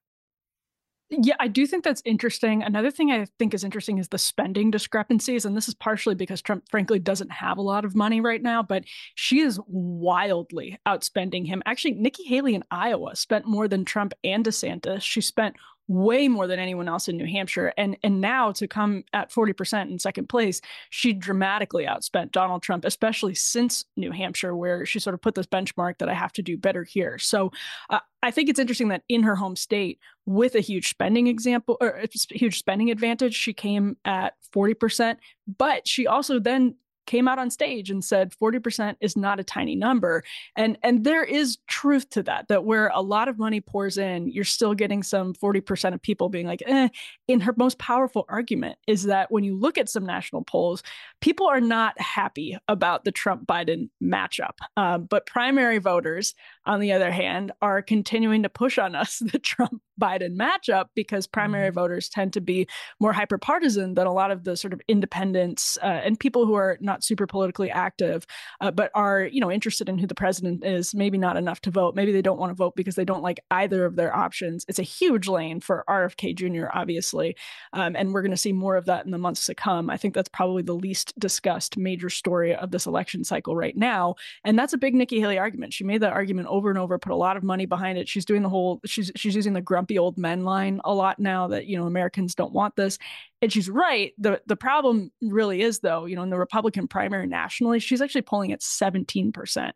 Yeah, 1.22 1.36
I 1.40 1.48
do 1.48 1.68
think 1.68 1.84
that's 1.84 2.02
interesting. 2.06 2.64
Another 2.64 2.90
thing 2.90 3.12
I 3.12 3.28
think 3.38 3.54
is 3.54 3.64
interesting 3.64 4.00
is 4.00 4.08
the 4.08 4.18
spending 4.18 4.72
discrepancies. 4.72 5.46
And 5.46 5.56
this 5.56 5.68
is 5.68 5.76
partially 5.76 6.16
because 6.16 6.42
Trump, 6.42 6.64
frankly, 6.72 6.98
doesn't 6.98 7.32
have 7.32 7.58
a 7.58 7.62
lot 7.62 7.86
of 7.86 7.96
money 7.96 8.20
right 8.20 8.42
now, 8.42 8.64
but 8.64 8.84
she 9.14 9.40
is 9.40 9.60
wildly 9.68 10.80
outspending 10.88 11.46
him. 11.46 11.62
Actually, 11.66 11.94
Nikki 11.94 12.24
Haley 12.24 12.56
in 12.56 12.64
Iowa 12.72 13.16
spent 13.16 13.46
more 13.46 13.68
than 13.68 13.86
Trump 13.86 14.14
and 14.24 14.44
DeSantis. 14.44 15.02
She 15.02 15.22
spent 15.22 15.56
way 15.94 16.28
more 16.28 16.48
than 16.48 16.60
anyone 16.60 16.88
else 16.88 17.08
in 17.08 17.18
New 17.18 17.28
Hampshire. 17.28 17.72
And 17.78 17.96
and 18.04 18.20
now 18.20 18.52
to 18.54 18.68
come 18.68 19.04
at 19.14 19.32
40% 19.32 19.92
in 19.92 20.00
second 20.00 20.28
place, 20.28 20.60
she 20.90 21.14
dramatically 21.14 21.86
outspent 21.86 22.32
Donald 22.32 22.64
Trump, 22.64 22.84
especially 22.84 23.36
since 23.36 23.86
New 23.96 24.12
Hampshire, 24.12 24.56
where 24.56 24.86
she 24.86 25.00
sort 25.00 25.14
of 25.14 25.22
put 25.22 25.36
this 25.36 25.46
benchmark 25.46 26.00
that 26.00 26.10
I 26.10 26.14
have 26.14 26.34
to 26.34 26.42
do 26.42 26.58
better 26.58 26.84
here. 26.84 27.18
So 27.20 27.52
uh, 27.90 28.00
I 28.24 28.32
think 28.32 28.50
it's 28.50 28.60
interesting 28.60 28.88
that 28.90 29.04
in 29.08 29.24
her 29.24 29.36
home 29.36 29.56
state, 29.56 30.00
with 30.26 30.56
a 30.56 30.62
huge 30.62 30.90
spending 30.90 31.28
example 31.28 31.78
or 31.80 31.90
a 31.90 32.08
huge 32.32 32.58
spending 32.58 32.90
advantage, 32.90 33.36
she 33.36 33.54
came 33.54 33.98
at 34.06 34.34
40%. 34.56 35.18
But 35.58 35.88
she 35.88 36.08
also 36.08 36.40
then 36.40 36.76
came 37.06 37.28
out 37.28 37.40
on 37.40 37.50
stage 37.50 37.90
and 37.90 38.04
said 38.04 38.32
40% 38.32 38.96
is 39.02 39.18
not 39.18 39.40
a 39.40 39.44
tiny 39.44 39.76
number 39.76 40.24
and 40.56 40.78
and 40.84 41.04
there 41.04 41.24
is 41.24 41.58
truth 41.68 42.10
to 42.12 42.24
that 42.24 42.48
that 42.48 42.64
where 42.64 42.88
a 42.94 43.02
lot 43.02 43.28
of 43.28 43.38
money 43.38 43.62
pours 43.62 43.98
in 43.98 44.28
you're 44.28 44.44
still 44.44 44.74
getting 44.74 45.04
some 45.04 45.34
40% 45.34 45.94
of 45.94 46.02
people 46.02 46.30
being 46.30 46.48
like 46.48 46.64
eh. 46.66 46.90
in 47.28 47.42
her 47.42 47.54
most 47.58 47.78
powerful 47.78 48.26
argument 48.30 48.78
is 48.88 49.04
that 49.04 49.32
when 49.32 49.44
you 49.44 49.58
look 49.58 49.78
at 49.78 49.90
some 49.90 50.06
national 50.06 50.44
polls 50.44 50.84
people 51.22 51.48
are 51.48 51.62
not 51.62 52.00
happy 52.00 52.58
about 52.68 53.04
the 53.04 53.12
Trump 53.12 53.46
Biden 53.46 53.90
matchup 54.02 54.58
um, 54.78 55.06
but 55.06 55.26
primary 55.26 55.80
voters 55.80 56.34
on 56.66 56.80
the 56.80 56.94
other 56.94 57.12
hand 57.12 57.52
are 57.62 57.82
continuing 57.82 58.44
to 58.44 58.50
push 58.50 58.78
on 58.78 58.96
us 58.96 59.20
the 59.32 59.40
Trump 59.40 59.82
Biden 60.02 60.36
matchup 60.36 60.86
because 60.96 61.28
primary 61.28 61.70
mm-hmm. 61.70 61.76
voters 61.76 62.10
tend 62.10 62.34
to 62.34 62.42
be 62.42 62.68
more 63.00 63.14
hyperpartisan 63.14 63.96
than 63.96 64.08
a 64.08 64.14
lot 64.14 64.32
of 64.32 64.44
the 64.44 64.58
sort 64.58 64.74
of 64.74 64.82
independents 64.88 65.78
uh, 65.84 65.86
and 65.86 66.20
people 66.20 66.46
who 66.46 66.56
are 66.56 66.78
not 66.82 67.04
super 67.04 67.28
politically 67.28 67.70
active, 67.70 68.26
uh, 68.62 68.72
but 68.72 68.92
are 68.96 69.24
you 69.24 69.40
know 69.40 69.52
interested 69.52 69.90
in 69.90 69.98
who 69.98 70.08
the 70.08 70.16
president 70.16 70.66
is. 70.66 70.94
Maybe 70.94 71.18
not 71.18 71.38
enough 71.38 71.62
to 71.62 71.72
vote. 71.72 71.96
Maybe 71.96 72.12
they 72.12 72.22
don't 72.22 72.40
want 72.40 72.50
to 72.52 72.56
vote 72.56 72.76
because 72.76 72.96
they 72.96 73.06
don't 73.06 73.22
like 73.22 73.40
either 73.52 73.86
of 73.86 73.96
their 73.96 74.16
options. 74.16 74.66
It's 74.68 74.80
a 74.80 74.84
huge 74.84 75.28
lane 75.28 75.60
for 75.60 75.84
RFK 75.88 76.36
Jr. 76.36 76.68
Obviously, 76.74 77.36
um, 77.74 77.96
and 77.96 78.14
we're 78.14 78.22
going 78.22 78.32
to 78.32 78.38
see 78.38 78.54
more 78.54 78.76
of 78.76 78.86
that 78.86 79.06
in 79.06 79.12
the 79.12 79.18
months 79.18 79.46
to 79.46 79.56
come. 79.56 79.90
I 79.90 79.98
think 79.98 80.14
that's 80.14 80.30
probably 80.30 80.64
the 80.64 80.74
least 80.74 81.18
discussed 81.20 81.78
major 81.78 82.10
story 82.10 82.56
of 82.56 82.72
this 82.72 82.86
election 82.86 83.24
cycle 83.24 83.56
right 83.56 83.76
now, 83.76 84.16
and 84.44 84.58
that's 84.58 84.74
a 84.74 84.78
big 84.78 84.96
Nikki 84.96 85.20
Haley 85.20 85.38
argument. 85.38 85.74
She 85.74 85.84
made 85.84 86.02
that 86.02 86.14
argument 86.14 86.48
over 86.54 86.70
and 86.70 86.78
over, 86.78 87.00
put 87.00 87.12
a 87.12 87.16
lot 87.16 87.36
of 87.36 87.44
money 87.44 87.66
behind 87.66 87.98
it. 87.98 88.08
She's 88.08 88.26
doing 88.26 88.44
the 88.44 88.50
whole. 88.50 88.80
She's 88.86 89.12
she's 89.16 89.36
using 89.36 89.54
the 89.54 89.62
grumpy 89.62 89.98
old 89.98 90.18
men 90.18 90.44
line 90.44 90.80
a 90.86 90.94
lot 90.94 91.20
now 91.20 91.48
that 91.48 91.66
you 91.66 91.76
know 91.76 91.88
Americans 91.88 92.36
don't 92.36 92.54
want 92.54 92.76
this. 92.76 93.00
And 93.42 93.52
she's 93.52 93.70
right. 93.70 94.14
The 94.20 94.40
the 94.46 94.56
problem 94.56 95.12
really 95.22 95.64
is 95.64 95.80
though 95.80 96.06
you 96.06 96.16
know 96.16 96.22
in 96.22 96.30
the 96.30 96.38
republican 96.38 96.88
primary 96.88 97.28
nationally 97.28 97.80
she's 97.80 98.02
actually 98.02 98.22
polling 98.22 98.52
at 98.52 98.62
17% 98.62 99.72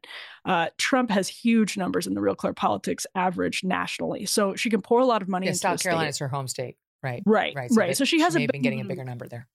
uh, 0.45 0.67
trump 0.77 1.09
has 1.09 1.27
huge 1.27 1.77
numbers 1.77 2.07
in 2.07 2.13
the 2.13 2.21
real 2.21 2.35
clear 2.35 2.53
politics 2.53 3.07
average 3.15 3.63
nationally. 3.63 4.25
So 4.25 4.55
she 4.55 4.69
can 4.69 4.81
pour 4.81 4.99
a 4.99 5.05
lot 5.05 5.21
of 5.21 5.27
money 5.27 5.47
yeah, 5.47 5.51
into 5.51 5.59
south 5.59 5.81
carolina 5.81 6.09
is 6.09 6.19
her 6.19 6.27
home 6.27 6.47
state. 6.47 6.77
Right. 7.01 7.23
Right 7.25 7.53
right. 7.55 7.71
So, 7.71 7.81
right. 7.81 7.97
so 7.97 8.05
she 8.05 8.21
hasn't 8.21 8.51
been, 8.51 8.61
getting 8.61 8.81
a 8.81 8.85
bigger 8.85 9.03
number 9.03 9.27
there. 9.27 9.47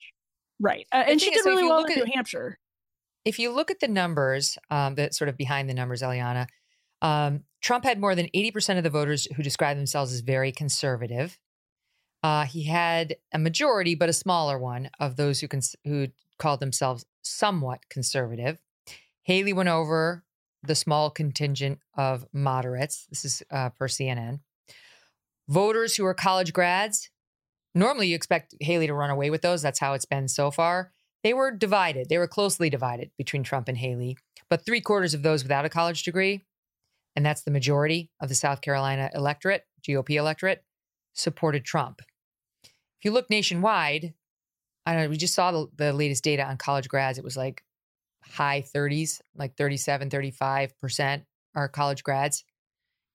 Right. 0.60 0.86
Uh, 0.92 1.04
and 1.06 1.20
she 1.20 1.30
did 1.30 1.44
really 1.44 1.64
well 1.64 1.84
in 1.84 1.94
new 1.94 2.06
hampshire. 2.12 2.58
if 3.24 3.38
you 3.38 3.52
look 3.52 3.70
at 3.70 3.80
the 3.80 3.88
numbers 3.88 4.58
um, 4.70 4.96
that 4.96 5.14
sort 5.14 5.28
of 5.28 5.36
behind 5.36 5.68
the 5.68 5.74
numbers 5.74 6.02
eliana 6.02 6.46
um, 7.02 7.42
Trump 7.60 7.84
had 7.84 8.00
more 8.00 8.14
than 8.14 8.28
80% 8.34 8.78
of 8.78 8.84
the 8.84 8.90
voters 8.90 9.26
who 9.36 9.42
describe 9.42 9.76
themselves 9.76 10.12
as 10.12 10.20
very 10.20 10.52
conservative. 10.52 11.38
Uh, 12.22 12.44
he 12.44 12.64
had 12.64 13.16
a 13.32 13.38
majority, 13.38 13.94
but 13.94 14.08
a 14.08 14.12
smaller 14.12 14.58
one, 14.58 14.88
of 14.98 15.16
those 15.16 15.40
who 15.40 15.48
cons- 15.48 15.76
who 15.84 16.08
called 16.38 16.60
themselves 16.60 17.04
somewhat 17.22 17.80
conservative. 17.90 18.58
Haley 19.24 19.52
went 19.52 19.68
over 19.68 20.24
the 20.62 20.74
small 20.76 21.10
contingent 21.10 21.80
of 21.96 22.24
moderates. 22.32 23.06
This 23.10 23.24
is 23.24 23.42
uh, 23.50 23.70
per 23.70 23.88
CNN. 23.88 24.40
Voters 25.48 25.96
who 25.96 26.04
are 26.04 26.14
college 26.14 26.52
grads. 26.52 27.10
Normally, 27.74 28.08
you 28.08 28.14
expect 28.14 28.54
Haley 28.60 28.86
to 28.86 28.94
run 28.94 29.10
away 29.10 29.30
with 29.30 29.42
those. 29.42 29.62
That's 29.62 29.80
how 29.80 29.94
it's 29.94 30.04
been 30.04 30.28
so 30.28 30.50
far. 30.50 30.92
They 31.24 31.34
were 31.34 31.50
divided. 31.50 32.08
They 32.08 32.18
were 32.18 32.28
closely 32.28 32.70
divided 32.70 33.10
between 33.16 33.42
Trump 33.42 33.68
and 33.68 33.78
Haley. 33.78 34.16
But 34.48 34.64
three 34.64 34.80
quarters 34.80 35.14
of 35.14 35.22
those 35.22 35.42
without 35.42 35.64
a 35.64 35.68
college 35.68 36.02
degree 36.02 36.44
and 37.16 37.24
that's 37.24 37.42
the 37.42 37.50
majority 37.50 38.10
of 38.20 38.28
the 38.28 38.34
South 38.34 38.60
Carolina 38.60 39.10
electorate, 39.14 39.64
GOP 39.86 40.16
electorate, 40.16 40.64
supported 41.12 41.64
Trump. 41.64 42.00
If 42.64 43.04
you 43.04 43.10
look 43.10 43.28
nationwide, 43.28 44.14
I 44.86 44.94
don't 44.94 45.04
know, 45.04 45.10
we 45.10 45.16
just 45.16 45.34
saw 45.34 45.52
the, 45.52 45.66
the 45.76 45.92
latest 45.92 46.24
data 46.24 46.44
on 46.44 46.56
college 46.56 46.88
grads. 46.88 47.18
It 47.18 47.24
was 47.24 47.36
like 47.36 47.62
high 48.24 48.64
30s, 48.74 49.20
like 49.36 49.56
37, 49.56 50.10
35% 50.10 51.24
are 51.54 51.68
college 51.68 52.02
grads, 52.02 52.44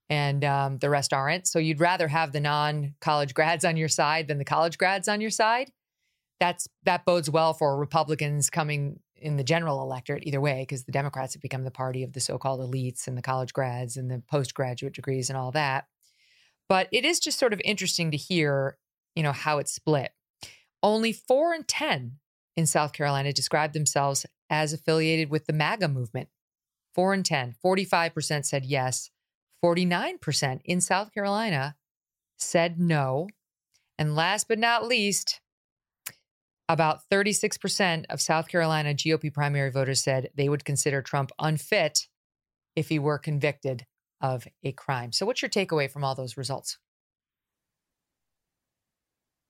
and 0.09 0.43
um, 0.45 0.77
the 0.77 0.89
rest 0.89 1.13
aren't. 1.13 1.47
So 1.47 1.59
you'd 1.59 1.79
rather 1.79 2.07
have 2.07 2.31
the 2.31 2.39
non 2.39 2.93
college 3.01 3.33
grads 3.33 3.65
on 3.65 3.77
your 3.77 3.89
side 3.89 4.27
than 4.27 4.37
the 4.37 4.45
college 4.45 4.77
grads 4.77 5.07
on 5.07 5.21
your 5.21 5.31
side. 5.31 5.71
That's 6.39 6.67
that 6.83 7.03
bodes 7.03 7.29
well 7.29 7.53
for 7.53 7.77
Republicans 7.77 8.49
coming 8.49 8.99
in 9.19 9.37
the 9.37 9.43
general 9.43 9.81
electorate 9.81 10.25
either 10.25 10.41
way, 10.41 10.61
because 10.61 10.83
the 10.83 10.91
Democrats 10.91 11.33
have 11.33 11.41
become 11.41 11.63
the 11.63 11.71
party 11.71 12.03
of 12.03 12.13
the 12.13 12.19
so 12.19 12.37
called 12.37 12.59
elites 12.59 13.07
and 13.07 13.17
the 13.17 13.21
college 13.21 13.53
grads 13.53 13.97
and 13.97 14.09
the 14.09 14.21
postgraduate 14.27 14.93
degrees 14.93 15.29
and 15.29 15.37
all 15.37 15.51
that. 15.51 15.87
But 16.69 16.87
it 16.91 17.05
is 17.05 17.19
just 17.19 17.39
sort 17.39 17.53
of 17.53 17.61
interesting 17.63 18.11
to 18.11 18.17
hear, 18.17 18.77
you 19.15 19.23
know, 19.23 19.31
how 19.31 19.57
it's 19.57 19.73
split. 19.73 20.11
Only 20.83 21.13
four 21.13 21.53
in 21.53 21.63
10 21.63 22.17
in 22.55 22.65
South 22.65 22.93
Carolina 22.93 23.33
described 23.33 23.73
themselves 23.73 24.25
as 24.49 24.73
affiliated 24.73 25.29
with 25.29 25.45
the 25.45 25.53
MAGA 25.53 25.87
movement. 25.87 26.29
Four 26.93 27.13
in 27.13 27.23
10, 27.23 27.55
45% 27.63 28.45
said 28.45 28.65
yes. 28.65 29.11
49% 29.63 30.61
in 30.65 30.81
South 30.81 31.13
Carolina 31.13 31.75
said 32.37 32.79
no. 32.79 33.27
And 33.97 34.15
last 34.15 34.47
but 34.47 34.59
not 34.59 34.85
least, 34.85 35.41
about 36.69 36.99
36% 37.11 38.05
of 38.09 38.21
South 38.21 38.47
Carolina 38.47 38.93
GOP 38.93 39.33
primary 39.33 39.71
voters 39.71 40.03
said 40.03 40.29
they 40.35 40.49
would 40.49 40.65
consider 40.65 41.01
Trump 41.01 41.31
unfit 41.39 42.07
if 42.75 42.89
he 42.89 42.99
were 42.99 43.17
convicted 43.17 43.85
of 44.21 44.47
a 44.63 44.71
crime. 44.71 45.11
So, 45.11 45.25
what's 45.25 45.41
your 45.41 45.49
takeaway 45.49 45.89
from 45.89 46.03
all 46.03 46.15
those 46.15 46.37
results? 46.37 46.77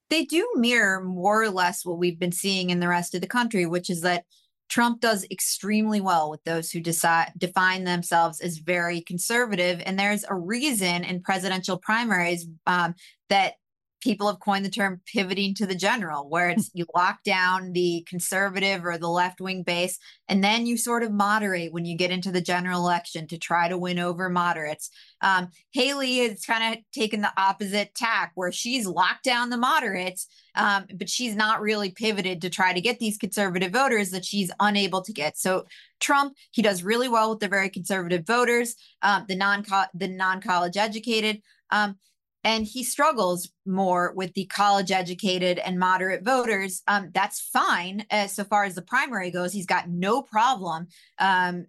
They 0.10 0.24
do 0.24 0.48
mirror 0.56 1.04
more 1.04 1.44
or 1.44 1.50
less 1.50 1.86
what 1.86 1.98
we've 1.98 2.20
been 2.20 2.32
seeing 2.32 2.70
in 2.70 2.80
the 2.80 2.88
rest 2.88 3.14
of 3.14 3.22
the 3.22 3.28
country, 3.28 3.66
which 3.66 3.90
is 3.90 4.02
that 4.02 4.24
Trump 4.70 5.02
does 5.02 5.26
extremely 5.32 6.02
well 6.02 6.30
with 6.30 6.44
those 6.44 6.72
who 6.72 6.80
decide 6.80 7.32
define 7.38 7.84
themselves 7.84 8.42
as 8.42 8.58
very 8.58 9.02
conservative, 9.02 9.82
and 9.86 9.98
there's 9.98 10.26
a 10.28 10.36
reason 10.36 11.04
in 11.04 11.22
presidential 11.22 11.78
primaries 11.78 12.48
um, 12.66 12.94
that 13.30 13.54
people 14.02 14.28
have 14.28 14.40
coined 14.40 14.64
the 14.64 14.70
term 14.70 15.02
pivoting 15.12 15.54
to 15.56 15.66
the 15.66 15.76
general, 15.76 16.30
where 16.30 16.50
it's 16.50 16.70
you 16.74 16.86
lock 16.96 17.24
down 17.24 17.74
the 17.74 18.06
conservative 18.08 18.86
or 18.86 18.98
the 18.98 19.10
left 19.10 19.42
wing 19.42 19.64
base, 19.64 19.98
and 20.28 20.44
then 20.44 20.66
you 20.66 20.78
sort 20.78 21.04
of 21.04 21.12
moderate 21.12 21.74
when 21.74 21.86
you 21.86 21.98
get 21.98 22.12
into 22.12 22.32
the 22.32 22.42
general 22.42 22.82
election 22.82 23.28
to 23.28 23.38
try 23.38 23.68
to 23.68 23.78
win 23.78 24.00
over 24.00 24.30
moderates. 24.30 24.90
Um, 25.22 25.50
Haley 25.72 26.28
has 26.28 26.46
kind 26.46 26.76
of 26.76 26.84
taken 26.94 27.22
the 27.22 27.32
opposite 27.38 27.96
tack, 27.96 28.32
where 28.36 28.52
she's 28.52 28.86
locked 28.86 29.24
down 29.24 29.50
the 29.50 29.58
moderates, 29.58 30.28
um, 30.56 30.86
but 30.96 31.10
she's 31.10 31.36
not 31.36 31.62
really 31.62 31.92
pivoted 31.92 32.42
to 32.42 32.50
try 32.50 32.74
to 32.74 32.82
get 32.82 33.00
these 33.00 33.18
conservative 33.18 33.72
voters 33.72 34.12
that 34.12 34.26
she's 34.26 34.52
unable 34.60 35.02
to 35.02 35.14
get. 35.14 35.38
So 35.38 35.66
Trump, 36.00 36.36
he 36.52 36.62
does 36.62 36.84
really 36.84 37.10
well 37.10 37.32
with 37.32 37.40
the 37.40 37.48
very 37.48 37.70
conservative 37.70 38.26
voters, 38.26 38.76
um, 39.02 39.26
the 39.28 39.36
non 39.36 39.66
the 39.94 40.08
non 40.08 40.42
college 40.42 40.78
educated. 40.78 41.42
Um, 41.72 41.98
and 42.44 42.66
he 42.66 42.84
struggles 42.84 43.50
more 43.66 44.14
with 44.16 44.34
the 44.34 44.46
college 44.46 44.92
educated 44.92 45.60
and 45.60 45.80
moderate 45.80 46.24
voters 46.24 46.82
um, 46.88 47.10
that's 47.14 47.42
fine 47.42 48.06
as 48.10 48.34
so 48.34 48.44
far 48.44 48.64
as 48.64 48.76
the 48.76 48.82
primary 48.82 49.32
goes 49.32 49.54
he's 49.54 49.66
got 49.66 49.90
no 49.90 50.22
problem 50.22 50.88
um, 51.20 51.66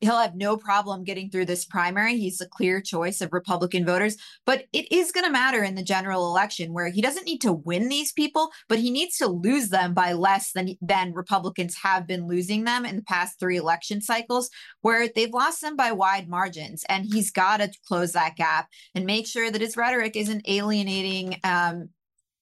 he'll 0.00 0.18
have 0.18 0.34
no 0.34 0.56
problem 0.56 1.04
getting 1.04 1.30
through 1.30 1.44
this 1.44 1.64
primary. 1.64 2.16
He's 2.16 2.40
a 2.40 2.48
clear 2.48 2.80
choice 2.80 3.20
of 3.20 3.32
Republican 3.32 3.84
voters, 3.84 4.16
but 4.46 4.64
it 4.72 4.90
is 4.90 5.12
going 5.12 5.26
to 5.26 5.32
matter 5.32 5.62
in 5.62 5.74
the 5.74 5.82
general 5.82 6.26
election 6.26 6.72
where 6.72 6.88
he 6.88 7.02
doesn't 7.02 7.26
need 7.26 7.40
to 7.42 7.52
win 7.52 7.88
these 7.88 8.12
people, 8.12 8.50
but 8.68 8.78
he 8.78 8.90
needs 8.90 9.16
to 9.18 9.26
lose 9.26 9.68
them 9.68 9.94
by 9.94 10.12
less 10.12 10.52
than 10.52 10.76
than 10.80 11.12
Republicans 11.12 11.76
have 11.82 12.06
been 12.06 12.26
losing 12.26 12.64
them 12.64 12.84
in 12.84 12.96
the 12.96 13.02
past 13.02 13.38
3 13.38 13.56
election 13.56 14.00
cycles 14.00 14.50
where 14.80 15.08
they've 15.08 15.32
lost 15.32 15.60
them 15.60 15.76
by 15.76 15.92
wide 15.92 16.28
margins 16.28 16.84
and 16.88 17.04
he's 17.04 17.30
got 17.30 17.58
to 17.58 17.70
close 17.86 18.12
that 18.12 18.36
gap 18.36 18.68
and 18.94 19.04
make 19.04 19.26
sure 19.26 19.50
that 19.50 19.60
his 19.60 19.76
rhetoric 19.76 20.16
isn't 20.16 20.48
alienating 20.48 21.36
um, 21.44 21.88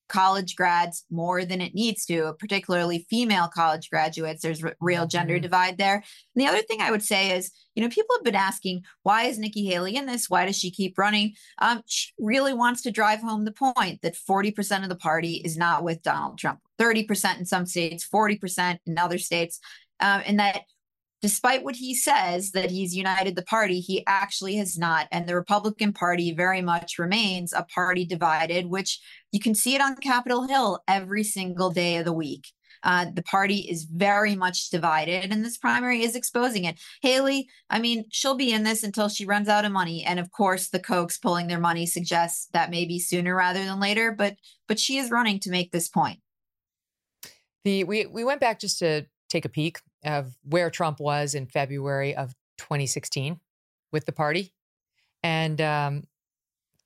college 0.09 0.57
grads 0.57 1.05
more 1.11 1.45
than 1.45 1.61
it 1.61 1.75
needs 1.75 2.05
to, 2.07 2.35
particularly 2.39 3.07
female 3.11 3.49
college 3.49 3.91
graduates. 3.91 4.43
There's 4.43 4.63
r- 4.63 4.77
real 4.81 5.07
gender 5.07 5.35
mm-hmm. 5.35 5.43
divide 5.43 5.79
there. 5.79 5.97
And 5.97 6.05
the 6.35 6.47
other 6.47 6.63
thing 6.63 6.81
I 6.81 6.91
would 6.91 7.03
say 7.03 7.37
is, 7.37 7.51
you 7.75 7.83
know, 7.83 7.89
people 7.89 8.17
have 8.17 8.25
been 8.25 8.35
asking, 8.35 8.85
why 9.03 9.25
is 9.25 9.39
Nikki 9.39 9.67
Haley 9.67 9.97
in 9.97 10.07
this? 10.07 10.29
Why 10.29 10.47
does 10.47 10.59
she 10.59 10.71
keep 10.71 10.99
running? 10.99 11.35
Um, 11.59 11.83
she 11.87 12.13
really 12.19 12.55
wants 12.55 12.83
to 12.83 12.91
drive 12.91 13.21
home 13.21 13.45
the 13.45 13.53
point 13.53 14.03
that 14.03 14.17
40% 14.17 14.83
of 14.83 14.89
the 14.89 14.97
party 14.97 15.35
is 15.45 15.57
not 15.57 15.85
with 15.85 16.03
Donald 16.03 16.39
Trump, 16.39 16.61
30% 16.79 17.39
in 17.39 17.47
some 17.47 17.67
states, 17.67 18.09
40% 18.09 18.79
in 18.87 18.99
other 18.99 19.19
states. 19.19 19.61
Um, 20.01 20.23
and 20.25 20.39
that 20.39 20.63
despite 21.21 21.65
what 21.65 21.77
he 21.77 21.95
says 21.95 22.53
that 22.53 22.71
he's 22.71 22.95
united 22.95 23.35
the 23.35 23.43
party, 23.43 23.81
he 23.81 24.05
actually 24.07 24.57
has 24.57 24.79
not. 24.79 25.09
And 25.11 25.27
the 25.27 25.35
Republican 25.35 25.93
Party 25.93 26.33
very 26.33 26.63
much 26.63 26.99
remains 26.99 27.53
a 27.53 27.65
party 27.65 28.05
divided, 28.05 28.67
which 28.67 29.01
you 29.33 29.41
can 29.41 29.55
see 29.55 29.75
it 29.75 29.81
on 29.81 29.97
Capitol 29.97 30.47
Hill 30.47 30.83
every 30.87 31.25
single 31.25 31.71
day 31.71 31.97
of 31.97 32.05
the 32.05 32.13
week. 32.13 32.47
Uh, 32.85 33.07
the 33.13 33.23
party 33.23 33.67
is 33.69 33.85
very 33.85 34.37
much 34.37 34.71
divided, 34.71 35.33
and 35.33 35.45
this 35.45 35.59
primary 35.59 36.03
is 36.03 36.15
exposing 36.15 36.65
it. 36.65 36.79
Haley, 37.03 37.49
I 37.69 37.81
mean, 37.81 38.05
she'll 38.11 38.37
be 38.37 38.53
in 38.53 38.63
this 38.63 38.85
until 38.85 39.09
she 39.09 39.27
runs 39.27 39.49
out 39.49 39.65
of 39.65 39.73
money, 39.73 40.05
and 40.05 40.21
of 40.21 40.31
course, 40.31 40.69
the 40.69 40.79
Kochs 40.79 41.21
pulling 41.21 41.49
their 41.49 41.59
money 41.59 41.87
suggests 41.87 42.49
that 42.53 42.71
maybe 42.71 43.01
sooner 43.01 43.35
rather 43.35 43.65
than 43.65 43.81
later. 43.81 44.13
But 44.13 44.37
but 44.69 44.79
she 44.79 44.99
is 44.99 45.11
running 45.11 45.41
to 45.41 45.51
make 45.51 45.73
this 45.73 45.89
point. 45.89 46.21
The 47.65 47.83
we 47.83 48.07
we 48.07 48.23
went 48.23 48.41
back 48.41 48.61
just 48.61 48.79
to 48.79 49.07
take 49.29 49.45
a 49.45 49.49
peek 49.49 49.81
of 50.05 50.37
where 50.43 50.71
Trump 50.71 51.01
was 51.01 51.35
in 51.35 51.47
February 51.47 52.15
of 52.15 52.35
2016 52.59 53.41
with 53.93 54.07
the 54.07 54.13
party. 54.13 54.53
And 55.23 55.61
um, 55.61 56.05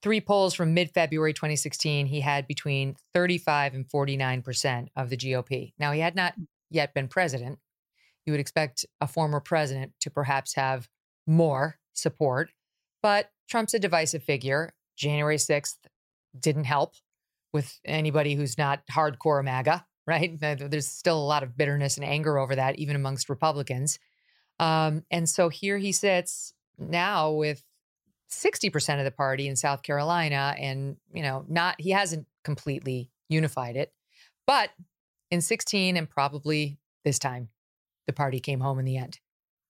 three 0.03 0.21
polls 0.21 0.55
from 0.55 0.75
mid 0.75 0.91
February 0.93 1.33
2016, 1.33 2.07
he 2.07 2.21
had 2.21 2.47
between 2.47 2.97
35 3.15 3.75
and 3.75 3.89
49% 3.89 4.89
of 4.97 5.11
the 5.11 5.17
GOP. 5.17 5.73
Now, 5.79 5.93
he 5.93 6.01
had 6.01 6.17
not 6.17 6.35
yet 6.71 6.95
been 6.95 7.09
president. 7.09 7.59
You 8.27 8.33
would 8.33 8.41
expect 8.41 8.87
a 9.01 9.07
former 9.07 9.41
president 9.41 9.93
to 10.01 10.11
perhaps 10.11 10.55
have 10.55 10.89
more 11.27 11.79
support, 11.93 12.51
but 13.03 13.31
Trump's 13.49 13.75
a 13.75 13.79
divisive 13.79 14.23
figure. 14.23 14.73
January 14.97 15.37
6th 15.37 15.77
didn't 16.39 16.65
help 16.65 16.95
with 17.53 17.81
anybody 17.85 18.35
who's 18.35 18.57
not 18.57 18.87
hardcore 18.91 19.45
MAGA 19.45 19.85
right? 20.07 20.39
There's 20.39 20.89
still 20.89 21.19
a 21.19 21.25
lot 21.25 21.43
of 21.43 21.57
bitterness 21.57 21.97
and 21.97 22.05
anger 22.05 22.39
over 22.39 22.57
that, 22.57 22.77
even 22.77 22.97
amongst 22.97 23.29
Republicans. 23.29 23.99
Um, 24.59 25.05
and 25.11 25.29
so 25.29 25.49
here 25.49 25.79
he 25.79 25.93
sits 25.93 26.55
now 26.79 27.33
with 27.33 27.65
60% 28.31 28.99
of 28.99 29.05
the 29.05 29.11
party 29.11 29.49
in 29.49 29.57
South 29.57 29.83
Carolina, 29.83 30.55
and 30.59 30.97
you 31.13 31.23
know, 31.23 31.45
not 31.49 31.81
he 31.81 31.91
hasn't 31.91 32.27
completely 32.45 33.11
unified 33.29 33.77
it, 33.77 33.93
but 34.47 34.71
in 35.31 35.41
16 35.41 35.97
and 35.97 36.09
probably 36.09 36.79
this 37.05 37.19
time, 37.19 37.49
the 38.07 38.13
party 38.13 38.41
came 38.41 38.61
home 38.61 38.79
in 38.79 38.85
the 38.85 38.97
end. 38.97 39.19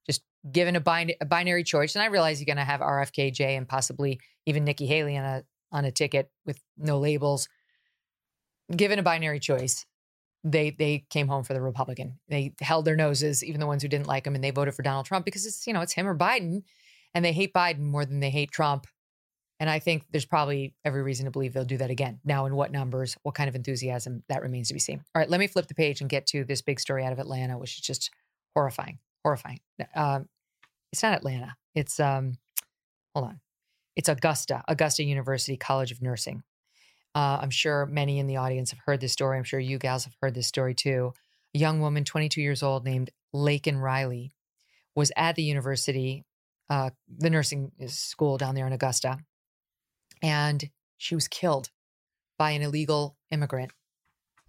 Just 0.07 0.23
given 0.51 0.77
a, 0.77 0.81
bin- 0.81 1.15
a 1.21 1.25
binary 1.25 1.65
choice, 1.65 1.95
and 1.95 2.03
I 2.03 2.07
realize 2.07 2.41
you're 2.41 2.47
going 2.47 2.57
to 2.57 2.65
have 2.65 2.81
RFKJ 2.81 3.41
and 3.57 3.69
possibly 3.69 4.21
even 4.47 4.65
Nikki 4.65 4.87
Haley 4.87 5.17
on 5.17 5.25
a 5.25 5.45
on 5.71 5.85
a 5.85 5.91
ticket 5.91 6.31
with 6.45 6.61
no 6.77 6.99
labels. 6.99 7.49
Given 8.75 8.99
a 8.99 9.03
binary 9.03 9.41
choice, 9.41 9.87
they 10.45 10.71
they 10.71 11.05
came 11.11 11.29
home 11.29 11.45
for 11.45 11.55
the 11.55 11.61
Republican. 11.61 12.19
They 12.29 12.55
held 12.61 12.85
their 12.85 12.97
noses, 12.97 13.45
even 13.45 13.61
the 13.61 13.67
ones 13.67 13.83
who 13.83 13.89
didn't 13.89 14.07
like 14.07 14.27
him, 14.27 14.35
and 14.35 14.43
they 14.43 14.51
voted 14.51 14.75
for 14.75 14.83
Donald 14.83 15.07
Trump 15.07 15.25
because 15.25 15.47
it's 15.47 15.67
you 15.67 15.73
know 15.73 15.81
it's 15.81 15.93
him 15.93 16.09
or 16.09 16.17
Biden, 16.17 16.63
and 17.15 17.25
they 17.25 17.33
hate 17.33 17.53
Biden 17.53 17.81
more 17.81 18.05
than 18.05 18.21
they 18.21 18.31
hate 18.31 18.51
Trump. 18.51 18.87
And 19.61 19.71
I 19.71 19.79
think 19.79 20.05
there's 20.11 20.25
probably 20.25 20.75
every 20.85 21.03
reason 21.03 21.27
to 21.27 21.31
believe 21.31 21.53
they'll 21.53 21.65
do 21.65 21.77
that 21.77 21.91
again. 21.91 22.19
Now, 22.25 22.47
in 22.47 22.57
what 22.57 22.73
numbers, 22.73 23.17
what 23.23 23.37
kind 23.37 23.49
of 23.49 23.55
enthusiasm, 23.55 24.25
that 24.29 24.43
remains 24.43 24.69
to 24.69 24.75
be 24.75 24.81
seen. 24.81 24.99
All 25.15 25.21
right, 25.21 25.31
let 25.31 25.39
me 25.39 25.47
flip 25.47 25.69
the 25.69 25.75
page 25.75 26.01
and 26.01 26.11
get 26.11 26.27
to 26.29 26.45
this 26.45 26.63
big 26.63 26.81
story 26.81 27.05
out 27.05 27.13
of 27.13 27.21
Atlanta, 27.21 27.57
which 27.57 27.75
is 27.75 27.81
just 27.81 28.11
horrifying, 28.57 28.99
horrifying. 29.25 29.61
Um, 29.95 30.29
it's 30.93 31.03
not 31.03 31.15
Atlanta. 31.15 31.57
It's 31.77 32.01
um, 32.01 32.39
hold 33.15 33.29
on, 33.29 33.41
it's 33.95 34.09
Augusta, 34.09 34.65
Augusta 34.67 35.05
University 35.05 35.57
College 35.57 35.93
of 35.93 36.03
Nursing. 36.03 36.43
Uh, 37.15 37.39
I'm 37.43 37.51
sure 37.51 37.87
many 37.87 38.19
in 38.19 38.27
the 38.27 38.37
audience 38.37 38.71
have 38.71 38.81
heard 38.87 39.01
this 39.01 39.13
story. 39.13 39.37
I'm 39.37 39.45
sure 39.45 39.61
you 39.61 39.79
gals 39.79 40.05
have 40.05 40.17
heard 40.21 40.35
this 40.35 40.47
story 40.47 40.75
too. 40.75 41.13
A 41.55 41.59
young 41.59 41.81
woman, 41.81 42.05
22 42.05 42.41
years 42.41 42.63
old, 42.63 42.85
named 42.85 43.11
Laken 43.35 43.81
Riley, 43.81 44.33
was 44.95 45.13
at 45.17 45.37
the 45.37 45.43
university, 45.43 46.25
uh, 46.71 46.91
the 47.09 47.31
nursing 47.31 47.73
school 47.87 48.39
down 48.39 48.55
there 48.55 48.67
in 48.67 48.73
Augusta, 48.73 49.19
and 50.23 50.71
she 50.97 51.15
was 51.15 51.29
killed 51.29 51.71
by 52.39 52.53
an 52.53 52.63
illegal 52.63 53.17
immigrant 53.31 53.73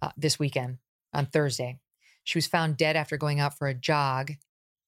uh, 0.00 0.10
this 0.16 0.38
weekend 0.38 0.78
on 1.12 1.26
Thursday. 1.26 1.78
She 2.22 2.38
was 2.38 2.46
found 2.46 2.78
dead 2.78 2.96
after 2.96 3.18
going 3.18 3.40
out 3.40 3.58
for 3.58 3.68
a 3.68 3.74
jog 3.74 4.32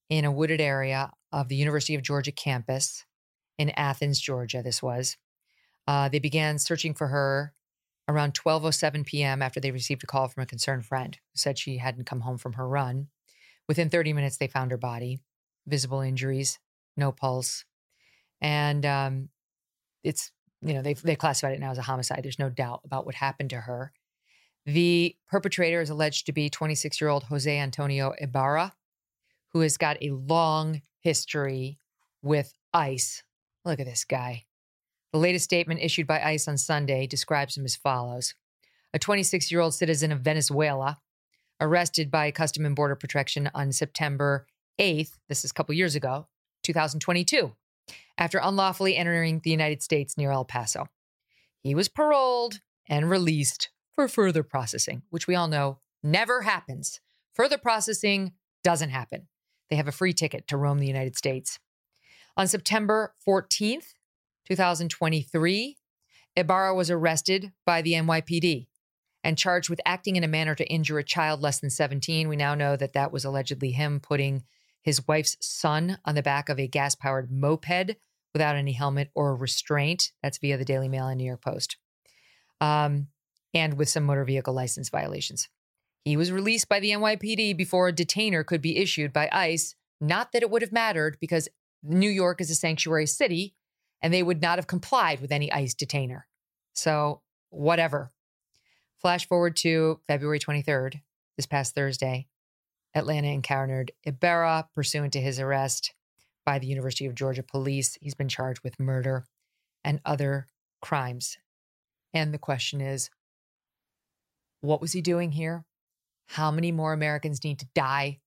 in 0.09 0.25
a 0.25 0.33
wooded 0.33 0.61
area 0.61 1.13
of 1.33 1.49
the 1.49 1.57
University 1.57 1.95
of 1.95 2.03
Georgia 2.03 2.33
campus 2.33 3.05
in 3.59 3.71
Athens, 3.71 4.19
Georgia. 4.19 4.63
This 4.63 4.83
was. 4.83 5.17
Uh, 5.87 6.09
they 6.09 6.19
began 6.19 6.59
searching 6.59 6.95
for 6.95 7.09
her 7.09 7.53
around 8.09 8.35
12:07 8.35 9.05
p.m. 9.07 9.43
after 9.43 9.61
they 9.61 9.71
received 9.71 10.05
a 10.05 10.07
call 10.07 10.29
from 10.29 10.43
a 10.43 10.47
concerned 10.47 10.87
friend 10.87 11.19
who 11.33 11.39
said 11.39 11.59
she 11.59 11.79
hadn't 11.79 12.07
come 12.07 12.21
home 12.21 12.39
from 12.39 12.55
her 12.55 12.69
run. 12.69 13.09
Within 13.69 13.91
30 13.91 14.13
minutes, 14.13 14.37
they 14.37 14.47
found 14.47 14.71
her 14.71 14.77
body, 14.77 15.21
visible 15.67 16.01
injuries, 16.01 16.59
no 16.97 17.11
pulse, 17.11 17.65
and 18.41 18.87
um, 18.87 19.29
it's 20.05 20.31
you 20.63 20.75
know 20.75 20.83
they 20.83 20.95
they 20.95 21.17
classified 21.17 21.53
it 21.53 21.61
now 21.61 21.71
as 21.71 21.79
a 21.79 21.83
homicide. 21.83 22.21
There's 22.23 22.39
no 22.39 22.51
doubt 22.51 22.81
about 22.85 23.07
what 23.07 23.17
happened 23.17 23.51
to 23.51 23.61
her. 23.61 23.93
The 24.65 25.17
perpetrator 25.29 25.81
is 25.81 25.91
alleged 25.91 26.27
to 26.27 26.33
be 26.33 26.51
26 26.51 27.01
year 27.01 27.11
old 27.11 27.25
Jose 27.25 27.59
Antonio 27.59 28.15
Ibarra, 28.19 28.73
who 29.53 29.61
has 29.61 29.77
got 29.77 29.97
a 30.01 30.11
long 30.11 30.83
history 31.01 31.79
with 32.23 32.53
ICE. 32.75 33.23
Look 33.65 33.79
at 33.79 33.87
this 33.87 34.05
guy. 34.05 34.46
The 35.17 35.23
latest 35.23 35.45
statement 35.45 35.81
issued 35.81 36.07
by 36.07 36.21
ICE 36.21 36.47
on 36.47 36.59
Sunday 36.59 37.07
describes 37.07 37.57
him 37.57 37.65
as 37.65 37.75
follows 37.75 38.35
A 38.93 38.99
26 38.99 39.51
year 39.51 39.63
old 39.63 39.73
citizen 39.73 40.13
of 40.13 40.21
Venezuela, 40.21 40.99
arrested 41.59 42.11
by 42.11 42.31
Custom 42.31 42.67
and 42.67 42.77
Border 42.77 42.97
Protection 42.97 43.49
on 43.55 43.73
September 43.73 44.47
8th, 44.79 45.13
this 45.31 45.43
is 45.43 45.53
a 45.53 45.55
couple 45.55 45.75
years 45.75 45.95
ago, 45.95 46.29
2022, 46.65 47.57
after 48.19 48.39
unlawfully 48.43 48.95
entering 48.95 49.41
the 49.43 49.49
United 49.49 49.83
States 49.83 50.19
near 50.19 50.33
El 50.33 50.45
Paso. 50.45 50.91
He 51.63 51.75
was 51.75 51.89
paroled 51.89 52.61
and 52.87 53.09
released 53.09 53.71
for 53.95 54.09
further 54.09 54.43
processing, 54.43 55.01
which 55.09 55.27
we 55.27 55.35
all 55.35 55.49
know 55.49 55.79
never 56.03 56.43
happens. 56.43 57.01
Further 57.33 57.57
processing 57.57 58.33
doesn't 58.63 58.91
happen. 58.91 59.29
They 59.71 59.77
have 59.77 59.89
a 59.89 59.93
free 59.93 60.13
ticket 60.13 60.47
to 60.49 60.59
roam 60.59 60.79
the 60.79 60.87
United 60.87 61.17
States. 61.17 61.59
On 62.37 62.47
September 62.47 63.15
14th, 63.27 63.95
2023, 64.47 65.77
Ibarra 66.37 66.75
was 66.75 66.91
arrested 66.91 67.53
by 67.65 67.83
the 67.83 67.93
NYPD 67.93 68.69
and 69.25 69.39
charged 69.39 69.69
with 69.69 69.81
acting 69.85 70.17
in 70.17 70.25
a 70.25 70.29
manner 70.29 70.55
to 70.55 70.67
injure 70.69 70.99
a 70.99 71.05
child 71.05 71.41
less 71.43 71.59
than 71.59 71.71
17. 71.71 72.29
We 72.29 72.37
now 72.37 72.55
know 72.55 72.77
that 72.77 72.93
that 72.93 73.13
was 73.13 73.25
allegedly 73.25 73.73
him 73.73 74.01
putting 74.01 74.45
his 74.83 75.07
wife's 75.09 75.37
son 75.41 75.99
on 76.05 76.15
the 76.15 76.23
back 76.23 76.49
of 76.49 76.61
a 76.61 76.69
gas 76.69 76.95
powered 76.95 77.31
moped 77.31 77.97
without 78.33 78.55
any 78.55 78.73
helmet 78.73 79.11
or 79.15 79.35
restraint. 79.35 80.13
That's 80.23 80.39
via 80.39 80.57
the 80.57 80.65
Daily 80.65 80.89
Mail 80.89 81.09
and 81.09 81.19
New 81.19 81.25
York 81.25 81.43
Post. 81.43 81.77
Um, 82.61 83.09
and 83.53 83.75
with 83.75 83.89
some 83.89 84.05
motor 84.05 84.25
vehicle 84.25 84.55
license 84.55 84.91
violations. 84.91 85.49
He 86.05 86.17
was 86.17 86.31
released 86.31 86.69
by 86.69 86.79
the 86.79 86.91
NYPD 86.91 87.57
before 87.57 87.89
a 87.89 87.93
detainer 87.93 88.45
could 88.45 88.63
be 88.63 88.77
issued 88.77 89.13
by 89.13 89.29
ICE. 89.33 89.75
Not 90.01 90.31
that 90.33 90.43
it 90.43 90.51
would 90.51 90.63
have 90.63 90.71
mattered 90.71 91.17
because 91.21 91.49
New 91.83 92.11
York 92.11 92.41
is 92.41 92.51
a 92.51 92.55
sanctuary 92.55 93.07
city 93.07 93.55
and 94.03 94.13
they 94.13 94.23
would 94.23 94.43
not 94.43 94.59
have 94.59 94.67
complied 94.67 95.21
with 95.21 95.33
any 95.33 95.51
ICE 95.53 95.75
detainer. 95.75 96.27
So, 96.75 97.23
whatever. 97.51 98.13
Flash 99.01 99.27
forward 99.29 99.57
to 99.57 100.01
February 100.07 100.39
23rd, 100.39 101.01
this 101.37 101.47
past 101.47 101.75
Thursday. 101.75 102.27
Atlanta 102.95 103.29
encountered 103.29 103.93
Ibarra 104.05 104.69
pursuant 104.75 105.13
to 105.13 105.21
his 105.21 105.39
arrest 105.39 105.93
by 106.47 106.59
the 106.59 106.67
University 106.67 107.07
of 107.07 107.15
Georgia 107.15 107.43
police. 107.43 107.99
He's 108.01 108.15
been 108.15 108.29
charged 108.29 108.63
with 108.65 108.81
murder 108.81 109.27
and 109.85 110.01
other 110.05 110.49
crimes. 110.81 111.37
And 112.15 112.33
the 112.33 112.39
question 112.39 112.81
is 112.81 113.11
what 114.61 114.81
was 114.81 114.93
he 114.93 115.03
doing 115.03 115.33
here? 115.33 115.65
How 116.29 116.51
many 116.51 116.73
more 116.73 116.93
Americans 116.93 117.45
need 117.45 117.59
to 117.61 117.69
die 117.75 118.21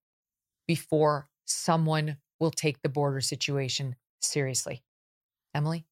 before 0.68 1.28
someone 1.46 2.18
will 2.40 2.52
take 2.52 2.82
the 2.82 2.90
border 2.90 3.22
situation 3.22 3.96
seriously? 4.22 4.84
Emily? 5.54 5.86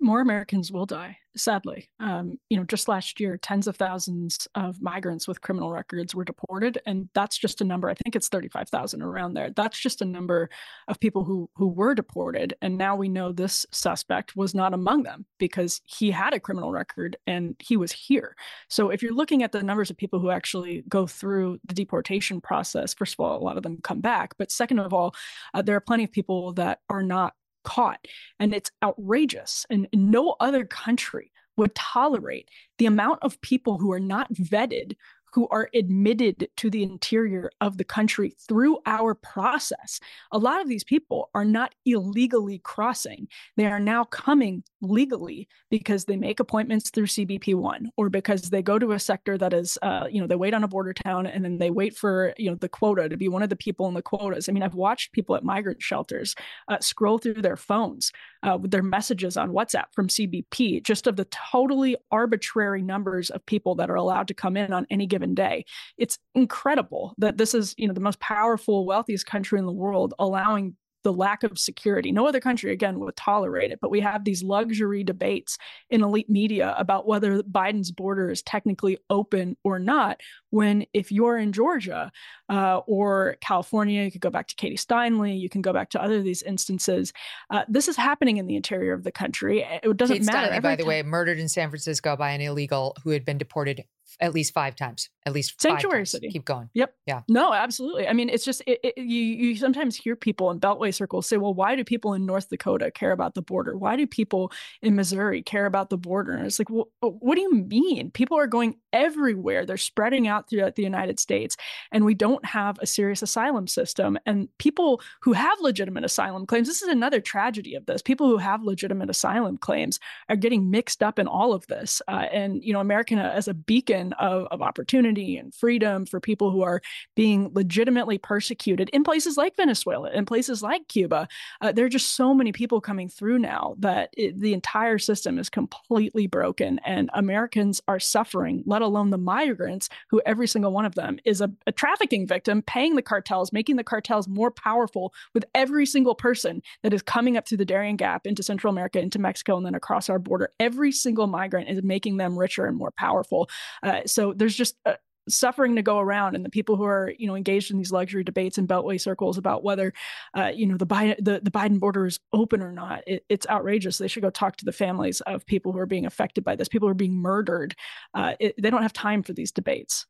more 0.00 0.20
Americans 0.20 0.70
will 0.70 0.84
die, 0.84 1.16
sadly. 1.36 1.88
Um, 2.00 2.38
you 2.50 2.56
know, 2.56 2.64
just 2.64 2.88
last 2.88 3.18
year, 3.18 3.38
tens 3.38 3.66
of 3.66 3.76
thousands 3.76 4.46
of 4.54 4.80
migrants 4.82 5.26
with 5.26 5.40
criminal 5.40 5.72
records 5.72 6.14
were 6.14 6.24
deported, 6.24 6.78
and 6.86 7.08
that's 7.14 7.38
just 7.38 7.60
a 7.60 7.64
number. 7.64 7.88
I 7.88 7.94
think 7.94 8.14
it's 8.14 8.28
thirty-five 8.28 8.68
thousand 8.68 9.02
around 9.02 9.34
there. 9.34 9.50
That's 9.50 9.78
just 9.78 10.02
a 10.02 10.06
number 10.06 10.50
of 10.88 11.00
people 11.00 11.24
who 11.24 11.48
who 11.54 11.68
were 11.68 11.94
deported, 11.94 12.54
and 12.60 12.76
now 12.76 12.94
we 12.94 13.08
know 13.08 13.32
this 13.32 13.64
suspect 13.70 14.36
was 14.36 14.54
not 14.54 14.74
among 14.74 15.02
them 15.04 15.24
because 15.38 15.80
he 15.84 16.10
had 16.10 16.34
a 16.34 16.40
criminal 16.40 16.72
record 16.72 17.16
and 17.26 17.56
he 17.58 17.76
was 17.76 17.92
here. 17.92 18.36
So, 18.68 18.90
if 18.90 19.02
you're 19.02 19.14
looking 19.14 19.42
at 19.42 19.52
the 19.52 19.62
numbers 19.62 19.90
of 19.90 19.96
people 19.96 20.20
who 20.20 20.30
actually 20.30 20.84
go 20.88 21.06
through 21.06 21.58
the 21.64 21.74
deportation 21.74 22.40
process, 22.40 22.92
first 22.92 23.14
of 23.14 23.20
all, 23.20 23.38
a 23.38 23.44
lot 23.44 23.56
of 23.56 23.62
them 23.62 23.78
come 23.82 24.00
back, 24.00 24.34
but 24.38 24.50
second 24.50 24.78
of 24.78 24.92
all, 24.92 25.14
uh, 25.54 25.62
there 25.62 25.76
are 25.76 25.80
plenty 25.80 26.04
of 26.04 26.12
people 26.12 26.52
that 26.54 26.80
are 26.90 27.02
not 27.02 27.34
caught. 27.66 28.06
And 28.40 28.54
it's 28.54 28.70
outrageous. 28.82 29.66
And 29.68 29.88
no 29.92 30.36
other 30.40 30.64
country 30.64 31.32
would 31.56 31.74
tolerate 31.74 32.50
the 32.78 32.86
amount 32.86 33.18
of 33.22 33.40
people 33.40 33.78
who 33.78 33.92
are 33.92 34.00
not 34.00 34.32
vetted 34.32 34.96
who 35.36 35.46
are 35.50 35.68
admitted 35.74 36.48
to 36.56 36.70
the 36.70 36.82
interior 36.82 37.50
of 37.60 37.76
the 37.76 37.84
country 37.84 38.34
through 38.48 38.78
our 38.86 39.14
process. 39.14 40.00
A 40.32 40.38
lot 40.38 40.62
of 40.62 40.68
these 40.68 40.82
people 40.82 41.28
are 41.34 41.44
not 41.44 41.74
illegally 41.84 42.58
crossing. 42.60 43.28
They 43.58 43.66
are 43.66 43.78
now 43.78 44.04
coming 44.04 44.64
legally 44.80 45.46
because 45.68 46.06
they 46.06 46.16
make 46.16 46.40
appointments 46.40 46.88
through 46.88 47.08
CBP1 47.08 47.88
or 47.98 48.08
because 48.08 48.48
they 48.48 48.62
go 48.62 48.78
to 48.78 48.92
a 48.92 48.98
sector 48.98 49.36
that 49.36 49.52
is, 49.52 49.76
uh, 49.82 50.06
you 50.10 50.22
know, 50.22 50.26
they 50.26 50.36
wait 50.36 50.54
on 50.54 50.64
a 50.64 50.68
border 50.68 50.94
town 50.94 51.26
and 51.26 51.44
then 51.44 51.58
they 51.58 51.70
wait 51.70 51.94
for, 51.94 52.32
you 52.38 52.48
know, 52.48 52.56
the 52.56 52.66
quota 52.70 53.06
to 53.06 53.18
be 53.18 53.28
one 53.28 53.42
of 53.42 53.50
the 53.50 53.56
people 53.56 53.88
in 53.88 53.94
the 53.94 54.00
quotas. 54.00 54.48
I 54.48 54.52
mean, 54.52 54.62
I've 54.62 54.74
watched 54.74 55.12
people 55.12 55.36
at 55.36 55.44
migrant 55.44 55.82
shelters 55.82 56.34
uh, 56.68 56.78
scroll 56.80 57.18
through 57.18 57.42
their 57.42 57.58
phones 57.58 58.10
uh, 58.46 58.56
with 58.56 58.70
their 58.70 58.82
messages 58.82 59.36
on 59.36 59.50
WhatsApp 59.50 59.86
from 59.92 60.08
CBP, 60.08 60.82
just 60.82 61.06
of 61.06 61.16
the 61.16 61.26
totally 61.26 61.96
arbitrary 62.10 62.80
numbers 62.80 63.28
of 63.30 63.44
people 63.44 63.74
that 63.74 63.90
are 63.90 63.96
allowed 63.96 64.28
to 64.28 64.34
come 64.34 64.56
in 64.56 64.72
on 64.72 64.86
any 64.88 65.06
given 65.06 65.34
day. 65.34 65.64
It's 65.98 66.18
incredible 66.34 67.14
that 67.18 67.36
this 67.36 67.54
is, 67.54 67.74
you 67.76 67.88
know, 67.88 67.94
the 67.94 68.00
most 68.00 68.20
powerful, 68.20 68.86
wealthiest 68.86 69.26
country 69.26 69.58
in 69.58 69.66
the 69.66 69.72
world 69.72 70.14
allowing 70.18 70.76
the 71.06 71.12
lack 71.12 71.44
of 71.44 71.56
security. 71.56 72.10
No 72.10 72.26
other 72.26 72.40
country, 72.40 72.72
again, 72.72 72.98
would 72.98 73.14
tolerate 73.14 73.70
it. 73.70 73.78
But 73.80 73.92
we 73.92 74.00
have 74.00 74.24
these 74.24 74.42
luxury 74.42 75.04
debates 75.04 75.56
in 75.88 76.02
elite 76.02 76.28
media 76.28 76.74
about 76.76 77.06
whether 77.06 77.44
Biden's 77.44 77.92
border 77.92 78.28
is 78.28 78.42
technically 78.42 78.98
open 79.08 79.56
or 79.62 79.78
not. 79.78 80.20
When 80.50 80.84
if 80.92 81.12
you're 81.12 81.38
in 81.38 81.52
Georgia 81.52 82.10
uh, 82.48 82.78
or 82.88 83.36
California, 83.40 84.02
you 84.02 84.10
could 84.10 84.20
go 84.20 84.30
back 84.30 84.48
to 84.48 84.56
Katie 84.56 84.76
Steinle, 84.76 85.38
you 85.38 85.48
can 85.48 85.62
go 85.62 85.72
back 85.72 85.90
to 85.90 86.02
other 86.02 86.16
of 86.16 86.24
these 86.24 86.42
instances. 86.42 87.12
Uh, 87.50 87.62
this 87.68 87.86
is 87.86 87.96
happening 87.96 88.38
in 88.38 88.48
the 88.48 88.56
interior 88.56 88.92
of 88.92 89.04
the 89.04 89.12
country. 89.12 89.60
It 89.60 89.96
doesn't 89.96 90.16
Kate 90.16 90.26
matter. 90.26 90.52
Steinle, 90.52 90.62
by 90.62 90.74
the 90.74 90.86
way, 90.86 91.04
murdered 91.04 91.38
in 91.38 91.48
San 91.48 91.70
Francisco 91.70 92.16
by 92.16 92.32
an 92.32 92.40
illegal 92.40 92.96
who 93.04 93.10
had 93.10 93.24
been 93.24 93.38
deported 93.38 93.84
at 94.20 94.32
least 94.32 94.54
five 94.54 94.76
times. 94.76 95.10
At 95.26 95.32
least 95.32 95.60
sanctuary 95.60 96.06
city. 96.06 96.30
Keep 96.30 96.44
going. 96.44 96.70
Yep. 96.74 96.94
Yeah. 97.06 97.22
No, 97.28 97.52
absolutely. 97.52 98.06
I 98.06 98.12
mean, 98.12 98.28
it's 98.28 98.44
just 98.44 98.62
it, 98.66 98.78
it, 98.84 98.96
you. 98.96 99.20
You 99.20 99.56
sometimes 99.56 99.96
hear 99.96 100.14
people 100.14 100.50
in 100.50 100.60
Beltway 100.60 100.94
circles 100.94 101.26
say, 101.26 101.36
"Well, 101.36 101.52
why 101.52 101.74
do 101.74 101.82
people 101.82 102.14
in 102.14 102.24
North 102.24 102.48
Dakota 102.48 102.90
care 102.92 103.10
about 103.10 103.34
the 103.34 103.42
border? 103.42 103.76
Why 103.76 103.96
do 103.96 104.06
people 104.06 104.52
in 104.82 104.94
Missouri 104.94 105.42
care 105.42 105.66
about 105.66 105.90
the 105.90 105.98
border?" 105.98 106.32
And 106.32 106.46
it's 106.46 106.60
like, 106.60 106.70
well, 106.70 106.88
what 107.00 107.34
do 107.34 107.40
you 107.40 107.52
mean? 107.52 108.12
People 108.12 108.38
are 108.38 108.46
going 108.46 108.76
everywhere. 108.92 109.66
They're 109.66 109.76
spreading 109.76 110.28
out 110.28 110.48
throughout 110.48 110.76
the 110.76 110.84
United 110.84 111.18
States, 111.18 111.56
and 111.90 112.04
we 112.04 112.14
don't 112.14 112.44
have 112.44 112.78
a 112.78 112.86
serious 112.86 113.20
asylum 113.20 113.66
system. 113.66 114.16
And 114.26 114.48
people 114.58 115.02
who 115.22 115.32
have 115.32 115.60
legitimate 115.60 116.04
asylum 116.04 116.46
claims. 116.46 116.68
This 116.68 116.82
is 116.82 116.88
another 116.88 117.20
tragedy 117.20 117.74
of 117.74 117.86
this. 117.86 118.00
People 118.00 118.28
who 118.28 118.38
have 118.38 118.62
legitimate 118.62 119.10
asylum 119.10 119.58
claims 119.58 119.98
are 120.28 120.36
getting 120.36 120.70
mixed 120.70 121.02
up 121.02 121.18
in 121.18 121.26
all 121.26 121.52
of 121.52 121.66
this. 121.66 122.00
Uh, 122.06 122.26
and 122.32 122.62
you 122.62 122.72
know, 122.72 122.80
American 122.80 123.18
as 123.18 123.48
a 123.48 123.54
beacon 123.54 124.05
of, 124.14 124.46
of 124.50 124.62
opportunity 124.62 125.36
and 125.36 125.54
freedom 125.54 126.06
for 126.06 126.20
people 126.20 126.50
who 126.50 126.62
are 126.62 126.80
being 127.14 127.50
legitimately 127.54 128.18
persecuted 128.18 128.88
in 128.90 129.04
places 129.04 129.36
like 129.36 129.56
Venezuela, 129.56 130.10
in 130.10 130.24
places 130.24 130.62
like 130.62 130.88
Cuba. 130.88 131.28
Uh, 131.60 131.72
there 131.72 131.84
are 131.84 131.90
just 131.90 132.16
so 132.16 132.34
many 132.34 132.52
people 132.52 132.80
coming 132.80 133.08
through 133.08 133.38
now 133.38 133.74
that 133.78 134.10
it, 134.16 134.38
the 134.40 134.52
entire 134.52 134.98
system 134.98 135.38
is 135.38 135.48
completely 135.48 136.26
broken, 136.26 136.80
and 136.84 137.10
Americans 137.14 137.80
are 137.88 138.00
suffering, 138.00 138.62
let 138.66 138.82
alone 138.82 139.10
the 139.10 139.18
migrants, 139.18 139.88
who 140.10 140.20
every 140.26 140.46
single 140.46 140.72
one 140.72 140.84
of 140.84 140.94
them 140.94 141.18
is 141.24 141.40
a, 141.40 141.50
a 141.66 141.72
trafficking 141.72 142.26
victim, 142.26 142.62
paying 142.62 142.96
the 142.96 143.02
cartels, 143.02 143.52
making 143.52 143.76
the 143.76 143.84
cartels 143.84 144.28
more 144.28 144.50
powerful 144.50 145.12
with 145.34 145.44
every 145.54 145.86
single 145.86 146.14
person 146.14 146.62
that 146.82 146.92
is 146.92 147.02
coming 147.02 147.36
up 147.36 147.46
through 147.46 147.58
the 147.58 147.64
Darien 147.64 147.96
Gap 147.96 148.26
into 148.26 148.42
Central 148.42 148.72
America, 148.72 149.00
into 149.00 149.18
Mexico, 149.18 149.56
and 149.56 149.66
then 149.66 149.74
across 149.74 150.08
our 150.08 150.18
border. 150.18 150.50
Every 150.60 150.92
single 150.92 151.26
migrant 151.26 151.68
is 151.68 151.82
making 151.82 152.16
them 152.16 152.38
richer 152.38 152.66
and 152.66 152.76
more 152.76 152.92
powerful. 152.92 153.48
Uh, 153.82 153.95
so 154.04 154.32
there's 154.32 154.54
just 154.54 154.76
uh, 154.84 154.94
suffering 155.28 155.74
to 155.76 155.82
go 155.82 155.98
around 155.98 156.36
and 156.36 156.44
the 156.44 156.50
people 156.50 156.76
who 156.76 156.84
are 156.84 157.12
you 157.18 157.26
know 157.26 157.34
engaged 157.34 157.70
in 157.70 157.78
these 157.78 157.90
luxury 157.90 158.22
debates 158.22 158.58
in 158.58 158.66
beltway 158.66 159.00
circles 159.00 159.36
about 159.36 159.64
whether 159.64 159.92
uh, 160.36 160.50
you 160.54 160.66
know 160.66 160.76
the 160.76 160.86
biden 160.86 161.16
the, 161.18 161.40
the 161.42 161.50
biden 161.50 161.80
border 161.80 162.06
is 162.06 162.20
open 162.32 162.62
or 162.62 162.72
not 162.72 163.02
it, 163.06 163.24
it's 163.28 163.46
outrageous. 163.48 163.98
They 163.98 164.08
should 164.08 164.22
go 164.22 164.30
talk 164.30 164.56
to 164.58 164.64
the 164.64 164.72
families 164.72 165.20
of 165.22 165.46
people 165.46 165.72
who 165.72 165.78
are 165.78 165.86
being 165.86 166.06
affected 166.06 166.44
by 166.44 166.56
this 166.56 166.68
people 166.68 166.86
who 166.86 166.92
are 166.92 166.94
being 166.94 167.20
murdered. 167.20 167.74
Uh, 168.14 168.34
it, 168.38 168.54
they 168.60 168.70
don't 168.70 168.82
have 168.82 168.92
time 168.92 169.22
for 169.22 169.32
these 169.32 169.52
debates. 169.52 170.06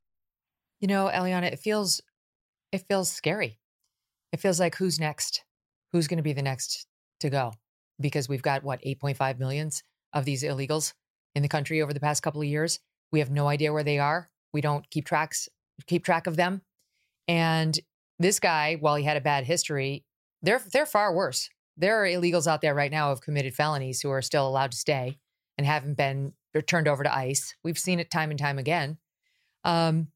You 0.80 0.88
know 0.88 1.10
eliana 1.12 1.52
it 1.52 1.58
feels 1.58 2.00
it 2.72 2.84
feels 2.88 3.10
scary. 3.10 3.58
It 4.32 4.40
feels 4.40 4.60
like 4.60 4.74
who's 4.74 5.00
next? 5.00 5.44
Who's 5.92 6.08
going 6.08 6.18
to 6.18 6.22
be 6.22 6.32
the 6.32 6.42
next 6.42 6.86
to 7.20 7.30
go? 7.30 7.52
Because 7.98 8.28
we've 8.28 8.42
got 8.42 8.64
what 8.64 8.82
8.5 8.82 9.38
millions 9.38 9.82
of 10.12 10.24
these 10.24 10.42
illegals 10.42 10.92
in 11.34 11.42
the 11.42 11.48
country 11.48 11.80
over 11.80 11.94
the 11.94 12.00
past 12.00 12.22
couple 12.22 12.42
of 12.42 12.46
years 12.46 12.80
we 13.12 13.20
have 13.20 13.30
no 13.30 13.48
idea 13.48 13.72
where 13.72 13.84
they 13.84 13.98
are. 13.98 14.30
We 14.52 14.60
don't 14.60 14.88
keep 14.90 15.06
tracks 15.06 15.48
keep 15.86 16.04
track 16.04 16.26
of 16.26 16.36
them. 16.36 16.62
And 17.28 17.78
this 18.18 18.40
guy, 18.40 18.76
while 18.80 18.96
he 18.96 19.04
had 19.04 19.16
a 19.16 19.20
bad 19.20 19.44
history, 19.44 20.04
they're 20.42 20.62
they're 20.72 20.86
far 20.86 21.14
worse. 21.14 21.48
There 21.76 22.02
are 22.02 22.06
illegals 22.06 22.46
out 22.46 22.62
there 22.62 22.74
right 22.74 22.90
now 22.90 23.06
who 23.06 23.10
have 23.10 23.20
committed 23.20 23.54
felonies 23.54 24.00
who 24.00 24.10
are 24.10 24.22
still 24.22 24.48
allowed 24.48 24.72
to 24.72 24.78
stay 24.78 25.18
and 25.58 25.66
haven't 25.66 25.96
been 25.96 26.32
turned 26.66 26.88
over 26.88 27.02
to 27.02 27.14
ICE. 27.14 27.54
We've 27.62 27.78
seen 27.78 28.00
it 28.00 28.10
time 28.10 28.30
and 28.30 28.38
time 28.38 28.58
again. 28.58 28.96
Um, 29.64 30.08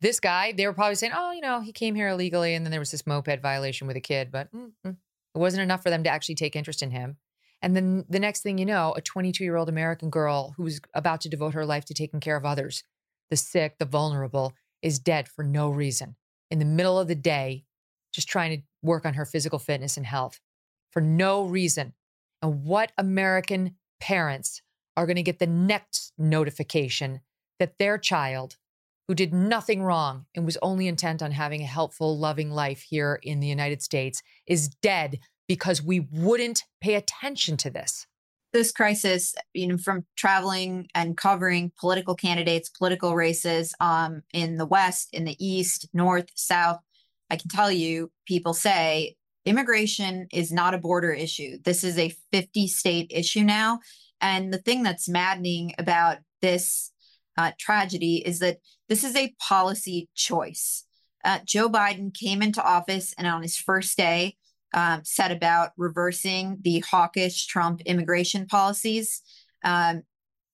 this 0.00 0.20
guy, 0.20 0.52
they 0.52 0.66
were 0.66 0.74
probably 0.74 0.96
saying, 0.96 1.12
"Oh, 1.16 1.32
you 1.32 1.40
know, 1.40 1.60
he 1.60 1.72
came 1.72 1.94
here 1.94 2.08
illegally, 2.08 2.54
and 2.54 2.64
then 2.64 2.70
there 2.70 2.80
was 2.80 2.90
this 2.90 3.06
moped 3.06 3.40
violation 3.40 3.86
with 3.86 3.96
a 3.96 4.00
kid, 4.00 4.30
but 4.30 4.52
mm, 4.52 4.70
mm, 4.86 4.96
it 5.34 5.38
wasn't 5.38 5.62
enough 5.62 5.82
for 5.82 5.90
them 5.90 6.04
to 6.04 6.10
actually 6.10 6.34
take 6.34 6.56
interest 6.56 6.82
in 6.82 6.90
him." 6.90 7.16
And 7.60 7.74
then 7.74 8.04
the 8.08 8.20
next 8.20 8.42
thing 8.42 8.58
you 8.58 8.66
know, 8.66 8.94
a 8.96 9.00
22 9.00 9.42
year 9.42 9.56
old 9.56 9.68
American 9.68 10.10
girl 10.10 10.54
who's 10.56 10.80
about 10.94 11.20
to 11.22 11.28
devote 11.28 11.54
her 11.54 11.66
life 11.66 11.84
to 11.86 11.94
taking 11.94 12.20
care 12.20 12.36
of 12.36 12.44
others, 12.44 12.82
the 13.30 13.36
sick, 13.36 13.78
the 13.78 13.84
vulnerable, 13.84 14.52
is 14.82 14.98
dead 14.98 15.28
for 15.28 15.42
no 15.42 15.68
reason 15.68 16.16
in 16.50 16.58
the 16.58 16.64
middle 16.64 16.98
of 16.98 17.08
the 17.08 17.14
day, 17.14 17.64
just 18.12 18.28
trying 18.28 18.58
to 18.58 18.64
work 18.82 19.04
on 19.04 19.14
her 19.14 19.26
physical 19.26 19.58
fitness 19.58 19.96
and 19.96 20.06
health 20.06 20.40
for 20.92 21.00
no 21.00 21.44
reason. 21.44 21.92
And 22.42 22.64
what 22.64 22.92
American 22.96 23.76
parents 24.00 24.62
are 24.96 25.06
going 25.06 25.16
to 25.16 25.22
get 25.22 25.38
the 25.38 25.46
next 25.46 26.12
notification 26.16 27.20
that 27.58 27.78
their 27.78 27.98
child, 27.98 28.56
who 29.08 29.14
did 29.14 29.32
nothing 29.32 29.82
wrong 29.82 30.26
and 30.34 30.44
was 30.44 30.58
only 30.62 30.86
intent 30.86 31.22
on 31.22 31.32
having 31.32 31.62
a 31.62 31.66
helpful, 31.66 32.18
loving 32.18 32.50
life 32.50 32.82
here 32.82 33.18
in 33.22 33.40
the 33.40 33.46
United 33.48 33.82
States, 33.82 34.22
is 34.46 34.68
dead 34.68 35.18
because 35.48 35.82
we 35.82 36.06
wouldn't 36.12 36.62
pay 36.80 36.94
attention 36.94 37.56
to 37.56 37.70
this. 37.70 38.06
this 38.52 38.70
crisis, 38.70 39.34
you 39.52 39.66
know, 39.66 39.76
from 39.76 40.06
traveling 40.16 40.86
and 40.94 41.16
covering 41.16 41.72
political 41.78 42.14
candidates, 42.14 42.68
political 42.70 43.14
races 43.14 43.74
um, 43.80 44.22
in 44.32 44.56
the 44.56 44.66
West, 44.66 45.08
in 45.12 45.24
the 45.24 45.36
East, 45.44 45.88
North, 45.92 46.28
South, 46.34 46.78
I 47.30 47.36
can 47.36 47.48
tell 47.50 47.70
you, 47.70 48.10
people 48.26 48.54
say 48.54 49.16
immigration 49.44 50.28
is 50.32 50.52
not 50.52 50.74
a 50.74 50.78
border 50.78 51.12
issue. 51.12 51.58
This 51.64 51.84
is 51.84 51.98
a 51.98 52.14
50 52.32 52.68
state 52.68 53.10
issue 53.10 53.42
now. 53.42 53.80
And 54.20 54.52
the 54.52 54.58
thing 54.58 54.82
that's 54.82 55.08
maddening 55.08 55.74
about 55.78 56.18
this 56.42 56.92
uh, 57.36 57.52
tragedy 57.58 58.16
is 58.16 58.40
that 58.40 58.58
this 58.88 59.04
is 59.04 59.14
a 59.16 59.34
policy 59.40 60.08
choice. 60.14 60.84
Uh, 61.24 61.38
Joe 61.44 61.68
Biden 61.68 62.12
came 62.14 62.42
into 62.42 62.62
office 62.62 63.14
and 63.16 63.26
on 63.26 63.42
his 63.42 63.56
first 63.56 63.96
day 63.96 64.36
um, 64.74 65.02
set 65.04 65.32
about 65.32 65.70
reversing 65.76 66.58
the 66.62 66.80
hawkish 66.80 67.46
Trump 67.46 67.80
immigration 67.82 68.46
policies. 68.46 69.22
Um, 69.64 70.02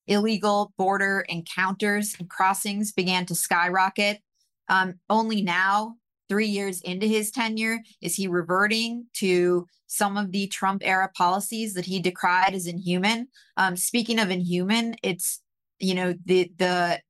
illegal 0.06 0.72
border 0.76 1.24
encounters 1.28 2.14
and 2.18 2.28
crossings 2.28 2.92
began 2.92 3.26
to 3.26 3.34
skyrocket. 3.34 4.20
Um, 4.68 4.94
only 5.10 5.42
now, 5.42 5.96
three 6.28 6.46
years 6.46 6.80
into 6.82 7.06
his 7.06 7.30
tenure, 7.30 7.80
is 8.00 8.14
he 8.14 8.28
reverting 8.28 9.06
to 9.14 9.66
some 9.86 10.16
of 10.16 10.32
the 10.32 10.46
Trump 10.48 10.82
era 10.84 11.10
policies 11.14 11.74
that 11.74 11.84
he 11.84 12.00
decried 12.00 12.54
as 12.54 12.66
inhuman. 12.66 13.28
Um, 13.56 13.76
speaking 13.76 14.18
of 14.18 14.30
inhuman, 14.30 14.96
it's 15.02 15.40
you 15.78 15.94
know 15.94 16.14
the 16.24 16.50
the 16.56 17.00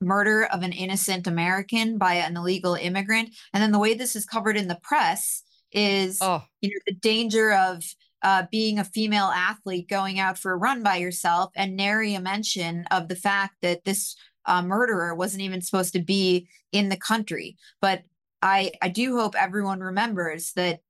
murder 0.00 0.44
of 0.44 0.62
an 0.62 0.72
innocent 0.72 1.26
American 1.26 1.96
by 1.96 2.14
an 2.14 2.36
illegal 2.36 2.74
immigrant, 2.74 3.30
and 3.52 3.62
then 3.62 3.72
the 3.72 3.78
way 3.78 3.94
this 3.94 4.14
is 4.14 4.26
covered 4.26 4.56
in 4.56 4.68
the 4.68 4.78
press 4.82 5.43
is 5.74 6.18
oh. 6.20 6.42
you 6.60 6.70
know 6.70 6.80
the 6.86 6.94
danger 6.94 7.52
of 7.52 7.84
uh, 8.22 8.44
being 8.50 8.78
a 8.78 8.84
female 8.84 9.26
athlete 9.26 9.88
going 9.88 10.18
out 10.18 10.38
for 10.38 10.52
a 10.52 10.56
run 10.56 10.82
by 10.82 10.96
yourself, 10.96 11.50
and 11.54 11.76
nary 11.76 12.14
a 12.14 12.20
mention 12.20 12.86
of 12.90 13.08
the 13.08 13.16
fact 13.16 13.56
that 13.60 13.84
this 13.84 14.16
uh, 14.46 14.62
murderer 14.62 15.14
wasn't 15.14 15.42
even 15.42 15.60
supposed 15.60 15.92
to 15.92 16.00
be 16.00 16.48
in 16.72 16.88
the 16.88 16.96
country. 16.96 17.56
But 17.80 18.02
I 18.40 18.72
I 18.80 18.88
do 18.88 19.18
hope 19.18 19.34
everyone 19.36 19.80
remembers 19.80 20.52
that 20.52 20.80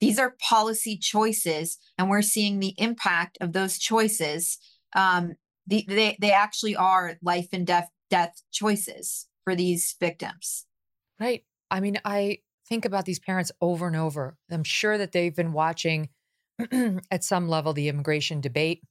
these 0.00 0.18
are 0.18 0.36
policy 0.40 0.98
choices, 0.98 1.78
and 1.96 2.10
we're 2.10 2.22
seeing 2.22 2.60
the 2.60 2.74
impact 2.76 3.38
of 3.40 3.52
those 3.52 3.78
choices. 3.78 4.58
Um, 4.94 5.34
the, 5.66 5.84
they 5.88 6.16
they 6.20 6.32
actually 6.32 6.76
are 6.76 7.16
life 7.22 7.48
and 7.52 7.66
death 7.66 7.88
death 8.10 8.40
choices 8.52 9.26
for 9.44 9.54
these 9.54 9.94
victims. 10.00 10.66
Right. 11.18 11.44
I 11.70 11.80
mean, 11.80 11.98
I 12.04 12.38
think 12.68 12.84
about 12.84 13.04
these 13.04 13.18
parents 13.18 13.52
over 13.60 13.86
and 13.86 13.96
over. 13.96 14.36
I'm 14.50 14.64
sure 14.64 14.98
that 14.98 15.12
they've 15.12 15.34
been 15.34 15.52
watching 15.52 16.08
at 17.10 17.24
some 17.24 17.48
level 17.48 17.72
the 17.72 17.88
immigration 17.88 18.40
debate, 18.40 18.82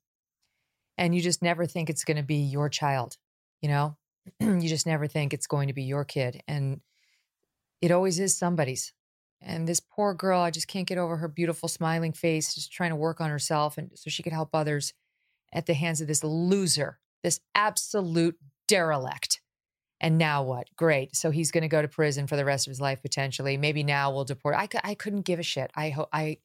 and 0.97 1.15
you 1.15 1.22
just 1.22 1.41
never 1.41 1.65
think 1.65 1.89
it's 1.89 2.03
going 2.03 2.18
to 2.18 2.23
be 2.23 2.38
your 2.38 2.69
child. 2.69 3.18
You 3.61 3.69
know, 3.69 3.97
you 4.39 4.68
just 4.68 4.85
never 4.85 5.07
think 5.07 5.34
it's 5.34 5.47
going 5.47 5.68
to 5.68 5.73
be 5.73 5.84
your 5.84 6.06
kid, 6.06 6.41
and 6.47 6.81
it 7.81 7.91
always 7.91 8.19
is 8.19 8.38
somebody's. 8.38 8.93
And 9.41 9.68
this 9.68 9.80
poor 9.80 10.14
girl, 10.14 10.41
I 10.41 10.49
just 10.49 10.68
can't 10.68 10.88
get 10.88 10.97
over 10.97 11.18
her 11.18 11.27
beautiful 11.27 11.69
smiling 11.69 12.14
face, 12.14 12.56
just 12.56 12.72
trying 12.72 12.89
to 12.89 12.95
work 12.95 13.22
on 13.22 13.30
herself 13.30 13.77
and 13.77 13.91
so 13.93 14.10
she 14.10 14.23
could 14.23 14.34
help 14.34 14.49
others 14.53 14.93
at 15.53 15.68
the 15.68 15.73
hands 15.73 16.02
of 16.02 16.07
this 16.07 16.23
loser, 16.23 16.99
this 17.23 17.39
absolute 17.53 18.38
derelict. 18.68 19.35
And 20.01 20.17
now 20.17 20.43
what? 20.43 20.67
Great. 20.76 21.15
So 21.15 21.31
he's 21.31 21.51
going 21.51 21.61
to 21.63 21.67
go 21.67 21.81
to 21.81 21.88
prison 21.88 22.27
for 22.27 22.35
the 22.35 22.45
rest 22.45 22.67
of 22.67 22.72
his 22.72 22.81
life 22.81 23.01
potentially. 23.01 23.57
Maybe 23.57 23.84
now 23.84 24.11
we'll 24.11 24.26
deport. 24.26 24.55
I, 24.55 24.67
I 24.84 24.93
couldn't 24.93 25.22
give 25.22 25.39
a 25.39 25.43
shit. 25.43 25.72
I 25.76 25.95
I 26.11 26.38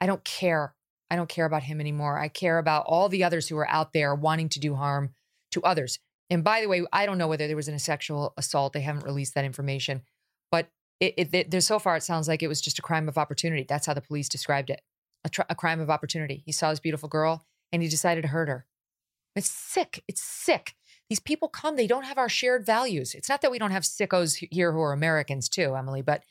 I 0.00 0.06
don't 0.06 0.24
care. 0.24 0.74
I 1.10 1.16
don't 1.16 1.28
care 1.28 1.46
about 1.46 1.62
him 1.62 1.80
anymore. 1.80 2.18
I 2.18 2.28
care 2.28 2.58
about 2.58 2.84
all 2.86 3.08
the 3.08 3.24
others 3.24 3.48
who 3.48 3.56
are 3.56 3.68
out 3.68 3.92
there 3.92 4.14
wanting 4.14 4.48
to 4.50 4.60
do 4.60 4.74
harm 4.74 5.14
to 5.52 5.62
others. 5.62 5.98
And 6.30 6.44
by 6.44 6.60
the 6.60 6.68
way, 6.68 6.84
I 6.92 7.06
don't 7.06 7.18
know 7.18 7.28
whether 7.28 7.46
there 7.46 7.56
was 7.56 7.68
a 7.68 7.78
sexual 7.78 8.34
assault. 8.36 8.72
They 8.72 8.80
haven't 8.80 9.04
released 9.04 9.34
that 9.34 9.46
information, 9.46 10.02
but 10.50 10.68
it, 11.00 11.14
it, 11.16 11.54
it, 11.54 11.62
so 11.62 11.78
far 11.78 11.96
it 11.96 12.02
sounds 12.02 12.28
like 12.28 12.42
it 12.42 12.48
was 12.48 12.60
just 12.60 12.78
a 12.78 12.82
crime 12.82 13.08
of 13.08 13.16
opportunity. 13.16 13.64
That's 13.66 13.86
how 13.86 13.94
the 13.94 14.02
police 14.02 14.28
described 14.28 14.68
it. 14.68 14.82
A, 15.24 15.28
tr- 15.28 15.42
a 15.48 15.54
crime 15.54 15.80
of 15.80 15.88
opportunity. 15.90 16.42
He 16.44 16.52
saw 16.52 16.70
this 16.70 16.80
beautiful 16.80 17.08
girl 17.08 17.44
and 17.72 17.82
he 17.82 17.88
decided 17.88 18.22
to 18.22 18.28
hurt 18.28 18.48
her. 18.48 18.66
It's 19.34 19.50
sick. 19.50 20.04
It's 20.08 20.20
sick. 20.20 20.74
These 21.08 21.20
people 21.20 21.48
come, 21.48 21.76
they 21.76 21.86
don't 21.86 22.04
have 22.04 22.18
our 22.18 22.28
shared 22.28 22.66
values. 22.66 23.14
It's 23.14 23.28
not 23.28 23.40
that 23.40 23.50
we 23.50 23.58
don't 23.58 23.70
have 23.70 23.82
sickos 23.82 24.46
here 24.50 24.72
who 24.72 24.80
are 24.80 24.92
Americans 24.92 25.48
too, 25.48 25.74
Emily, 25.74 26.02
but 26.02 26.22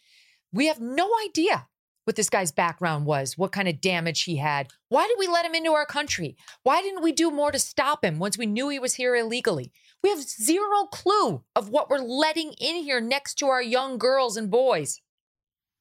we 0.53 0.67
have 0.67 0.79
no 0.79 1.09
idea 1.25 1.67
what 2.03 2.15
this 2.15 2.29
guy's 2.29 2.53
background 2.53 3.05
was, 3.05 3.37
what 3.37 3.51
kind 3.51 3.67
of 3.67 3.81
damage 3.81 4.23
he 4.23 4.37
had. 4.37 4.69
Why 4.87 5.07
did 5.07 5.17
we 5.19 5.27
let 5.27 5.45
him 5.45 5.53
into 5.53 5.73
our 5.73 5.85
country? 5.85 6.37
Why 6.63 6.81
didn't 6.81 7.03
we 7.03 7.11
do 7.11 7.31
more 7.31 7.51
to 7.51 7.59
stop 7.59 8.05
him 8.05 8.17
once 8.17 8.37
we 8.37 8.45
knew 8.45 8.69
he 8.69 8.79
was 8.79 8.93
here 8.93 9.13
illegally? 9.13 9.73
We 10.01 10.09
have 10.11 10.21
zero 10.21 10.85
clue 10.85 11.43
of 11.53 11.69
what 11.69 11.89
we're 11.89 11.97
letting 11.97 12.53
in 12.61 12.75
here 12.75 13.01
next 13.01 13.35
to 13.39 13.47
our 13.47 13.61
young 13.61 13.97
girls 13.97 14.37
and 14.37 14.49
boys. 14.49 15.01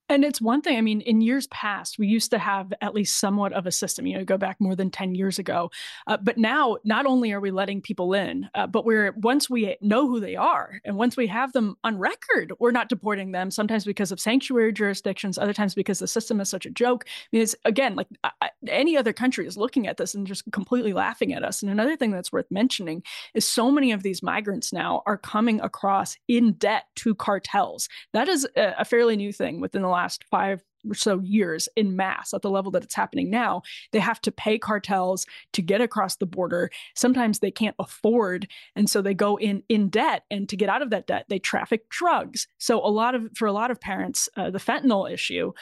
And 0.09 0.25
it's 0.25 0.41
one 0.41 0.63
thing, 0.63 0.79
I 0.79 0.81
mean, 0.83 1.01
in 1.01 1.21
years 1.21 1.49
past, 1.49 1.99
we 1.99 2.07
used 2.07 2.31
to 2.31 2.39
have 2.39 2.73
at 2.81 2.95
least 2.95 3.17
somewhat 3.17 3.53
of 3.53 3.67
a 3.67 3.73
system, 3.73 4.07
you 4.07 4.17
know, 4.17 4.25
go 4.25 4.39
back 4.39 4.57
more 4.61 4.77
than 4.77 4.91
10 4.91 5.15
years 5.15 5.39
ago. 5.39 5.71
Uh, 6.07 6.17
but 6.17 6.39
now, 6.39 6.77
not 6.85 7.07
only 7.07 7.33
are 7.33 7.41
we 7.41 7.51
letting 7.51 7.81
people 7.81 8.15
in, 8.15 8.49
uh, 8.55 8.67
but 8.67 8.85
we're, 8.85 9.13
once 9.17 9.51
we 9.51 9.77
know 9.81 10.07
who 10.07 10.21
they 10.21 10.37
are 10.37 10.81
and 10.85 10.97
once 10.97 11.17
we 11.17 11.27
have 11.27 11.53
them 11.53 11.77
on 11.83 11.99
record, 11.99 12.53
we're 12.61 12.71
not 12.71 12.89
deporting 12.89 13.33
them, 13.33 13.51
sometimes 13.51 13.85
because 13.85 14.13
of 14.13 14.21
sanctuary 14.21 14.73
jurisdictions, 14.73 15.39
other 15.39 15.53
times 15.53 15.75
because 15.75 15.99
the 15.99 16.07
system 16.07 16.41
is 16.41 16.49
such 16.49 16.67
a 16.67 16.71
joke. 16.71 17.05
I 17.07 17.11
mean, 17.33 17.43
it's 17.43 17.57
again, 17.65 17.97
like 17.97 18.09
uh, 18.23 18.31
any 18.69 18.97
other 18.97 19.13
country 19.13 19.47
is 19.47 19.57
looking 19.57 19.89
at 19.89 19.97
this 19.97 20.15
and 20.15 20.27
just 20.27 20.45
completely 20.53 20.93
laughing 20.93 21.33
at 21.33 21.43
us. 21.43 21.63
And 21.63 21.71
another 21.71 21.97
thing 21.97 22.13
that's 22.13 22.33
worth 22.33 22.51
mentioning 22.51 23.03
is 23.35 23.45
so 23.45 23.73
many 23.73 23.91
of 23.91 24.05
these 24.05 24.23
migrants 24.23 24.73
now 24.73 25.03
are 25.07 25.19
coming 25.19 25.61
across 25.61 26.17
in 26.29 26.53
debt 26.53 26.85
to 26.97 27.15
cartels. 27.15 27.89
That 28.13 28.29
is 28.29 28.47
a, 28.57 28.75
a 28.79 28.85
fairly 28.85 29.17
new 29.17 29.33
thing 29.33 29.61
within 29.61 29.83
the 29.83 29.96
last 29.97 30.25
five 30.31 30.63
or 30.89 30.95
so 30.95 31.21
years 31.21 31.69
in 31.77 31.97
mass 31.97 32.33
at 32.33 32.43
the 32.43 32.51
level 32.51 32.71
that 32.71 32.85
it's 32.85 32.95
happening 32.95 33.31
now. 33.31 33.63
They 33.93 33.99
have 33.99 34.21
to 34.23 34.33
pay 34.33 34.59
cartels 34.59 35.27
to 35.53 35.63
get 35.63 35.81
across 35.81 36.17
the 36.17 36.27
border. 36.27 36.71
Sometimes 36.95 37.39
they 37.39 37.51
can't 37.51 37.75
afford, 37.79 38.49
and 38.75 38.89
so 38.89 39.03
they 39.03 39.15
go 39.15 39.37
in 39.37 39.63
in 39.69 39.89
debt. 39.89 40.23
And 40.31 40.49
to 40.49 40.57
get 40.57 40.69
out 40.69 40.83
of 40.83 40.91
that 40.91 41.07
debt, 41.07 41.27
they 41.29 41.39
traffic 41.39 41.89
drugs. 41.89 42.47
So 42.59 42.79
a 42.85 42.89
lot 42.89 43.15
of 43.15 43.29
for 43.35 43.47
a 43.47 43.53
lot 43.53 43.71
of 43.71 43.81
parents, 43.81 44.29
uh, 44.37 44.51
the 44.51 44.59
fentanyl 44.59 45.11
issue 45.11 45.53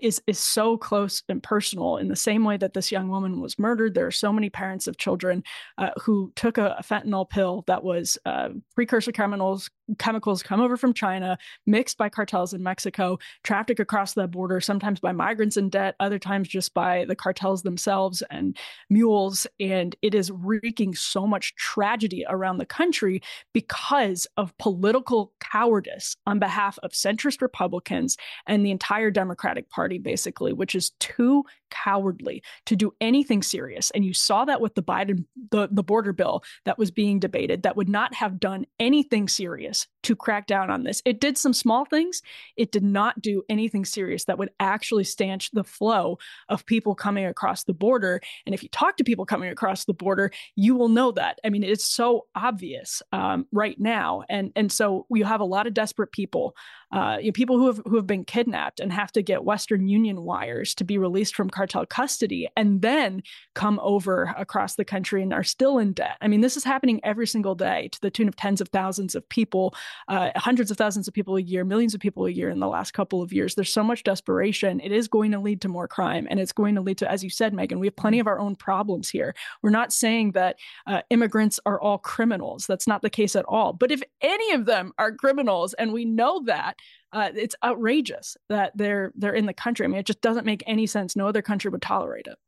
is 0.00 0.22
is 0.26 0.38
so 0.38 0.76
close 0.76 1.22
and 1.28 1.42
personal 1.42 1.96
in 1.96 2.08
the 2.08 2.16
same 2.16 2.44
way 2.44 2.56
that 2.56 2.74
this 2.74 2.92
young 2.92 3.08
woman 3.08 3.40
was 3.40 3.58
murdered. 3.58 3.94
There 3.94 4.06
are 4.06 4.10
so 4.10 4.32
many 4.32 4.50
parents 4.50 4.86
of 4.86 4.96
children 4.96 5.42
uh, 5.78 5.90
who 6.00 6.32
took 6.36 6.58
a, 6.58 6.76
a, 6.78 6.82
fentanyl 6.82 7.28
pill 7.28 7.64
that 7.66 7.82
was 7.82 8.18
uh, 8.26 8.50
precursor 8.74 9.12
chemicals 9.12 9.70
chemicals 9.98 10.42
come 10.42 10.60
over 10.60 10.76
from 10.76 10.94
china 10.94 11.36
mixed 11.66 11.98
by 11.98 12.08
cartels 12.08 12.54
in 12.54 12.62
mexico 12.62 13.18
trafficked 13.42 13.80
across 13.80 14.14
the 14.14 14.26
border 14.26 14.60
sometimes 14.60 15.00
by 15.00 15.12
migrants 15.12 15.56
in 15.56 15.68
debt 15.68 15.96
other 16.00 16.18
times 16.18 16.48
just 16.48 16.72
by 16.72 17.04
the 17.04 17.16
cartels 17.16 17.62
themselves 17.62 18.22
and 18.30 18.56
mules. 18.90 19.46
And 19.60 19.94
it 20.02 20.14
is 20.14 20.30
wreaking 20.30 20.94
so 20.94 21.26
much 21.26 21.54
tragedy 21.56 22.24
around 22.28 22.58
the 22.58 22.66
country 22.66 23.22
because 23.52 24.26
of 24.36 24.56
political 24.58 25.32
cowardice 25.40 26.16
on 26.26 26.38
behalf 26.38 26.78
of 26.82 26.92
centrist 26.92 27.40
republicans 27.40 28.16
and 28.46 28.64
the 28.64 28.70
entire 28.70 29.10
democratic 29.10 29.68
party 29.74 29.98
basically, 29.98 30.52
which 30.52 30.74
is 30.74 30.90
too 31.00 31.44
cowardly 31.72 32.42
to 32.66 32.76
do 32.76 32.94
anything 33.00 33.42
serious. 33.42 33.90
And 33.90 34.04
you 34.04 34.14
saw 34.14 34.44
that 34.44 34.60
with 34.60 34.74
the 34.74 34.82
Biden, 34.82 35.24
the, 35.50 35.68
the 35.70 35.82
border 35.82 36.12
bill 36.12 36.44
that 36.64 36.78
was 36.78 36.90
being 36.90 37.18
debated, 37.18 37.62
that 37.62 37.76
would 37.76 37.88
not 37.88 38.14
have 38.14 38.38
done 38.38 38.66
anything 38.78 39.28
serious 39.28 39.88
to 40.04 40.14
crack 40.14 40.46
down 40.46 40.70
on 40.70 40.84
this. 40.84 41.02
It 41.04 41.20
did 41.20 41.36
some 41.36 41.52
small 41.52 41.84
things. 41.84 42.22
It 42.56 42.72
did 42.72 42.84
not 42.84 43.20
do 43.20 43.42
anything 43.48 43.84
serious 43.84 44.24
that 44.24 44.38
would 44.38 44.50
actually 44.60 45.04
stanch 45.04 45.50
the 45.50 45.64
flow 45.64 46.18
of 46.48 46.66
people 46.66 46.94
coming 46.94 47.24
across 47.26 47.64
the 47.64 47.74
border. 47.74 48.20
And 48.46 48.54
if 48.54 48.62
you 48.62 48.68
talk 48.68 48.96
to 48.98 49.04
people 49.04 49.26
coming 49.26 49.50
across 49.50 49.84
the 49.84 49.94
border, 49.94 50.30
you 50.54 50.76
will 50.76 50.88
know 50.88 51.12
that. 51.12 51.38
I 51.44 51.50
mean, 51.50 51.64
it's 51.64 51.84
so 51.84 52.26
obvious 52.34 53.02
um, 53.12 53.46
right 53.52 53.78
now. 53.78 54.22
And, 54.28 54.52
and 54.56 54.70
so 54.70 55.06
you 55.10 55.24
have 55.24 55.40
a 55.40 55.44
lot 55.44 55.66
of 55.66 55.74
desperate 55.74 56.12
people, 56.12 56.54
uh, 56.92 57.18
you 57.20 57.26
know, 57.26 57.32
people 57.32 57.58
who 57.58 57.66
have, 57.66 57.80
who 57.86 57.96
have 57.96 58.06
been 58.06 58.24
kidnapped 58.24 58.80
and 58.80 58.92
have 58.92 59.12
to 59.12 59.22
get 59.22 59.44
Western 59.44 59.72
Western 59.72 59.88
Union 59.88 60.22
wires 60.22 60.74
to 60.74 60.84
be 60.84 60.98
released 60.98 61.34
from 61.34 61.48
cartel 61.62 61.86
custody 61.86 62.48
and 62.56 62.82
then 62.82 63.22
come 63.54 63.78
over 63.84 64.34
across 64.36 64.74
the 64.74 64.84
country 64.84 65.22
and 65.22 65.32
are 65.32 65.44
still 65.44 65.78
in 65.78 65.92
debt. 65.92 66.16
I 66.20 66.26
mean, 66.26 66.40
this 66.40 66.56
is 66.56 66.64
happening 66.64 66.98
every 67.04 67.26
single 67.26 67.54
day 67.54 67.88
to 67.92 68.00
the 68.00 68.10
tune 68.10 68.26
of 68.26 68.34
tens 68.34 68.60
of 68.60 68.68
thousands 68.70 69.14
of 69.14 69.28
people, 69.28 69.76
uh, 70.08 70.30
hundreds 70.34 70.72
of 70.72 70.76
thousands 70.76 71.06
of 71.06 71.14
people 71.14 71.36
a 71.36 71.40
year, 71.40 71.64
millions 71.64 71.94
of 71.94 72.00
people 72.00 72.26
a 72.26 72.30
year 72.30 72.50
in 72.50 72.58
the 72.58 72.66
last 72.66 72.94
couple 72.94 73.22
of 73.22 73.32
years. 73.32 73.54
There's 73.54 73.72
so 73.72 73.84
much 73.84 74.02
desperation. 74.02 74.80
It 74.80 74.90
is 74.90 75.06
going 75.06 75.30
to 75.30 75.38
lead 75.38 75.60
to 75.60 75.68
more 75.68 75.86
crime. 75.86 76.26
And 76.28 76.40
it's 76.40 76.52
going 76.52 76.74
to 76.74 76.80
lead 76.80 76.98
to, 76.98 77.08
as 77.08 77.22
you 77.22 77.30
said, 77.30 77.52
Megyn, 77.52 77.78
we 77.78 77.86
have 77.86 77.94
plenty 77.94 78.18
of 78.18 78.26
our 78.26 78.40
own 78.40 78.56
problems 78.56 79.08
here. 79.08 79.36
We're 79.62 79.70
not 79.70 79.92
saying 79.92 80.32
that 80.32 80.56
uh, 80.88 81.02
immigrants 81.10 81.60
are 81.64 81.80
all 81.80 81.98
criminals. 81.98 82.66
That's 82.66 82.88
not 82.88 83.02
the 83.02 83.10
case 83.10 83.36
at 83.36 83.44
all. 83.46 83.72
But 83.72 83.92
if 83.92 84.02
any 84.20 84.52
of 84.52 84.64
them 84.64 84.92
are 84.98 85.12
criminals, 85.12 85.74
and 85.74 85.92
we 85.92 86.04
know 86.04 86.42
that, 86.46 86.76
uh, 87.12 87.30
it's 87.34 87.54
outrageous 87.62 88.36
that 88.48 88.72
they're 88.76 89.12
they're 89.14 89.34
in 89.34 89.46
the 89.46 89.52
country. 89.52 89.84
I 89.84 89.88
mean, 89.88 89.98
it 89.98 90.06
just 90.06 90.20
doesn't 90.20 90.46
make 90.46 90.62
any 90.66 90.86
sense. 90.86 91.14
No 91.14 91.28
other 91.28 91.42
country 91.42 91.70
would 91.70 91.82
tolerate 91.82 92.26
it. 92.26 92.38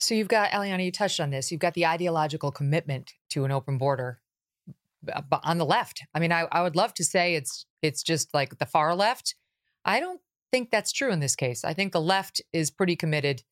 So 0.00 0.14
you've 0.14 0.28
got 0.28 0.50
Eliana, 0.50 0.84
you 0.84 0.92
touched 0.92 1.20
on 1.20 1.30
this. 1.30 1.50
You've 1.50 1.60
got 1.60 1.74
the 1.74 1.86
ideological 1.86 2.50
commitment 2.50 3.14
to 3.30 3.44
an 3.44 3.50
open 3.50 3.78
border 3.78 4.20
on 5.44 5.58
the 5.58 5.64
left. 5.64 6.02
I 6.14 6.20
mean, 6.20 6.32
I, 6.32 6.46
I 6.50 6.62
would 6.62 6.76
love 6.76 6.94
to 6.94 7.04
say 7.04 7.34
it's 7.34 7.66
it's 7.82 8.02
just 8.02 8.32
like 8.34 8.58
the 8.58 8.66
far 8.66 8.94
left. 8.94 9.34
I 9.84 10.00
don't 10.00 10.20
think 10.50 10.70
that's 10.70 10.92
true 10.92 11.10
in 11.10 11.20
this 11.20 11.36
case. 11.36 11.64
I 11.64 11.74
think 11.74 11.92
the 11.92 12.00
left 12.00 12.40
is 12.52 12.70
pretty 12.70 12.96
committed 12.96 13.42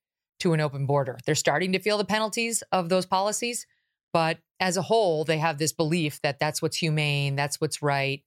to 0.41 0.53
an 0.53 0.61
open 0.61 0.87
border. 0.87 1.19
They're 1.25 1.35
starting 1.35 1.73
to 1.73 1.79
feel 1.79 1.99
the 1.99 2.05
penalties 2.05 2.63
of 2.73 2.89
those 2.89 3.07
policies, 3.07 3.67
but 4.13 4.39
as 4.61 4.77
a 4.77 4.83
whole, 4.83 5.25
they 5.25 5.39
have 5.39 5.59
this 5.59 5.73
belief 5.73 6.21
that 6.23 6.39
that's 6.39 6.63
what's 6.63 6.77
humane, 6.77 7.37
that's 7.37 7.61
what's 7.61 7.83
right. 7.83 8.23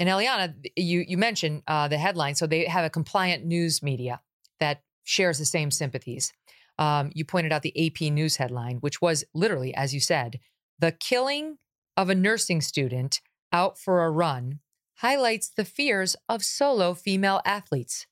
And 0.00 0.08
Eliana, 0.08 0.54
you 0.76 1.04
you 1.06 1.18
mentioned 1.18 1.62
uh, 1.68 1.86
the 1.86 1.98
headline, 1.98 2.34
so 2.34 2.46
they 2.46 2.64
have 2.64 2.86
a 2.86 2.90
compliant 2.90 3.44
news 3.44 3.82
media 3.82 4.20
that 4.58 4.82
shares 5.04 5.38
the 5.38 5.44
same 5.44 5.70
sympathies. 5.70 6.32
Um, 6.78 7.10
you 7.14 7.26
pointed 7.26 7.52
out 7.52 7.60
the 7.60 7.86
AP 7.86 8.10
News 8.10 8.36
headline, 8.36 8.76
which 8.76 9.02
was 9.02 9.24
literally, 9.34 9.74
as 9.74 9.92
you 9.92 10.00
said, 10.00 10.40
the 10.78 10.92
killing 10.92 11.58
of 11.98 12.08
a 12.08 12.14
nursing 12.14 12.62
student 12.62 13.20
out 13.52 13.78
for 13.78 14.02
a 14.02 14.10
run 14.10 14.60
highlights 14.96 15.50
the 15.50 15.66
fears 15.66 16.16
of 16.28 16.42
solo 16.42 16.94
female 16.94 17.42
athletes. 17.44 18.06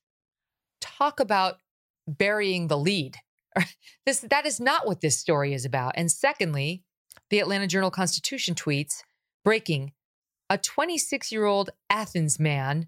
Talk 0.79 1.19
about 1.19 1.57
burying 2.07 2.67
the 2.67 2.77
lead. 2.77 3.17
this 4.05 4.19
that 4.19 4.45
is 4.45 4.59
not 4.59 4.85
what 4.85 5.01
this 5.01 5.17
story 5.17 5.53
is 5.55 5.65
about. 5.65 5.93
And 5.95 6.11
secondly, 6.11 6.83
the 7.31 7.39
Atlanta 7.39 7.65
Journal 7.65 7.89
Constitution 7.89 8.53
tweets 8.53 9.01
breaking 9.43 9.93
a 10.49 10.57
26 10.57 11.31
year 11.31 11.45
old 11.45 11.69
Athens 11.89 12.39
man 12.39 12.87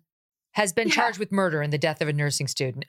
has 0.54 0.74
been 0.74 0.88
yeah. 0.88 0.96
charged 0.96 1.20
with 1.20 1.32
murder 1.32 1.62
in 1.62 1.70
the 1.70 1.78
death 1.78 2.02
of 2.02 2.08
a 2.08 2.14
nursing 2.14 2.48
student. 2.48 2.86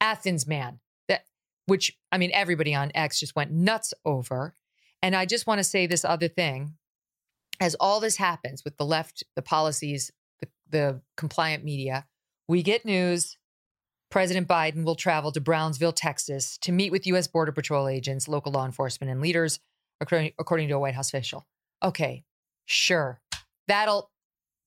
Athens 0.00 0.46
man, 0.46 0.80
that 1.08 1.24
which 1.66 1.96
I 2.10 2.18
mean, 2.18 2.30
everybody 2.32 2.74
on 2.74 2.92
X 2.94 3.20
just 3.20 3.36
went 3.36 3.52
nuts 3.52 3.94
over. 4.04 4.54
And 5.02 5.14
I 5.14 5.26
just 5.26 5.46
want 5.46 5.58
to 5.58 5.64
say 5.64 5.86
this 5.86 6.04
other 6.04 6.28
thing: 6.28 6.74
as 7.60 7.74
all 7.76 8.00
this 8.00 8.16
happens 8.16 8.64
with 8.64 8.76
the 8.76 8.84
left, 8.84 9.24
the 9.34 9.42
policies, 9.42 10.10
the, 10.40 10.48
the 10.68 11.00
compliant 11.16 11.64
media, 11.64 12.06
we 12.48 12.62
get 12.62 12.84
news. 12.84 13.36
President 14.08 14.46
Biden 14.46 14.84
will 14.84 14.94
travel 14.94 15.32
to 15.32 15.40
Brownsville, 15.40 15.92
Texas, 15.92 16.58
to 16.58 16.70
meet 16.70 16.92
with 16.92 17.08
U.S. 17.08 17.26
Border 17.26 17.50
Patrol 17.50 17.88
agents, 17.88 18.28
local 18.28 18.52
law 18.52 18.64
enforcement, 18.64 19.10
and 19.10 19.20
leaders, 19.20 19.58
according, 20.00 20.32
according 20.38 20.68
to 20.68 20.74
a 20.74 20.78
White 20.78 20.94
House 20.94 21.08
official. 21.08 21.44
Okay, 21.82 22.22
sure, 22.66 23.20
that'll 23.68 24.10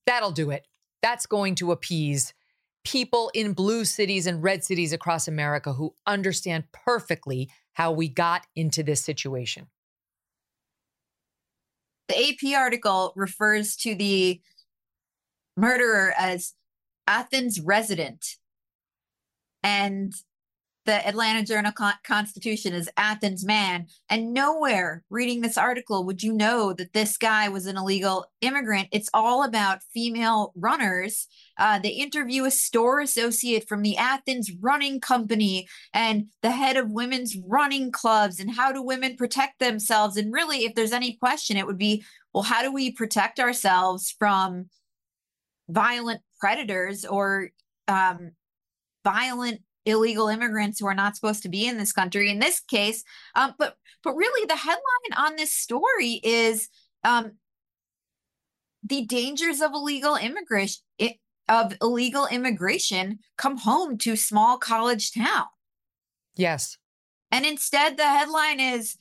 that'll 0.06 0.32
do 0.32 0.52
it. 0.52 0.66
That's 1.02 1.26
going 1.26 1.56
to 1.56 1.72
appease 1.72 2.34
people 2.84 3.32
in 3.34 3.54
blue 3.54 3.86
cities 3.86 4.26
and 4.26 4.42
red 4.42 4.64
cities 4.64 4.94
across 4.94 5.28
America 5.28 5.74
who 5.74 5.94
understand 6.06 6.66
perfectly 6.72 7.50
how 7.74 7.92
we 7.92 8.10
got 8.10 8.46
into 8.56 8.84
this 8.84 9.04
situation. 9.04 9.68
The 12.08 12.18
AP 12.18 12.58
article 12.58 13.14
refers 13.16 13.76
to 13.78 13.94
the 13.94 14.42
murderer 15.56 16.14
as 16.18 16.56
Athens 17.08 17.60
resident. 17.60 18.38
And 19.62 20.14
the 20.90 21.08
Atlanta 21.08 21.44
Journal 21.44 21.72
Constitution 22.04 22.74
is 22.74 22.90
Athens 22.98 23.46
man. 23.46 23.86
And 24.10 24.34
nowhere 24.34 25.04
reading 25.12 25.42
this 25.42 25.56
article 25.56 26.04
would 26.04 26.24
you 26.24 26.34
know 26.34 26.74
that 26.74 26.94
this 26.94 27.16
guy 27.16 27.48
was 27.48 27.68
an 27.68 27.78
illegal 27.78 28.26
immigrant. 28.42 28.88
It's 28.92 29.10
all 29.14 29.44
about 29.44 29.84
female 29.94 30.52
runners. 30.56 31.28
Uh, 31.60 31.78
they 31.78 31.90
interview 31.90 32.46
a 32.46 32.50
store 32.50 33.02
associate 33.02 33.70
from 33.70 33.84
the 33.84 33.98
Athens 33.98 34.50
Running 34.60 35.00
Company 35.00 35.68
and 35.94 36.26
the 36.42 36.50
head 36.50 36.76
of 36.76 36.90
women's 36.90 37.38
running 37.46 37.92
clubs 37.92 38.40
and 38.40 38.50
how 38.50 38.72
do 38.72 38.82
women 38.82 39.16
protect 39.16 39.60
themselves. 39.60 40.18
And 40.18 40.34
really, 40.34 40.66
if 40.66 40.74
there's 40.74 40.92
any 40.92 41.18
question, 41.18 41.56
it 41.56 41.68
would 41.68 41.78
be 41.78 42.04
well, 42.34 42.42
how 42.42 42.64
do 42.64 42.74
we 42.74 42.92
protect 42.92 43.40
ourselves 43.40 44.16
from 44.18 44.72
violent 45.70 46.22
predators 46.40 47.06
or 47.06 47.52
um, 47.88 48.32
violent 49.04 49.62
illegal 49.86 50.28
immigrants 50.28 50.80
who 50.80 50.88
are 50.88 50.94
not 50.94 51.16
supposed 51.16 51.42
to 51.44 51.50
be 51.50 51.66
in 51.66 51.78
this 51.78 51.92
country 51.92 52.30
in 52.30 52.40
this 52.40 52.60
case 52.60 53.04
um, 53.36 53.54
but 53.58 53.76
but 54.04 54.16
really 54.16 54.46
the 54.46 54.56
headline 54.56 54.82
on 55.18 55.36
this 55.36 55.54
story 55.54 56.20
is 56.24 56.70
um, 57.04 57.34
the 58.84 59.06
dangers 59.06 59.62
of 59.62 59.72
illegal 59.74 60.16
immigration 60.16 60.84
of 61.48 61.76
illegal 61.82 62.28
immigration 62.28 63.20
come 63.36 63.58
home 63.58 63.98
to 63.98 64.16
small 64.16 64.60
college 64.60 65.12
town. 65.12 65.46
Yes. 66.36 66.78
And 67.32 67.44
instead 67.44 67.98
the 67.98 68.08
headline 68.08 68.60
is 68.60 68.98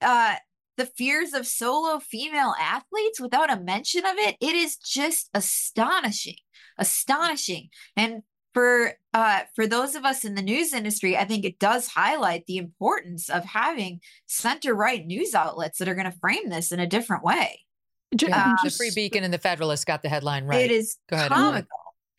uh, 0.00 0.36
the 0.76 0.86
fears 0.86 1.32
of 1.32 1.48
solo 1.48 1.98
female 1.98 2.54
athletes 2.60 3.20
without 3.20 3.52
a 3.52 3.60
mention 3.60 4.06
of 4.06 4.14
it. 4.18 4.36
It 4.40 4.54
is 4.54 4.76
just 4.76 5.30
astonishing 5.34 6.36
astonishing. 6.78 7.68
And 7.96 8.22
for 8.58 8.92
uh, 9.14 9.42
for 9.54 9.68
those 9.68 9.94
of 9.94 10.04
us 10.04 10.24
in 10.24 10.34
the 10.34 10.42
news 10.42 10.72
industry, 10.72 11.16
I 11.16 11.24
think 11.24 11.44
it 11.44 11.60
does 11.60 11.86
highlight 11.86 12.44
the 12.46 12.56
importance 12.56 13.30
of 13.30 13.44
having 13.44 14.00
center 14.26 14.74
right 14.74 15.06
news 15.06 15.32
outlets 15.32 15.78
that 15.78 15.88
are 15.88 15.94
going 15.94 16.10
to 16.10 16.18
frame 16.18 16.48
this 16.48 16.72
in 16.72 16.80
a 16.80 16.86
different 16.86 17.22
way. 17.22 17.60
Yeah, 18.20 18.46
um, 18.46 18.56
the 18.64 18.70
Free 18.70 18.90
Beacon 18.92 19.22
and 19.22 19.32
the 19.32 19.38
Federalist 19.38 19.86
got 19.86 20.02
the 20.02 20.08
headline 20.08 20.44
right. 20.44 20.64
It 20.64 20.72
is 20.72 20.96
Go 21.08 21.28
comical 21.28 21.68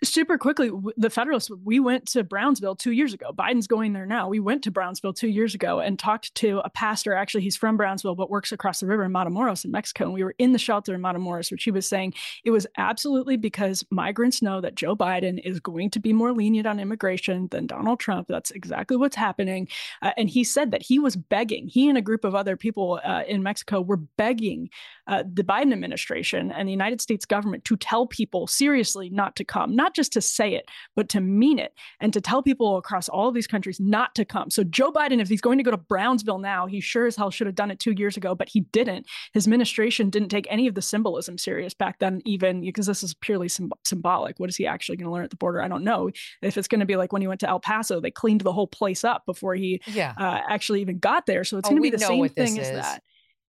super 0.03 0.37
quickly 0.37 0.71
the 0.97 1.09
federalists 1.09 1.51
we 1.63 1.79
went 1.79 2.07
to 2.07 2.23
brownsville 2.23 2.75
two 2.75 2.91
years 2.91 3.13
ago. 3.13 3.31
Biden's 3.33 3.67
going 3.67 3.93
there 3.93 4.05
now. 4.05 4.29
We 4.29 4.39
went 4.39 4.63
to 4.63 4.71
brownsville 4.71 5.13
two 5.13 5.27
years 5.27 5.53
ago 5.53 5.79
and 5.79 5.99
talked 5.99 6.33
to 6.35 6.61
a 6.63 6.69
pastor. 6.69 7.13
Actually 7.13 7.43
he's 7.43 7.57
from 7.57 7.75
brownsville 7.75 8.15
but 8.15 8.29
works 8.29 8.51
across 8.51 8.79
the 8.79 8.87
river 8.87 9.03
in 9.03 9.11
matamoros 9.11 9.65
in 9.65 9.71
mexico. 9.71 10.05
And 10.05 10.13
we 10.13 10.23
were 10.23 10.35
in 10.37 10.53
the 10.53 10.59
shelter 10.59 10.93
in 10.95 11.01
matamoros 11.01 11.51
which 11.51 11.63
he 11.63 11.71
was 11.71 11.87
saying 11.87 12.13
it 12.45 12.51
was 12.51 12.65
absolutely 12.77 13.35
because 13.37 13.83
migrants 13.91 14.41
know 14.41 14.61
that 14.61 14.75
joe 14.75 14.95
biden 14.95 15.39
is 15.43 15.59
going 15.59 15.89
to 15.91 15.99
be 15.99 16.13
more 16.13 16.31
lenient 16.31 16.67
on 16.67 16.79
immigration 16.79 17.47
than 17.51 17.67
donald 17.67 17.99
trump. 17.99 18.27
That's 18.27 18.51
exactly 18.51 18.97
what's 18.97 19.15
happening. 19.15 19.67
Uh, 20.01 20.11
and 20.17 20.29
he 20.29 20.43
said 20.43 20.71
that 20.71 20.81
he 20.81 20.99
was 20.99 21.15
begging. 21.15 21.67
He 21.67 21.89
and 21.89 21.97
a 21.97 22.01
group 22.01 22.23
of 22.23 22.35
other 22.35 22.55
people 22.55 23.01
uh, 23.03 23.23
in 23.27 23.43
mexico 23.43 23.81
were 23.81 23.97
begging 23.97 24.69
uh, 25.09 25.23
the 25.33 25.43
biden 25.43 25.73
administration 25.73 26.51
and 26.51 26.67
the 26.67 26.71
united 26.71 27.01
states 27.01 27.25
government 27.25 27.65
to 27.65 27.75
tell 27.75 28.07
people 28.07 28.47
seriously 28.47 29.09
not 29.09 29.35
to 29.35 29.43
come 29.43 29.75
not 29.75 29.95
just 29.95 30.13
to 30.13 30.21
say 30.21 30.53
it, 30.53 30.69
but 30.95 31.09
to 31.09 31.21
mean 31.21 31.59
it 31.59 31.73
and 31.99 32.13
to 32.13 32.21
tell 32.21 32.43
people 32.43 32.77
across 32.77 33.09
all 33.09 33.27
of 33.27 33.33
these 33.33 33.47
countries 33.47 33.79
not 33.79 34.13
to 34.15 34.25
come. 34.25 34.49
So, 34.49 34.63
Joe 34.63 34.91
Biden, 34.91 35.21
if 35.21 35.29
he's 35.29 35.41
going 35.41 35.57
to 35.57 35.63
go 35.63 35.71
to 35.71 35.77
Brownsville 35.77 36.39
now, 36.39 36.65
he 36.65 36.79
sure 36.79 37.05
as 37.05 37.15
hell 37.15 37.31
should 37.31 37.47
have 37.47 37.55
done 37.55 37.71
it 37.71 37.79
two 37.79 37.93
years 37.93 38.17
ago, 38.17 38.35
but 38.35 38.49
he 38.49 38.61
didn't. 38.61 39.07
His 39.33 39.45
administration 39.45 40.09
didn't 40.09 40.29
take 40.29 40.47
any 40.49 40.67
of 40.67 40.75
the 40.75 40.81
symbolism 40.81 41.37
serious 41.37 41.73
back 41.73 41.99
then, 41.99 42.21
even 42.25 42.61
because 42.61 42.87
this 42.87 43.03
is 43.03 43.13
purely 43.13 43.49
symbolic. 43.83 44.39
What 44.39 44.49
is 44.49 44.55
he 44.55 44.67
actually 44.67 44.97
going 44.97 45.07
to 45.07 45.13
learn 45.13 45.23
at 45.23 45.29
the 45.29 45.37
border? 45.37 45.61
I 45.61 45.67
don't 45.67 45.83
know. 45.83 46.09
If 46.41 46.57
it's 46.57 46.67
going 46.67 46.79
to 46.79 46.85
be 46.85 46.95
like 46.95 47.13
when 47.13 47.21
he 47.21 47.27
went 47.27 47.39
to 47.41 47.49
El 47.49 47.59
Paso, 47.59 47.99
they 47.99 48.11
cleaned 48.11 48.41
the 48.41 48.53
whole 48.53 48.67
place 48.67 49.03
up 49.03 49.25
before 49.25 49.55
he 49.55 49.81
yeah. 49.87 50.13
uh, 50.17 50.41
actually 50.49 50.81
even 50.81 50.99
got 50.99 51.25
there. 51.25 51.43
So, 51.43 51.57
it's 51.57 51.67
oh, 51.67 51.71
going 51.71 51.81
to 51.81 51.83
be 51.83 51.89
the 51.89 51.99
same 51.99 52.27
thing 52.29 52.59
as 52.59 52.71
that. 52.71 53.03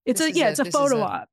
It's 0.06 0.20
this 0.20 0.34
a 0.34 0.38
yeah, 0.38 0.48
a, 0.48 0.50
it's 0.50 0.60
a 0.60 0.64
photo 0.64 1.00
op. 1.02 1.28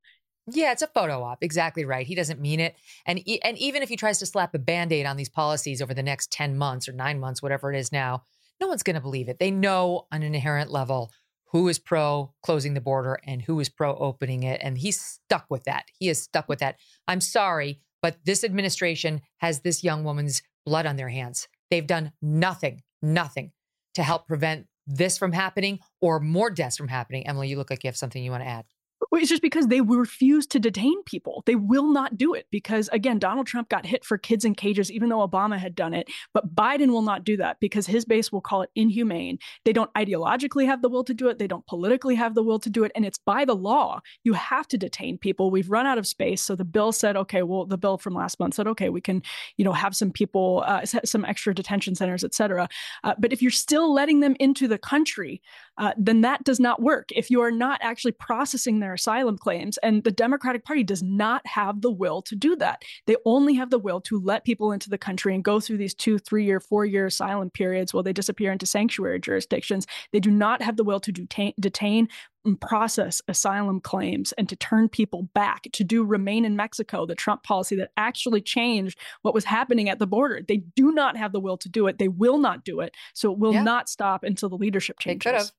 Yeah, 0.50 0.72
it's 0.72 0.82
a 0.82 0.86
photo 0.86 1.22
op. 1.22 1.42
Exactly 1.42 1.84
right. 1.84 2.06
He 2.06 2.14
doesn't 2.14 2.40
mean 2.40 2.58
it. 2.60 2.74
And 3.04 3.20
and 3.44 3.58
even 3.58 3.82
if 3.82 3.88
he 3.88 3.96
tries 3.96 4.18
to 4.20 4.26
slap 4.26 4.54
a 4.54 4.58
band-aid 4.58 5.04
on 5.04 5.16
these 5.16 5.28
policies 5.28 5.82
over 5.82 5.92
the 5.92 6.02
next 6.02 6.32
10 6.32 6.56
months 6.56 6.88
or 6.88 6.92
9 6.92 7.20
months 7.20 7.42
whatever 7.42 7.72
it 7.72 7.78
is 7.78 7.92
now, 7.92 8.22
no 8.60 8.66
one's 8.66 8.82
going 8.82 8.94
to 8.94 9.00
believe 9.00 9.28
it. 9.28 9.38
They 9.38 9.50
know 9.50 10.06
on 10.10 10.22
an 10.22 10.34
inherent 10.34 10.70
level 10.70 11.12
who 11.52 11.68
is 11.68 11.78
pro 11.78 12.32
closing 12.42 12.74
the 12.74 12.80
border 12.80 13.20
and 13.26 13.42
who 13.42 13.60
is 13.60 13.68
pro 13.68 13.96
opening 13.96 14.42
it 14.42 14.60
and 14.62 14.78
he's 14.78 15.00
stuck 15.00 15.46
with 15.50 15.64
that. 15.64 15.84
He 15.98 16.08
is 16.08 16.22
stuck 16.22 16.48
with 16.48 16.60
that. 16.60 16.76
I'm 17.06 17.20
sorry, 17.20 17.80
but 18.02 18.16
this 18.24 18.44
administration 18.44 19.20
has 19.38 19.60
this 19.60 19.84
young 19.84 20.04
woman's 20.04 20.42
blood 20.64 20.86
on 20.86 20.96
their 20.96 21.08
hands. 21.08 21.48
They've 21.70 21.86
done 21.86 22.12
nothing, 22.22 22.82
nothing 23.02 23.52
to 23.94 24.02
help 24.02 24.26
prevent 24.26 24.66
this 24.86 25.18
from 25.18 25.32
happening 25.32 25.80
or 26.00 26.20
more 26.20 26.50
deaths 26.50 26.76
from 26.76 26.88
happening. 26.88 27.26
Emily, 27.26 27.48
you 27.48 27.56
look 27.56 27.70
like 27.70 27.84
you 27.84 27.88
have 27.88 27.96
something 27.96 28.22
you 28.22 28.30
want 28.30 28.42
to 28.42 28.48
add. 28.48 28.64
It's 29.10 29.30
just 29.30 29.42
because 29.42 29.66
they 29.66 29.80
refuse 29.80 30.46
to 30.48 30.60
detain 30.60 31.02
people. 31.04 31.42
They 31.46 31.54
will 31.54 31.90
not 31.92 32.18
do 32.18 32.34
it 32.34 32.46
because, 32.50 32.88
again, 32.92 33.18
Donald 33.18 33.46
Trump 33.46 33.68
got 33.68 33.86
hit 33.86 34.04
for 34.04 34.18
kids 34.18 34.44
in 34.44 34.54
cages, 34.54 34.92
even 34.92 35.08
though 35.08 35.26
Obama 35.26 35.58
had 35.58 35.74
done 35.74 35.94
it. 35.94 36.08
But 36.34 36.54
Biden 36.54 36.90
will 36.90 37.02
not 37.02 37.24
do 37.24 37.36
that 37.38 37.58
because 37.58 37.86
his 37.86 38.04
base 38.04 38.30
will 38.30 38.40
call 38.40 38.62
it 38.62 38.70
inhumane. 38.74 39.38
They 39.64 39.72
don't 39.72 39.92
ideologically 39.94 40.66
have 40.66 40.82
the 40.82 40.88
will 40.88 41.04
to 41.04 41.14
do 41.14 41.28
it. 41.28 41.38
They 41.38 41.46
don't 41.46 41.66
politically 41.66 42.14
have 42.16 42.34
the 42.34 42.42
will 42.42 42.58
to 42.60 42.70
do 42.70 42.84
it. 42.84 42.92
And 42.94 43.04
it's 43.04 43.18
by 43.18 43.44
the 43.44 43.56
law. 43.56 44.00
You 44.24 44.34
have 44.34 44.68
to 44.68 44.78
detain 44.78 45.18
people. 45.18 45.50
We've 45.50 45.70
run 45.70 45.86
out 45.86 45.98
of 45.98 46.06
space. 46.06 46.42
So 46.42 46.54
the 46.54 46.64
bill 46.64 46.92
said, 46.92 47.16
okay, 47.16 47.42
well, 47.42 47.64
the 47.64 47.78
bill 47.78 47.98
from 47.98 48.14
last 48.14 48.38
month 48.38 48.54
said, 48.54 48.68
okay, 48.68 48.88
we 48.88 49.00
can, 49.00 49.22
you 49.56 49.64
know, 49.64 49.72
have 49.72 49.96
some 49.96 50.12
people, 50.12 50.64
uh, 50.66 50.84
some 50.84 51.24
extra 51.24 51.54
detention 51.54 51.94
centers, 51.94 52.24
et 52.24 52.34
cetera. 52.34 52.68
Uh, 53.04 53.14
but 53.18 53.32
if 53.32 53.42
you're 53.42 53.50
still 53.50 53.92
letting 53.92 54.20
them 54.20 54.36
into 54.38 54.68
the 54.68 54.78
country, 54.78 55.40
uh, 55.78 55.92
then 55.96 56.20
that 56.22 56.44
does 56.44 56.60
not 56.60 56.82
work. 56.82 57.10
If 57.12 57.30
you 57.30 57.40
are 57.40 57.50
not 57.50 57.80
actually 57.82 58.12
processing 58.12 58.80
their 58.80 58.94
asylum 58.94 59.38
claims, 59.38 59.78
and 59.78 60.04
the 60.04 60.10
Democratic 60.10 60.64
Party 60.64 60.82
does 60.82 61.02
not 61.02 61.46
have 61.46 61.80
the 61.80 61.90
will 61.90 62.20
to 62.22 62.36
do 62.36 62.56
that, 62.56 62.82
they 63.06 63.16
only 63.24 63.54
have 63.54 63.70
the 63.70 63.78
will 63.78 64.00
to 64.02 64.20
let 64.20 64.44
people 64.44 64.72
into 64.72 64.90
the 64.90 64.98
country 64.98 65.34
and 65.34 65.44
go 65.44 65.60
through 65.60 65.78
these 65.78 65.94
two, 65.94 66.18
three 66.18 66.44
year, 66.44 66.60
four 66.60 66.84
year 66.84 67.06
asylum 67.06 67.50
periods 67.50 67.94
while 67.94 68.02
they 68.02 68.12
disappear 68.12 68.52
into 68.52 68.66
sanctuary 68.66 69.20
jurisdictions. 69.20 69.86
They 70.12 70.20
do 70.20 70.30
not 70.30 70.62
have 70.62 70.76
the 70.76 70.84
will 70.84 71.00
to 71.00 71.12
detain, 71.12 71.54
detain 71.58 72.08
process 72.56 73.20
asylum 73.28 73.80
claims 73.80 74.32
and 74.32 74.48
to 74.48 74.56
turn 74.56 74.88
people 74.88 75.24
back 75.34 75.64
to 75.72 75.84
do 75.84 76.04
remain 76.04 76.44
in 76.44 76.56
Mexico, 76.56 77.06
the 77.06 77.14
Trump 77.14 77.42
policy 77.42 77.76
that 77.76 77.90
actually 77.96 78.40
changed 78.40 78.98
what 79.22 79.34
was 79.34 79.44
happening 79.44 79.88
at 79.88 79.98
the 79.98 80.06
border. 80.06 80.40
They 80.46 80.58
do 80.58 80.92
not 80.92 81.16
have 81.16 81.32
the 81.32 81.40
will 81.40 81.58
to 81.58 81.68
do 81.68 81.86
it. 81.86 81.98
They 81.98 82.08
will 82.08 82.38
not 82.38 82.64
do 82.64 82.80
it. 82.80 82.94
So 83.14 83.32
it 83.32 83.38
will 83.38 83.54
yeah. 83.54 83.62
not 83.62 83.88
stop 83.88 84.24
until 84.24 84.48
the 84.48 84.56
leadership 84.56 84.98
changes. 84.98 85.24
They 85.24 85.30
could 85.30 85.38
have. 85.38 85.52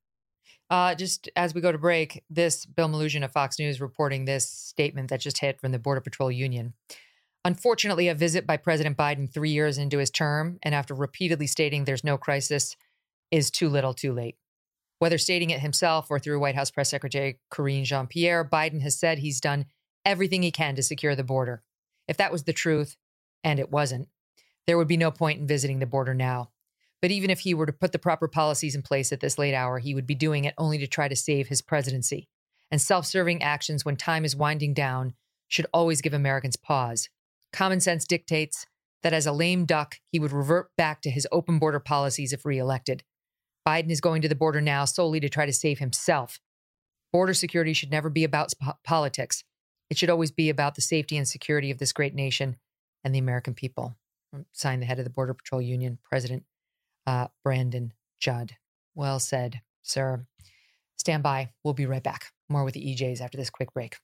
Uh, 0.70 0.94
just 0.94 1.30
as 1.36 1.54
we 1.54 1.62
go 1.62 1.72
to 1.72 1.78
break, 1.78 2.24
this 2.30 2.66
Bill 2.66 2.88
Melugin 2.88 3.24
of 3.24 3.32
Fox 3.32 3.58
News 3.58 3.82
reporting 3.82 4.26
this 4.26 4.48
statement 4.48 5.10
that 5.10 5.20
just 5.20 5.40
hit 5.40 5.60
from 5.60 5.72
the 5.72 5.80
Border 5.80 6.02
Patrol 6.02 6.32
Union. 6.32 6.74
Unfortunately, 7.44 8.08
a 8.08 8.14
visit 8.14 8.46
by 8.46 8.58
President 8.58 8.98
Biden 8.98 9.32
three 9.32 9.50
years 9.50 9.78
into 9.78 9.98
his 9.98 10.12
term 10.12 10.60
and 10.62 10.76
after 10.76 10.94
repeatedly 10.94 11.48
stating 11.48 11.86
there's 11.86 12.04
no 12.04 12.18
crisis 12.18 12.76
is 13.32 13.50
too 13.50 13.70
little 13.70 13.94
too 13.94 14.14
late. 14.14 14.36
Whether 15.00 15.18
stating 15.18 15.50
it 15.50 15.62
himself 15.62 16.08
or 16.12 16.20
through 16.20 16.40
White 16.40 16.56
House 16.56 16.70
Press 16.70 16.90
Secretary 16.90 17.40
Karine 17.50 17.86
Jean 17.86 18.08
Pierre, 18.08 18.44
Biden 18.44 18.82
has 18.82 19.00
said 19.00 19.20
he's 19.20 19.40
done 19.40 19.66
everything 20.06 20.44
he 20.44 20.52
can 20.52 20.76
to 20.76 20.84
secure 20.84 21.16
the 21.16 21.24
border. 21.24 21.64
If 22.08 22.18
that 22.18 22.32
was 22.32 22.44
the 22.44 22.54
truth, 22.54 22.98
and 23.44 23.60
it 23.60 23.72
wasn't, 23.72 24.10
there 24.68 24.78
would 24.78 24.88
be 24.88 24.98
no 24.98 25.10
point 25.10 25.40
in 25.40 25.48
visiting 25.48 25.80
the 25.80 25.86
border 25.86 26.14
now. 26.14 26.50
But 27.02 27.12
even 27.12 27.30
if 27.30 27.42
he 27.42 27.54
were 27.54 27.66
to 27.66 27.74
put 27.74 27.92
the 27.92 28.00
proper 28.00 28.28
policies 28.28 28.76
in 28.76 28.82
place 28.82 29.12
at 29.12 29.22
this 29.22 29.38
late 29.38 29.54
hour, 29.54 29.80
he 29.80 29.96
would 29.96 30.08
be 30.08 30.16
doing 30.16 30.44
it 30.44 30.54
only 30.58 30.78
to 30.80 30.88
try 30.88 31.08
to 31.08 31.16
save 31.16 31.48
his 31.48 31.62
presidency. 31.62 32.28
And 32.72 32.82
self 32.82 33.06
serving 33.06 33.42
actions 33.42 33.86
when 33.86 33.96
time 33.96 34.26
is 34.26 34.36
winding 34.36 34.74
down 34.74 35.14
should 35.48 35.66
always 35.74 36.02
give 36.02 36.14
Americans 36.14 36.56
pause. 36.56 37.10
Common 37.52 37.80
sense 37.80 38.06
dictates 38.06 38.66
that 39.02 39.14
as 39.14 39.26
a 39.26 39.32
lame 39.32 39.66
duck, 39.66 39.96
he 40.12 40.20
would 40.20 40.32
revert 40.32 40.70
back 40.78 41.02
to 41.02 41.10
his 41.10 41.28
open 41.32 41.58
border 41.58 41.80
policies 41.80 42.34
if 42.34 42.46
reelected. 42.46 43.04
Biden 43.68 43.90
is 43.90 44.02
going 44.02 44.22
to 44.22 44.28
the 44.28 44.36
border 44.36 44.62
now 44.62 44.86
solely 44.86 45.20
to 45.20 45.30
try 45.30 45.46
to 45.46 45.54
save 45.54 45.80
himself. 45.80 46.40
Border 47.12 47.34
security 47.34 47.74
should 47.74 47.92
never 47.92 48.10
be 48.10 48.24
about 48.24 48.54
politics. 48.84 49.44
It 49.90 49.98
should 49.98 50.10
always 50.10 50.32
be 50.32 50.50
about 50.50 50.76
the 50.76 50.82
safety 50.82 51.18
and 51.18 51.28
security 51.28 51.72
of 51.72 51.80
this 51.80 51.94
great 51.94 52.14
nation 52.14 52.58
and 53.04 53.16
the 53.16 53.20
American 53.20 53.54
people. 53.54 53.96
Signed 54.52 54.82
the 54.82 54.86
head 54.86 55.00
of 55.00 55.06
the 55.06 55.10
Border 55.10 55.34
Patrol 55.34 55.62
Union, 55.62 55.98
President 56.04 56.44
uh, 57.10 57.28
Brandon 57.44 57.92
Judd. 58.20 58.56
Well 58.94 59.20
said, 59.20 59.62
sir. 59.82 60.26
Stand 60.98 61.24
by. 61.24 61.50
We'll 61.64 61.74
be 61.74 61.88
right 61.88 62.04
back. 62.04 62.32
More 62.50 62.64
with 62.64 62.76
the 62.76 62.86
EJs 62.86 63.22
after 63.22 63.38
this 63.38 63.50
quick 63.50 63.74
break. 63.74 63.98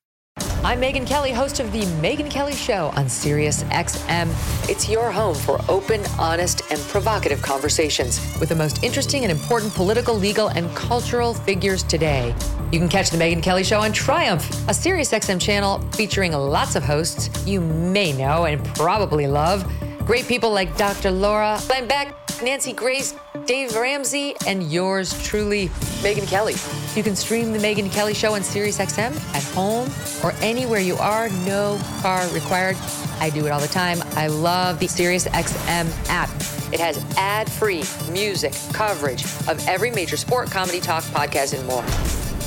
I'm 0.63 0.81
Megyn 0.81 1.05
Kelly, 1.05 1.31
host 1.31 1.59
of 1.59 1.71
The 1.71 1.83
Megyn 2.01 2.29
Kelly 2.29 2.53
Show 2.53 2.91
on 2.95 3.07
Sirius 3.07 3.63
XM. 3.65 4.27
It's 4.67 4.89
your 4.89 5.11
home 5.11 5.35
for 5.35 5.61
open, 5.69 6.01
honest, 6.17 6.63
and 6.71 6.79
provocative 6.81 7.41
conversations 7.41 8.19
with 8.39 8.49
the 8.49 8.55
most 8.55 8.83
interesting 8.83 9.23
and 9.23 9.31
important 9.31 9.73
political, 9.75 10.15
legal, 10.15 10.47
and 10.47 10.75
cultural 10.75 11.33
figures 11.33 11.83
today. 11.83 12.33
You 12.71 12.79
can 12.79 12.89
catch 12.89 13.11
The 13.11 13.17
Megyn 13.17 13.43
Kelly 13.43 13.63
Show 13.63 13.79
on 13.79 13.93
Triumph, 13.93 14.49
a 14.67 14.73
Sirius 14.73 15.11
XM 15.11 15.39
channel 15.39 15.79
featuring 15.91 16.31
lots 16.31 16.75
of 16.75 16.83
hosts 16.83 17.29
you 17.45 17.61
may 17.61 18.11
know 18.11 18.45
and 18.45 18.65
probably 18.73 19.27
love. 19.27 19.63
Great 20.05 20.27
people 20.27 20.51
like 20.51 20.75
Dr. 20.77 21.11
Laura 21.11 21.59
Beck, 21.67 22.24
Nancy 22.43 22.73
Grace, 22.73 23.15
Dave 23.45 23.75
Ramsey, 23.75 24.35
and 24.45 24.63
yours 24.71 25.21
truly, 25.23 25.69
Megyn 26.01 26.27
Kelly. 26.27 26.55
You 26.95 27.03
can 27.03 27.15
stream 27.15 27.51
The 27.51 27.59
Megyn 27.59 27.91
Kelly 27.91 28.13
Show 28.13 28.33
on 28.35 28.41
SiriusXM 28.41 29.35
at 29.35 29.43
home 29.53 29.89
or 30.23 30.31
anywhere 30.43 30.79
you 30.79 30.95
are, 30.97 31.29
no 31.45 31.79
car 32.01 32.27
required. 32.29 32.75
I 33.19 33.29
do 33.29 33.45
it 33.45 33.51
all 33.51 33.59
the 33.59 33.67
time. 33.67 33.99
I 34.13 34.27
love 34.27 34.79
the 34.79 34.87
SiriusXM 34.87 36.09
app. 36.09 36.29
It 36.73 36.79
has 36.79 36.97
ad 37.17 37.49
free 37.51 37.83
music 38.11 38.53
coverage 38.73 39.23
of 39.47 39.65
every 39.67 39.91
major 39.91 40.17
sport, 40.17 40.51
comedy, 40.51 40.81
talk, 40.81 41.03
podcast, 41.05 41.57
and 41.57 41.65
more. 41.67 41.85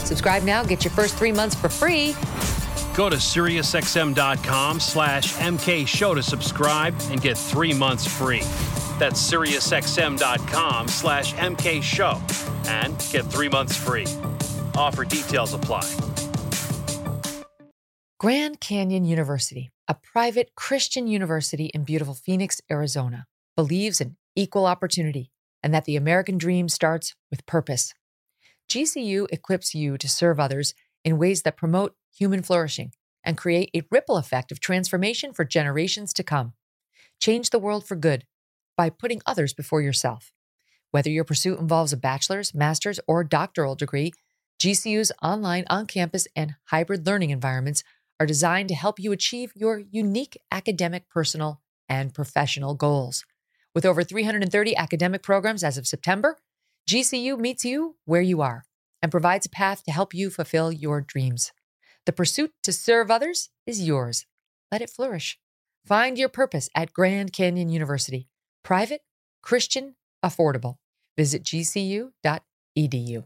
Subscribe 0.04 0.42
now, 0.42 0.62
get 0.64 0.84
your 0.84 0.92
first 0.92 1.16
three 1.16 1.32
months 1.32 1.54
for 1.54 1.68
free. 1.68 2.14
Go 2.98 3.08
to 3.08 3.14
SiriusXM.com 3.14 4.80
slash 4.80 5.34
MK 5.34 5.86
Show 5.86 6.14
to 6.14 6.22
subscribe 6.22 6.96
and 7.12 7.22
get 7.22 7.38
three 7.38 7.72
months 7.72 8.04
free. 8.04 8.40
That's 8.98 9.22
SiriusXM.com 9.30 10.88
slash 10.88 11.32
MK 11.34 11.80
Show 11.80 12.20
and 12.66 12.98
get 13.12 13.24
three 13.26 13.48
months 13.48 13.76
free. 13.76 14.04
Offer 14.76 15.04
details 15.04 15.54
apply. 15.54 15.88
Grand 18.18 18.60
Canyon 18.60 19.04
University, 19.04 19.70
a 19.86 19.94
private 19.94 20.56
Christian 20.56 21.06
university 21.06 21.66
in 21.66 21.84
beautiful 21.84 22.14
Phoenix, 22.14 22.60
Arizona, 22.68 23.26
believes 23.54 24.00
in 24.00 24.16
equal 24.34 24.66
opportunity 24.66 25.30
and 25.62 25.72
that 25.72 25.84
the 25.84 25.94
American 25.94 26.36
dream 26.36 26.68
starts 26.68 27.14
with 27.30 27.46
purpose. 27.46 27.94
GCU 28.68 29.28
equips 29.30 29.72
you 29.72 29.96
to 29.98 30.08
serve 30.08 30.40
others 30.40 30.74
in 31.04 31.18
ways 31.18 31.42
that 31.42 31.56
promote 31.56 31.94
human 32.16 32.42
flourishing 32.42 32.92
and 33.24 33.36
create 33.36 33.70
a 33.74 33.82
ripple 33.90 34.16
effect 34.16 34.50
of 34.50 34.60
transformation 34.60 35.32
for 35.32 35.44
generations 35.44 36.12
to 36.14 36.22
come. 36.22 36.54
Change 37.20 37.50
the 37.50 37.58
world 37.58 37.86
for 37.86 37.96
good 37.96 38.24
by 38.76 38.90
putting 38.90 39.20
others 39.26 39.52
before 39.52 39.82
yourself. 39.82 40.32
Whether 40.90 41.10
your 41.10 41.24
pursuit 41.24 41.58
involves 41.58 41.92
a 41.92 41.96
bachelor's, 41.96 42.54
master's, 42.54 43.00
or 43.06 43.24
doctoral 43.24 43.74
degree, 43.74 44.12
GCU's 44.60 45.12
online, 45.22 45.64
on 45.68 45.86
campus, 45.86 46.26
and 46.34 46.54
hybrid 46.66 47.06
learning 47.06 47.30
environments 47.30 47.84
are 48.18 48.26
designed 48.26 48.68
to 48.68 48.74
help 48.74 48.98
you 48.98 49.12
achieve 49.12 49.52
your 49.54 49.78
unique 49.78 50.40
academic, 50.50 51.08
personal, 51.08 51.60
and 51.88 52.14
professional 52.14 52.74
goals. 52.74 53.24
With 53.74 53.84
over 53.84 54.02
330 54.02 54.76
academic 54.76 55.22
programs 55.22 55.62
as 55.62 55.78
of 55.78 55.86
September, 55.86 56.38
GCU 56.88 57.38
meets 57.38 57.64
you 57.64 57.96
where 58.06 58.22
you 58.22 58.40
are 58.40 58.64
and 59.02 59.10
provides 59.10 59.46
a 59.46 59.50
path 59.50 59.84
to 59.84 59.92
help 59.92 60.14
you 60.14 60.30
fulfill 60.30 60.72
your 60.72 61.00
dreams. 61.00 61.52
The 62.06 62.12
pursuit 62.12 62.52
to 62.62 62.72
serve 62.72 63.10
others 63.10 63.50
is 63.66 63.86
yours. 63.86 64.26
Let 64.72 64.82
it 64.82 64.90
flourish. 64.90 65.38
Find 65.86 66.18
your 66.18 66.28
purpose 66.28 66.68
at 66.74 66.92
Grand 66.92 67.32
Canyon 67.32 67.70
University. 67.70 68.28
Private, 68.62 69.02
Christian, 69.42 69.96
affordable. 70.24 70.76
Visit 71.16 71.42
gcu.edu. 71.42 73.24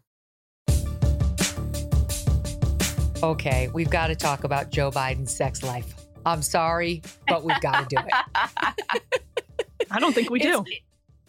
Okay, 3.22 3.68
we've 3.72 3.90
got 3.90 4.08
to 4.08 4.16
talk 4.16 4.42
about 4.42 4.70
Joe 4.70 4.90
Biden's 4.90 5.34
sex 5.34 5.62
life. 5.62 5.94
I'm 6.26 6.42
sorry, 6.42 7.02
but 7.28 7.44
we've 7.44 7.60
got 7.60 7.88
to 7.88 7.96
do 7.96 8.02
it. 8.02 9.02
I 9.90 10.00
don't 10.00 10.12
think 10.12 10.30
we 10.30 10.40
do. 10.40 10.64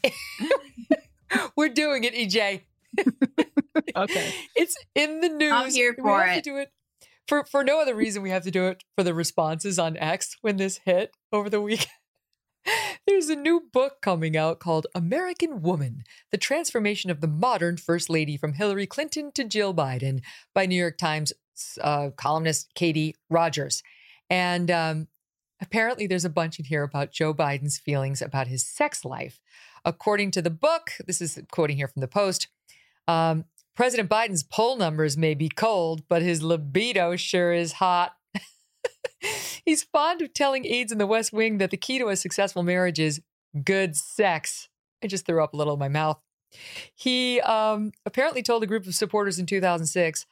We're 1.56 1.70
doing 1.70 2.04
it, 2.04 2.14
EJ. 2.14 2.62
okay. 3.96 4.34
It's 4.56 4.76
in 4.96 5.22
the 5.22 5.30
news. 5.30 5.54
I'm 5.54 5.72
here 5.72 5.94
for 5.94 6.04
we 6.04 6.12
have 6.12 6.38
it. 6.38 6.44
To 6.44 6.50
do 6.50 6.58
it 6.58 6.72
for 7.28 7.46
for 7.46 7.64
no 7.64 7.82
other 7.82 7.96
reason. 7.96 8.22
We 8.22 8.30
have 8.30 8.44
to 8.44 8.52
do 8.52 8.68
it 8.68 8.84
for 8.96 9.04
the 9.04 9.14
responses 9.14 9.80
on 9.80 9.98
X 9.98 10.38
when 10.42 10.58
this 10.58 10.80
hit 10.86 11.16
over 11.32 11.50
the 11.50 11.62
weekend. 11.62 11.90
There's 13.08 13.30
a 13.30 13.36
new 13.36 13.62
book 13.74 14.02
coming 14.02 14.38
out 14.38 14.60
called 14.60 14.88
American 14.96 15.62
Woman 15.62 16.04
The 16.32 16.38
Transformation 16.38 17.10
of 17.10 17.20
the 17.20 17.28
Modern 17.28 17.78
First 17.78 18.10
Lady 18.10 18.38
from 18.38 18.54
Hillary 18.54 18.88
Clinton 18.88 19.32
to 19.34 19.44
Jill 19.44 19.74
Biden 19.74 20.22
by 20.54 20.66
New 20.66 20.80
York 20.80 20.98
Times 20.98 21.34
uh, 21.82 22.10
columnist 22.16 22.74
Katie 22.76 23.16
Rogers. 23.30 23.84
And 24.30 24.72
um, 24.72 25.08
apparently, 25.62 26.08
there's 26.08 26.26
a 26.26 26.30
bunch 26.30 26.60
in 26.60 26.66
here 26.66 26.84
about 26.84 27.12
Joe 27.12 27.34
Biden's 27.34 27.78
feelings 27.78 28.22
about 28.22 28.48
his 28.48 28.66
sex 28.66 29.04
life. 29.04 29.40
According 29.86 30.32
to 30.32 30.42
the 30.42 30.50
book, 30.50 30.92
this 31.06 31.22
is 31.22 31.40
quoting 31.52 31.76
here 31.76 31.90
from 31.90 32.02
the 32.02 32.08
Post 32.08 32.48
um, 33.08 33.46
President 33.76 34.10
Biden's 34.10 34.44
poll 34.44 34.78
numbers 34.78 35.18
may 35.18 35.34
be 35.34 35.50
cold, 35.50 36.04
but 36.08 36.22
his 36.22 36.44
libido 36.44 37.16
sure 37.16 37.54
is 37.54 37.74
hot. 37.74 38.14
He's 39.66 39.84
fond 39.84 40.22
of 40.22 40.34
telling 40.34 40.66
aides 40.66 40.92
in 40.92 40.98
the 40.98 41.08
West 41.08 41.34
Wing 41.34 41.58
that 41.58 41.72
the 41.72 41.78
key 41.78 41.98
to 42.00 42.10
a 42.10 42.16
successful 42.16 42.64
marriage 42.64 43.00
is 43.00 43.22
good 43.64 43.96
sex. 43.96 44.70
I 45.04 45.08
just 45.08 45.26
threw 45.26 45.44
up 45.44 45.54
a 45.54 45.58
little 45.58 45.74
in 45.74 45.80
my 45.80 45.90
mouth. 45.90 46.20
He 46.96 47.42
um, 47.42 47.92
apparently 48.06 48.44
told 48.44 48.64
a 48.64 48.68
group 48.68 48.86
of 48.86 48.94
supporters 48.94 49.40
in 49.40 49.46
2006 49.46 50.26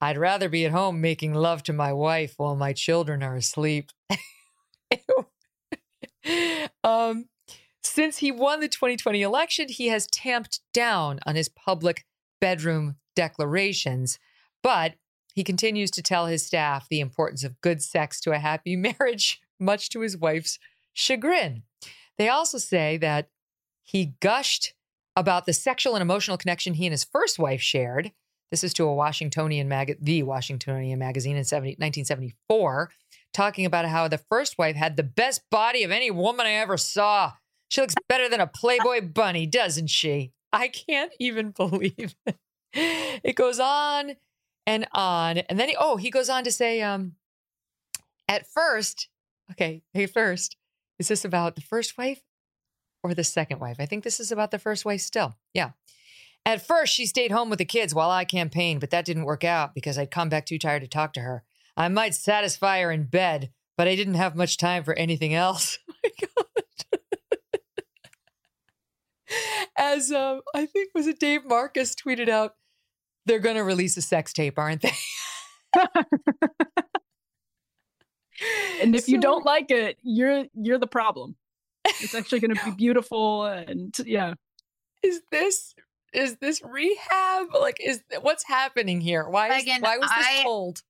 I'd 0.00 0.18
rather 0.18 0.48
be 0.48 0.66
at 0.66 0.72
home 0.72 1.00
making 1.00 1.34
love 1.34 1.62
to 1.62 1.72
my 1.72 1.92
wife 1.92 2.34
while 2.36 2.56
my 2.56 2.72
children 2.72 3.22
are 3.22 3.36
asleep. 3.36 3.90
um, 6.84 7.28
since 7.82 8.18
he 8.18 8.30
won 8.30 8.60
the 8.60 8.68
2020 8.68 9.22
election, 9.22 9.68
he 9.68 9.86
has 9.88 10.06
tamped 10.08 10.60
down 10.74 11.20
on 11.24 11.36
his 11.36 11.48
public 11.48 12.04
bedroom 12.40 12.96
declarations, 13.14 14.18
but 14.62 14.94
he 15.34 15.42
continues 15.42 15.90
to 15.92 16.02
tell 16.02 16.26
his 16.26 16.46
staff 16.46 16.86
the 16.88 17.00
importance 17.00 17.42
of 17.42 17.60
good 17.60 17.82
sex 17.82 18.20
to 18.20 18.32
a 18.32 18.38
happy 18.38 18.76
marriage, 18.98 19.40
much 19.58 19.88
to 19.90 20.00
his 20.00 20.16
wife's 20.16 20.58
chagrin. 20.92 21.62
They 22.18 22.28
also 22.28 22.58
say 22.58 22.96
that 22.98 23.28
he 23.82 24.14
gushed 24.20 24.74
about 25.16 25.46
the 25.46 25.52
sexual 25.52 25.94
and 25.94 26.02
emotional 26.02 26.36
connection 26.36 26.74
he 26.74 26.86
and 26.86 26.92
his 26.92 27.04
first 27.04 27.38
wife 27.38 27.60
shared, 27.60 28.12
This 28.50 28.64
is 28.64 28.72
to 28.74 28.84
a 28.84 28.94
Washingtonian 28.94 29.68
mag, 29.68 29.96
the 30.00 30.22
Washingtonian 30.22 30.98
magazine 30.98 31.36
in 31.36 31.44
70, 31.44 31.70
1974, 31.72 32.90
talking 33.32 33.66
about 33.66 33.86
how 33.86 34.08
the 34.08 34.18
first 34.18 34.58
wife 34.58 34.76
had 34.76 34.96
the 34.96 35.02
best 35.02 35.42
body 35.50 35.82
of 35.82 35.90
any 35.90 36.10
woman 36.10 36.46
I 36.46 36.52
ever 36.52 36.76
saw. 36.76 37.32
She 37.68 37.80
looks 37.80 37.94
better 38.08 38.28
than 38.28 38.40
a 38.40 38.46
Playboy 38.46 39.02
bunny, 39.02 39.46
doesn't 39.46 39.88
she? 39.88 40.32
I 40.54 40.68
can't 40.68 41.12
even 41.18 41.50
believe 41.50 42.14
it. 42.26 42.36
It 43.22 43.34
goes 43.34 43.60
on 43.60 44.16
and 44.66 44.86
on. 44.92 45.38
And 45.38 45.58
then, 45.58 45.68
he, 45.68 45.76
oh, 45.78 45.96
he 45.96 46.10
goes 46.10 46.28
on 46.28 46.44
to 46.44 46.52
say, 46.52 46.80
um, 46.80 47.14
at 48.28 48.46
first, 48.46 49.08
okay, 49.50 49.82
hey, 49.92 50.06
first, 50.06 50.56
is 50.98 51.08
this 51.08 51.24
about 51.24 51.56
the 51.56 51.60
first 51.60 51.98
wife 51.98 52.22
or 53.02 53.14
the 53.14 53.24
second 53.24 53.60
wife? 53.60 53.76
I 53.78 53.86
think 53.86 54.04
this 54.04 54.20
is 54.20 54.32
about 54.32 54.50
the 54.50 54.58
first 54.58 54.84
wife 54.84 55.00
still. 55.00 55.34
Yeah. 55.52 55.70
At 56.46 56.66
first, 56.66 56.94
she 56.94 57.06
stayed 57.06 57.32
home 57.32 57.50
with 57.50 57.58
the 57.58 57.64
kids 57.64 57.94
while 57.94 58.10
I 58.10 58.24
campaigned, 58.24 58.80
but 58.80 58.90
that 58.90 59.04
didn't 59.04 59.24
work 59.24 59.44
out 59.44 59.74
because 59.74 59.98
I'd 59.98 60.10
come 60.10 60.28
back 60.28 60.46
too 60.46 60.58
tired 60.58 60.82
to 60.82 60.88
talk 60.88 61.12
to 61.14 61.20
her. 61.20 61.42
I 61.76 61.88
might 61.88 62.14
satisfy 62.14 62.80
her 62.80 62.92
in 62.92 63.04
bed, 63.04 63.50
but 63.76 63.88
I 63.88 63.96
didn't 63.96 64.14
have 64.14 64.36
much 64.36 64.56
time 64.56 64.84
for 64.84 64.94
anything 64.94 65.34
else. 65.34 65.78
As 69.78 70.10
um, 70.12 70.40
I 70.54 70.66
think 70.66 70.90
was 70.94 71.06
it 71.06 71.18
Dave 71.18 71.44
Marcus 71.44 71.94
tweeted 71.94 72.28
out, 72.28 72.54
they're 73.26 73.38
going 73.38 73.56
to 73.56 73.64
release 73.64 73.96
a 73.96 74.02
sex 74.02 74.32
tape, 74.32 74.58
aren't 74.58 74.82
they? 74.82 74.92
and 78.82 78.94
if 78.94 79.04
so, 79.04 79.12
you 79.12 79.20
don't 79.20 79.44
like 79.44 79.70
it, 79.70 79.98
you're 80.02 80.44
you're 80.54 80.78
the 80.78 80.86
problem. 80.86 81.36
It's 81.84 82.14
actually 82.14 82.40
going 82.40 82.54
to 82.54 82.64
be 82.64 82.70
beautiful, 82.76 83.44
and 83.46 83.94
yeah. 84.04 84.34
Is 85.02 85.20
this 85.30 85.74
is 86.12 86.36
this 86.36 86.62
rehab? 86.62 87.54
Like, 87.54 87.78
is 87.80 88.02
what's 88.22 88.44
happening 88.44 89.00
here? 89.00 89.28
Why 89.28 89.54
is, 89.54 89.62
Again, 89.62 89.80
why 89.80 89.98
was 89.98 90.08
this 90.08 90.26
I, 90.26 90.42
told? 90.42 90.82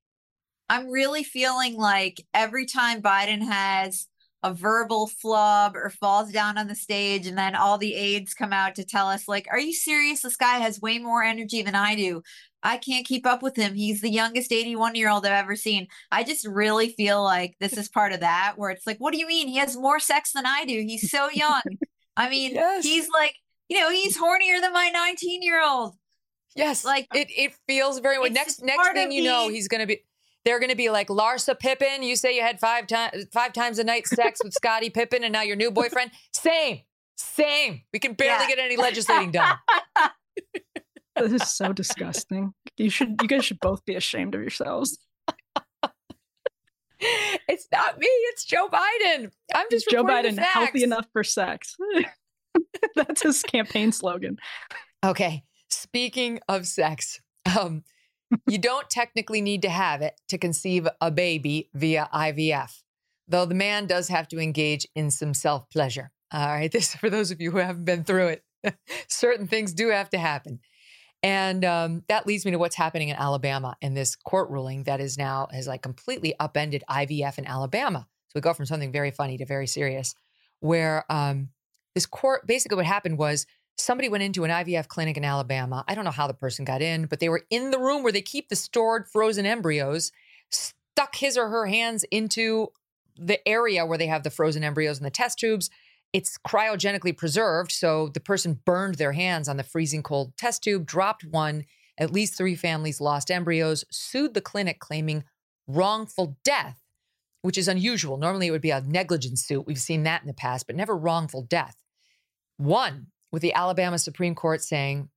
I'm 0.69 0.89
really 0.89 1.25
feeling 1.25 1.77
like 1.77 2.25
every 2.33 2.67
time 2.67 3.03
Biden 3.03 3.43
has 3.43 4.09
a 4.45 4.53
verbal 4.53 5.07
flub 5.07 5.75
or 5.75 5.89
falls 5.89 6.31
down 6.31 6.59
on 6.59 6.69
the 6.69 6.75
stage 6.75 7.27
and 7.27 7.37
then 7.37 7.55
all 7.55 7.79
the 7.79 7.95
aides 7.95 8.35
come 8.35 8.53
out 8.53 8.75
to 8.75 8.85
tell 8.85 9.09
us 9.09 9.27
like 9.27 9.47
are 9.51 9.59
you 9.59 9.73
serious? 9.73 10.21
This 10.21 10.37
guy 10.37 10.59
has 10.59 10.83
way 10.83 10.99
more 10.99 11.25
energy 11.25 11.63
than 11.63 11.75
i 11.75 11.97
do. 11.97 12.23
I 12.63 12.77
can't 12.77 13.07
keep 13.07 13.27
up 13.27 13.43
with 13.43 13.57
him. 13.57 13.75
He's 13.75 14.03
the 14.03 14.11
youngest 14.11 14.53
81 14.53 14.97
year 14.97 15.09
old 15.09 15.25
i've 15.25 15.33
ever 15.33 15.57
seen. 15.57 15.89
I 16.13 16.25
just 16.25 16.47
really 16.47 16.91
feel 16.91 17.25
like 17.25 17.57
this 17.59 17.73
is 17.79 17.89
part 17.89 18.13
of 18.13 18.21
that 18.21 18.55
where 18.57 18.69
it's 18.69 18.87
like 18.87 18.99
what 18.99 19.15
do 19.15 19.19
you 19.19 19.27
mean? 19.27 19.49
He 19.49 19.57
has 19.57 19.79
more 19.79 19.99
sex 19.99 20.33
than 20.33 20.45
i 20.45 20.67
do. 20.67 20.75
He's 20.87 21.11
so 21.11 21.31
young. 21.31 21.63
I 22.17 22.29
mean 22.29 22.53
yes. 22.55 22.85
he's 22.85 23.09
like 23.09 23.35
you 23.71 23.81
know 23.81 23.91
he's 23.91 24.19
hornier 24.19 24.61
than 24.61 24.75
my 24.75 24.91
19 24.91 25.43
year 25.43 25.65
old 25.65 25.95
yes. 26.55 26.85
Like 26.85 27.09
it, 27.15 27.29
it 27.35 27.55
feels 27.67 27.99
very 27.99 28.19
well 28.19 28.31
next 28.31 28.63
next 28.63 28.93
thing 28.93 29.11
you 29.11 29.25
know 29.25 29.49
he's 29.49 29.69
gonna 29.69 29.87
be 29.87 30.03
they're 30.45 30.59
going 30.59 30.71
to 30.71 30.77
be 30.77 30.91
like 30.91 31.09
Larsa 31.09 31.59
Pippen. 31.59 32.03
You 32.03 32.17
say 32.17 32.37
you 32.37 32.43
had 32.43 32.61
five 32.61 32.87
times 32.87 33.25
five 33.33 33.53
times 33.53 33.79
a 33.79 33.85
night 33.85 34.07
sex 34.07 34.41
with 34.43 34.53
Scottie 34.53 34.91
Pippen, 34.91 35.25
and 35.25 35.33
now 35.33 35.43
your 35.43 35.57
new 35.57 35.71
boyfriend. 35.71 36.11
Same, 36.33 36.81
same. 37.17 37.83
We 37.93 37.99
can 37.99 38.15
barely 38.15 38.45
yeah. 38.45 38.49
get 38.49 38.59
any 38.59 38.77
legislating 38.77 39.31
done. 39.31 39.57
this 41.17 41.33
is 41.33 41.55
so 41.55 41.73
disgusting. 41.73 42.55
You 42.77 42.91
should. 42.91 43.17
You 43.23 43.29
guys 43.29 43.45
should 43.45 43.61
both 43.61 43.85
be 43.85 43.95
ashamed 43.95 44.35
of 44.35 44.41
yourselves. 44.41 44.99
it's 47.49 47.69
not 47.73 47.99
me. 47.99 48.07
It's 48.07 48.45
Joe 48.45 48.69
Biden. 48.69 49.31
I'm 49.55 49.67
just 49.71 49.89
Joe 49.91 50.05
Biden, 50.05 50.39
healthy 50.39 50.83
enough 50.85 51.07
for 51.13 51.25
sex. 51.25 51.77
That's 52.97 53.23
his 53.23 53.43
campaign 53.43 53.93
slogan. 53.93 54.39
Okay. 55.05 55.45
Speaking 55.71 56.41
of 56.49 56.67
sex, 56.67 57.21
um, 57.59 57.85
you 58.47 58.59
don't 58.59 58.89
technically 58.91 59.41
need 59.41 59.63
to 59.63 59.69
have 59.69 60.03
it 60.03 60.21
to 60.29 60.39
conceive 60.39 60.89
a 61.01 61.11
baby 61.11 61.71
via 61.75 62.09
IVF, 62.13 62.83
though 63.29 63.45
the 63.45 63.55
man 63.55 63.87
does 63.87 64.09
have 64.09 64.29
to 64.29 64.39
engage 64.39 64.87
in 64.95 65.11
some 65.11 65.35
self 65.35 65.69
pleasure. 65.71 66.11
All 66.33 66.47
right, 66.47 66.71
this 66.73 66.95
for 66.95 67.11
those 67.11 67.31
of 67.31 67.41
you 67.41 67.51
who 67.51 67.59
haven't 67.59 67.85
been 67.85 68.05
through 68.05 68.29
it. 68.29 68.45
Certain 69.09 69.47
things 69.47 69.73
do 69.73 69.89
have 69.89 70.11
to 70.11 70.19
happen. 70.19 70.61
And 71.23 71.65
um, 71.65 72.03
that 72.09 72.27
leads 72.27 72.45
me 72.45 72.51
to 72.51 72.59
what's 72.59 72.75
happening 72.75 73.09
in 73.09 73.17
Alabama 73.17 73.77
in 73.81 73.95
this 73.95 74.15
court 74.15 74.51
ruling 74.51 74.83
that 74.85 75.01
is 75.01 75.17
now 75.17 75.49
has 75.53 75.67
like 75.67 75.81
completely 75.81 76.35
upended 76.39 76.85
IVF 76.89 77.39
in 77.39 77.47
Alabama. 77.47 78.07
So 78.29 78.33
we 78.35 78.41
go 78.43 78.53
from 78.53 78.67
something 78.67 78.93
very 78.93 79.11
funny 79.11 79.39
to 79.39 79.47
very 79.47 79.67
serious, 79.67 80.15
where 80.61 81.11
um, 81.11 81.49
this 81.95 82.05
court 82.05 82.47
basically 82.47 82.77
what 82.77 82.85
happened 82.85 83.17
was 83.17 83.47
somebody 83.77 84.09
went 84.09 84.23
into 84.23 84.45
an 84.45 84.51
IVF 84.51 84.89
clinic 84.89 85.17
in 85.17 85.25
Alabama. 85.25 85.85
I 85.89 85.95
don't 85.95 86.05
know 86.05 86.11
how 86.11 86.27
the 86.27 86.35
person 86.35 86.65
got 86.65 86.83
in, 86.83 87.07
but 87.07 87.21
they 87.21 87.29
were 87.29 87.45
in 87.51 87.71
the 87.71 87.79
room 87.79 88.03
where 88.03 88.13
they 88.13 88.23
keep 88.23 88.49
the 88.49 88.57
stored 88.57 89.07
frozen 89.09 89.47
embryos, 89.47 90.13
stuck 90.51 91.17
his 91.17 91.37
or 91.37 91.49
her 91.49 91.67
hands 91.67 92.05
into 92.11 92.69
the 93.17 93.47
area 93.47 93.87
where 93.87 93.99
they 93.99 94.07
have 94.07 94.23
the 94.23 94.31
frozen 94.31 94.65
embryos 94.65 94.99
and 94.99 95.07
the 95.07 95.11
test 95.11 95.39
tubes. 95.39 95.71
It's 96.13 96.39
cryogenically 96.47 97.17
preserved. 97.17 97.73
So 97.73 98.09
the 98.09 98.21
person 98.21 98.61
burned 98.65 98.97
their 98.97 99.13
hands 99.13 99.49
on 99.49 99.57
the 99.57 99.65
freezing 99.65 100.03
cold 100.03 100.37
test 100.37 100.63
tube, 100.63 100.87
dropped 100.87 101.25
one. 101.25 101.65
At 101.97 102.13
least 102.13 102.37
three 102.37 102.57
families 102.57 103.01
lost 103.01 103.31
embryos, 103.31 103.85
sued 103.91 104.35
the 104.35 104.41
clinic 104.41 104.81
claiming 104.81 105.25
wrongful 105.69 106.37
death, 106.45 106.81
which 107.43 107.57
is 107.57 107.69
unusual. 107.69 108.17
Normally 108.17 108.49
it 108.49 108.51
would 108.51 108.61
be 108.61 108.71
a 108.71 108.81
negligence 108.81 109.45
suit. 109.45 109.67
We've 109.67 109.79
seen 109.79 110.03
that 110.03 110.23
in 110.23 110.27
the 110.27 110.35
past, 110.35 110.67
but 110.67 110.77
never 110.77 110.97
wrongful 110.97 111.43
death. 111.43 111.77
One 112.57 113.09
with 113.35 113.43
the 113.43 113.53
Alabama 113.53 113.99
Supreme 113.99 114.37
Court 114.37 114.63
saying 114.63 115.09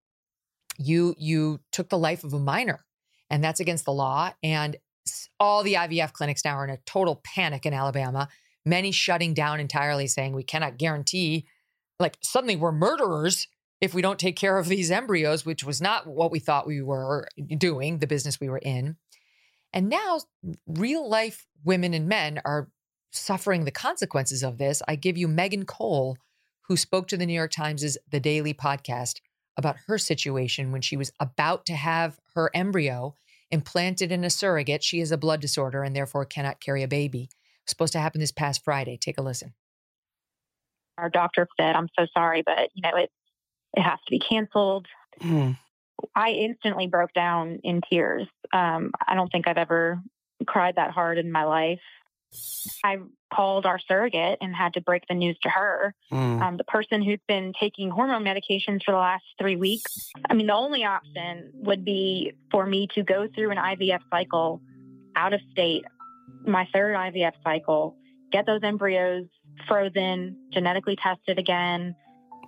you 0.80 1.14
you 1.20 1.60
took 1.72 1.90
the 1.90 2.00
life 2.00 2.24
of 2.24 2.34
a 2.34 2.40
minor 2.40 2.84
and 3.30 3.44
that's 3.44 3.60
against 3.60 3.86
the 3.86 3.94
law 3.94 4.32
and 4.42 4.76
all 5.40 5.62
the 5.62 5.76
IVF 5.76 6.14
clinics 6.14 6.44
now 6.44 6.56
are 6.56 6.64
in 6.64 6.72
a 6.72 6.80
total 6.88 7.22
panic 7.24 7.68
in 7.68 7.76
Alabama 7.76 8.28
many 8.66 8.92
shutting 8.92 9.36
down 9.36 9.60
entirely 9.60 10.08
saying 10.08 10.34
we 10.34 10.42
cannot 10.42 10.80
guarantee 10.80 11.46
like 12.00 12.18
suddenly 12.24 12.56
we're 12.56 12.72
murderers 12.72 13.48
if 13.82 13.94
we 13.94 14.02
don't 14.02 14.18
take 14.18 14.36
care 14.36 14.58
of 14.58 14.68
these 14.68 14.90
embryos 14.90 15.46
which 15.46 15.64
was 15.64 15.80
not 15.80 16.08
what 16.08 16.32
we 16.32 16.40
thought 16.40 16.66
we 16.66 16.82
were 16.82 17.28
doing 17.56 18.00
the 18.00 18.08
business 18.08 18.40
we 18.40 18.50
were 18.50 18.58
in. 18.58 18.96
And 19.74 19.90
now 19.90 20.22
real 20.66 21.08
life 21.08 21.46
women 21.64 21.94
and 21.94 22.08
men 22.08 22.42
are 22.44 22.70
suffering 23.12 23.66
the 23.66 23.72
consequences 23.72 24.42
of 24.42 24.58
this. 24.58 24.82
I 24.88 24.96
give 24.96 25.18
you 25.20 25.28
megan 25.28 25.68
cole 25.68 26.18
who 26.68 26.78
spoke 26.78 27.08
to 27.08 27.18
the 27.18 27.26
New 27.26 27.34
York 27.34 27.52
Times' 27.52 27.98
The 28.10 28.20
Daily 28.20 28.54
podcast 28.54 29.16
about 29.58 29.78
her 29.88 29.98
situation 29.98 30.72
when 30.72 30.82
she 30.82 30.98
was 30.98 31.12
about 31.20 31.66
to 31.66 31.74
have 31.74 32.20
her 32.36 32.52
embryo 32.54 33.16
implanted 33.50 34.12
in 34.12 34.24
a 34.24 34.30
surrogate. 34.30 34.84
She 34.84 35.00
has 35.00 35.12
a 35.12 35.18
blood 35.18 35.40
disorder 35.40 35.84
and 35.84 35.96
therefore 35.96 36.26
cannot 36.26 36.60
carry 36.60 36.84
a 36.84 36.88
baby. 36.88 37.30
supposed 37.66 37.92
to 37.92 38.00
happen 38.00 38.22
this 38.22 38.32
past 38.32 38.64
Friday. 38.64 38.98
Take 38.98 39.18
a 39.18 39.22
listen. 39.22 39.54
Our 40.98 41.10
doctor 41.10 41.48
said, 41.60 41.76
"I'm 41.76 41.90
so 42.00 42.08
sorry, 42.14 42.42
but 42.42 42.70
you 42.74 42.82
know 42.82 42.96
it 42.98 43.12
it 43.76 43.82
has 43.82 44.00
to 44.00 44.10
be 44.10 44.20
canceled." 44.20 44.88
Mm. 45.20 45.58
I 46.16 46.30
instantly 46.30 46.88
broke 46.88 47.12
down 47.12 47.60
in 47.64 47.82
tears. 47.90 48.28
Um, 48.54 48.92
I 49.06 49.16
don't 49.16 49.30
think 49.30 49.48
I've 49.48 49.58
ever 49.58 50.02
cried 50.46 50.76
that 50.76 50.92
hard 50.92 51.18
in 51.18 51.32
my 51.32 51.44
life. 51.44 51.82
I 52.84 52.98
called 53.34 53.66
our 53.66 53.80
surrogate 53.80 54.38
and 54.42 54.56
had 54.56 54.74
to 54.74 54.82
break 54.82 55.04
the 55.08 55.16
news 55.16 55.38
to 55.44 55.50
her. 55.50 55.94
Mm. 56.12 56.42
Um, 56.42 56.58
the 56.58 56.64
person 56.64 57.02
who's 57.02 57.20
been 57.28 57.54
taking 57.60 57.90
hormone 57.90 58.24
medications 58.24 58.84
for 58.84 58.92
the 58.92 58.98
last 58.98 59.24
three 59.40 59.56
weeks. 59.56 60.12
I 60.30 60.34
mean, 60.34 60.48
the 60.48 60.54
only 60.54 60.84
option 60.84 61.52
would 61.56 61.84
be 61.84 62.34
for 62.52 62.66
me 62.66 62.88
to 62.96 63.04
go 63.04 63.28
through 63.34 63.52
an 63.52 63.58
IVF 63.58 64.02
cycle 64.10 64.62
out 65.16 65.34
of 65.34 65.42
state, 65.52 65.86
my 66.46 66.68
third 66.74 66.96
IVF 66.96 67.34
cycle, 67.44 67.96
get 68.32 68.46
those 68.46 68.62
embryos 68.64 69.26
frozen, 69.68 70.38
genetically 70.54 70.96
tested 70.96 71.40
again. 71.40 71.96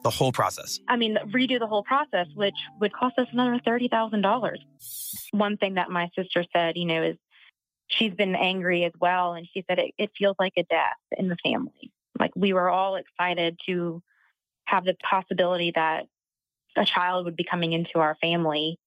The 0.03 0.09
whole 0.09 0.31
process. 0.31 0.79
I 0.87 0.95
mean, 0.95 1.17
redo 1.33 1.59
the 1.59 1.67
whole 1.67 1.83
process, 1.83 2.27
which 2.35 2.55
would 2.79 2.93
cost 2.93 3.17
us 3.17 3.27
another 3.33 3.59
$30,000. 3.67 4.55
One 5.31 5.57
thing 5.57 5.73
that 5.73 5.89
my 5.89 6.09
sister 6.15 6.45
said, 6.53 6.77
you 6.77 6.85
know, 6.85 7.03
is 7.03 7.17
she's 7.89 8.13
been 8.13 8.35
angry 8.35 8.85
as 8.85 8.93
well. 8.99 9.33
And 9.33 9.47
she 9.53 9.65
said 9.67 9.79
it, 9.79 9.93
it 9.97 10.11
feels 10.17 10.35
like 10.39 10.53
a 10.57 10.63
death 10.63 10.97
in 11.17 11.27
the 11.27 11.37
family. 11.43 11.91
Like 12.17 12.31
we 12.35 12.53
were 12.53 12.69
all 12.69 12.95
excited 12.95 13.59
to 13.67 14.01
have 14.65 14.85
the 14.85 14.95
possibility 15.03 15.71
that 15.75 16.05
a 16.77 16.85
child 16.85 17.25
would 17.25 17.35
be 17.35 17.43
coming 17.43 17.73
into 17.73 17.99
our 17.99 18.15
family. 18.21 18.77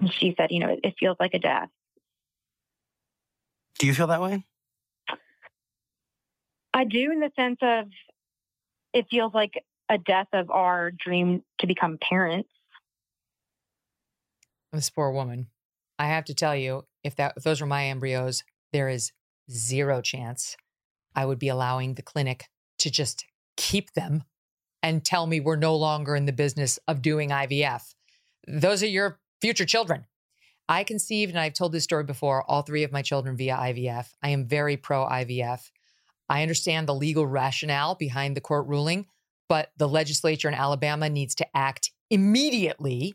And 0.00 0.12
she 0.12 0.34
said, 0.36 0.50
you 0.50 0.60
know, 0.60 0.68
it, 0.68 0.80
it 0.84 0.94
feels 0.98 1.16
like 1.20 1.34
a 1.34 1.38
death. 1.38 1.68
Do 3.78 3.86
you 3.86 3.94
feel 3.94 4.06
that 4.06 4.22
way? 4.22 4.44
I 6.72 6.84
do 6.84 7.10
in 7.10 7.20
the 7.20 7.30
sense 7.36 7.58
of 7.60 7.86
it 8.94 9.06
feels 9.10 9.34
like 9.34 9.62
a 9.88 9.98
death 9.98 10.28
of 10.32 10.50
our 10.50 10.90
dream 10.90 11.42
to 11.58 11.66
become 11.66 11.98
parents. 11.98 12.48
This 14.72 14.88
poor 14.88 15.10
woman. 15.10 15.48
I 15.98 16.06
have 16.06 16.24
to 16.26 16.34
tell 16.34 16.56
you, 16.56 16.86
if 17.04 17.16
that 17.16 17.34
if 17.36 17.42
those 17.42 17.60
were 17.60 17.66
my 17.66 17.86
embryos, 17.86 18.42
there 18.72 18.88
is 18.88 19.12
zero 19.50 20.00
chance 20.00 20.56
I 21.14 21.26
would 21.26 21.38
be 21.38 21.48
allowing 21.48 21.94
the 21.94 22.02
clinic 22.02 22.46
to 22.78 22.90
just 22.90 23.24
keep 23.56 23.92
them 23.92 24.24
and 24.82 25.04
tell 25.04 25.26
me 25.26 25.40
we're 25.40 25.56
no 25.56 25.76
longer 25.76 26.16
in 26.16 26.26
the 26.26 26.32
business 26.32 26.78
of 26.88 27.02
doing 27.02 27.30
IVF. 27.30 27.94
Those 28.48 28.82
are 28.82 28.88
your 28.88 29.20
future 29.40 29.64
children. 29.64 30.06
I 30.68 30.84
conceived, 30.84 31.30
and 31.30 31.40
I've 31.40 31.54
told 31.54 31.72
this 31.72 31.84
story 31.84 32.04
before, 32.04 32.48
all 32.50 32.62
three 32.62 32.82
of 32.82 32.92
my 32.92 33.02
children 33.02 33.36
via 33.36 33.56
IVF. 33.56 34.08
I 34.22 34.30
am 34.30 34.46
very 34.46 34.76
pro 34.76 35.06
IVF. 35.06 35.70
I 36.28 36.42
understand 36.42 36.88
the 36.88 36.94
legal 36.94 37.26
rationale 37.26 37.94
behind 37.94 38.36
the 38.36 38.40
court 38.40 38.66
ruling, 38.66 39.06
but 39.48 39.70
the 39.76 39.88
legislature 39.88 40.48
in 40.48 40.54
Alabama 40.54 41.08
needs 41.08 41.34
to 41.36 41.56
act 41.56 41.90
immediately 42.10 43.14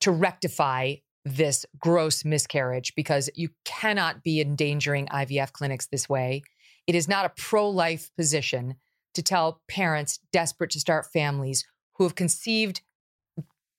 to 0.00 0.10
rectify 0.10 0.94
this 1.24 1.66
gross 1.78 2.24
miscarriage 2.24 2.94
because 2.94 3.28
you 3.34 3.50
cannot 3.64 4.22
be 4.22 4.40
endangering 4.40 5.06
IVF 5.06 5.52
clinics 5.52 5.86
this 5.86 6.08
way. 6.08 6.42
It 6.86 6.94
is 6.94 7.08
not 7.08 7.26
a 7.26 7.32
pro 7.36 7.68
life 7.68 8.10
position 8.16 8.76
to 9.14 9.22
tell 9.22 9.60
parents 9.68 10.18
desperate 10.32 10.70
to 10.70 10.80
start 10.80 11.12
families 11.12 11.66
who 11.94 12.04
have 12.04 12.14
conceived 12.14 12.80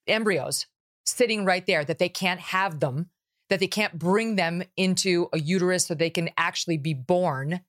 embryos 0.07 0.67
sitting 1.05 1.45
right 1.45 1.65
there 1.65 1.83
that 1.83 1.99
they 1.99 2.09
can't 2.09 2.39
have 2.39 2.79
them, 2.79 3.09
that 3.49 3.59
they 3.59 3.67
can't 3.67 3.97
bring 3.97 4.35
them 4.35 4.63
into 4.77 5.27
a 5.33 5.39
uterus 5.39 5.87
so 5.87 5.95
they 5.95 6.09
can 6.09 6.29
actually 6.37 6.77
be 6.77 6.93
born. 6.93 7.61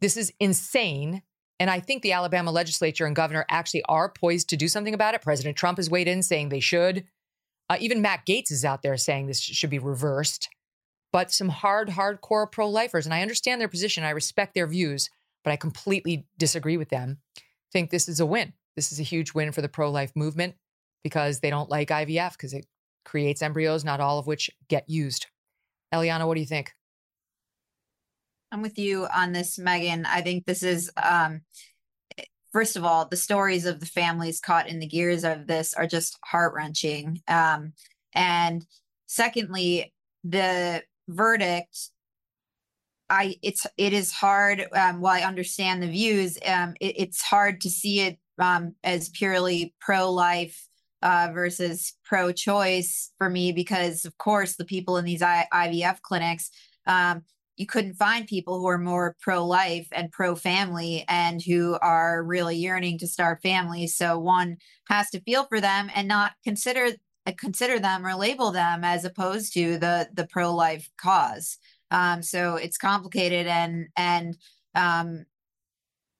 This 0.00 0.16
is 0.16 0.32
insane. 0.40 1.22
And 1.60 1.70
I 1.70 1.78
think 1.80 2.02
the 2.02 2.12
Alabama 2.12 2.50
legislature 2.50 3.06
and 3.06 3.14
governor 3.14 3.46
actually 3.48 3.84
are 3.84 4.08
poised 4.08 4.48
to 4.50 4.56
do 4.56 4.66
something 4.66 4.94
about 4.94 5.14
it. 5.14 5.22
President 5.22 5.56
Trump 5.56 5.78
has 5.78 5.88
weighed 5.88 6.08
in 6.08 6.22
saying 6.22 6.48
they 6.48 6.60
should. 6.60 7.04
Uh, 7.68 7.76
even 7.80 8.02
Matt 8.02 8.26
Gaetz 8.26 8.50
is 8.50 8.64
out 8.64 8.82
there 8.82 8.96
saying 8.96 9.26
this 9.26 9.40
should 9.40 9.70
be 9.70 9.78
reversed. 9.78 10.48
But 11.12 11.32
some 11.32 11.48
hard, 11.48 11.90
hardcore 11.90 12.50
pro 12.50 12.68
lifers, 12.68 13.06
and 13.06 13.14
I 13.14 13.22
understand 13.22 13.60
their 13.60 13.68
position, 13.68 14.02
I 14.02 14.10
respect 14.10 14.54
their 14.54 14.66
views, 14.66 15.10
but 15.44 15.52
I 15.52 15.56
completely 15.56 16.26
disagree 16.38 16.76
with 16.76 16.88
them. 16.88 17.18
Think 17.72 17.90
this 17.90 18.08
is 18.08 18.20
a 18.20 18.26
win. 18.26 18.52
This 18.74 18.90
is 18.90 18.98
a 18.98 19.04
huge 19.04 19.32
win 19.32 19.52
for 19.52 19.62
the 19.62 19.68
pro 19.68 19.90
life 19.90 20.12
movement 20.16 20.56
because 21.04 21.40
they 21.40 21.50
don't 21.50 21.70
like 21.70 21.88
IVF 21.88 22.32
because 22.32 22.52
it 22.52 22.66
creates 23.04 23.42
embryos, 23.42 23.84
not 23.84 24.00
all 24.00 24.18
of 24.18 24.26
which 24.26 24.50
get 24.68 24.88
used. 24.88 25.26
Eliana, 25.92 26.26
what 26.26 26.34
do 26.34 26.40
you 26.40 26.46
think? 26.46 26.72
I'm 28.50 28.62
with 28.62 28.78
you 28.78 29.06
on 29.14 29.32
this, 29.32 29.58
Megyn. 29.58 30.04
I 30.06 30.22
think 30.22 30.46
this 30.46 30.62
is, 30.62 30.90
um, 31.00 31.42
first 32.54 32.76
of 32.76 32.84
all, 32.84 33.04
the 33.04 33.16
stories 33.16 33.66
of 33.66 33.80
the 33.80 33.86
families 33.86 34.40
caught 34.40 34.68
in 34.68 34.78
the 34.78 34.86
gears 34.86 35.24
of 35.24 35.48
this 35.48 35.74
are 35.74 35.88
just 35.88 36.16
heart 36.24 36.54
wrenching. 36.54 37.20
Um, 37.26 37.72
and 38.14 38.64
secondly, 39.06 39.92
the 40.22 40.82
verdict. 41.08 41.90
I 43.10 43.36
it's 43.42 43.66
it 43.76 43.92
is 43.92 44.12
hard. 44.12 44.66
Um, 44.72 45.02
while 45.02 45.20
I 45.20 45.26
understand 45.26 45.82
the 45.82 45.90
views, 45.90 46.38
um, 46.46 46.74
it, 46.80 46.94
it's 46.96 47.20
hard 47.20 47.60
to 47.62 47.70
see 47.70 48.00
it 48.00 48.18
um, 48.38 48.74
as 48.82 49.10
purely 49.10 49.74
pro 49.78 50.10
life 50.10 50.66
uh, 51.02 51.28
versus 51.34 51.92
pro 52.04 52.32
choice 52.32 53.10
for 53.18 53.28
me 53.28 53.52
because, 53.52 54.06
of 54.06 54.16
course, 54.16 54.56
the 54.56 54.64
people 54.64 54.96
in 54.96 55.04
these 55.04 55.22
I- 55.22 55.48
IVF 55.52 56.00
clinics, 56.00 56.50
um, 56.86 57.24
you 57.56 57.66
couldn't 57.66 57.94
find 57.94 58.26
people 58.26 58.58
who 58.58 58.66
are 58.66 58.78
more 58.78 59.16
pro 59.20 59.44
life 59.44 59.86
and 59.92 60.10
pro 60.10 60.34
family 60.34 61.04
and 61.08 61.40
who 61.42 61.78
are 61.80 62.22
really 62.22 62.56
yearning 62.56 62.98
to 62.98 63.06
start 63.06 63.42
families. 63.42 63.96
So 63.96 64.18
one 64.18 64.56
has 64.88 65.10
to 65.10 65.20
feel 65.20 65.44
for 65.44 65.60
them 65.60 65.90
and 65.94 66.08
not 66.08 66.32
consider 66.42 66.90
uh, 67.26 67.32
consider 67.38 67.78
them 67.78 68.04
or 68.04 68.14
label 68.14 68.50
them 68.50 68.84
as 68.84 69.04
opposed 69.04 69.54
to 69.54 69.78
the 69.78 70.08
the 70.12 70.26
pro 70.26 70.54
life 70.54 70.90
cause. 70.96 71.58
Um, 71.90 72.22
so 72.22 72.56
it's 72.56 72.76
complicated 72.76 73.46
and 73.46 73.86
and 73.96 74.36
um, 74.74 75.24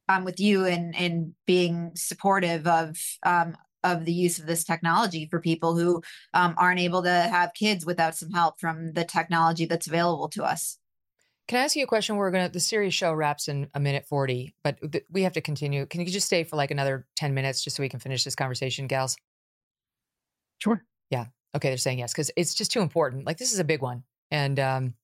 I'm 0.09 0.25
with 0.25 0.39
you 0.39 0.67
in 0.67 0.95
in 0.95 1.35
being 1.47 1.93
supportive 1.95 2.67
of 2.67 2.97
um, 3.25 3.57
of 3.83 4.05
the 4.05 4.13
use 4.13 4.39
of 4.39 4.47
this 4.47 4.65
technology 4.65 5.27
for 5.31 5.41
people 5.41 5.77
who 5.77 6.03
um, 6.33 6.55
aren't 6.57 6.81
able 6.81 7.03
to 7.03 7.11
have 7.11 7.55
kids 7.55 7.85
without 7.85 8.17
some 8.17 8.31
help 8.31 8.59
from 8.59 8.93
the 8.93 9.05
technology 9.05 9.67
that's 9.67 9.87
available 9.87 10.29
to 10.31 10.45
us. 10.45 10.79
Can 11.47 11.59
I 11.59 11.65
ask 11.65 11.77
you 11.77 11.85
a 11.85 11.87
question? 11.87 12.17
We're 12.17 12.31
gonna 12.31 12.49
the 12.49 12.61
Sirius 12.61 12.95
show 12.95 13.13
wraps 13.13 13.49
in 13.49 13.69
a 13.75 13.81
minute 13.81 14.07
forty, 14.07 14.55
but 14.65 14.79
th- 14.93 15.05
we 15.11 15.23
have 15.23 15.35
to 15.35 15.41
continue. 15.41 15.85
Can 15.87 16.01
you 16.01 16.07
just 16.07 16.27
stay 16.27 16.45
for 16.45 16.57
like 16.57 16.71
another 16.71 17.07
ten 17.17 17.35
minutes 17.35 17.63
just 17.63 17.77
so 17.77 17.83
we 17.83 17.89
can 17.89 18.01
finish 18.01 18.25
this 18.25 18.35
conversation, 18.35 18.87
gals? 18.87 19.17
Sure. 20.59 20.83
Yeah. 21.11 21.27
Okay. 21.55 21.69
They're 21.69 21.77
saying 21.77 21.99
yes 21.99 22.13
because 22.13 22.31
it's 22.37 22.55
just 22.55 22.73
too 22.73 22.81
important. 22.81 23.27
Like 23.27 23.37
this 23.37 23.53
is 23.53 23.59
a 23.59 23.65
big 23.65 23.83
one, 23.83 24.05
and 24.31 24.59
um, 24.59 24.95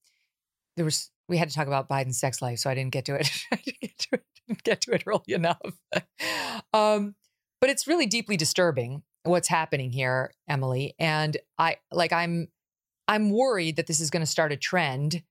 there 0.76 0.84
was 0.84 1.10
we 1.28 1.36
had 1.36 1.48
to 1.48 1.54
talk 1.54 1.66
about 1.66 1.88
Biden's 1.88 2.18
sex 2.18 2.40
life, 2.40 2.58
so 2.58 2.70
I 2.70 2.74
didn't 2.74 2.92
get 2.92 3.04
to 3.06 3.16
it. 3.16 3.30
I 3.52 3.56
didn't 3.56 3.80
get 3.80 3.98
to 3.98 4.08
it, 4.14 4.24
didn't 4.48 4.62
get 4.64 4.80
to 4.82 4.92
it 4.92 5.02
early 5.06 5.22
enough. 5.28 5.60
um, 6.72 7.14
but 7.60 7.68
it's 7.68 7.86
really 7.86 8.06
deeply 8.06 8.38
disturbing 8.38 9.02
what's 9.24 9.48
happening 9.48 9.90
here, 9.90 10.32
Emily. 10.48 10.94
And 10.98 11.36
I 11.58 11.76
like 11.92 12.12
I'm 12.12 12.48
I'm 13.08 13.30
worried 13.30 13.76
that 13.76 13.86
this 13.86 14.00
is 14.00 14.10
going 14.10 14.22
to 14.22 14.26
start 14.26 14.52
a 14.52 14.56
trend 14.56 15.22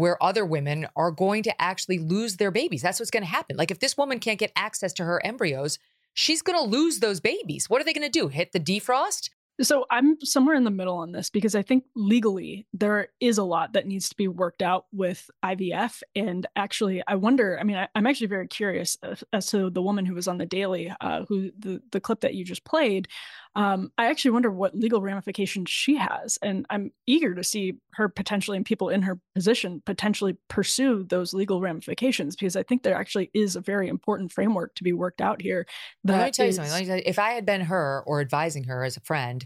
where 0.00 0.22
other 0.22 0.46
women 0.46 0.88
are 0.96 1.10
going 1.10 1.42
to 1.42 1.62
actually 1.62 1.98
lose 1.98 2.38
their 2.38 2.50
babies. 2.50 2.80
That's 2.80 2.98
what's 2.98 3.10
going 3.10 3.22
to 3.22 3.28
happen. 3.28 3.56
Like 3.56 3.70
if 3.70 3.80
this 3.80 3.98
woman 3.98 4.18
can't 4.18 4.38
get 4.38 4.50
access 4.56 4.94
to 4.94 5.04
her 5.04 5.24
embryos, 5.24 5.78
she's 6.14 6.40
going 6.40 6.58
to 6.58 6.68
lose 6.68 7.00
those 7.00 7.20
babies. 7.20 7.68
What 7.68 7.82
are 7.82 7.84
they 7.84 7.92
going 7.92 8.10
to 8.10 8.18
do? 8.18 8.28
Hit 8.28 8.52
the 8.52 8.60
defrost? 8.60 9.28
So 9.60 9.84
I'm 9.90 10.16
somewhere 10.22 10.54
in 10.54 10.64
the 10.64 10.70
middle 10.70 10.96
on 10.96 11.12
this 11.12 11.28
because 11.28 11.54
I 11.54 11.60
think 11.60 11.84
legally 11.94 12.66
there 12.72 13.08
is 13.20 13.36
a 13.36 13.44
lot 13.44 13.74
that 13.74 13.86
needs 13.86 14.08
to 14.08 14.16
be 14.16 14.26
worked 14.26 14.62
out 14.62 14.86
with 14.90 15.30
IVF. 15.44 16.00
And 16.16 16.46
actually, 16.56 17.02
I 17.06 17.16
wonder. 17.16 17.58
I 17.60 17.64
mean, 17.64 17.76
I, 17.76 17.88
am 17.94 18.06
actually 18.06 18.28
very 18.28 18.48
curious 18.48 18.96
as, 19.34 19.46
to 19.48 19.68
the 19.68 19.82
woman 19.82 20.06
who 20.06 20.14
was 20.14 20.28
on 20.28 20.38
the 20.38 20.46
Daily, 20.46 20.90
uh, 21.02 21.26
who 21.28 21.50
the 21.58 21.82
the 21.92 22.00
clip 22.00 22.20
that 22.20 22.32
you 22.32 22.42
just 22.42 22.64
played. 22.64 23.08
Um, 23.56 23.90
I 23.98 24.06
actually 24.06 24.30
wonder 24.30 24.50
what 24.50 24.76
legal 24.76 25.00
ramifications 25.00 25.70
she 25.70 25.96
has, 25.96 26.38
and 26.40 26.66
I'm 26.70 26.92
eager 27.06 27.34
to 27.34 27.42
see 27.42 27.74
her 27.94 28.08
potentially 28.08 28.56
and 28.56 28.64
people 28.64 28.90
in 28.90 29.02
her 29.02 29.18
position 29.34 29.82
potentially 29.84 30.36
pursue 30.48 31.04
those 31.04 31.34
legal 31.34 31.60
ramifications 31.60 32.36
because 32.36 32.54
I 32.54 32.62
think 32.62 32.82
there 32.82 32.94
actually 32.94 33.30
is 33.34 33.56
a 33.56 33.60
very 33.60 33.88
important 33.88 34.32
framework 34.32 34.74
to 34.76 34.84
be 34.84 34.92
worked 34.92 35.20
out 35.20 35.42
here. 35.42 35.66
Let 36.04 36.26
me 36.26 36.30
tell 36.30 36.46
is, 36.46 36.58
you 36.58 36.64
something. 36.64 36.86
You, 36.86 37.02
if 37.04 37.18
I 37.18 37.30
had 37.30 37.44
been 37.44 37.62
her 37.62 38.04
or 38.06 38.20
advising 38.20 38.64
her 38.64 38.84
as 38.84 38.96
a 38.96 39.00
friend, 39.00 39.44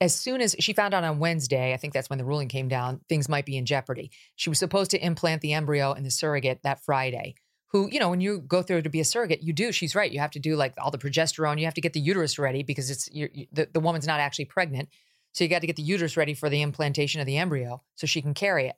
as 0.00 0.14
soon 0.14 0.40
as 0.40 0.56
she 0.58 0.72
found 0.72 0.92
out 0.92 1.04
on 1.04 1.20
Wednesday, 1.20 1.72
I 1.72 1.76
think 1.76 1.92
that's 1.92 2.10
when 2.10 2.18
the 2.18 2.24
ruling 2.24 2.48
came 2.48 2.68
down, 2.68 3.00
things 3.08 3.28
might 3.28 3.46
be 3.46 3.56
in 3.56 3.66
jeopardy. 3.66 4.10
She 4.34 4.50
was 4.50 4.58
supposed 4.58 4.90
to 4.90 5.04
implant 5.04 5.40
the 5.42 5.52
embryo 5.52 5.92
in 5.92 6.02
the 6.02 6.10
surrogate 6.10 6.62
that 6.64 6.84
Friday. 6.84 7.36
Who, 7.74 7.88
you 7.90 7.98
know, 7.98 8.08
when 8.08 8.20
you 8.20 8.38
go 8.38 8.62
through 8.62 8.82
to 8.82 8.88
be 8.88 9.00
a 9.00 9.04
surrogate, 9.04 9.42
you 9.42 9.52
do. 9.52 9.72
She's 9.72 9.96
right. 9.96 10.12
You 10.12 10.20
have 10.20 10.30
to 10.30 10.38
do 10.38 10.54
like 10.54 10.74
all 10.78 10.92
the 10.92 10.98
progesterone. 10.98 11.58
You 11.58 11.64
have 11.64 11.74
to 11.74 11.80
get 11.80 11.92
the 11.92 11.98
uterus 11.98 12.38
ready 12.38 12.62
because 12.62 12.88
it's 12.88 13.10
you 13.12 13.28
the, 13.52 13.68
the 13.72 13.80
woman's 13.80 14.06
not 14.06 14.20
actually 14.20 14.44
pregnant. 14.44 14.88
So 15.32 15.42
you 15.42 15.50
got 15.50 15.62
to 15.62 15.66
get 15.66 15.74
the 15.74 15.82
uterus 15.82 16.16
ready 16.16 16.34
for 16.34 16.48
the 16.48 16.62
implantation 16.62 17.20
of 17.20 17.26
the 17.26 17.36
embryo 17.36 17.82
so 17.96 18.06
she 18.06 18.22
can 18.22 18.32
carry 18.32 18.68
it. 18.68 18.76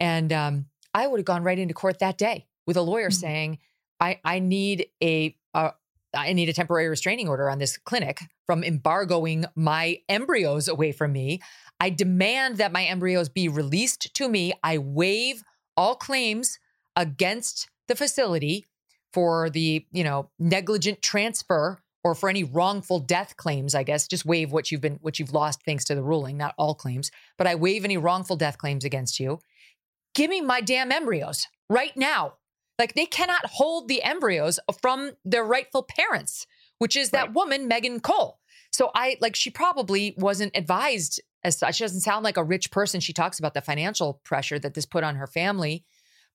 And 0.00 0.32
um, 0.32 0.64
I 0.94 1.06
would 1.06 1.20
have 1.20 1.26
gone 1.26 1.42
right 1.42 1.58
into 1.58 1.74
court 1.74 1.98
that 1.98 2.16
day 2.16 2.46
with 2.66 2.78
a 2.78 2.80
lawyer 2.80 3.10
mm-hmm. 3.10 3.20
saying, 3.20 3.58
I, 4.00 4.18
I 4.24 4.38
need 4.38 4.86
a, 5.02 5.36
a 5.52 5.72
I 6.14 6.32
need 6.32 6.48
a 6.48 6.54
temporary 6.54 6.88
restraining 6.88 7.28
order 7.28 7.50
on 7.50 7.58
this 7.58 7.76
clinic 7.76 8.22
from 8.46 8.64
embargoing 8.64 9.44
my 9.56 9.98
embryos 10.08 10.68
away 10.68 10.92
from 10.92 11.12
me. 11.12 11.42
I 11.80 11.90
demand 11.90 12.56
that 12.56 12.72
my 12.72 12.86
embryos 12.86 13.28
be 13.28 13.50
released 13.50 14.14
to 14.14 14.26
me. 14.26 14.54
I 14.64 14.78
waive 14.78 15.44
all 15.76 15.96
claims 15.96 16.58
against 16.96 17.68
the 17.88 17.96
facility 17.96 18.66
for 19.12 19.50
the, 19.50 19.86
you 19.90 20.04
know, 20.04 20.30
negligent 20.38 21.02
transfer 21.02 21.82
or 22.04 22.14
for 22.14 22.28
any 22.28 22.44
wrongful 22.44 23.00
death 23.00 23.36
claims, 23.36 23.74
I 23.74 23.82
guess. 23.82 24.06
Just 24.06 24.24
waive 24.24 24.52
what 24.52 24.70
you've 24.70 24.80
been 24.80 24.98
what 25.02 25.18
you've 25.18 25.32
lost 25.32 25.62
thanks 25.64 25.84
to 25.86 25.94
the 25.94 26.02
ruling, 26.02 26.36
not 26.36 26.54
all 26.58 26.74
claims, 26.74 27.10
but 27.36 27.46
I 27.46 27.54
waive 27.54 27.84
any 27.84 27.96
wrongful 27.96 28.36
death 28.36 28.58
claims 28.58 28.84
against 28.84 29.18
you. 29.18 29.40
Give 30.14 30.30
me 30.30 30.40
my 30.40 30.60
damn 30.60 30.92
embryos 30.92 31.46
right 31.68 31.96
now. 31.96 32.34
Like 32.78 32.94
they 32.94 33.06
cannot 33.06 33.44
hold 33.46 33.88
the 33.88 34.02
embryos 34.02 34.60
from 34.80 35.12
their 35.24 35.44
rightful 35.44 35.82
parents, 35.82 36.46
which 36.78 36.96
is 36.96 37.10
that 37.10 37.26
right. 37.26 37.34
woman, 37.34 37.68
Megan 37.68 38.00
Cole. 38.00 38.38
So 38.72 38.90
I 38.94 39.16
like 39.20 39.34
she 39.34 39.50
probably 39.50 40.14
wasn't 40.16 40.56
advised 40.56 41.20
as 41.42 41.58
such. 41.58 41.76
She 41.76 41.84
doesn't 41.84 42.00
sound 42.00 42.24
like 42.24 42.36
a 42.36 42.44
rich 42.44 42.70
person. 42.70 43.00
She 43.00 43.12
talks 43.12 43.38
about 43.38 43.54
the 43.54 43.60
financial 43.60 44.20
pressure 44.24 44.58
that 44.58 44.74
this 44.74 44.86
put 44.86 45.04
on 45.04 45.16
her 45.16 45.26
family. 45.26 45.84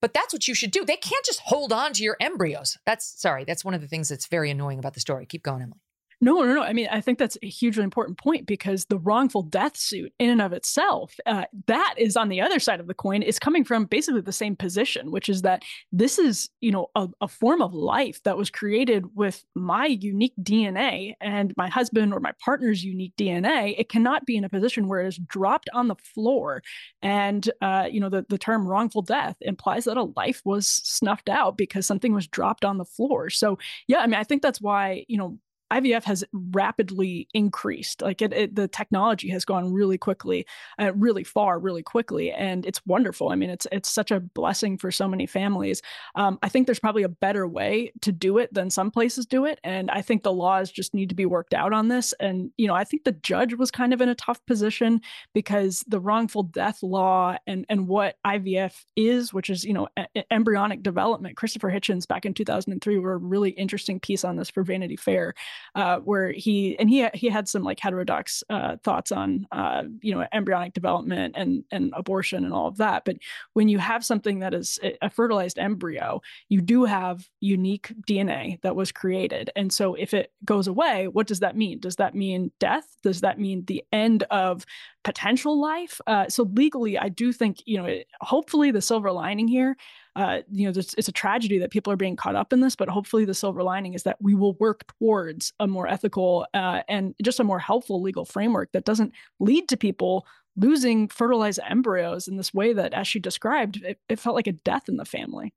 But 0.04 0.14
that's 0.14 0.34
what 0.34 0.50
you 0.50 0.54
should 0.54 0.72
do. 0.72 0.84
They 0.84 0.98
can't 0.98 1.24
just 1.24 1.40
hold 1.46 1.72
on 1.72 1.94
to 1.94 2.04
your 2.04 2.18
embryos. 2.20 2.78
That's 2.86 3.06
sorry. 3.22 3.46
That's 3.46 3.64
one 3.64 3.74
of 3.74 3.80
the 3.80 3.88
things 3.88 4.10
that's 4.10 4.28
very 4.28 4.52
annoying 4.52 4.78
about 4.78 4.96
the 4.96 5.00
story. 5.00 5.26
Keep 5.26 5.44
going, 5.44 5.62
Emily. 5.62 5.80
No, 6.24 6.42
no, 6.42 6.54
no. 6.54 6.64
I 6.64 6.72
mean, 6.72 6.88
I 6.90 7.02
think 7.02 7.20
that's 7.20 7.38
a 7.44 7.50
hugely 7.50 7.84
important 7.84 8.18
point 8.18 8.48
because 8.48 8.86
the 8.86 8.98
wrongful 8.98 9.44
death 9.44 9.76
suit, 9.76 10.14
in 10.20 10.30
and 10.30 10.42
of 10.42 10.54
itself, 10.54 11.14
uh, 11.26 11.44
that 11.68 11.96
is 11.98 12.16
on 12.16 12.30
the 12.30 12.40
other 12.40 12.60
side 12.60 12.80
of 12.80 12.88
the 12.88 12.94
coin, 12.94 13.22
is 13.22 13.38
coming 13.38 13.66
from 13.66 13.84
basically 13.84 14.22
the 14.22 14.32
same 14.32 14.56
position, 14.56 15.12
which 15.12 15.28
is 15.28 15.42
that 15.42 15.64
this 15.92 16.18
is, 16.18 16.50
you 16.62 16.72
know, 16.72 16.88
a, 16.96 17.10
a 17.20 17.28
form 17.28 17.62
of 17.62 17.74
life 17.74 18.24
that 18.24 18.38
was 18.38 18.50
created 18.50 19.04
with 19.14 19.44
my 19.54 19.86
unique 19.88 20.32
DNA 20.42 21.14
and 21.20 21.54
my 21.58 21.68
husband 21.68 22.14
or 22.14 22.22
my 22.22 22.32
partner's 22.40 22.86
unique 22.86 23.14
DNA. 23.18 23.76
It 23.78 23.90
cannot 23.90 24.26
be 24.26 24.38
in 24.38 24.46
a 24.46 24.50
position 24.50 24.88
where 24.88 25.02
it 25.02 25.10
is 25.10 25.18
dropped 25.28 25.70
on 25.74 25.90
the 25.90 25.98
floor. 26.16 26.64
And, 27.02 27.52
uh, 27.62 27.90
you 27.92 28.00
know, 28.00 28.08
the, 28.08 28.26
the 28.30 28.38
term 28.38 28.66
wrongful 28.66 29.02
death 29.02 29.36
implies 29.42 29.84
that 29.84 29.98
a 29.98 30.04
life 30.16 30.42
was 30.46 30.68
snuffed 30.68 31.28
out 31.28 31.58
because 31.58 31.86
something 31.86 32.14
was 32.14 32.28
dropped 32.28 32.64
on 32.64 32.78
the 32.78 32.86
floor. 32.86 33.30
So, 33.30 33.58
yeah, 33.90 33.98
I 33.98 34.08
mean, 34.08 34.16
I 34.16 34.24
think 34.24 34.42
that's 34.42 34.62
why, 34.62 35.04
you 35.10 35.18
know, 35.18 35.38
IVF 35.74 36.04
has 36.04 36.24
rapidly 36.32 37.28
increased. 37.34 38.02
Like 38.02 38.22
it, 38.22 38.32
it 38.34 38.56
the 38.56 38.68
technology 38.68 39.30
has 39.30 39.46
gone 39.46 39.74
really 39.74 39.98
quickly, 39.98 40.46
uh, 40.80 40.94
really 40.94 41.24
far, 41.24 41.60
really 41.60 41.84
quickly, 41.84 42.32
and 42.32 42.66
it's 42.66 42.86
wonderful. 42.86 43.30
I 43.30 43.36
mean, 43.36 43.50
it's 43.50 43.66
it's 43.72 43.90
such 43.90 44.12
a 44.12 44.20
blessing 44.20 44.78
for 44.78 44.92
so 44.92 45.08
many 45.08 45.26
families. 45.26 45.82
Um, 46.16 46.38
I 46.44 46.50
think 46.50 46.68
there's 46.68 46.80
probably 46.80 47.04
a 47.04 47.10
better 47.10 47.48
way 47.48 47.92
to 48.02 48.12
do 48.12 48.38
it 48.38 48.54
than 48.54 48.70
some 48.70 48.92
places 48.92 49.26
do 49.26 49.46
it, 49.46 49.60
and 49.64 49.90
I 49.90 50.02
think 50.02 50.24
the 50.24 50.32
laws 50.32 50.72
just 50.72 50.94
need 50.94 51.10
to 51.10 51.16
be 51.16 51.26
worked 51.26 51.54
out 51.54 51.74
on 51.74 51.88
this. 51.88 52.14
And 52.20 52.52
you 52.58 52.68
know, 52.68 52.76
I 52.76 52.84
think 52.84 53.04
the 53.04 53.12
judge 53.12 53.56
was 53.56 53.72
kind 53.72 53.94
of 53.94 54.02
in 54.02 54.10
a 54.10 54.16
tough 54.16 54.46
position 54.46 55.02
because 55.34 55.84
the 55.88 56.00
wrongful 56.00 56.44
death 56.44 56.84
law 56.84 57.36
and 57.48 57.66
and 57.70 57.88
what 57.88 58.18
IVF 58.26 58.84
is, 58.96 59.34
which 59.34 59.50
is 59.50 59.64
you 59.64 59.74
know 59.74 59.88
embryonic 60.30 60.84
development. 60.84 61.38
Christopher 61.38 61.72
Hitchens 61.72 62.08
back 62.08 62.26
in 62.26 62.34
2003 62.34 63.00
were 63.00 63.14
a 63.14 63.18
really 63.18 63.52
interesting 63.52 64.00
piece 64.00 64.24
on 64.24 64.36
this 64.36 64.50
for 64.50 64.64
Vanity 64.64 64.96
Fair, 64.96 65.34
uh, 65.76 66.00
where 66.00 66.32
he 66.32 66.78
and 66.80 66.90
he 66.90 67.08
he 67.14 67.30
had 67.30 67.48
some 67.48 67.64
like 67.64 67.80
heterodox 67.80 68.44
uh, 68.50 68.78
thoughts 68.84 69.12
on 69.12 69.48
uh, 69.52 69.84
you 70.02 70.14
know 70.14 70.26
embryonic 70.34 70.74
development 70.74 71.36
and 71.38 71.64
and 71.72 71.94
abortion 71.96 72.44
and 72.44 72.54
all 72.54 72.68
of 72.68 72.78
that. 72.78 73.06
But 73.06 73.18
when 73.54 73.70
you 73.70 73.78
have 73.80 74.06
something 74.06 74.40
that 74.40 74.54
is 74.54 74.80
a 75.02 75.10
fertilized 75.10 75.60
embryo, 75.60 76.22
you 76.50 76.62
do 76.62 76.86
have 76.86 77.30
unique 77.40 77.94
DNA 78.08 78.62
that 78.62 78.76
was 78.76 78.92
created, 78.92 79.50
and 79.56 79.72
so 79.72 79.96
if 79.96 80.14
it 80.14 80.32
goes 80.46 80.68
away, 80.68 81.08
what 81.08 81.28
does 81.28 81.40
that 81.40 81.56
mean? 81.56 81.80
Does 81.80 81.98
that 81.98 82.16
mean 82.16 82.52
death? 82.60 82.88
Does 83.04 83.22
that 83.22 83.40
mean 83.40 83.66
the 83.66 83.84
end 83.92 84.24
of 84.32 84.66
potential 85.04 85.60
life? 85.60 86.00
Uh, 86.08 86.28
so 86.30 86.44
legally, 86.44 86.98
I 86.98 87.10
do 87.10 87.32
think 87.32 87.58
you 87.66 87.78
know. 87.78 87.98
Hopefully, 88.22 88.72
the 88.72 88.82
silver 88.82 89.12
lining 89.12 89.48
here 89.48 89.76
uh, 90.16 90.40
you 90.52 90.66
know, 90.66 90.74
it's 90.78 91.08
a 91.08 91.12
tragedy 91.12 91.58
that 91.58 91.72
people 91.72 91.92
are 91.92 91.98
being 91.98 92.16
caught 92.16 92.36
up 92.36 92.54
in 92.54 92.60
this, 92.60 92.76
but 92.76 92.90
hopefully 92.90 93.26
the 93.26 93.34
silver 93.34 93.64
lining 93.64 93.94
is 93.94 94.04
that 94.04 94.18
we 94.22 94.36
will 94.36 94.54
work 94.54 94.86
towards 95.00 95.54
a 95.60 95.68
more 95.68 95.88
ethical 95.88 96.46
uh, 96.54 96.82
and 96.88 97.16
just 97.24 97.40
a 97.40 97.44
more 97.44 97.60
helpful 97.60 98.02
legal 98.02 98.26
framework 98.26 98.72
that 98.74 98.86
doesn't 98.86 99.12
lead 99.40 99.68
to 99.70 99.78
people 99.78 100.28
losing 100.56 101.08
fertilized 101.08 101.60
embryos 101.68 102.28
in 102.28 102.38
this 102.38 102.54
way 102.54 102.74
that, 102.74 102.94
as 102.94 103.08
she 103.08 103.20
described, 103.20 103.82
it, 103.84 104.00
it 104.08 104.20
felt 104.20 104.36
like 104.36 104.48
a 104.48 104.52
death 104.52 104.88
in 104.88 104.98
the 104.98 105.06
family. 105.06 105.52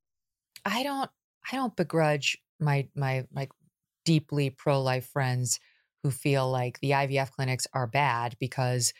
I 0.64 0.82
don't, 0.82 1.10
I 1.52 1.56
don't 1.56 1.76
begrudge 1.76 2.38
my 2.58 2.88
my 2.94 3.26
like 3.34 3.50
deeply 4.06 4.48
pro 4.50 4.80
life 4.80 5.06
friends 5.06 5.60
who 6.02 6.10
feel 6.10 6.50
like 6.50 6.80
the 6.80 6.92
IVF 6.92 7.30
clinics 7.32 7.66
are 7.74 7.86
bad 7.86 8.36
because 8.40 8.94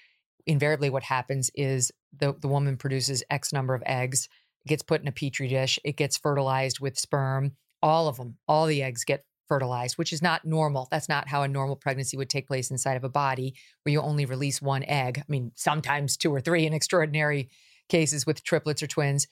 invariably 0.47 0.91
what 0.91 1.03
happens 1.03 1.51
is 1.55 1.91
the 2.19 2.35
the 2.41 2.49
woman 2.49 2.77
produces 2.77 3.23
X 3.31 3.53
number 3.53 3.75
of 3.75 3.83
eggs 3.87 4.29
gets 4.67 4.83
put 4.83 5.01
in 5.01 5.09
a 5.09 5.13
petri 5.13 5.49
dish, 5.49 5.79
it 5.85 5.97
gets 5.97 6.17
fertilized 6.17 6.81
with 6.81 6.99
sperm. 6.99 7.53
All 7.83 8.09
of 8.09 8.17
them, 8.17 8.37
all 8.49 8.67
the 8.67 8.83
eggs 8.83 9.05
get 9.05 9.25
fertilized, 9.49 9.99
which 9.99 10.13
is 10.13 10.23
not 10.23 10.45
normal. 10.45 10.89
That's 10.91 11.09
not 11.09 11.29
how 11.29 11.43
a 11.43 11.49
normal 11.49 11.77
pregnancy 11.77 12.17
would 12.17 12.31
take 12.31 12.49
place 12.49 12.71
inside 12.71 12.97
of 12.97 13.05
a 13.05 13.09
body 13.09 13.55
where 13.83 13.93
you 13.93 14.01
only 14.01 14.27
release 14.27 14.61
one 14.61 14.85
egg. 14.85 15.19
I 15.19 15.25
mean, 15.29 15.53
sometimes 15.55 16.17
two 16.17 16.35
or 16.35 16.41
three 16.41 16.67
in 16.67 16.73
extraordinary 16.73 17.51
cases 17.89 18.27
with 18.27 18.43
triplets 18.43 18.83
or 18.83 18.87
twins. 18.87 19.27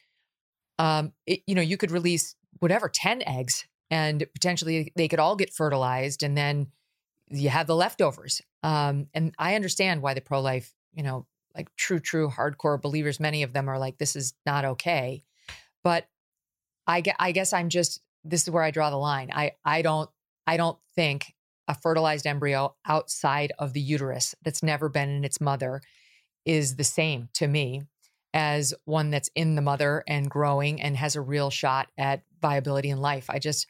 Um, 0.79 1.13
it, 1.27 1.41
you 1.47 1.55
know, 1.55 1.63
you 1.63 1.77
could 1.77 1.91
release 1.91 2.37
whatever, 2.61 2.89
10 2.89 3.23
eggs 3.27 3.65
and 3.91 4.27
potentially 4.35 4.93
they 4.97 5.09
could 5.09 5.19
all 5.19 5.37
get 5.37 5.53
fertilized 5.53 6.23
and 6.23 6.37
then 6.37 6.69
you 7.31 7.49
have 7.49 7.67
the 7.67 7.77
leftovers. 7.77 8.41
Um, 8.63 9.09
and 9.15 9.35
I 9.39 9.55
understand 9.55 10.03
why 10.03 10.15
the 10.15 10.21
pro 10.21 10.41
life, 10.41 10.73
you 10.95 11.03
know, 11.03 11.27
like 11.57 11.75
true, 11.77 12.01
true 12.01 12.29
hardcore 12.29 12.81
believers, 12.81 13.21
many 13.21 13.43
of 13.43 13.53
them 13.53 13.69
are 13.69 13.79
like, 13.79 13.99
this 13.99 14.17
is 14.17 14.35
not 14.45 14.65
okay. 14.65 15.25
But 15.83 16.09
I 16.87 17.03
I 17.19 17.33
guess 17.33 17.53
I'm 17.53 17.69
just, 17.69 18.01
this 18.25 18.43
is 18.43 18.51
where 18.51 18.63
I 18.63 18.71
draw 18.71 18.91
the 18.91 18.97
line. 18.97 19.31
I, 19.33 19.53
I 19.65 19.83
don't, 19.83 20.11
I 20.47 20.57
don't 20.57 20.79
think 20.95 21.35
a 21.69 21.75
fertilized 21.75 22.27
embryo 22.27 22.75
outside 22.87 23.53
of 23.59 23.73
the 23.73 23.81
uterus 23.81 24.35
that's 24.43 24.63
never 24.63 24.89
been 24.89 25.09
in 25.09 25.25
its 25.25 25.41
mother 25.41 25.81
is 26.45 26.77
the 26.77 26.85
same 26.85 27.29
to 27.35 27.47
me 27.47 27.83
as 28.35 28.75
one 28.85 29.11
that's 29.11 29.31
in 29.35 29.55
the 29.55 29.63
mother 29.63 30.05
and 30.07 30.29
growing 30.29 30.83
and 30.83 30.97
has 30.97 31.17
a 31.17 31.21
real 31.21 31.51
shot 31.51 31.89
at 31.97 32.23
viability 32.43 32.91
in 32.91 33.01
life. 33.01 33.31
I 33.31 33.39
just, 33.39 33.67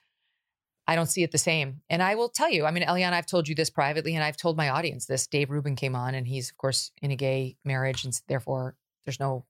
I 0.86 0.96
don't 0.96 1.06
see 1.06 1.22
it 1.22 1.32
the 1.32 1.38
same. 1.38 1.80
And 1.88 2.02
I 2.02 2.14
will 2.14 2.28
tell 2.28 2.50
you, 2.50 2.66
I 2.66 2.70
mean, 2.70 2.84
Eliana, 2.84 3.12
I've 3.12 3.26
told 3.26 3.48
you 3.48 3.54
this 3.54 3.70
privately, 3.70 4.14
and 4.14 4.22
I've 4.22 4.36
told 4.36 4.56
my 4.56 4.68
audience 4.68 5.06
this. 5.06 5.26
Dave 5.26 5.50
Rubin 5.50 5.76
came 5.76 5.96
on, 5.96 6.14
and 6.14 6.26
he's 6.26 6.50
of 6.50 6.58
course 6.58 6.90
in 7.00 7.10
a 7.10 7.16
gay 7.16 7.56
marriage, 7.64 8.04
and 8.04 8.18
therefore 8.28 8.76
there's 9.04 9.20
no 9.20 9.46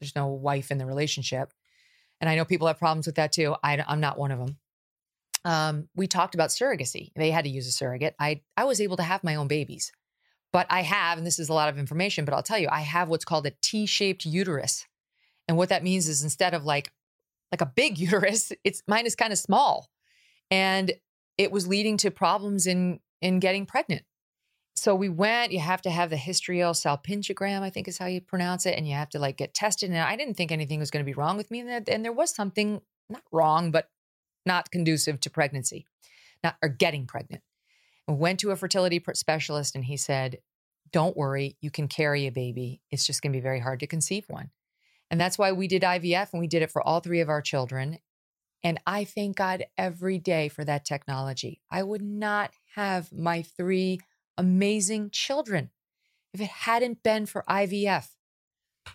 there's 0.00 0.14
no 0.14 0.28
wife 0.28 0.70
in 0.70 0.78
the 0.78 0.86
relationship. 0.86 1.52
And 2.20 2.30
I 2.30 2.36
know 2.36 2.44
people 2.44 2.66
have 2.66 2.78
problems 2.78 3.06
with 3.06 3.16
that 3.16 3.32
too. 3.32 3.56
I, 3.62 3.82
am 3.88 4.00
not 4.00 4.18
one 4.18 4.30
of 4.30 4.38
them. 4.38 4.56
Um, 5.44 5.88
we 5.94 6.06
talked 6.06 6.34
about 6.34 6.50
surrogacy. 6.50 7.10
They 7.16 7.30
had 7.30 7.44
to 7.44 7.50
use 7.50 7.66
a 7.66 7.72
surrogate. 7.72 8.14
I 8.20 8.42
I 8.56 8.64
was 8.64 8.80
able 8.80 8.96
to 8.96 9.02
have 9.02 9.24
my 9.24 9.34
own 9.34 9.48
babies, 9.48 9.90
but 10.52 10.66
I 10.70 10.82
have, 10.82 11.18
and 11.18 11.26
this 11.26 11.40
is 11.40 11.48
a 11.48 11.54
lot 11.54 11.68
of 11.68 11.78
information, 11.78 12.24
but 12.24 12.34
I'll 12.34 12.42
tell 12.42 12.58
you, 12.58 12.68
I 12.70 12.80
have 12.80 13.08
what's 13.08 13.24
called 13.24 13.46
a 13.46 13.52
T-shaped 13.60 14.24
uterus, 14.24 14.86
and 15.48 15.56
what 15.56 15.68
that 15.70 15.82
means 15.82 16.08
is 16.08 16.22
instead 16.22 16.54
of 16.54 16.64
like 16.64 16.92
like 17.50 17.60
a 17.60 17.66
big 17.66 17.98
uterus, 17.98 18.52
it's 18.62 18.84
mine 18.86 19.06
is 19.06 19.16
kind 19.16 19.32
of 19.32 19.38
small 19.40 19.88
and 20.50 20.92
it 21.38 21.52
was 21.52 21.66
leading 21.66 21.96
to 21.98 22.10
problems 22.10 22.66
in 22.66 23.00
in 23.22 23.40
getting 23.40 23.66
pregnant. 23.66 24.02
So 24.74 24.94
we 24.94 25.08
went, 25.08 25.52
you 25.52 25.60
have 25.60 25.80
to 25.82 25.90
have 25.90 26.10
the 26.10 26.16
hysteriosalpingogram, 26.16 27.62
I 27.62 27.70
think 27.70 27.88
is 27.88 27.96
how 27.96 28.06
you 28.06 28.20
pronounce 28.20 28.66
it, 28.66 28.76
and 28.76 28.86
you 28.86 28.94
have 28.94 29.08
to 29.10 29.18
like 29.18 29.38
get 29.38 29.54
tested. 29.54 29.90
And 29.90 29.98
I 29.98 30.16
didn't 30.16 30.34
think 30.34 30.52
anything 30.52 30.78
was 30.78 30.90
going 30.90 31.04
to 31.04 31.10
be 31.10 31.14
wrong 31.14 31.38
with 31.38 31.50
me. 31.50 31.60
And, 31.60 31.88
and 31.88 32.04
there 32.04 32.12
was 32.12 32.34
something 32.34 32.82
not 33.08 33.22
wrong, 33.32 33.70
but 33.70 33.88
not 34.44 34.70
conducive 34.70 35.18
to 35.20 35.30
pregnancy, 35.30 35.86
not 36.44 36.56
or 36.62 36.68
getting 36.68 37.06
pregnant. 37.06 37.42
I 38.06 38.12
went 38.12 38.38
to 38.40 38.50
a 38.50 38.56
fertility 38.56 39.02
specialist 39.14 39.74
and 39.74 39.84
he 39.84 39.96
said, 39.96 40.38
Don't 40.92 41.16
worry, 41.16 41.56
you 41.60 41.70
can 41.70 41.88
carry 41.88 42.26
a 42.26 42.32
baby. 42.32 42.82
It's 42.90 43.06
just 43.06 43.22
going 43.22 43.32
to 43.32 43.36
be 43.36 43.42
very 43.42 43.60
hard 43.60 43.80
to 43.80 43.86
conceive 43.86 44.26
one. 44.28 44.50
And 45.10 45.20
that's 45.20 45.38
why 45.38 45.52
we 45.52 45.68
did 45.68 45.82
IVF 45.82 46.32
and 46.32 46.40
we 46.40 46.48
did 46.48 46.62
it 46.62 46.70
for 46.70 46.86
all 46.86 47.00
three 47.00 47.20
of 47.20 47.28
our 47.28 47.40
children. 47.40 47.98
And 48.62 48.80
I 48.86 49.04
thank 49.04 49.36
God 49.36 49.64
every 49.78 50.18
day 50.18 50.48
for 50.48 50.64
that 50.64 50.84
technology. 50.84 51.60
I 51.70 51.82
would 51.82 52.02
not 52.02 52.50
have 52.74 53.12
my 53.12 53.42
three 53.42 54.00
amazing 54.36 55.10
children 55.10 55.70
if 56.34 56.40
it 56.40 56.48
hadn't 56.48 57.02
been 57.02 57.26
for 57.26 57.44
IVF. 57.48 58.08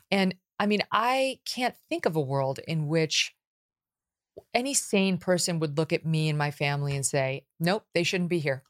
And 0.10 0.36
I 0.60 0.68
mean, 0.68 0.82
I 0.92 1.40
can't 1.46 1.76
think 1.90 2.06
of 2.06 2.16
a 2.16 2.22
world 2.22 2.60
in 2.68 2.88
which 2.88 3.34
any 4.54 4.74
sane 4.74 5.18
person 5.18 5.60
would 5.60 5.78
look 5.78 5.94
at 5.94 6.06
me 6.06 6.30
and 6.30 6.38
my 6.38 6.52
family 6.52 6.96
and 6.96 7.06
say, 7.06 7.46
nope, 7.60 7.86
they 7.94 8.04
shouldn't 8.04 8.30
be 8.30 8.40
here. 8.40 8.64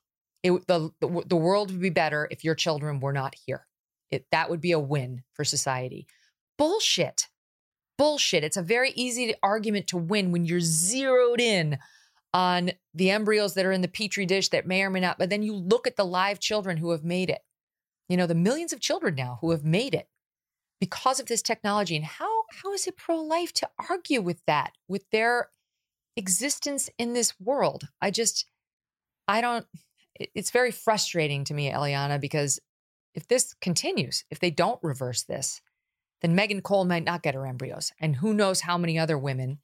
It, 0.43 0.51
the, 0.67 0.91
the, 0.99 1.23
the 1.27 1.35
world 1.35 1.71
would 1.71 1.81
be 1.81 1.89
better 1.89 2.27
if 2.31 2.43
your 2.43 2.55
children 2.55 2.99
were 2.99 3.13
not 3.13 3.35
here. 3.45 3.67
It, 4.09 4.25
that 4.31 4.49
would 4.49 4.61
be 4.61 4.71
a 4.71 4.79
win 4.79 5.23
for 5.33 5.43
society. 5.43 6.07
Bullshit 6.57 7.27
bullshit. 7.97 8.43
It's 8.43 8.57
a 8.57 8.61
very 8.61 8.91
easy 8.91 9.33
argument 9.43 9.87
to 9.87 9.97
win 9.97 10.31
when 10.31 10.45
you're 10.45 10.59
zeroed 10.59 11.39
in 11.39 11.77
on 12.33 12.71
the 12.93 13.11
embryos 13.11 13.53
that 13.55 13.65
are 13.65 13.71
in 13.71 13.81
the 13.81 13.87
petri 13.87 14.25
dish 14.25 14.49
that 14.49 14.67
may 14.67 14.83
or 14.83 14.89
may 14.89 14.99
not, 14.99 15.17
but 15.17 15.29
then 15.29 15.43
you 15.43 15.53
look 15.53 15.85
at 15.85 15.97
the 15.97 16.05
live 16.05 16.39
children 16.39 16.77
who 16.77 16.91
have 16.91 17.03
made 17.03 17.29
it. 17.29 17.41
You 18.09 18.17
know, 18.17 18.27
the 18.27 18.35
millions 18.35 18.73
of 18.73 18.79
children 18.79 19.15
now 19.15 19.37
who 19.41 19.51
have 19.51 19.63
made 19.63 19.93
it 19.93 20.07
because 20.79 21.19
of 21.19 21.27
this 21.27 21.41
technology. 21.41 21.95
And 21.95 22.05
how 22.05 22.43
how 22.63 22.73
is 22.73 22.87
it 22.87 22.97
pro-life 22.97 23.53
to 23.53 23.69
argue 23.89 24.21
with 24.21 24.41
that, 24.47 24.73
with 24.87 25.09
their 25.11 25.49
existence 26.17 26.89
in 26.97 27.13
this 27.13 27.33
world? 27.39 27.87
I 28.01 28.11
just 28.11 28.45
I 29.27 29.41
don't 29.41 29.65
it's 30.15 30.51
very 30.51 30.71
frustrating 30.71 31.43
to 31.45 31.53
me, 31.53 31.71
Eliana, 31.71 32.19
because 32.19 32.59
if 33.15 33.27
this 33.27 33.53
continues, 33.61 34.23
if 34.29 34.39
they 34.39 34.51
don't 34.51 34.79
reverse 34.83 35.23
this, 35.23 35.61
then 36.21 36.35
Megan 36.35 36.61
Cole 36.61 36.85
might 36.85 37.03
not 37.03 37.23
get 37.23 37.35
her 37.35 37.45
embryos. 37.45 37.91
And 37.99 38.17
who 38.17 38.33
knows 38.33 38.61
how 38.61 38.77
many 38.77 38.97
other 38.97 39.17
women 39.17 39.59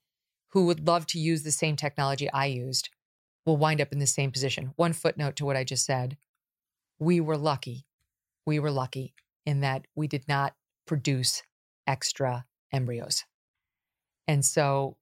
who 0.49 0.65
would 0.65 0.87
love 0.87 1.05
to 1.07 1.19
use 1.19 1.43
the 1.43 1.51
same 1.51 1.75
technology 1.75 2.29
I 2.31 2.47
used 2.47 2.89
will 3.45 3.57
wind 3.57 3.79
up 3.79 3.91
in 3.91 3.99
the 3.99 4.07
same 4.07 4.31
position. 4.31 4.73
One 4.75 4.93
footnote 4.93 5.35
to 5.37 5.45
what 5.45 5.55
I 5.55 5.63
just 5.63 5.85
said 5.85 6.17
we 6.99 7.19
were 7.19 7.37
lucky. 7.37 7.85
We 8.45 8.59
were 8.59 8.71
lucky 8.71 9.13
in 9.45 9.61
that 9.61 9.85
we 9.95 10.07
did 10.07 10.27
not 10.27 10.55
produce 10.87 11.43
extra 11.85 12.45
embryos. 12.73 13.23
And 14.27 14.43
so 14.43 14.97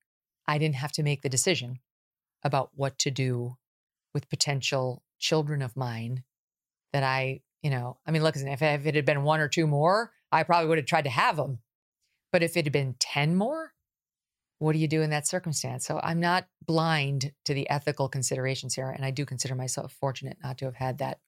I 0.48 0.58
didn't 0.58 0.76
have 0.76 0.92
to 0.94 1.04
make 1.04 1.22
the 1.22 1.30
decision 1.30 1.80
about 2.44 2.72
what 2.76 2.98
to 3.00 3.12
do 3.12 3.58
with 4.14 4.30
potential 4.30 5.04
children 5.20 5.62
of 5.62 5.78
mine 5.78 6.24
that 6.94 7.04
I, 7.04 7.42
you 7.62 7.70
know, 7.70 7.98
I 8.06 8.12
mean, 8.12 8.24
look, 8.24 8.36
if, 8.36 8.62
it 8.62 8.96
had 8.96 9.06
been 9.06 9.24
one 9.24 9.40
or 9.40 9.48
two 9.48 9.68
more, 9.68 10.12
I 10.36 10.44
probably 10.44 10.68
would 10.68 10.78
have 10.78 10.86
tried 10.86 11.06
to 11.06 11.10
have 11.10 11.38
them. 11.38 11.60
But 12.34 12.44
if 12.44 12.58
it 12.58 12.66
had 12.66 12.74
been 12.74 12.96
10 13.00 13.36
more, 13.36 13.72
what 14.60 14.74
do 14.74 14.80
you 14.80 14.88
do 14.88 15.02
in 15.02 15.10
that 15.12 15.26
circumstance? 15.26 15.86
So 15.86 16.00
I'm 16.04 16.20
not 16.20 16.48
blind 16.66 17.32
to 17.46 17.54
the 17.54 17.70
ethical 17.70 18.10
considerations 18.10 18.76
here. 18.76 18.90
And 18.90 19.06
I 19.06 19.12
do 19.12 19.26
consider 19.26 19.56
myself 19.56 19.94
fortunate 19.94 20.38
not 20.44 20.58
to 20.58 20.66
have 20.66 20.76
had 20.76 20.98
that 20.98 21.20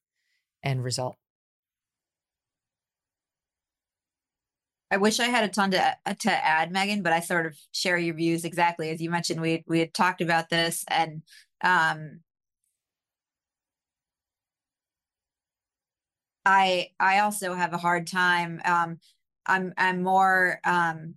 end 0.62 0.84
result. 0.84 1.16
I 4.90 4.98
wish 4.98 5.20
I 5.20 5.26
had 5.26 5.44
a 5.44 5.48
ton 5.48 5.70
to 5.70 5.96
uh, 6.06 6.14
to 6.20 6.30
add, 6.30 6.72
Megyn, 6.72 7.02
but 7.02 7.12
I 7.12 7.20
sort 7.20 7.46
of 7.46 7.56
share 7.72 7.98
your 7.98 8.14
views 8.14 8.44
exactly 8.44 8.90
as 8.90 9.02
you 9.02 9.10
mentioned. 9.10 9.40
We 9.40 9.62
we 9.66 9.80
had 9.80 9.92
talked 9.92 10.22
about 10.22 10.48
this, 10.48 10.84
and 10.88 11.22
um, 11.62 12.20
I 16.48 16.88
I 16.98 17.20
also 17.20 17.54
have 17.54 17.74
a 17.74 17.78
hard 17.78 18.06
time. 18.06 18.60
Um, 18.64 18.98
I'm 19.46 19.74
I'm 19.76 20.02
more 20.02 20.60
um, 20.64 21.16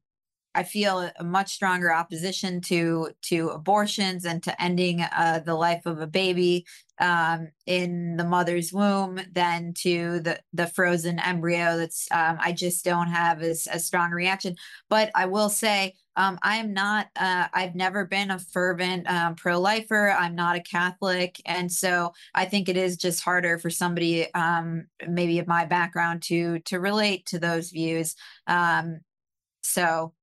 I 0.54 0.64
feel 0.64 1.10
a 1.18 1.24
much 1.24 1.54
stronger 1.54 1.94
opposition 1.94 2.62
to 2.62 3.12
to 3.24 3.50
abortions 3.50 4.26
and 4.26 4.44
to 4.44 4.62
ending 4.62 5.02
uh, 5.02 5.42
the 5.46 5.56
life 5.56 5.86
of 5.86 6.00
a 6.00 6.08
baby 6.08 6.66
um, 7.00 7.50
in 7.66 8.18
the 8.18 8.24
mother's 8.24 8.74
womb 8.74 9.20
than 9.32 9.74
to 9.80 10.20
the 10.20 10.40
the 10.54 10.68
frozen 10.68 11.20
embryo. 11.20 11.78
That's 11.78 12.08
um, 12.12 12.38
I 12.40 12.52
just 12.52 12.84
don't 12.84 13.08
have 13.08 13.42
as 13.42 13.68
a 13.72 13.80
strong 13.80 14.12
reaction. 14.12 14.56
But 14.90 15.12
I 15.16 15.26
will 15.26 15.50
say 15.50 15.94
um, 16.16 16.38
I 16.44 16.58
am 16.58 16.74
not. 16.74 17.08
Uh, 17.16 17.48
I've 17.54 17.76
never 17.76 18.06
been 18.06 18.32
a 18.32 18.40
fervent 18.40 19.10
um, 19.10 19.36
pro 19.36 19.60
lifer. 19.60 20.12
I'm 20.12 20.36
not 20.36 20.58
a 20.58 20.62
Catholic, 20.62 21.42
and 21.46 21.72
so 21.72 22.12
I 22.36 22.46
think 22.46 22.68
it 22.68 22.78
is 22.78 22.98
just 22.98 23.24
harder 23.24 23.58
for 23.58 23.70
somebody 23.70 24.32
um, 24.34 24.88
maybe 25.08 25.40
of 25.40 25.48
my 25.48 25.66
background 25.66 26.24
to 26.24 26.60
to 26.60 26.80
relate 26.80 27.26
to 27.28 27.40
those 27.40 27.70
views. 27.72 28.16
Um, 28.48 29.00
so 29.64 30.14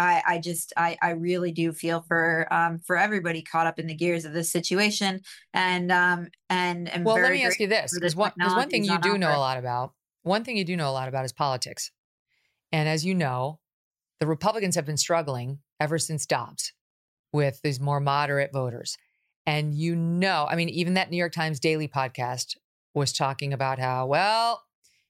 I, 0.00 0.22
I 0.26 0.38
just 0.38 0.72
I, 0.78 0.96
I 1.02 1.10
really 1.10 1.52
do 1.52 1.72
feel 1.72 2.00
for 2.00 2.48
um 2.50 2.78
for 2.78 2.96
everybody 2.96 3.42
caught 3.42 3.66
up 3.66 3.78
in 3.78 3.86
the 3.86 3.94
gears 3.94 4.24
of 4.24 4.32
this 4.32 4.50
situation 4.50 5.20
and 5.52 5.92
um 5.92 6.28
and 6.48 6.88
and 6.88 7.04
well 7.04 7.16
let 7.16 7.32
me 7.32 7.44
ask 7.44 7.60
you 7.60 7.66
this 7.66 7.92
because 7.94 8.16
one, 8.16 8.32
one 8.38 8.70
thing 8.70 8.84
you 8.84 8.98
do 9.00 9.18
know 9.18 9.36
a 9.36 9.38
lot 9.38 9.58
about 9.58 9.92
one 10.22 10.42
thing 10.42 10.56
you 10.56 10.64
do 10.64 10.76
know 10.76 10.88
a 10.88 10.92
lot 10.92 11.08
about 11.08 11.24
is 11.24 11.32
politics. 11.32 11.90
And 12.72 12.88
as 12.88 13.04
you 13.04 13.14
know 13.14 13.60
the 14.20 14.26
Republicans 14.26 14.74
have 14.74 14.86
been 14.86 14.96
struggling 14.96 15.58
ever 15.78 15.98
since 15.98 16.24
Dobbs 16.26 16.72
with 17.32 17.60
these 17.62 17.80
more 17.80 18.00
moderate 18.00 18.52
voters. 18.52 18.96
And 19.46 19.74
you 19.74 19.94
know 19.94 20.46
I 20.48 20.56
mean 20.56 20.70
even 20.70 20.94
that 20.94 21.10
New 21.10 21.18
York 21.18 21.32
Times 21.32 21.60
Daily 21.60 21.88
podcast 21.88 22.56
was 22.94 23.12
talking 23.12 23.52
about 23.52 23.78
how 23.78 24.06
well 24.06 24.62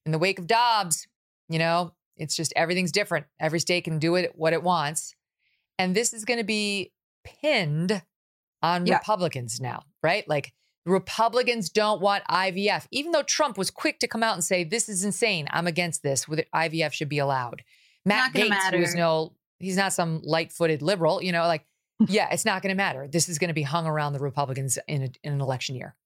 in 0.05 0.11
the 0.11 0.19
wake 0.19 0.41
of 0.41 0.49
Dobbs 0.49 1.07
you 1.49 1.61
know 1.61 1.93
it's 2.21 2.37
just 2.37 2.53
everything's 2.55 2.93
different. 2.93 3.27
Every 3.41 3.59
state 3.59 3.85
can 3.85 3.99
do 3.99 4.15
it 4.15 4.33
what 4.35 4.53
it 4.53 4.63
wants. 4.63 5.15
And 5.79 5.95
this 5.97 6.13
is 6.13 6.27
going 6.27 6.39
to 6.39 6.45
be 6.45 6.93
pinned 7.25 8.03
on 8.63 8.87
yeah. 8.87 8.99
Republicans 8.99 9.59
now, 9.59 9.85
right? 10.03 10.29
Like 10.29 10.53
Republicans 10.85 11.71
don't 11.71 12.03
want 12.03 12.23
IVF, 12.25 12.87
even 12.91 13.13
though 13.13 13.23
Trump 13.23 13.57
was 13.57 13.71
quick 13.71 13.99
to 14.01 14.07
come 14.07 14.23
out 14.23 14.35
and 14.35 14.45
say, 14.45 14.65
This 14.65 14.89
is 14.89 15.03
insane. 15.03 15.49
I'm 15.51 15.67
against 15.67 16.03
this. 16.03 16.29
With 16.29 16.45
IVF 16.55 16.93
should 16.93 17.09
be 17.09 17.19
allowed. 17.19 17.63
Matt 18.05 18.35
Gaetz, 18.35 18.51
matter. 18.51 18.79
who's 18.79 18.95
no, 18.95 19.33
he's 19.59 19.77
not 19.77 19.95
some 19.95 20.21
light 20.23 20.53
footed 20.53 20.83
liberal, 20.83 21.23
you 21.23 21.33
know, 21.33 21.47
like, 21.47 21.67
yeah, 22.07 22.29
it's 22.31 22.45
not 22.45 22.63
going 22.63 22.71
to 22.71 22.77
matter. 22.77 23.09
This 23.09 23.29
is 23.31 23.39
going 23.39 23.49
to 23.49 23.55
be 23.55 23.63
hung 23.63 23.87
around 23.87 24.13
the 24.13 24.21
Republicans 24.21 24.79
in, 24.87 25.03
a, 25.03 25.11
in 25.23 25.33
an 25.33 25.41
election 25.41 25.75
year 25.75 25.97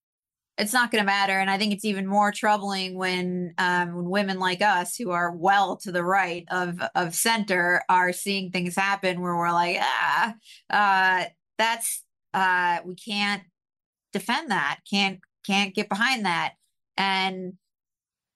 it's 0.57 0.73
not 0.73 0.91
going 0.91 1.03
to 1.03 1.07
matter. 1.07 1.39
And 1.39 1.51
I 1.51 1.59
think 1.59 1.73
it's 1.73 1.85
even 1.85 2.07
more 2.07 2.31
troubling 2.31 2.97
when 2.97 3.55
um, 3.59 3.95
when 3.95 4.09
women 4.09 4.39
like 4.39 4.63
us, 4.63 4.97
who 4.97 5.11
are 5.11 5.33
well 5.33 5.77
to 5.79 5.91
the 5.91 6.05
right 6.05 6.45
of 6.51 6.81
of 6.95 7.15
center, 7.15 7.83
are 7.89 8.13
seeing 8.13 8.51
things 8.51 8.77
happen 8.77 9.21
where 9.21 9.37
we're 9.37 9.53
like, 9.53 9.79
ah, 9.81 10.35
uh, 10.71 11.25
that's 11.59 12.05
uh, 12.33 12.79
we 12.85 12.95
can't 12.95 13.43
defend 14.13 14.51
that, 14.51 14.81
can't 14.89 15.21
can't 15.45 15.75
get 15.75 15.89
behind 15.89 16.25
that, 16.25 16.55
and 16.97 17.55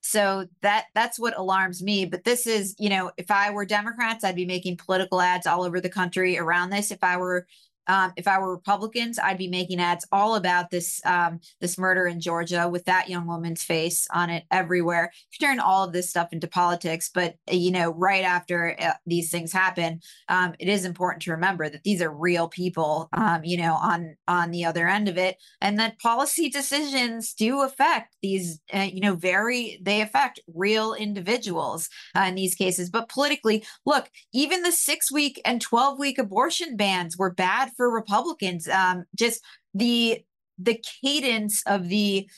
so 0.00 0.46
that 0.62 0.86
that's 0.94 1.18
what 1.18 1.38
alarms 1.38 1.82
me. 1.82 2.04
But 2.04 2.24
this 2.24 2.46
is, 2.46 2.74
you 2.78 2.88
know, 2.88 3.12
if 3.16 3.30
I 3.30 3.50
were 3.50 3.64
Democrats, 3.64 4.24
I'd 4.24 4.34
be 4.34 4.46
making 4.46 4.78
political 4.78 5.20
ads 5.20 5.46
all 5.46 5.62
over 5.62 5.80
the 5.80 5.90
country 5.90 6.38
around 6.38 6.70
this. 6.70 6.90
If 6.90 7.04
I 7.04 7.16
were 7.18 7.46
um, 7.88 8.12
if 8.16 8.28
I 8.28 8.38
were 8.38 8.50
Republicans, 8.50 9.18
I'd 9.18 9.38
be 9.38 9.48
making 9.48 9.80
ads 9.80 10.06
all 10.12 10.36
about 10.36 10.70
this 10.70 11.00
um, 11.04 11.40
this 11.60 11.78
murder 11.78 12.06
in 12.06 12.20
Georgia 12.20 12.68
with 12.68 12.84
that 12.84 13.08
young 13.08 13.26
woman's 13.26 13.62
face 13.62 14.06
on 14.12 14.30
it 14.30 14.44
everywhere. 14.50 15.10
You 15.32 15.46
turn 15.46 15.58
all 15.58 15.84
of 15.84 15.92
this 15.92 16.10
stuff 16.10 16.28
into 16.32 16.46
politics, 16.46 17.10
but 17.12 17.36
uh, 17.50 17.54
you 17.54 17.70
know, 17.70 17.90
right 17.90 18.24
after 18.24 18.76
uh, 18.78 18.92
these 19.06 19.30
things 19.30 19.52
happen, 19.52 20.00
um, 20.28 20.54
it 20.58 20.68
is 20.68 20.84
important 20.84 21.22
to 21.22 21.30
remember 21.30 21.68
that 21.68 21.82
these 21.84 22.02
are 22.02 22.12
real 22.12 22.48
people, 22.48 23.08
um, 23.14 23.42
you 23.44 23.56
know, 23.56 23.74
on 23.74 24.16
on 24.28 24.50
the 24.50 24.64
other 24.64 24.86
end 24.86 25.08
of 25.08 25.16
it, 25.16 25.36
and 25.60 25.78
that 25.78 25.98
policy 25.98 26.50
decisions 26.50 27.32
do 27.32 27.62
affect 27.62 28.16
these, 28.22 28.60
uh, 28.74 28.80
you 28.80 29.00
know, 29.00 29.14
very 29.14 29.80
they 29.82 30.02
affect 30.02 30.40
real 30.54 30.92
individuals 30.94 31.88
uh, 32.16 32.22
in 32.22 32.34
these 32.34 32.54
cases. 32.54 32.90
But 32.90 33.08
politically, 33.08 33.64
look, 33.86 34.10
even 34.32 34.62
the 34.62 34.72
six 34.72 35.10
week 35.10 35.40
and 35.44 35.60
twelve 35.60 35.98
week 35.98 36.18
abortion 36.18 36.76
bans 36.76 37.16
were 37.16 37.32
bad 37.32 37.70
for 37.78 37.90
Republicans. 37.90 38.68
Um, 38.68 39.04
just 39.16 39.42
the 39.72 40.22
the 40.58 40.82
cadence 41.02 41.62
of 41.66 41.88
the 41.88 42.28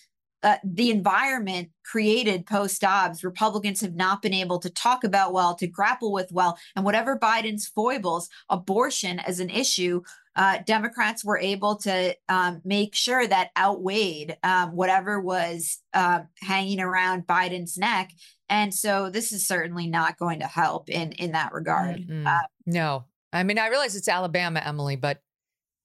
uh, 0.42 0.56
the 0.64 0.90
environment 0.90 1.68
created 1.84 2.46
post 2.46 2.80
Dobbs, 2.80 3.22
Republicans 3.22 3.80
have 3.82 3.94
not 3.94 4.22
been 4.22 4.32
able 4.32 4.58
to 4.60 4.70
talk 4.70 5.04
about 5.04 5.34
well, 5.34 5.54
to 5.56 5.66
grapple 5.66 6.12
with 6.12 6.30
well, 6.32 6.56
and 6.74 6.84
whatever 6.84 7.18
Biden's 7.18 7.66
foibles, 7.66 8.28
abortion 8.48 9.18
as 9.18 9.38
an 9.40 9.50
issue, 9.50 10.00
uh, 10.36 10.58
Democrats 10.64 11.24
were 11.24 11.38
able 11.38 11.76
to 11.76 12.16
um, 12.28 12.62
make 12.64 12.94
sure 12.94 13.26
that 13.26 13.50
outweighed 13.58 14.38
um, 14.42 14.70
whatever 14.70 15.20
was 15.20 15.78
uh, 15.92 16.20
hanging 16.40 16.80
around 16.80 17.26
Biden's 17.26 17.76
neck, 17.76 18.10
and 18.48 18.72
so 18.72 19.10
this 19.10 19.32
is 19.32 19.46
certainly 19.46 19.88
not 19.88 20.18
going 20.18 20.40
to 20.40 20.46
help 20.46 20.88
in 20.88 21.12
in 21.12 21.32
that 21.32 21.52
regard. 21.52 21.96
Mm-hmm. 21.96 22.26
no, 22.64 23.04
I 23.30 23.42
mean 23.42 23.58
I 23.58 23.68
realize 23.68 23.94
it's 23.94 24.08
Alabama, 24.08 24.62
Emily, 24.64 24.96
but 24.96 25.20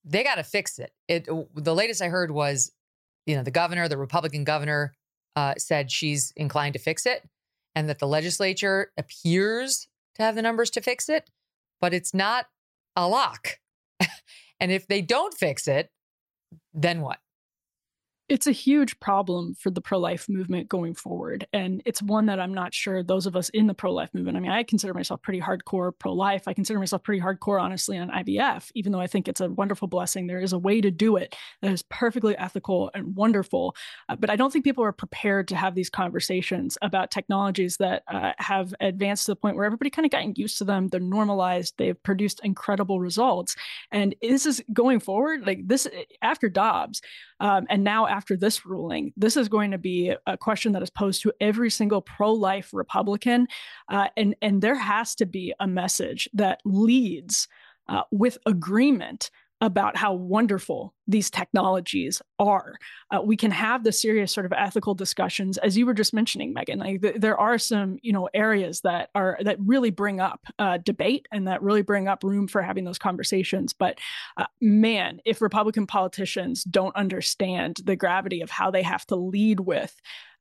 they 0.06 0.23
got 0.23 0.36
to 0.36 0.44
fix 0.44 0.80
it. 0.80 0.91
It 1.07 1.27
the 1.56 1.76
latest 1.76 2.02
I 2.02 2.07
heard 2.07 2.32
was, 2.32 2.72
you 3.26 3.36
know, 3.36 3.44
the 3.44 3.52
governor, 3.52 3.88
the 3.88 3.98
Republican 3.98 4.44
governor, 4.44 4.94
uh, 5.36 5.56
said 5.57 5.91
she's 5.91 6.32
inclined 6.36 6.73
to 6.73 6.80
fix 6.80 7.06
it, 7.06 7.27
and 7.76 7.90
that 7.90 7.99
the 7.99 8.07
legislature 8.07 8.91
appears 8.98 9.88
to 10.15 10.23
have 10.23 10.36
the 10.36 10.41
numbers 10.41 10.69
to 10.72 10.82
fix 10.82 11.10
it, 11.10 11.30
but 11.82 11.94
it's 11.94 12.14
not 12.14 12.45
a 12.95 13.07
lock. 13.07 13.60
and 14.60 14.72
if 14.72 14.88
they 14.88 15.02
don't 15.02 15.34
fix 15.34 15.68
it, 15.68 15.90
then 16.73 17.02
what? 17.02 17.19
It's 18.27 18.47
a 18.47 18.52
huge 18.52 18.99
problem 18.99 19.53
for 19.53 19.69
the 19.69 19.81
pro 19.81 19.99
life 19.99 20.27
movement 20.27 20.68
going 20.68 20.95
forward. 20.95 21.45
And 21.53 21.81
it's 21.85 22.02
one 22.02 22.26
that 22.26 22.39
I'm 22.39 22.53
not 22.53 22.73
sure 22.73 23.03
those 23.03 23.27
of 23.27 23.35
us 23.35 23.49
in 23.49 23.68
the 23.68 23.76
pro 23.76 23.93
life 23.93 24.10
movement, 24.14 24.35
I 24.35 24.39
mean, 24.39 24.52
I 24.52 24.64
consider 24.64 24.95
myself 24.95 25.22
pretty 25.22 25.39
hardcore 25.39 25.91
pro 25.97 26.11
life. 26.11 26.47
I 26.47 26.53
consider 26.53 26.80
myself 26.80 27.03
pretty 27.03 27.22
hardcore, 27.22 27.61
honestly, 27.61 27.99
on 27.99 28.10
IVF, 28.10 28.72
even 28.73 28.91
though 28.91 28.99
I 28.99 29.06
think 29.06 29.27
it's 29.27 29.41
a 29.41 29.49
wonderful 29.49 29.88
blessing. 29.88 30.26
There 30.26 30.39
is 30.39 30.53
a 30.53 30.57
way 30.57 30.81
to 30.81 30.89
do 30.89 31.18
it 31.18 31.35
that 31.61 31.72
is 31.72 31.84
perfectly 31.84 32.35
ethical 32.38 32.89
and 32.95 33.15
wonderful. 33.15 33.76
Uh, 34.10 34.15
but 34.15 34.31
I 34.31 34.35
don't 34.35 34.52
think 34.52 34.65
people 34.65 34.84
are 34.84 34.91
prepared 34.91 35.47
to 35.49 35.56
have 35.56 35.76
these 35.76 35.91
conversations 35.91 36.80
about 36.81 37.11
technologies 37.11 37.77
that 37.77 38.03
uh, 38.11 38.31
have 38.39 38.73
advanced 38.80 39.27
to 39.27 39.34
the 39.34 39.35
point 39.35 39.56
where 39.56 39.65
everybody 39.65 39.91
kind 39.91 40.06
of 40.06 40.11
gotten 40.11 40.34
used 40.35 40.57
to 40.57 40.64
them. 40.64 40.88
They're 40.88 40.99
normalized, 40.99 41.76
they've 41.77 42.02
produced 42.02 42.41
incredible 42.43 42.99
results. 42.99 43.56
And 43.91 44.15
this 44.22 44.47
is 44.47 44.64
going 44.73 44.99
forward, 44.99 45.45
like 45.45 45.68
this 45.68 45.88
after 46.23 46.49
Dobbs, 46.49 47.02
um, 47.39 47.67
and 47.69 47.83
now 47.83 48.07
after 48.07 48.37
this 48.37 48.65
ruling, 48.65 49.13
this 49.17 49.37
is 49.37 49.49
going 49.49 49.71
to 49.71 49.77
be 49.77 50.13
a 50.25 50.37
question 50.37 50.71
that 50.71 50.81
is 50.81 50.89
posed 50.89 51.21
to 51.23 51.33
every 51.39 51.69
single 51.69 52.01
pro-life 52.01 52.69
Republican, 52.73 53.47
uh, 53.89 54.07
and 54.17 54.35
and 54.41 54.61
there 54.61 54.79
has 54.79 55.15
to 55.15 55.25
be 55.25 55.53
a 55.59 55.67
message 55.67 56.29
that 56.33 56.61
leads 56.65 57.47
uh, 57.87 58.03
with 58.11 58.37
agreement 58.45 59.29
about 59.61 59.95
how 59.97 60.13
wonderful 60.13 60.93
these 61.07 61.30
technologies 61.30 62.22
are. 62.40 62.76
Uh, 63.11 63.22
we 63.22 63.38
can 63.38 63.52
have 63.52 63.84
the 63.84 63.91
serious 63.91 64.32
sort 64.32 64.45
of 64.45 64.53
ethical 64.53 64.95
discussions, 64.95 65.57
as 65.60 65.77
you 65.77 65.86
were 65.86 65.94
just 65.94 66.14
mentioning, 66.14 66.53
Megyn. 66.53 66.80
Like 66.80 67.02
th- 67.02 67.15
there 67.18 67.40
are 67.40 67.57
some, 67.57 67.98
you 68.02 68.11
know, 68.11 68.27
areas 68.34 68.82
that 68.82 69.10
are 69.14 69.38
that 69.41 69.57
really 69.60 69.91
bring 69.91 70.19
up 70.19 70.41
uh, 70.60 70.77
debate 70.77 71.27
and 71.32 71.48
that 71.48 71.61
really 71.61 71.84
bring 71.84 72.07
up 72.07 72.23
room 72.23 72.48
for 72.48 72.61
having 72.61 72.86
those 72.86 72.98
conversations. 72.98 73.73
But 73.73 73.99
uh, 74.38 74.45
man, 74.61 75.22
if 75.26 75.41
Republican 75.41 75.88
politicians 75.88 76.64
don't 76.64 76.95
understand 76.95 77.77
the 77.84 77.95
gravity 77.95 78.41
of 78.41 78.49
how 78.49 78.72
they 78.72 78.84
have 78.84 79.06
to 79.07 79.15
lead 79.15 79.60
with 79.60 79.95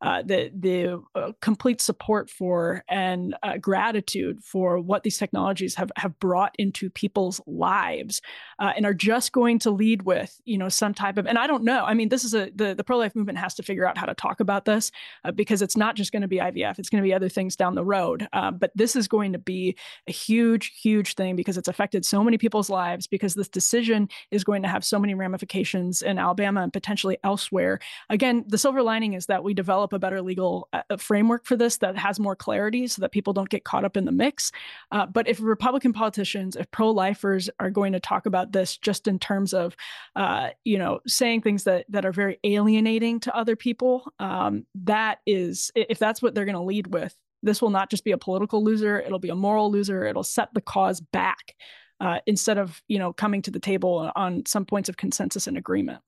uh, 0.04 0.22
the 0.22 0.50
the 0.54 1.02
uh, 1.14 1.32
complete 1.40 1.80
support 1.80 2.28
for 2.28 2.84
and 2.88 3.34
uh, 3.42 3.56
gratitude 3.56 4.38
for 4.42 4.78
what 4.78 5.02
these 5.02 5.16
technologies 5.16 5.74
have 5.76 5.90
have 5.96 6.18
brought 6.18 6.54
into 6.58 6.90
people's 6.90 7.40
lives, 7.46 8.20
and 8.58 8.84
are 8.84 8.94
just 8.94 9.32
going 9.32 9.58
to 9.58 9.70
lead 9.70 10.02
with 10.02 10.38
you 10.54 10.58
know 10.58 10.68
some 10.68 10.94
type 10.94 11.18
of 11.18 11.26
and 11.26 11.36
I 11.36 11.48
don't 11.48 11.64
know. 11.64 11.84
I 11.84 11.94
mean, 11.94 12.10
this 12.10 12.22
is 12.22 12.32
a 12.32 12.48
the 12.54 12.76
the 12.76 12.84
pro 12.84 12.96
life 12.96 13.16
movement 13.16 13.38
has 13.38 13.54
to 13.56 13.62
figure 13.64 13.88
out 13.88 13.98
how 13.98 14.06
to 14.06 14.14
talk 14.14 14.38
about 14.38 14.66
this 14.66 14.92
uh, 15.24 15.32
because 15.32 15.62
it's 15.62 15.76
not 15.76 15.96
just 15.96 16.12
going 16.12 16.22
to 16.22 16.28
be 16.28 16.36
IVF; 16.36 16.78
it's 16.78 16.88
going 16.88 17.02
to 17.02 17.06
be 17.06 17.12
other 17.12 17.28
things 17.28 17.56
down 17.56 17.74
the 17.74 17.84
road. 17.84 18.28
Uh, 18.32 18.52
but 18.52 18.70
this 18.76 18.94
is 18.94 19.08
going 19.08 19.32
to 19.32 19.38
be 19.40 19.76
a 20.06 20.12
huge, 20.12 20.78
huge 20.80 21.16
thing 21.16 21.34
because 21.34 21.58
it's 21.58 21.66
affected 21.66 22.06
so 22.06 22.22
many 22.22 22.38
people's 22.38 22.70
lives. 22.70 23.08
Because 23.08 23.34
this 23.34 23.48
decision 23.48 24.08
is 24.30 24.44
going 24.44 24.62
to 24.62 24.68
have 24.68 24.84
so 24.84 24.96
many 24.96 25.12
ramifications 25.14 26.02
in 26.02 26.20
Alabama 26.20 26.62
and 26.62 26.72
potentially 26.72 27.18
elsewhere. 27.24 27.80
Again, 28.08 28.44
the 28.46 28.56
silver 28.56 28.80
lining 28.80 29.14
is 29.14 29.26
that 29.26 29.42
we 29.42 29.54
develop 29.54 29.92
a 29.92 29.98
better 29.98 30.22
legal 30.22 30.68
uh, 30.72 30.82
framework 30.98 31.46
for 31.46 31.56
this 31.56 31.78
that 31.78 31.98
has 31.98 32.20
more 32.20 32.36
clarity 32.36 32.86
so 32.86 33.02
that 33.02 33.10
people 33.10 33.32
don't 33.32 33.50
get 33.50 33.64
caught 33.64 33.84
up 33.84 33.96
in 33.96 34.04
the 34.04 34.12
mix. 34.12 34.52
Uh, 34.92 35.04
but 35.04 35.26
if 35.26 35.40
Republican 35.40 35.92
politicians, 35.92 36.54
if 36.54 36.70
pro 36.70 36.92
lifers 36.92 37.50
are 37.58 37.70
going 37.70 37.92
to 37.92 37.98
talk 37.98 38.26
about 38.26 38.52
this 38.52 38.76
just 38.76 39.08
in 39.08 39.18
terms 39.18 39.52
of, 39.52 39.74
uh, 40.14 40.43
you 40.64 40.78
know, 40.78 41.00
saying 41.06 41.42
things 41.42 41.64
that, 41.64 41.86
that 41.88 42.04
are 42.04 42.12
very 42.12 42.38
alienating 42.44 43.20
to 43.20 43.36
other 43.36 43.56
people, 43.56 44.12
um, 44.18 44.66
that 44.74 45.18
is, 45.26 45.70
if 45.74 45.98
that's 45.98 46.22
what 46.22 46.34
they're 46.34 46.44
going 46.44 46.54
to 46.54 46.62
lead 46.62 46.92
with, 46.92 47.14
this 47.42 47.60
will 47.60 47.70
not 47.70 47.90
just 47.90 48.04
be 48.04 48.12
a 48.12 48.18
political 48.18 48.64
loser, 48.64 49.00
it'll 49.00 49.18
be 49.18 49.28
a 49.28 49.34
moral 49.34 49.70
loser. 49.70 50.04
It'll 50.04 50.24
set 50.24 50.52
the 50.54 50.60
cause 50.60 51.00
back. 51.00 51.54
Uh, 52.00 52.18
instead 52.26 52.58
of 52.58 52.82
you 52.88 52.98
know 52.98 53.12
coming 53.12 53.40
to 53.40 53.52
the 53.52 53.60
table 53.60 54.10
on 54.16 54.44
some 54.46 54.66
points 54.66 54.88
of 54.88 54.96
consensus 54.96 55.46
and 55.46 55.56
agreement. 55.56 56.00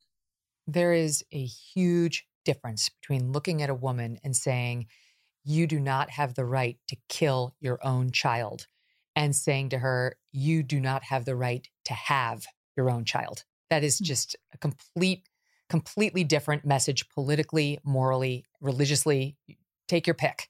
There 0.66 0.92
is 0.92 1.24
a 1.30 1.44
huge 1.44 2.26
difference 2.46 2.88
between 2.88 3.32
looking 3.32 3.62
at 3.62 3.68
a 3.68 3.74
woman 3.74 4.18
and 4.24 4.34
saying, 4.34 4.86
You 5.44 5.66
do 5.66 5.78
not 5.78 6.10
have 6.10 6.34
the 6.34 6.46
right 6.46 6.78
to 6.88 6.96
kill 7.08 7.54
your 7.60 7.78
own 7.84 8.10
child, 8.10 8.66
and 9.14 9.36
saying 9.36 9.68
to 9.70 9.78
her, 9.78 10.16
You 10.32 10.62
do 10.62 10.80
not 10.80 11.04
have 11.04 11.26
the 11.26 11.36
right 11.36 11.68
to 11.84 11.92
have 11.92 12.46
your 12.76 12.88
own 12.88 13.04
child. 13.04 13.44
That 13.70 13.84
is 13.84 13.98
hmm. 13.98 14.04
just 14.04 14.36
a 14.54 14.58
complete, 14.58 15.28
completely 15.68 16.24
different 16.24 16.64
message 16.64 17.08
politically, 17.08 17.78
morally, 17.84 18.44
religiously. 18.60 19.36
Take 19.88 20.06
your 20.06 20.14
pick. 20.14 20.48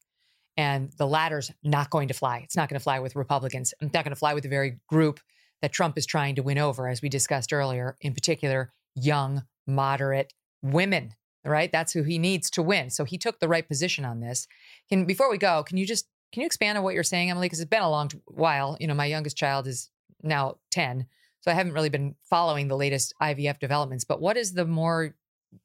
And 0.56 0.90
the 0.96 1.06
latter's 1.06 1.52
not 1.62 1.90
going 1.90 2.08
to 2.08 2.14
fly. 2.14 2.38
It's 2.38 2.56
not 2.56 2.70
going 2.70 2.78
to 2.78 2.82
fly 2.82 3.00
with 3.00 3.14
Republicans. 3.14 3.74
It's 3.80 3.92
not 3.92 4.04
going 4.04 4.14
to 4.14 4.18
fly 4.18 4.32
with 4.32 4.42
the 4.42 4.48
very 4.48 4.78
group 4.88 5.20
that 5.60 5.72
Trump 5.72 5.98
is 5.98 6.06
trying 6.06 6.34
to 6.36 6.42
win 6.42 6.58
over, 6.58 6.88
as 6.88 7.02
we 7.02 7.08
discussed 7.08 7.52
earlier, 7.52 7.96
in 8.00 8.14
particular, 8.14 8.72
young, 8.94 9.44
moderate 9.66 10.32
women, 10.62 11.14
right? 11.44 11.70
That's 11.70 11.92
who 11.92 12.02
he 12.02 12.18
needs 12.18 12.50
to 12.50 12.62
win. 12.62 12.90
So 12.90 13.04
he 13.04 13.18
took 13.18 13.40
the 13.40 13.48
right 13.48 13.66
position 13.66 14.04
on 14.04 14.20
this. 14.20 14.46
Can 14.88 15.04
before 15.04 15.30
we 15.30 15.38
go, 15.38 15.62
can 15.62 15.76
you 15.76 15.86
just 15.86 16.06
can 16.32 16.42
you 16.42 16.46
expand 16.46 16.76
on 16.76 16.84
what 16.84 16.94
you're 16.94 17.02
saying, 17.02 17.30
Emily? 17.30 17.46
Because 17.46 17.60
it's 17.60 17.70
been 17.70 17.82
a 17.82 17.90
long 17.90 18.10
while. 18.26 18.76
You 18.80 18.86
know, 18.86 18.94
my 18.94 19.06
youngest 19.06 19.36
child 19.36 19.66
is 19.66 19.90
now 20.22 20.56
10. 20.70 21.06
So 21.46 21.52
I 21.52 21.54
haven't 21.54 21.74
really 21.74 21.90
been 21.90 22.16
following 22.28 22.66
the 22.66 22.76
latest 22.76 23.14
IVF 23.22 23.60
developments. 23.60 24.04
But 24.04 24.20
what 24.20 24.36
is 24.36 24.52
the 24.52 24.64
more, 24.64 25.14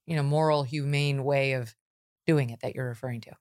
you 0.05 0.15
know, 0.15 0.21
moral, 0.21 0.61
humane 0.61 1.23
way 1.23 1.53
of 1.53 1.73
doing 2.27 2.51
it 2.51 2.59
that 2.61 2.75
you're 2.75 2.87
referring 2.87 3.21
to? 3.21 3.31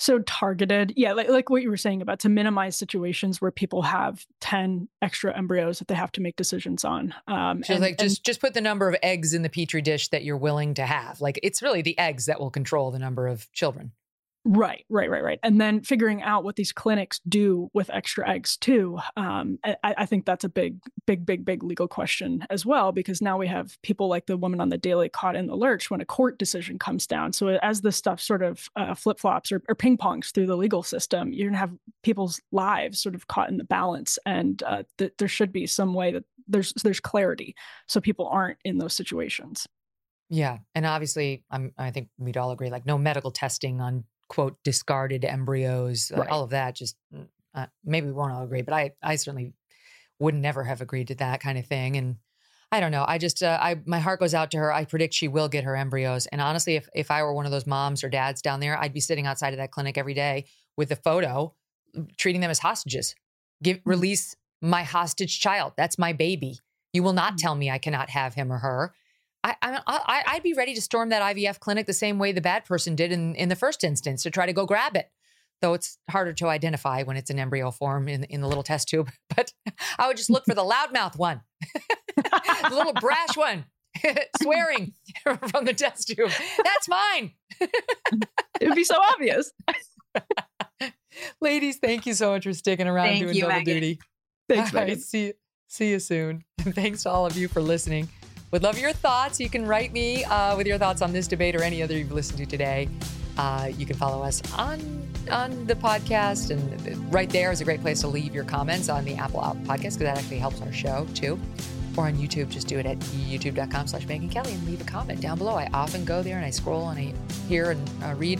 so 0.00 0.20
targeted 0.20 0.92
yeah 0.96 1.12
like, 1.12 1.28
like 1.28 1.50
what 1.50 1.60
you 1.60 1.68
were 1.68 1.76
saying 1.76 2.00
about 2.00 2.20
to 2.20 2.28
minimize 2.28 2.76
situations 2.76 3.40
where 3.40 3.50
people 3.50 3.82
have 3.82 4.24
10 4.40 4.88
extra 5.02 5.36
embryos 5.36 5.80
that 5.80 5.88
they 5.88 5.94
have 5.94 6.12
to 6.12 6.20
make 6.20 6.36
decisions 6.36 6.84
on 6.84 7.12
um 7.26 7.62
so 7.62 7.74
and, 7.74 7.82
like 7.82 7.98
just 7.98 8.18
and, 8.18 8.24
just 8.24 8.40
put 8.40 8.54
the 8.54 8.60
number 8.60 8.88
of 8.88 8.96
eggs 9.02 9.34
in 9.34 9.42
the 9.42 9.48
petri 9.48 9.82
dish 9.82 10.08
that 10.08 10.24
you're 10.24 10.36
willing 10.36 10.72
to 10.74 10.86
have 10.86 11.20
like 11.20 11.38
it's 11.42 11.62
really 11.62 11.82
the 11.82 11.98
eggs 11.98 12.26
that 12.26 12.40
will 12.40 12.50
control 12.50 12.90
the 12.90 12.98
number 12.98 13.26
of 13.26 13.50
children 13.52 13.92
Right, 14.50 14.86
right, 14.88 15.10
right, 15.10 15.22
right. 15.22 15.38
And 15.42 15.60
then 15.60 15.82
figuring 15.82 16.22
out 16.22 16.42
what 16.42 16.56
these 16.56 16.72
clinics 16.72 17.20
do 17.28 17.68
with 17.74 17.90
extra 17.90 18.26
eggs 18.26 18.56
too. 18.56 18.98
Um, 19.14 19.58
I, 19.62 19.76
I, 19.84 20.06
think 20.06 20.24
that's 20.24 20.42
a 20.42 20.48
big, 20.48 20.78
big, 21.06 21.26
big, 21.26 21.44
big 21.44 21.62
legal 21.62 21.86
question 21.86 22.46
as 22.48 22.64
well, 22.64 22.90
because 22.90 23.20
now 23.20 23.36
we 23.36 23.46
have 23.46 23.76
people 23.82 24.08
like 24.08 24.24
the 24.24 24.38
woman 24.38 24.58
on 24.62 24.70
the 24.70 24.78
daily 24.78 25.10
caught 25.10 25.36
in 25.36 25.48
the 25.48 25.54
lurch 25.54 25.90
when 25.90 26.00
a 26.00 26.06
court 26.06 26.38
decision 26.38 26.78
comes 26.78 27.06
down. 27.06 27.34
So 27.34 27.48
as 27.48 27.82
this 27.82 27.98
stuff 27.98 28.22
sort 28.22 28.42
of 28.42 28.70
uh, 28.74 28.94
flip 28.94 29.20
flops 29.20 29.52
or, 29.52 29.62
or 29.68 29.74
ping 29.74 29.98
pongs 29.98 30.32
through 30.32 30.46
the 30.46 30.56
legal 30.56 30.82
system, 30.82 31.30
you're 31.30 31.48
gonna 31.50 31.58
have 31.58 31.74
people's 32.02 32.40
lives 32.50 33.02
sort 33.02 33.14
of 33.14 33.26
caught 33.26 33.50
in 33.50 33.58
the 33.58 33.64
balance, 33.64 34.18
and 34.24 34.62
uh, 34.62 34.82
th- 34.96 35.12
there 35.18 35.28
should 35.28 35.52
be 35.52 35.66
some 35.66 35.92
way 35.92 36.10
that 36.10 36.24
there's 36.46 36.72
there's 36.82 37.00
clarity, 37.00 37.54
so 37.86 38.00
people 38.00 38.26
aren't 38.28 38.58
in 38.64 38.78
those 38.78 38.94
situations. 38.94 39.66
Yeah, 40.30 40.58
and 40.74 40.86
obviously, 40.86 41.44
I'm, 41.50 41.72
I 41.76 41.90
think 41.90 42.08
we'd 42.16 42.38
all 42.38 42.50
agree, 42.50 42.70
like 42.70 42.86
no 42.86 42.96
medical 42.96 43.30
testing 43.30 43.82
on 43.82 44.04
quote 44.28 44.56
discarded 44.62 45.24
embryos, 45.24 46.12
uh, 46.14 46.20
right. 46.20 46.28
uh, 46.28 46.32
all 46.32 46.44
of 46.44 46.50
that. 46.50 46.74
Just 46.74 46.96
mm, 47.14 47.26
uh, 47.54 47.66
maybe 47.84 48.06
we 48.06 48.12
won't 48.12 48.32
all 48.32 48.44
agree, 48.44 48.62
but 48.62 48.74
I 48.74 48.92
I 49.02 49.16
certainly 49.16 49.52
would 50.18 50.34
never 50.34 50.64
have 50.64 50.80
agreed 50.80 51.08
to 51.08 51.14
that 51.16 51.40
kind 51.40 51.58
of 51.58 51.66
thing. 51.66 51.96
And 51.96 52.16
I 52.70 52.80
don't 52.80 52.92
know. 52.92 53.04
I 53.06 53.18
just 53.18 53.42
uh, 53.42 53.58
I 53.60 53.80
my 53.86 53.98
heart 53.98 54.20
goes 54.20 54.34
out 54.34 54.50
to 54.52 54.58
her. 54.58 54.72
I 54.72 54.84
predict 54.84 55.14
she 55.14 55.28
will 55.28 55.48
get 55.48 55.64
her 55.64 55.76
embryos. 55.76 56.26
And 56.26 56.40
honestly, 56.40 56.76
if 56.76 56.88
if 56.94 57.10
I 57.10 57.22
were 57.22 57.32
one 57.32 57.46
of 57.46 57.52
those 57.52 57.66
moms 57.66 58.04
or 58.04 58.08
dads 58.08 58.42
down 58.42 58.60
there, 58.60 58.78
I'd 58.78 58.92
be 58.92 59.00
sitting 59.00 59.26
outside 59.26 59.54
of 59.54 59.58
that 59.58 59.70
clinic 59.70 59.96
every 59.96 60.14
day 60.14 60.46
with 60.76 60.90
a 60.92 60.96
photo, 60.96 61.54
treating 62.18 62.40
them 62.40 62.50
as 62.50 62.58
hostages. 62.58 63.14
Give 63.62 63.78
mm-hmm. 63.78 63.90
release 63.90 64.36
my 64.60 64.82
hostage 64.82 65.40
child. 65.40 65.72
That's 65.76 65.98
my 65.98 66.12
baby. 66.12 66.58
You 66.92 67.02
will 67.02 67.12
not 67.12 67.38
tell 67.38 67.54
me 67.54 67.70
I 67.70 67.78
cannot 67.78 68.10
have 68.10 68.34
him 68.34 68.52
or 68.52 68.58
her. 68.58 68.94
I, 69.44 69.54
I, 69.62 70.22
I'd 70.26 70.42
be 70.42 70.52
ready 70.52 70.74
to 70.74 70.82
storm 70.82 71.10
that 71.10 71.22
IVF 71.22 71.60
clinic 71.60 71.86
the 71.86 71.92
same 71.92 72.18
way 72.18 72.32
the 72.32 72.40
bad 72.40 72.64
person 72.64 72.96
did 72.96 73.12
in, 73.12 73.34
in 73.34 73.48
the 73.48 73.56
first 73.56 73.84
instance 73.84 74.22
to 74.24 74.30
try 74.30 74.46
to 74.46 74.52
go 74.52 74.66
grab 74.66 74.96
it. 74.96 75.10
Though 75.60 75.74
it's 75.74 75.98
harder 76.08 76.32
to 76.34 76.46
identify 76.46 77.02
when 77.02 77.16
it's 77.16 77.30
an 77.30 77.38
embryo 77.38 77.72
form 77.72 78.08
in, 78.08 78.24
in 78.24 78.40
the 78.40 78.48
little 78.48 78.62
test 78.62 78.88
tube. 78.88 79.10
But 79.36 79.52
I 79.98 80.06
would 80.06 80.16
just 80.16 80.30
look 80.30 80.44
for 80.44 80.54
the 80.54 80.62
loudmouth 80.62 81.16
one, 81.16 81.40
the 82.16 82.70
little 82.70 82.92
brash 82.92 83.36
one, 83.36 83.64
swearing 84.42 84.92
from 85.24 85.64
the 85.64 85.74
test 85.74 86.08
tube. 86.08 86.30
That's 86.64 86.88
mine. 86.88 87.32
it 87.60 88.68
would 88.68 88.74
be 88.74 88.84
so 88.84 88.96
obvious. 89.00 89.52
Ladies, 91.40 91.78
thank 91.78 92.06
you 92.06 92.14
so 92.14 92.30
much 92.30 92.44
for 92.44 92.52
sticking 92.52 92.86
around 92.86 93.06
thank 93.06 93.24
doing 93.24 93.34
you, 93.34 93.42
double 93.42 93.54
Megyn. 93.54 93.64
duty. 93.64 93.98
Thanks, 94.48 94.70
Megyn. 94.70 94.88
Right, 94.88 95.00
see, 95.00 95.32
see 95.68 95.90
you 95.90 95.98
soon. 95.98 96.44
And 96.64 96.74
thanks 96.74 97.02
to 97.04 97.10
all 97.10 97.26
of 97.26 97.36
you 97.36 97.48
for 97.48 97.60
listening. 97.60 98.08
Would 98.50 98.62
love 98.62 98.78
your 98.78 98.92
thoughts. 98.92 99.38
You 99.38 99.50
can 99.50 99.66
write 99.66 99.92
me 99.92 100.24
uh, 100.24 100.56
with 100.56 100.66
your 100.66 100.78
thoughts 100.78 101.02
on 101.02 101.12
this 101.12 101.26
debate 101.26 101.54
or 101.54 101.62
any 101.62 101.82
other 101.82 101.96
you've 101.96 102.12
listened 102.12 102.38
to 102.38 102.46
today. 102.46 102.88
Uh, 103.36 103.70
you 103.76 103.86
can 103.86 103.96
follow 103.96 104.22
us 104.22 104.42
on 104.54 105.06
on 105.30 105.66
the 105.66 105.74
podcast, 105.74 106.50
and 106.50 107.12
right 107.12 107.28
there 107.28 107.52
is 107.52 107.60
a 107.60 107.64
great 107.64 107.82
place 107.82 108.00
to 108.00 108.08
leave 108.08 108.34
your 108.34 108.44
comments 108.44 108.88
on 108.88 109.04
the 109.04 109.14
Apple 109.14 109.40
podcast 109.40 109.82
because 109.82 109.98
that 109.98 110.16
actually 110.16 110.38
helps 110.38 110.62
our 110.62 110.72
show 110.72 111.06
too. 111.14 111.38
Or 111.96 112.06
on 112.06 112.14
YouTube, 112.14 112.48
just 112.48 112.66
do 112.68 112.78
it 112.78 112.86
at 112.86 112.98
youtube.com 112.98 113.88
slash 113.88 114.06
Megyn 114.06 114.30
Kelly 114.30 114.54
and 114.54 114.66
leave 114.66 114.80
a 114.80 114.84
comment 114.84 115.20
down 115.20 115.36
below. 115.36 115.54
I 115.54 115.68
often 115.74 116.04
go 116.04 116.22
there 116.22 116.36
and 116.36 116.46
I 116.46 116.50
scroll 116.50 116.88
and 116.88 116.98
I 116.98 117.12
hear 117.48 117.72
and 117.72 117.90
uh, 118.02 118.14
read 118.14 118.38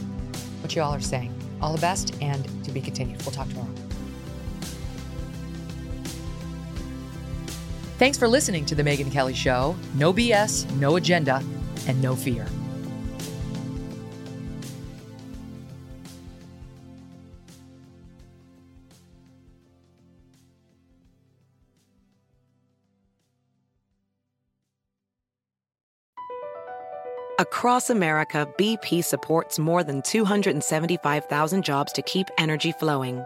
what 0.61 0.75
you 0.75 0.81
all 0.81 0.93
are 0.93 1.01
saying. 1.01 1.33
All 1.61 1.73
the 1.73 1.81
best 1.81 2.15
and 2.21 2.47
to 2.63 2.71
be 2.71 2.81
continued. 2.81 3.21
We'll 3.23 3.31
talk 3.31 3.49
tomorrow. 3.49 3.88
Thanks 7.99 8.17
for 8.17 8.29
listening 8.29 8.65
to 8.67 8.75
The 8.75 8.81
Megyn 8.81 9.11
Kelly 9.11 9.33
Show. 9.33 9.75
No 9.95 10.13
BS, 10.13 10.73
no 10.75 10.95
agenda, 10.95 11.43
and 11.85 12.01
no 12.01 12.15
fear. 12.15 12.45
Across 27.37 27.89
America, 27.89 28.47
BP 28.57 29.03
supports 29.03 29.59
more 29.59 29.83
than 29.83 30.01
275,000 30.03 31.65
jobs 31.65 31.91
to 31.91 32.01
keep 32.03 32.29
energy 32.37 32.71
flowing 32.71 33.25